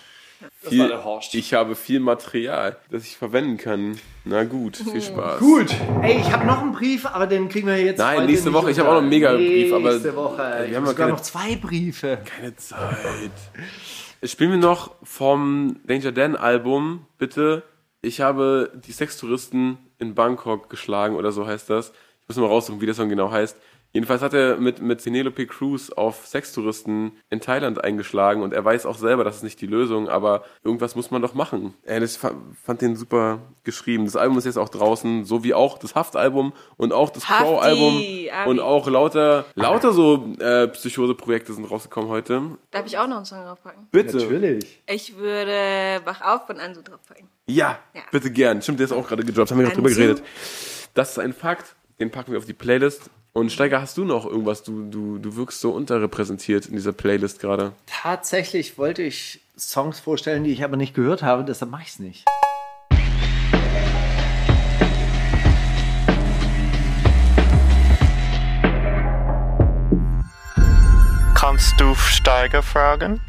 Viel, 0.62 0.80
war 0.80 0.88
der 0.88 1.04
Horst. 1.04 1.34
Ich 1.34 1.52
habe 1.52 1.74
viel 1.76 2.00
Material, 2.00 2.78
das 2.90 3.04
ich 3.04 3.14
verwenden 3.16 3.58
kann. 3.58 4.00
Na 4.24 4.44
gut, 4.44 4.78
viel 4.78 5.02
Spaß. 5.02 5.38
Gut. 5.38 5.68
Ey, 6.02 6.18
ich 6.18 6.32
habe 6.32 6.46
noch 6.46 6.62
einen 6.62 6.72
Brief, 6.72 7.04
aber 7.04 7.26
den 7.26 7.50
kriegen 7.50 7.66
wir 7.66 7.76
jetzt 7.76 7.98
Nein, 7.98 8.18
heute 8.18 8.26
nächste 8.26 8.48
nicht 8.48 8.54
Woche. 8.54 8.70
Ich 8.70 8.78
habe 8.78 8.88
auch 8.88 8.94
noch 8.94 9.00
einen 9.00 9.10
Mega-Brief, 9.10 9.72
aber- 9.72 9.92
Nächste 9.92 10.16
Woche. 10.16 10.36
Wir 10.60 10.64
ich 10.66 10.76
haben 10.76 10.86
sogar 10.86 11.06
keine- 11.06 11.12
noch 11.12 11.20
zwei 11.20 11.56
Briefe. 11.56 12.18
Keine 12.24 12.56
Zeit. 12.56 13.30
Spielen 14.22 14.50
wir 14.50 14.58
noch 14.58 14.96
vom 15.02 15.80
Danger 15.86 16.12
Dan 16.12 16.36
Album, 16.36 17.06
bitte. 17.16 17.62
Ich 18.02 18.20
habe 18.20 18.70
die 18.86 18.92
Sextouristen 18.92 19.78
in 19.98 20.14
Bangkok 20.14 20.68
geschlagen 20.68 21.16
oder 21.16 21.32
so 21.32 21.46
heißt 21.46 21.70
das. 21.70 21.92
Ich 22.20 22.28
muss 22.28 22.36
mal 22.36 22.46
raussuchen, 22.46 22.82
wie 22.82 22.86
der 22.86 22.94
Song 22.94 23.08
genau 23.08 23.30
heißt. 23.30 23.56
Jedenfalls 23.92 24.22
hat 24.22 24.34
er 24.34 24.56
mit, 24.58 24.80
mit 24.80 25.02
Penelope 25.02 25.46
Cruz 25.46 25.90
auf 25.90 26.24
Sextouristen 26.26 27.12
in 27.28 27.40
Thailand 27.40 27.82
eingeschlagen 27.82 28.42
und 28.42 28.52
er 28.52 28.64
weiß 28.64 28.86
auch 28.86 28.96
selber, 28.96 29.24
das 29.24 29.36
ist 29.36 29.42
nicht 29.42 29.60
die 29.60 29.66
Lösung, 29.66 30.08
aber 30.08 30.44
irgendwas 30.62 30.94
muss 30.94 31.10
man 31.10 31.20
doch 31.22 31.34
machen. 31.34 31.74
Das 31.84 32.16
fa- 32.16 32.34
fand 32.64 32.82
den 32.82 32.94
super 32.94 33.40
geschrieben. 33.64 34.04
Das 34.04 34.14
Album 34.14 34.38
ist 34.38 34.44
jetzt 34.44 34.58
auch 34.58 34.68
draußen, 34.68 35.24
so 35.24 35.42
wie 35.42 35.54
auch 35.54 35.76
das 35.78 35.96
Haft-Album 35.96 36.52
und 36.76 36.92
auch 36.92 37.10
das 37.10 37.24
Crow-Album 37.24 38.00
und 38.46 38.60
auch 38.60 38.86
lauter, 38.88 39.44
lauter 39.56 39.92
so 39.92 40.34
äh, 40.38 40.68
Psychose-Projekte 40.68 41.52
sind 41.52 41.64
rausgekommen 41.68 42.10
heute. 42.10 42.42
Darf 42.70 42.86
ich 42.86 42.96
auch 42.96 43.08
noch 43.08 43.16
einen 43.16 43.24
Song 43.24 43.42
draufpacken? 43.44 43.88
Bitte. 43.90 44.18
Natürlich. 44.18 44.82
Ich 44.86 45.16
würde 45.16 46.00
Wach 46.04 46.20
auf 46.22 46.46
von 46.46 46.58
Ansu 46.60 46.82
draufpacken. 46.82 47.26
Ja, 47.46 47.78
Ja. 47.94 48.02
bitte 48.12 48.30
gern. 48.30 48.62
Stimmt, 48.62 48.78
der 48.78 48.84
ist 48.84 48.92
auch 48.92 49.08
gerade 49.08 49.24
gedroppt, 49.24 49.50
haben 49.50 49.58
wir 49.58 49.66
noch 49.66 49.72
drüber 49.74 49.88
geredet. 49.90 50.22
Das 50.94 51.10
ist 51.10 51.18
ein 51.18 51.32
Fakt, 51.32 51.74
den 51.98 52.10
packen 52.12 52.30
wir 52.32 52.38
auf 52.38 52.44
die 52.44 52.52
Playlist. 52.52 53.10
Und 53.32 53.52
Steiger, 53.52 53.80
hast 53.80 53.96
du 53.96 54.04
noch 54.04 54.26
irgendwas? 54.26 54.64
Du, 54.64 54.90
du, 54.90 55.18
du 55.18 55.36
wirkst 55.36 55.60
so 55.60 55.70
unterrepräsentiert 55.70 56.66
in 56.66 56.74
dieser 56.74 56.92
Playlist 56.92 57.38
gerade. 57.38 57.74
Tatsächlich 57.86 58.76
wollte 58.76 59.02
ich 59.02 59.40
Songs 59.56 60.00
vorstellen, 60.00 60.42
die 60.42 60.50
ich 60.50 60.64
aber 60.64 60.76
nicht 60.76 60.94
gehört 60.94 61.22
habe, 61.22 61.44
deshalb 61.44 61.70
mache 61.70 61.82
ich 61.82 61.90
es 61.90 61.98
nicht. 62.00 62.24
Kannst 71.36 71.80
du 71.80 71.94
Steiger 71.94 72.64
fragen? 72.64 73.20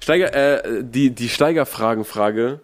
Steiger, 0.00 0.34
äh, 0.34 0.84
die, 0.84 1.14
die 1.14 1.30
Steiger-Fragen-Frage. 1.30 2.60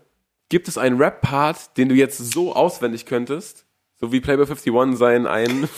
Gibt 0.51 0.68
es 0.68 0.77
einen 0.77 0.99
Rap-Part, 0.99 1.79
den 1.79 1.89
du 1.89 1.95
jetzt 1.95 2.18
so 2.18 2.55
auswendig 2.55 3.07
könntest? 3.07 3.64
So 3.97 4.12
wie 4.12 4.20
Playboy 4.20 4.45
51 4.47 4.97
seinen 4.99 5.26
einen 5.26 5.68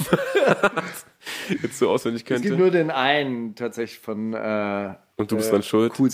jetzt 1.63 1.79
so 1.79 1.91
auswendig 1.91 2.23
Es 2.23 2.27
gibt 2.29 2.43
könnte? 2.43 2.57
nur 2.59 2.71
den 2.71 2.91
einen 2.91 3.55
tatsächlich 3.55 4.01
von 4.01 4.33
äh, 4.33 4.95
Und 5.17 5.31
du 5.31 5.37
bist 5.37 5.53
dran 5.53 5.63
schuld? 5.63 5.93
Cool 5.99 6.11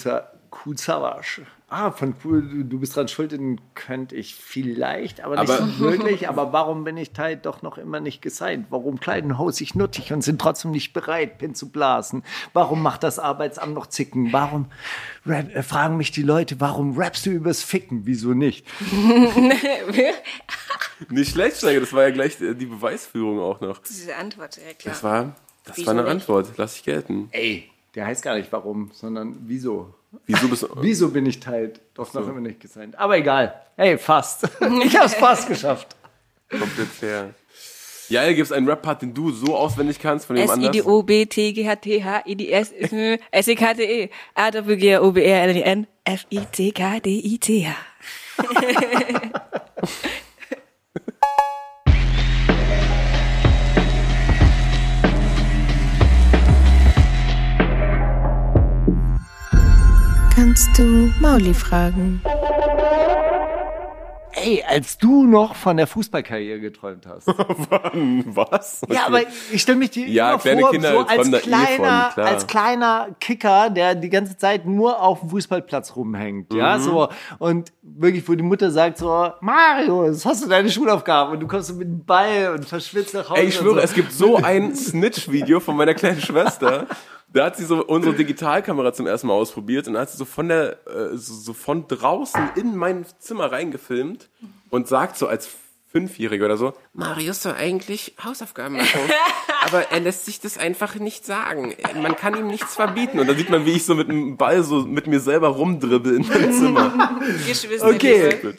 Savage. 0.76 1.42
Ah, 1.74 1.90
von 1.90 2.14
cool, 2.22 2.64
du- 2.64 2.78
bist 2.78 2.96
dran 2.96 3.08
schuld, 3.08 3.32
den 3.32 3.58
könnte 3.74 4.14
ich 4.14 4.34
vielleicht, 4.34 5.22
aber 5.22 5.40
nicht 5.40 5.50
Aber- 5.50 5.66
so 5.66 5.78
wirklich. 5.80 6.28
Aber 6.28 6.52
warum 6.52 6.84
bin 6.84 6.96
ich 6.98 7.12
Teil 7.12 7.36
doch 7.36 7.62
noch 7.62 7.78
immer 7.78 7.98
nicht 8.00 8.20
gesigned? 8.20 8.66
Warum 8.70 9.00
kleiden 9.00 9.38
Hose 9.38 9.58
sich 9.58 9.74
nuttig 9.74 10.12
und 10.12 10.20
sind 10.22 10.40
trotzdem 10.40 10.70
nicht 10.72 10.92
bereit, 10.92 11.38
Pin 11.38 11.54
zu 11.54 11.70
blasen? 11.70 12.24
Warum 12.52 12.82
macht 12.82 13.02
das 13.02 13.18
Arbeitsamt 13.18 13.72
noch 13.74 13.86
zicken? 13.86 14.32
Warum 14.32 14.66
rap, 15.24 15.54
äh, 15.54 15.62
fragen 15.62 15.96
mich 15.96 16.10
die 16.10 16.22
Leute, 16.22 16.60
warum 16.60 16.96
rappst 16.98 17.24
du 17.24 17.30
übers 17.30 17.62
Ficken? 17.62 18.02
Wieso 18.04 18.34
nicht? 18.34 18.66
Nicht 21.08 21.32
schlecht, 21.32 21.56
Steiger, 21.56 21.80
das 21.80 21.92
war 21.92 22.04
ja 22.04 22.10
gleich 22.10 22.36
die 22.38 22.66
Beweisführung 22.66 23.40
auch 23.40 23.60
noch. 23.60 23.78
Diese 23.78 24.14
Antwort, 24.16 24.56
ja 24.56 24.72
klar. 24.74 24.94
Das 24.94 25.02
war, 25.02 25.34
das 25.64 25.76
Wieso 25.78 25.86
war 25.86 25.94
eine 25.94 26.02
nicht? 26.02 26.12
Antwort. 26.12 26.48
Lass 26.56 26.76
ich 26.76 26.84
gelten. 26.84 27.28
Ey, 27.32 27.68
der 27.94 28.06
heißt 28.06 28.22
gar 28.22 28.36
nicht 28.36 28.52
warum, 28.52 28.90
sondern 28.92 29.36
wieso. 29.46 29.92
Wieso 30.26 30.48
bist 30.48 30.62
du. 30.62 30.68
Wieso 30.82 31.08
bin 31.08 31.26
ich 31.26 31.40
Teil 31.40 31.72
doch 31.94 32.12
noch 32.14 32.28
immer 32.28 32.40
nicht 32.40 32.60
gesigned? 32.60 32.98
Aber 32.98 33.16
egal. 33.16 33.54
Hey, 33.76 33.98
fast. 33.98 34.44
ich 34.84 34.96
hab's 34.96 35.14
fast 35.14 35.48
geschafft. 35.48 35.96
komplett 36.50 36.88
fair. 36.88 37.34
Ja, 38.08 38.26
gibt 38.28 38.44
es 38.44 38.52
einen 38.52 38.68
Rap-Part, 38.68 39.02
den 39.02 39.14
du 39.14 39.30
so 39.30 39.56
auswendig 39.56 39.98
kannst 39.98 40.26
von 40.26 40.36
dem 40.36 40.50
anders? 40.50 40.70
S-I-D-O-B-T-G-H-T-H-I-D-S 40.74 42.72
S-E-K-T-E 43.30 44.10
A-W-G-O-B-R-L-I-N 44.34 45.86
F-I-C-K-D-I-T-H 46.04 47.74
Kannst 60.44 60.76
du 60.76 61.12
Mauli 61.20 61.54
fragen? 61.54 62.20
Ey, 64.32 64.64
als 64.68 64.98
du 64.98 65.24
noch 65.24 65.54
von 65.54 65.76
der 65.76 65.86
Fußballkarriere 65.86 66.58
geträumt 66.58 67.06
hast. 67.06 67.28
Was? 67.28 68.80
Ja, 68.88 69.06
aber 69.06 69.20
ich 69.52 69.62
stelle 69.62 69.78
mich 69.78 69.90
dir 69.90 70.08
Ja, 70.08 70.30
immer 70.32 70.38
kleine 70.40 70.60
vor, 70.62 70.70
Kinder 70.72 70.90
so 70.90 70.98
als 71.06 71.28
eh 71.28 71.38
kleiner, 71.38 72.10
von, 72.12 72.24
als 72.24 72.46
kleiner 72.48 73.06
Kicker, 73.20 73.70
der 73.70 73.94
die 73.94 74.10
ganze 74.10 74.36
Zeit 74.36 74.66
nur 74.66 75.00
auf 75.00 75.20
dem 75.20 75.30
Fußballplatz 75.30 75.94
rumhängt, 75.94 76.52
ja, 76.52 76.76
Mhm. 76.76 76.82
so 76.82 77.08
und 77.38 77.72
wirklich, 77.82 78.28
wo 78.28 78.34
die 78.34 78.42
Mutter 78.42 78.72
sagt 78.72 78.98
so, 78.98 79.30
Mario, 79.40 80.06
jetzt 80.06 80.26
hast 80.26 80.44
du 80.44 80.48
deine 80.48 80.68
Schulaufgaben 80.68 81.34
und 81.34 81.38
du 81.38 81.46
kommst 81.46 81.68
so 81.68 81.74
mit 81.74 81.86
dem 81.86 82.04
Ball 82.04 82.52
und 82.52 82.64
verschwitzt 82.64 83.14
nach 83.14 83.30
Hause. 83.30 83.40
Ey, 83.42 83.46
ich 83.46 83.54
schwöre, 83.54 83.74
so. 83.76 83.80
es 83.80 83.94
gibt 83.94 84.10
so 84.10 84.38
ein 84.38 84.74
Snitch-Video 84.74 85.60
von 85.60 85.76
meiner 85.76 85.94
kleinen 85.94 86.20
Schwester, 86.20 86.88
da 87.32 87.46
hat 87.46 87.56
sie 87.56 87.64
so 87.64 87.84
unsere 87.84 88.14
Digitalkamera 88.14 88.92
zum 88.92 89.06
ersten 89.06 89.26
Mal 89.26 89.34
ausprobiert 89.34 89.86
und 89.86 89.94
dann 89.94 90.02
hat 90.02 90.10
sie 90.10 90.18
so 90.18 90.24
von 90.24 90.48
der, 90.48 90.86
äh, 90.86 91.16
so, 91.16 91.34
so 91.34 91.52
von 91.52 91.88
draußen 91.88 92.50
in 92.56 92.76
mein 92.76 93.04
Zimmer 93.18 93.50
reingefilmt 93.52 94.28
und 94.70 94.88
sagt 94.88 95.16
so 95.16 95.26
als 95.26 95.48
Fünfjährige 95.92 96.46
oder 96.46 96.56
so, 96.56 96.72
Marius 96.94 97.42
soll 97.42 97.52
eigentlich 97.52 98.14
Hausaufgaben 98.24 98.78
machen, 98.78 99.00
aber 99.66 99.90
er 99.90 100.00
lässt 100.00 100.24
sich 100.24 100.40
das 100.40 100.56
einfach 100.56 100.94
nicht 100.94 101.26
sagen. 101.26 101.74
Man 102.00 102.16
kann 102.16 102.34
ihm 102.34 102.46
nichts 102.46 102.76
verbieten. 102.76 103.20
Und 103.20 103.26
dann 103.26 103.36
sieht 103.36 103.50
man, 103.50 103.66
wie 103.66 103.72
ich 103.72 103.84
so 103.84 103.94
mit 103.94 104.08
dem 104.08 104.38
Ball 104.38 104.62
so 104.62 104.86
mit 104.86 105.06
mir 105.06 105.20
selber 105.20 105.48
rumdribbel 105.48 106.16
in 106.16 106.26
meinem 106.26 106.52
Zimmer. 106.52 107.20
Geschwister. 107.46 107.88
Okay. 107.88 108.38
Gut. 108.40 108.56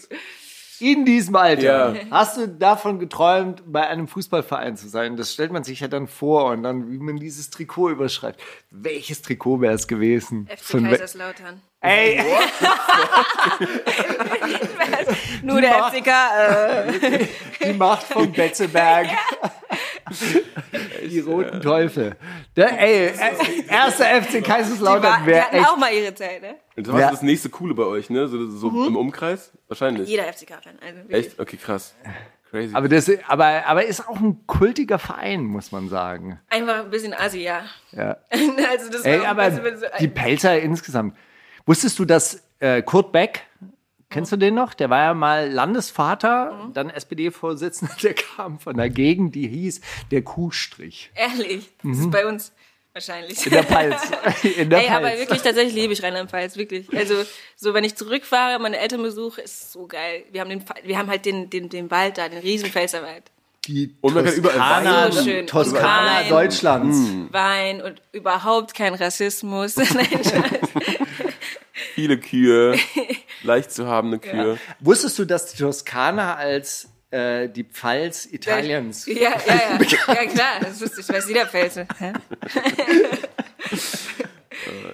In 0.83 1.05
diesem 1.05 1.35
Alter 1.37 1.95
Ja. 1.95 2.01
hast 2.11 2.35
du 2.37 2.45
davon 2.47 2.99
geträumt, 2.99 3.63
bei 3.65 3.87
einem 3.87 4.09
Fußballverein 4.09 4.75
zu 4.75 4.89
sein. 4.89 5.15
Das 5.15 5.31
stellt 5.31 5.53
man 5.53 5.63
sich 5.63 5.79
ja 5.79 5.87
dann 5.87 6.07
vor 6.07 6.51
und 6.51 6.63
dann, 6.63 6.91
wie 6.91 6.97
man 6.97 7.15
dieses 7.15 7.49
Trikot 7.49 7.91
überschreibt. 7.91 8.41
Welches 8.69 9.21
Trikot 9.21 9.61
wäre 9.61 9.75
es 9.75 9.87
gewesen? 9.87 10.47
FC 10.47 10.83
Kaiserslautern. 10.83 11.61
Ey, 11.85 12.17
Nur 15.43 15.59
der 15.61 15.77
Macht- 15.79 15.93
FCK. 15.95 16.07
Äh, 16.07 17.27
die 17.65 17.73
Macht 17.73 18.03
vom 18.03 18.31
Betzeberg. 18.31 19.07
Die 21.05 21.19
roten 21.19 21.61
Teufel. 21.61 22.15
Der, 22.55 22.79
ey, 22.79 23.11
erster 23.67 24.05
FC 24.21 24.31
die, 24.31 24.41
Kaiserslautern 24.41 25.03
war, 25.03 25.19
die 25.21 25.25
wäre 25.27 25.41
hatten 25.45 25.55
echt. 25.57 25.67
auch 25.67 25.77
mal 25.77 25.91
ihre 25.93 26.13
Zeit, 26.15 26.41
ne? 26.41 26.55
Und 26.75 26.87
das 26.87 26.93
war 26.93 27.01
Ja. 27.01 27.11
das 27.11 27.21
nächste 27.21 27.49
Coole 27.49 27.73
bei 27.73 27.83
euch, 27.83 28.09
ne? 28.09 28.27
So, 28.27 28.49
so 28.49 28.69
im 28.87 28.95
Umkreis? 28.95 29.51
Wahrscheinlich. 29.67 30.07
Jeder 30.07 30.23
FCK-Fan. 30.31 30.75
Also 30.85 30.99
wirklich. 30.99 31.27
Echt? 31.27 31.39
Okay, 31.39 31.57
krass. 31.57 31.95
Crazy. 32.49 32.73
Aber, 32.75 32.87
das, 32.87 33.11
aber, 33.27 33.65
aber 33.65 33.85
ist 33.85 34.07
auch 34.07 34.19
ein 34.19 34.45
kultiger 34.45 34.99
Verein, 34.99 35.43
muss 35.43 35.71
man 35.71 35.89
sagen. 35.89 36.39
Einfach 36.49 36.79
ein 36.85 36.89
bisschen 36.91 37.13
Assi, 37.13 37.39
ja. 37.41 37.61
Ja. 37.91 38.17
also 38.31 38.89
das 38.91 39.01
Ey, 39.01 39.19
war 39.21 39.27
aber 39.29 39.51
so 39.51 39.59
die 39.99 40.07
Pelzer 40.07 40.59
insgesamt. 40.59 41.15
Wusstest 41.65 41.97
du, 41.99 42.05
dass 42.05 42.41
äh, 42.59 42.81
Kurt 42.81 43.11
Beck, 43.11 43.41
kennst 44.09 44.31
du 44.31 44.37
den 44.37 44.53
noch? 44.55 44.73
Der 44.73 44.89
war 44.89 44.99
ja 45.03 45.13
mal 45.13 45.49
Landesvater, 45.51 46.51
Mhm. 46.67 46.73
dann 46.73 46.89
SPD-Vorsitzender, 46.89 47.95
der 48.03 48.13
kam 48.13 48.59
von 48.59 48.77
der 48.77 48.89
Gegend, 48.89 49.35
die 49.35 49.47
hieß 49.47 49.81
der 50.11 50.21
Kuhstrich. 50.23 51.11
Ehrlich, 51.15 51.69
das 51.83 51.97
ist 51.99 52.11
bei 52.11 52.25
uns 52.27 52.51
wahrscheinlich. 52.93 53.39
Mhm. 53.39 53.45
In 53.45 53.51
der 53.51 53.63
Pfalz. 53.63 54.01
In 54.57 54.69
der 54.69 54.79
Ey, 54.81 54.89
aber 54.89 55.07
Pfalz. 55.07 55.19
wirklich, 55.21 55.41
tatsächlich 55.41 55.73
liebe 55.75 55.93
ich 55.93 56.03
Rheinland-Pfalz, 56.03 56.57
wirklich. 56.57 56.95
Also, 56.95 57.15
so, 57.55 57.73
wenn 57.73 57.83
ich 57.83 57.95
zurückfahre, 57.95 58.59
meine 58.59 58.77
Eltern 58.77 59.01
besuche, 59.01 59.41
ist 59.41 59.71
so 59.71 59.87
geil. 59.87 60.25
Wir 60.31 60.41
haben 60.41 60.49
den, 60.49 60.63
wir 60.83 60.97
haben 60.97 61.09
halt 61.09 61.25
den, 61.25 61.49
den, 61.49 61.69
den 61.69 61.89
Wald 61.89 62.17
da, 62.17 62.29
den 62.29 62.39
riesen 62.39 62.69
Pfälzerwald. 62.69 63.23
Die 63.67 63.95
Und 64.01 64.13
man 64.13 64.25
kann 64.25 64.33
überall 64.33 64.57
Toskana, 64.57 65.03
Wein- 65.05 65.11
So 65.13 65.23
schön. 65.23 65.47
Toskana 65.47 66.19
Wein. 66.19 66.29
Deutschlands. 66.29 66.97
Wein 67.31 67.81
und 67.81 68.01
überhaupt 68.11 68.73
kein 68.75 68.93
Rassismus. 68.93 69.75
Nein. 69.77 70.07
Viele 71.95 72.17
Kühe, 72.19 72.75
leicht 73.43 73.71
zu 73.71 73.87
habende 73.87 74.19
Kühe. 74.19 74.57
Wusstest 74.79 75.17
du, 75.19 75.25
dass 75.25 75.45
die 75.53 75.57
Toskana 75.57 76.35
als 76.35 76.89
äh, 77.11 77.47
die 77.49 77.63
Pfalz 77.63 78.25
Italiens 78.25 79.05
Ja, 79.05 79.13
ja, 79.15 79.29
ja. 79.47 79.79
Ja, 80.07 80.25
klar, 80.25 80.53
das 80.61 80.81
wusste 80.81 81.01
ich. 81.01 81.09
Weiß 81.09 81.27
jeder 81.27 81.45
Pfälzer. 81.45 81.85
Hä? 81.99 82.13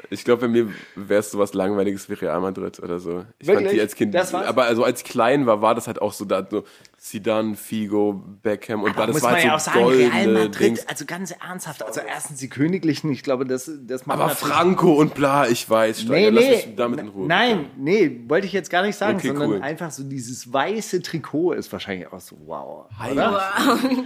Ich 0.09 0.23
glaube, 0.23 0.41
bei 0.41 0.47
mir 0.47 0.73
wäre 0.95 1.19
es 1.19 1.31
sowas 1.31 1.53
langweiliges 1.53 2.09
wie 2.09 2.13
Real 2.13 2.41
Madrid 2.41 2.79
oder 2.79 2.99
so. 2.99 3.25
Ich 3.37 3.47
Wirklich? 3.47 3.67
fand 3.67 3.75
die 3.77 3.81
als 3.81 3.95
Kind, 3.95 4.15
aber 4.15 4.63
also 4.63 4.83
als 4.83 5.01
ich 5.01 5.07
klein 5.07 5.45
war, 5.45 5.61
war 5.61 5.75
das 5.75 5.85
halt 5.87 6.01
auch 6.01 6.13
so 6.13 6.25
da 6.25 6.47
so 6.49 6.63
Zidane, 6.99 7.55
Figo, 7.55 8.13
Beckham 8.41 8.83
und 8.83 8.95
war 8.97 9.07
das 9.07 9.15
muss 9.15 9.23
war 9.23 9.31
man 9.31 9.39
halt 9.39 9.47
ja 9.47 9.55
auch 9.55 9.59
so 9.59 9.71
sagen, 9.71 9.85
Real 9.85 10.09
goldene 10.09 10.39
Madrid, 10.39 10.59
Dings. 10.59 10.87
also 10.87 11.05
ganz 11.05 11.31
ernsthaft, 11.31 11.81
also 11.83 12.01
erstens 12.01 12.39
die 12.39 12.49
Königlichen, 12.49 13.11
ich 13.11 13.23
glaube, 13.23 13.45
das, 13.45 13.71
das 13.81 14.05
macht 14.05 14.19
Aber 14.19 14.29
Franco 14.29 14.93
und 14.93 15.13
bla, 15.13 15.47
ich 15.47 15.69
weiß, 15.69 16.01
Steiger, 16.01 16.31
lass 16.31 16.45
mich 16.45 16.75
damit 16.75 16.99
in 16.99 17.07
Ruhe. 17.07 17.27
Nein, 17.27 17.67
nee, 17.77 18.21
wollte 18.27 18.47
ich 18.47 18.53
jetzt 18.53 18.69
gar 18.69 18.83
nicht 18.83 18.97
sagen, 18.97 19.17
Okay, 19.17 19.29
sondern 19.29 19.49
cool. 19.51 19.61
einfach 19.61 19.91
so 19.91 20.03
dieses 20.03 20.51
weiße 20.51 21.01
Trikot 21.01 21.53
ist 21.53 21.71
wahrscheinlich 21.71 22.11
auch 22.11 22.19
so 22.19 22.37
wow. 22.45 22.85
Wow. 22.99 23.41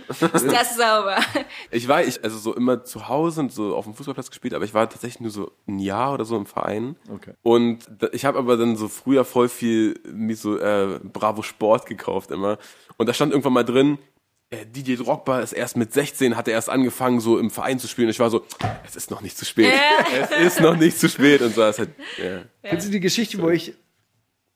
Ist 0.34 0.52
das 0.52 0.76
sauber? 0.78 1.18
Ich 1.72 1.88
war, 1.88 2.04
ich, 2.04 2.24
also 2.24 2.38
so 2.38 2.56
immer 2.56 2.84
zu 2.84 3.08
Hause 3.08 3.42
und 3.42 3.52
so 3.52 3.76
auf 3.76 3.86
dem 3.86 3.94
Fußballplatz 3.96 4.30
gespielt, 4.30 4.54
aber 4.54 4.66
ich 4.66 4.74
war 4.74 4.90
tatsächlich 4.90 5.22
nur 5.22 5.32
so 5.32 5.52
ein 5.68 5.80
Jahr 5.80 6.14
oder 6.14 6.26
so 6.26 6.38
im 6.38 6.46
Verein. 6.46 6.96
Okay. 7.12 7.34
Und 7.42 7.88
ich 8.12 8.26
habe 8.26 8.38
aber 8.38 8.58
dann 8.58 8.76
so 8.76 8.88
früher 8.88 9.26
voll 9.26 9.50
viel 9.50 10.00
mir 10.12 10.36
so 10.36 10.58
äh, 10.58 11.00
Bravo 11.04 11.42
Sport 11.42 11.86
gekauft 11.86 12.32
immer. 12.32 12.58
Und 12.98 13.08
da 13.08 13.14
stand 13.14 13.32
irgendwann 13.32 13.54
mal 13.54 13.64
drin, 13.64 13.98
äh, 14.50 14.66
Didier 14.66 14.98
Drogba 14.98 15.40
ist 15.40 15.54
erst 15.54 15.78
mit 15.78 15.94
16, 15.94 16.38
hat 16.38 16.48
er 16.48 16.54
erst 16.54 16.70
angefangen, 16.70 17.20
so 17.20 17.40
im 17.40 17.50
Verein 17.50 17.80
zu 17.80 17.88
spielen. 17.88 18.08
Und 18.08 18.12
ich 18.12 18.20
war 18.20 18.30
so, 18.30 18.46
es 18.86 18.96
ist 18.96 19.10
noch 19.10 19.22
nicht 19.22 19.38
zu 19.38 19.46
spät. 19.46 19.74
Es 20.32 20.54
ist 20.54 20.62
noch 20.62 20.78
nicht 20.78 21.00
zu 21.00 21.10
spät. 21.10 21.42
Und 21.42 21.56
so, 21.56 21.64
es 21.64 21.80
halt, 21.80 21.90
ja. 22.18 22.44
Kennst 22.62 22.88
du 22.88 22.92
die 22.92 23.00
Geschichte, 23.00 23.42
wo 23.42 23.50
ich 23.50 23.74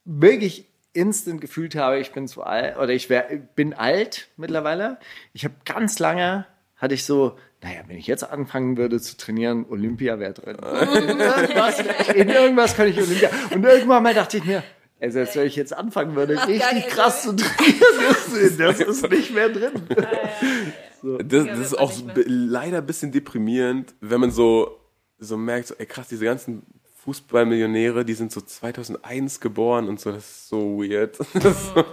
wirklich 0.05 0.65
instant 0.93 1.41
gefühlt 1.41 1.75
habe, 1.75 1.99
ich 1.99 2.11
bin 2.11 2.27
zu 2.27 2.43
alt 2.43 2.77
oder 2.77 2.89
ich 2.89 3.09
wär, 3.09 3.27
bin 3.55 3.73
alt 3.73 4.29
mittlerweile. 4.37 4.97
Ich 5.33 5.43
habe 5.43 5.55
ganz 5.65 5.99
lange, 5.99 6.45
hatte 6.75 6.93
ich 6.93 7.05
so, 7.05 7.37
naja, 7.61 7.81
wenn 7.87 7.97
ich 7.97 8.07
jetzt 8.07 8.23
anfangen 8.23 8.77
würde 8.77 8.99
zu 8.99 9.17
trainieren, 9.17 9.65
Olympia 9.69 10.19
wäre 10.19 10.33
drin. 10.33 10.57
in, 11.09 11.19
irgendwas, 11.19 11.79
in 12.13 12.29
irgendwas 12.29 12.75
kann 12.75 12.87
ich 12.87 12.97
Olympia. 12.97 13.29
Und 13.51 13.63
irgendwann 13.63 14.03
mal 14.03 14.13
dachte 14.13 14.37
ich 14.37 14.45
mir, 14.45 14.63
ey, 14.99 15.11
selbst 15.11 15.35
wenn 15.35 15.47
ich 15.47 15.55
jetzt 15.55 15.73
anfangen 15.73 16.15
würde, 16.15 16.35
gar 16.35 16.47
richtig 16.47 16.87
krass 16.87 17.23
zu 17.23 17.35
trainieren, 17.35 18.57
das, 18.57 18.77
das 18.77 18.79
ist 18.79 19.09
nicht 19.09 19.33
mehr 19.33 19.49
drin. 19.49 19.71
Das, 21.23 21.45
das 21.45 21.59
ist 21.59 21.77
auch 21.77 21.93
leider 22.15 22.79
ein 22.79 22.85
bisschen 22.85 23.11
deprimierend, 23.11 23.93
wenn 24.01 24.19
man 24.19 24.31
so, 24.31 24.79
so 25.19 25.37
merkt, 25.37 25.67
so, 25.67 25.75
ey 25.75 25.85
krass, 25.85 26.07
diese 26.07 26.25
ganzen 26.25 26.63
Fußballmillionäre, 27.07 28.03
die 28.03 28.15
sind 28.15 28.33
so 28.33 28.41
2001 28.41 29.39
geboren 29.39 29.87
und 29.87 29.99
so, 29.99 30.11
das 30.11 30.25
ist 30.25 30.49
so 30.49 30.79
weird. 30.81 31.17
Das 31.33 31.45
ist 31.45 31.73
so, 31.73 31.85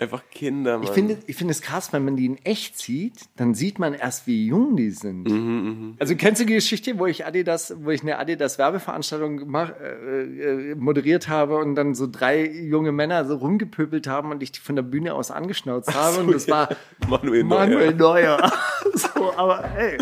einfach 0.00 0.22
Kinder, 0.30 0.78
Mann. 0.78 0.84
Ich 0.86 0.90
finde, 0.90 1.18
ich 1.26 1.36
finde 1.36 1.52
es 1.52 1.60
krass, 1.62 1.92
wenn 1.92 2.04
man 2.04 2.16
die 2.16 2.26
in 2.26 2.38
echt 2.44 2.78
sieht, 2.78 3.14
dann 3.36 3.54
sieht 3.54 3.78
man 3.78 3.94
erst, 3.94 4.26
wie 4.26 4.46
jung 4.46 4.76
die 4.76 4.90
sind. 4.90 5.24
Mhm, 5.28 5.96
Also 5.98 6.16
kennst 6.16 6.40
du 6.40 6.46
die 6.46 6.54
Geschichte, 6.54 6.98
wo 6.98 7.06
ich 7.06 7.26
Adidas, 7.26 7.74
wo 7.78 7.90
ich 7.90 8.02
eine 8.02 8.18
Adidas 8.18 8.58
Werbeveranstaltung 8.58 9.36
gemacht, 9.36 9.74
äh, 9.80 10.22
äh, 10.70 10.74
moderiert 10.74 11.28
habe 11.28 11.56
und 11.58 11.74
dann 11.74 11.94
so 11.94 12.06
drei 12.10 12.46
junge 12.48 12.92
Männer 12.92 13.24
so 13.26 13.36
rumgepöbelt 13.36 14.06
haben 14.06 14.30
und 14.30 14.42
ich 14.42 14.52
die 14.52 14.60
von 14.60 14.76
der 14.76 14.82
Bühne 14.82 15.14
aus 15.14 15.30
angeschnauzt 15.30 15.94
habe 15.94 16.20
und 16.20 16.32
das 16.32 16.48
war 16.48 16.68
Manuel 17.08 17.44
Neuer. 17.44 17.58
Manuel 17.66 17.94
Neuer. 17.94 18.52
so, 18.94 19.32
aber 19.36 19.64
ey, 19.76 19.98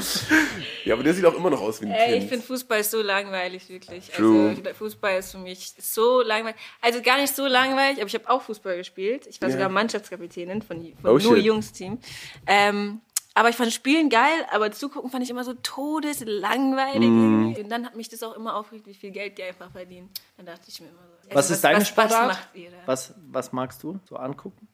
Ja, 0.84 0.94
aber 0.94 1.02
der 1.02 1.14
sieht 1.14 1.24
auch 1.26 1.36
immer 1.36 1.50
noch 1.50 1.60
aus 1.60 1.80
wie 1.82 1.86
ein 1.86 1.92
Ey, 1.92 2.12
ich 2.14 2.18
Kind. 2.20 2.30
finde 2.30 2.46
Fußball 2.46 2.82
so 2.84 3.02
langweilig, 3.02 3.68
wirklich. 3.68 4.08
True. 4.10 4.50
Also 4.50 4.62
Fußball 4.74 5.18
ist 5.18 5.32
für 5.32 5.38
mich 5.38 5.74
so 5.78 6.22
langweilig. 6.22 6.56
Also 6.80 7.02
gar 7.02 7.20
nicht 7.20 7.34
so 7.34 7.46
langweilig, 7.46 7.98
aber 7.98 8.06
ich 8.06 8.14
habe 8.14 8.28
auch 8.30 8.42
Fußball 8.42 8.76
gespielt. 8.76 9.26
Ich 9.28 9.40
war 9.42 9.50
sogar 9.50 9.68
Mannschaftskapitänin 9.88 10.62
von, 10.62 10.78
von 11.00 11.10
Oh, 11.10 11.18
nur. 11.18 11.36
Jungsteam. 11.36 11.98
Ähm, 12.46 13.00
aber 13.34 13.50
ich 13.50 13.56
fand 13.56 13.72
Spielen 13.72 14.10
geil, 14.10 14.44
aber 14.50 14.72
zugucken 14.72 15.10
fand 15.10 15.22
ich 15.22 15.30
immer 15.30 15.44
so 15.44 15.54
todeslangweilig. 15.54 17.04
Irgendwie. 17.04 17.62
Und 17.62 17.68
dann 17.68 17.86
hat 17.86 17.94
mich 17.94 18.08
das 18.08 18.22
auch 18.24 18.34
immer 18.34 18.56
aufgeregt, 18.56 18.86
wie 18.88 18.94
viel 18.94 19.12
Geld 19.12 19.38
die 19.38 19.44
einfach 19.44 19.70
verdienen. 19.70 20.10
Dann 20.36 20.46
dachte 20.46 20.64
ich 20.66 20.80
mir 20.80 20.88
immer 20.88 20.98
so. 21.22 21.28
was 21.30 21.36
also 21.36 21.54
ist 21.54 21.62
deine 21.62 21.80
was, 21.80 21.88
Sportart? 21.88 22.30
Was 22.30 22.36
macht 22.36 22.48
ihr? 22.54 22.70
Was, 22.86 23.14
was 23.30 23.52
magst 23.52 23.82
du 23.84 24.00
so 24.08 24.16
angucken? 24.16 24.66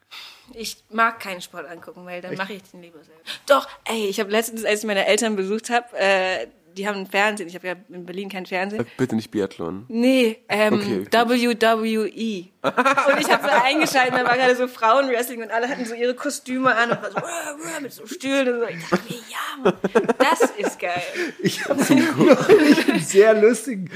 Ich 0.54 0.82
mag 0.88 1.20
keinen 1.20 1.42
Sport 1.42 1.66
angucken, 1.66 2.06
weil 2.06 2.22
dann 2.22 2.36
mache 2.36 2.54
ich 2.54 2.62
den 2.62 2.80
lieber 2.80 3.04
selber. 3.04 3.20
Doch, 3.46 3.68
ey, 3.84 4.06
ich 4.06 4.18
habe 4.18 4.30
letztens, 4.30 4.64
als 4.64 4.80
ich 4.80 4.86
meine 4.86 5.04
Eltern 5.06 5.36
besucht 5.36 5.68
habe, 5.68 5.86
äh, 5.98 6.46
die 6.76 6.86
haben 6.88 6.98
ein 6.98 7.06
Fernsehen. 7.06 7.48
Ich 7.48 7.54
habe 7.54 7.66
ja 7.68 7.74
in 7.88 8.04
Berlin 8.04 8.28
kein 8.28 8.46
Fernsehen. 8.46 8.86
Bitte 8.96 9.14
nicht 9.16 9.30
Biathlon. 9.30 9.84
Nee, 9.88 10.38
ähm, 10.48 10.74
Okay, 10.74 11.06
WWE. 11.10 12.48
und 13.12 13.20
ich 13.20 13.30
habe 13.30 13.42
so 13.44 13.50
eingeschaltet, 13.64 14.14
da 14.14 14.24
war 14.24 14.36
gerade 14.36 14.56
so 14.56 14.66
Frauenwrestling 14.68 15.42
und 15.42 15.50
alle 15.50 15.68
hatten 15.68 15.84
so 15.84 15.94
ihre 15.94 16.14
Kostüme 16.14 16.74
an 16.74 16.90
und 16.90 17.02
war 17.02 17.10
so 17.10 17.18
"Rah, 17.18 17.22
rah", 17.24 17.80
mit 17.80 17.92
so 17.92 18.06
Stühlen 18.06 18.54
und 18.54 18.60
so. 18.60 18.66
Ich 18.66 18.88
dachte 18.88 19.02
mir, 19.08 19.18
ja, 19.30 19.62
Mann, 19.62 19.74
das 20.18 20.50
ist 20.56 20.78
geil. 20.78 21.02
Ich 21.42 21.64
habe 21.68 21.80
neulich 21.82 22.88
einen 22.88 23.00
sehr 23.00 23.34
lustigen 23.34 23.90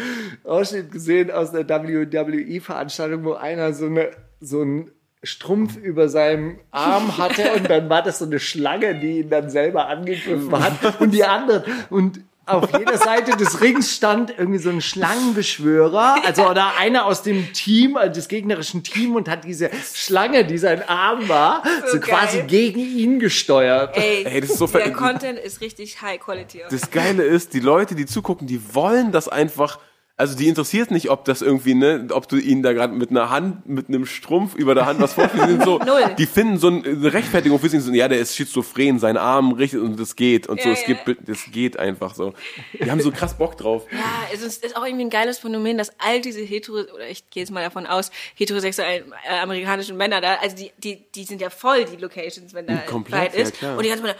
Ausschnitt 0.44 0.90
gesehen 0.92 1.30
aus 1.30 1.52
der 1.52 1.68
WWE-Veranstaltung, 1.68 3.24
wo 3.24 3.34
einer 3.34 3.72
so 3.72 3.86
eine 3.86 4.10
so 4.40 4.60
einen 4.60 4.90
Strumpf 5.22 5.76
über 5.76 6.08
seinem 6.08 6.60
Arm 6.70 7.18
hatte 7.18 7.52
und 7.54 7.68
dann 7.68 7.90
war 7.90 8.02
das 8.02 8.20
so 8.20 8.24
eine 8.24 8.38
Schlange, 8.38 8.94
die 9.00 9.18
ihn 9.20 9.30
dann 9.30 9.50
selber 9.50 9.88
angegriffen 9.88 10.52
hat 10.62 11.00
und 11.00 11.10
die 11.10 11.24
anderen 11.24 11.64
und 11.90 12.20
auf 12.48 12.76
jeder 12.78 12.96
Seite 12.96 13.36
des 13.36 13.60
Rings 13.60 13.94
stand 13.94 14.34
irgendwie 14.36 14.58
so 14.58 14.70
ein 14.70 14.80
Schlangenbeschwörer, 14.80 16.16
also 16.24 16.48
oder 16.48 16.76
einer 16.78 17.06
aus 17.06 17.22
dem 17.22 17.52
Team, 17.52 17.96
also 17.96 18.14
des 18.14 18.28
gegnerischen 18.28 18.82
Team 18.82 19.14
und 19.16 19.28
hat 19.28 19.44
diese 19.44 19.70
Schlange, 19.94 20.44
die 20.44 20.58
sein 20.58 20.86
Arm 20.88 21.28
war, 21.28 21.62
so, 21.86 21.92
So 21.92 22.00
quasi 22.00 22.42
gegen 22.42 22.80
ihn 22.80 23.18
gesteuert. 23.18 23.96
Ey, 23.96 24.24
Ey, 24.24 24.40
das 24.40 24.50
ist 24.50 24.58
so 24.58 24.66
der 24.66 24.92
Content 24.92 25.38
ist 25.38 25.60
richtig 25.60 26.00
high 26.02 26.20
quality. 26.20 26.62
Das 26.70 26.90
Geile 26.90 27.22
ist, 27.22 27.54
die 27.54 27.60
Leute, 27.60 27.94
die 27.94 28.06
zugucken, 28.06 28.46
die 28.46 28.74
wollen 28.74 29.12
das 29.12 29.28
einfach 29.28 29.78
Also 30.20 30.36
die 30.36 30.48
interessiert 30.48 30.90
nicht, 30.90 31.10
ob 31.10 31.24
das 31.24 31.42
irgendwie, 31.42 31.74
ne, 31.74 32.08
ob 32.10 32.28
du 32.28 32.38
ihnen 32.38 32.64
da 32.64 32.72
gerade 32.72 32.92
mit 32.92 33.10
einer 33.10 33.30
Hand, 33.30 33.68
mit 33.68 33.88
einem 33.88 34.04
Strumpf 34.04 34.56
über 34.56 34.74
der 34.74 34.84
Hand 34.84 35.00
was 35.00 35.12
vorführst. 35.14 35.62
So, 35.64 35.78
Null. 35.86 36.16
die 36.18 36.26
finden 36.26 36.58
so 36.58 36.66
eine 36.66 37.12
Rechtfertigung 37.12 37.60
für 37.60 37.68
sich, 37.68 37.80
so, 37.80 37.92
ja, 37.92 38.08
der 38.08 38.18
ist 38.18 38.34
schizophren, 38.34 38.98
sein 38.98 39.16
Arm 39.16 39.52
richtet 39.52 39.80
und 39.80 39.98
das 40.00 40.16
geht 40.16 40.48
und 40.48 40.60
so, 40.60 40.68
Ja, 40.70 40.74
es 40.74 40.86
ja. 40.88 40.94
gibt, 41.04 41.28
das 41.28 41.38
geht 41.52 41.78
einfach 41.78 42.16
so. 42.16 42.34
Die 42.72 42.90
haben 42.90 43.00
so 43.00 43.12
krass 43.12 43.38
Bock 43.38 43.56
drauf. 43.56 43.86
Ja, 43.92 43.98
es 44.34 44.42
ist, 44.42 44.64
ist 44.64 44.76
auch 44.76 44.84
irgendwie 44.84 45.04
ein 45.04 45.10
geiles 45.10 45.38
Phänomen, 45.38 45.78
dass 45.78 45.92
all 46.00 46.20
diese 46.20 46.40
hetero, 46.40 46.78
oder 46.92 47.08
ich 47.08 47.30
gehe 47.30 47.44
jetzt 47.44 47.50
mal 47.50 47.62
davon 47.62 47.86
aus, 47.86 48.10
heterosexuellen 48.34 49.12
äh, 49.30 49.38
amerikanischen 49.38 49.96
Männer 49.96 50.20
da, 50.20 50.34
also 50.42 50.56
die, 50.56 50.72
die, 50.78 51.04
die 51.14 51.22
sind 51.22 51.40
ja 51.40 51.48
voll 51.48 51.84
die 51.84 51.94
Locations, 51.96 52.52
wenn 52.54 52.66
da 52.66 52.78
Komplett, 52.78 53.30
Pride 53.30 53.36
ja, 53.36 53.42
ist. 53.44 53.54
klar. 53.56 53.76
Und 53.76 53.84
die 53.84 53.88
ganze 53.88 54.02
Zeit, 54.04 54.16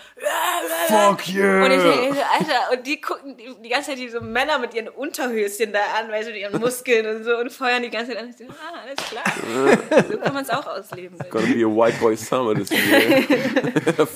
Fuck 0.86 1.26
you. 1.28 1.42
und 1.42 1.72
ich 1.72 1.82
denke, 1.82 2.14
so, 2.14 2.20
Alter, 2.38 2.72
und 2.72 2.86
die 2.86 3.00
gucken 3.00 3.36
die, 3.36 3.48
die 3.64 3.68
ganze 3.68 3.90
Zeit 3.90 3.98
diese 3.98 4.20
Männer 4.20 4.60
mit 4.60 4.74
ihren 4.74 4.86
Unterhöschen 4.88 5.72
da 5.72 5.87
an, 5.94 6.10
weißt 6.10 6.28
du, 6.28 6.32
mit 6.32 6.40
ihren 6.40 6.60
Muskeln 6.60 7.16
und 7.16 7.24
so 7.24 7.36
und 7.38 7.52
feuern 7.52 7.82
die 7.82 7.90
ganze 7.90 8.12
Zeit 8.12 8.22
an. 8.22 8.30
Ich 8.30 8.36
so, 8.36 8.44
ah, 8.44 8.80
alles 8.84 8.96
klar. 8.96 10.04
so 10.10 10.18
kann 10.18 10.34
man 10.34 10.42
es 10.42 10.50
auch 10.50 10.66
ausleben. 10.66 11.18
Gonna 11.30 11.46
be 11.46 11.64
a 11.64 11.68
white 11.68 11.98
boy 12.00 12.16
summer 12.16 12.54
this 12.54 12.70
year. 12.70 13.24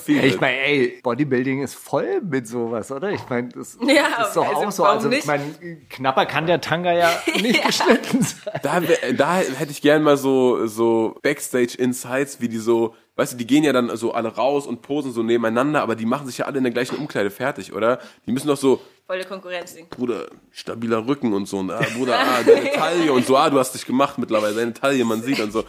Ich 0.23 0.39
meine, 0.39 0.57
ey, 0.57 0.99
Bodybuilding 1.03 1.61
ist 1.63 1.75
voll 1.75 2.21
mit 2.21 2.47
sowas, 2.47 2.91
oder? 2.91 3.11
Ich 3.11 3.27
meine, 3.29 3.49
das 3.49 3.77
Ja, 3.87 4.25
ist 4.27 4.35
doch 4.35 4.47
also 4.47 4.67
auch 4.67 4.71
so. 4.71 4.83
Also, 4.85 5.11
ich 5.11 5.25
meine, 5.25 5.43
knapper 5.89 6.25
kann 6.25 6.47
der 6.47 6.61
Tanga 6.61 6.93
ja 6.93 7.11
nicht 7.39 7.65
geschnitten 7.65 8.21
sein. 8.21 8.53
Da, 8.61 8.81
da 9.13 9.37
hätte 9.37 9.71
ich 9.71 9.81
gern 9.81 10.03
mal 10.03 10.17
so, 10.17 10.67
so 10.67 11.17
Backstage-Insights, 11.21 12.41
wie 12.41 12.49
die 12.49 12.57
so, 12.57 12.95
weißt 13.15 13.33
du, 13.33 13.37
die 13.37 13.47
gehen 13.47 13.63
ja 13.63 13.73
dann 13.73 13.95
so 13.95 14.13
alle 14.13 14.29
raus 14.29 14.65
und 14.65 14.81
posen 14.81 15.11
so 15.11 15.23
nebeneinander, 15.23 15.81
aber 15.81 15.95
die 15.95 16.05
machen 16.05 16.27
sich 16.27 16.39
ja 16.39 16.45
alle 16.45 16.57
in 16.57 16.63
der 16.63 16.73
gleichen 16.73 16.97
Umkleide 16.97 17.29
fertig, 17.29 17.73
oder? 17.73 17.99
Die 18.25 18.31
müssen 18.31 18.47
doch 18.47 18.57
so, 18.57 18.81
Volle 19.05 19.25
Konkurrenzding. 19.25 19.89
Bruder, 19.89 20.27
stabiler 20.51 21.05
Rücken 21.05 21.33
und 21.33 21.45
so, 21.45 21.59
und 21.59 21.71
ah, 21.71 21.85
Bruder, 21.95 22.17
ah, 22.17 22.41
deine 22.43 22.71
Taille 22.73 23.11
und 23.11 23.25
so, 23.25 23.35
ah, 23.35 23.49
du 23.49 23.59
hast 23.59 23.73
dich 23.75 23.85
gemacht 23.85 24.17
mittlerweile, 24.17 24.55
deine 24.55 24.73
Taille, 24.73 25.03
man 25.03 25.21
sieht 25.21 25.39
und 25.39 25.51
so. 25.51 25.65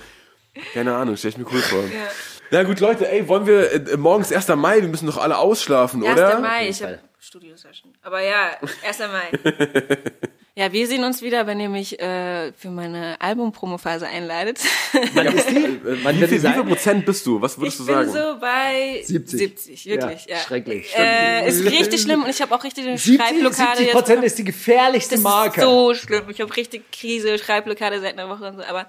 Keine 0.72 0.94
Ahnung, 0.94 1.16
stell 1.16 1.30
ich 1.30 1.38
mir 1.38 1.46
cool 1.50 1.60
vor. 1.60 1.82
Na 2.50 2.62
gut, 2.62 2.78
Leute, 2.78 3.10
ey, 3.10 3.26
wollen 3.26 3.46
wir, 3.46 3.72
äh, 3.72 3.96
morgens 3.96 4.30
1. 4.30 4.54
Mai, 4.54 4.80
wir 4.80 4.88
müssen 4.88 5.06
doch 5.06 5.18
alle 5.18 5.36
ausschlafen, 5.38 6.04
1. 6.04 6.12
oder? 6.12 6.38
Mai, 6.38 6.68
ich 6.68 6.80
habe 6.82 7.00
Studio-Session. 7.18 7.92
Aber 8.02 8.20
ja, 8.20 8.50
1. 8.86 8.98
Mai. 9.00 9.32
ja, 10.56 10.72
wir 10.72 10.86
sehen 10.86 11.02
uns 11.04 11.20
wieder, 11.20 11.46
wenn 11.46 11.58
ihr 11.58 11.68
mich 11.68 11.98
äh, 12.00 12.52
für 12.52 12.70
meine 12.70 13.20
Album-Promo-Phase 13.20 14.06
einladet. 14.06 14.60
Wann 15.14 15.26
ist 15.26 15.50
die? 15.50 15.56
Äh, 15.56 15.78
Wann 16.04 16.14
Wie 16.14 16.18
viel, 16.18 16.22
wie 16.22 16.28
viel 16.28 16.40
sein? 16.40 16.66
Prozent 16.66 17.06
bist 17.06 17.26
du? 17.26 17.40
Was 17.40 17.58
würdest 17.58 17.80
ich 17.80 17.86
du 17.86 17.92
sagen? 17.92 18.12
bin 18.12 18.22
so 18.22 18.38
bei 18.40 19.02
70. 19.04 19.38
70 19.38 19.86
wirklich, 19.86 20.26
Ja, 20.26 20.36
ja. 20.36 20.40
schrecklich. 20.42 20.94
Äh, 20.96 21.48
ist 21.48 21.64
richtig 21.64 22.02
schlimm 22.02 22.22
und 22.22 22.30
ich 22.30 22.40
habe 22.40 22.54
auch 22.54 22.62
richtig 22.62 22.86
eine 22.86 22.98
70, 22.98 23.16
Schreibblockade 23.20 23.76
70 23.78 23.86
jetzt. 23.86 23.92
Prozent 23.94 24.24
ist 24.24 24.38
die 24.38 24.44
gefährlichste 24.44 25.14
Das 25.16 25.24
Marke. 25.24 25.60
ist 25.60 25.66
so 25.66 25.94
schlimm. 25.94 26.24
Ich 26.28 26.40
habe 26.40 26.56
richtig 26.56 26.90
Krise, 26.92 27.36
Schreibblockade 27.38 28.00
seit 28.00 28.16
einer 28.18 28.28
Woche 28.28 28.44
und 28.48 28.56
so. 28.56 28.62
Aber 28.62 28.86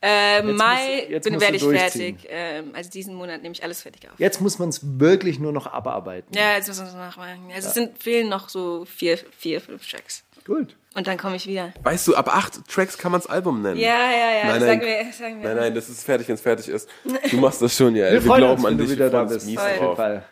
äh, 0.00 0.42
Mai 0.42 1.06
jetzt 1.10 1.24
bin, 1.24 1.40
werde 1.40 1.56
ich 1.56 1.62
fertig. 1.62 2.16
Ähm, 2.28 2.70
also 2.72 2.90
diesen 2.90 3.14
Monat 3.14 3.42
nehme 3.42 3.54
ich 3.54 3.62
alles 3.62 3.82
fertig 3.82 4.08
auf. 4.10 4.18
Jetzt 4.18 4.40
muss 4.40 4.58
man 4.58 4.70
es 4.70 4.80
wirklich 4.98 5.38
nur 5.38 5.52
noch 5.52 5.66
abarbeiten. 5.66 6.34
Ja, 6.36 6.56
jetzt 6.56 6.68
müssen 6.68 6.82
wir 6.84 6.88
es 6.88 6.94
nachmachen. 6.94 7.50
Also 7.54 7.68
es 7.68 7.74
sind, 7.74 8.02
fehlen 8.02 8.28
noch 8.28 8.48
so 8.48 8.84
vier, 8.86 9.18
vier, 9.38 9.60
fünf 9.60 9.88
Tracks. 9.88 10.24
Gut. 10.44 10.74
Und 10.94 11.06
dann 11.06 11.16
komme 11.16 11.36
ich 11.36 11.46
wieder. 11.46 11.72
Weißt 11.82 12.06
du, 12.08 12.14
ab 12.14 12.34
acht 12.34 12.68
Tracks 12.68 12.98
kann 12.98 13.12
man's 13.12 13.26
Album 13.26 13.62
nennen. 13.62 13.78
Ja, 13.78 13.88
ja, 14.10 14.30
ja. 14.30 14.44
Nein, 14.44 14.50
nein. 14.50 14.60
sagen 14.60 14.80
wir, 14.82 15.12
sagen 15.12 15.42
wir. 15.42 15.48
Nein, 15.48 15.56
nein, 15.56 15.74
das 15.74 15.88
ist 15.88 16.04
fertig, 16.04 16.28
wenn 16.28 16.34
es 16.34 16.40
fertig 16.40 16.68
ist. 16.68 16.88
Du 17.30 17.36
machst 17.38 17.62
das 17.62 17.74
schon, 17.76 17.94
ja. 17.96 18.12
Wir, 18.12 18.22
Wir, 18.24 18.34
glauben 18.34 18.62
uns, 18.62 18.64
an 18.66 18.78
dich. 18.78 18.90
wieder 18.90 19.08
da 19.08 19.24
bist. 19.24 19.46
mies 19.46 19.58
Auf 19.58 19.68
jeden 19.68 19.78
drauf. 19.80 19.96
Fall. 19.96 20.24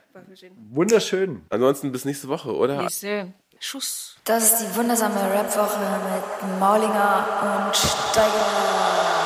Wunderschön. 0.70 1.42
Ansonsten 1.48 1.92
bis 1.92 2.04
nächste 2.04 2.28
Woche, 2.28 2.54
oder? 2.54 2.82
Nächste. 2.82 3.32
Schuss. 3.58 4.16
Das 4.24 4.44
ist 4.44 4.60
die 4.62 4.76
wundersame 4.76 5.16
Rap-Woche 5.16 5.78
mit 5.80 6.58
Maulinger 6.60 7.66
und 7.68 7.76
Steiger. 7.76 9.19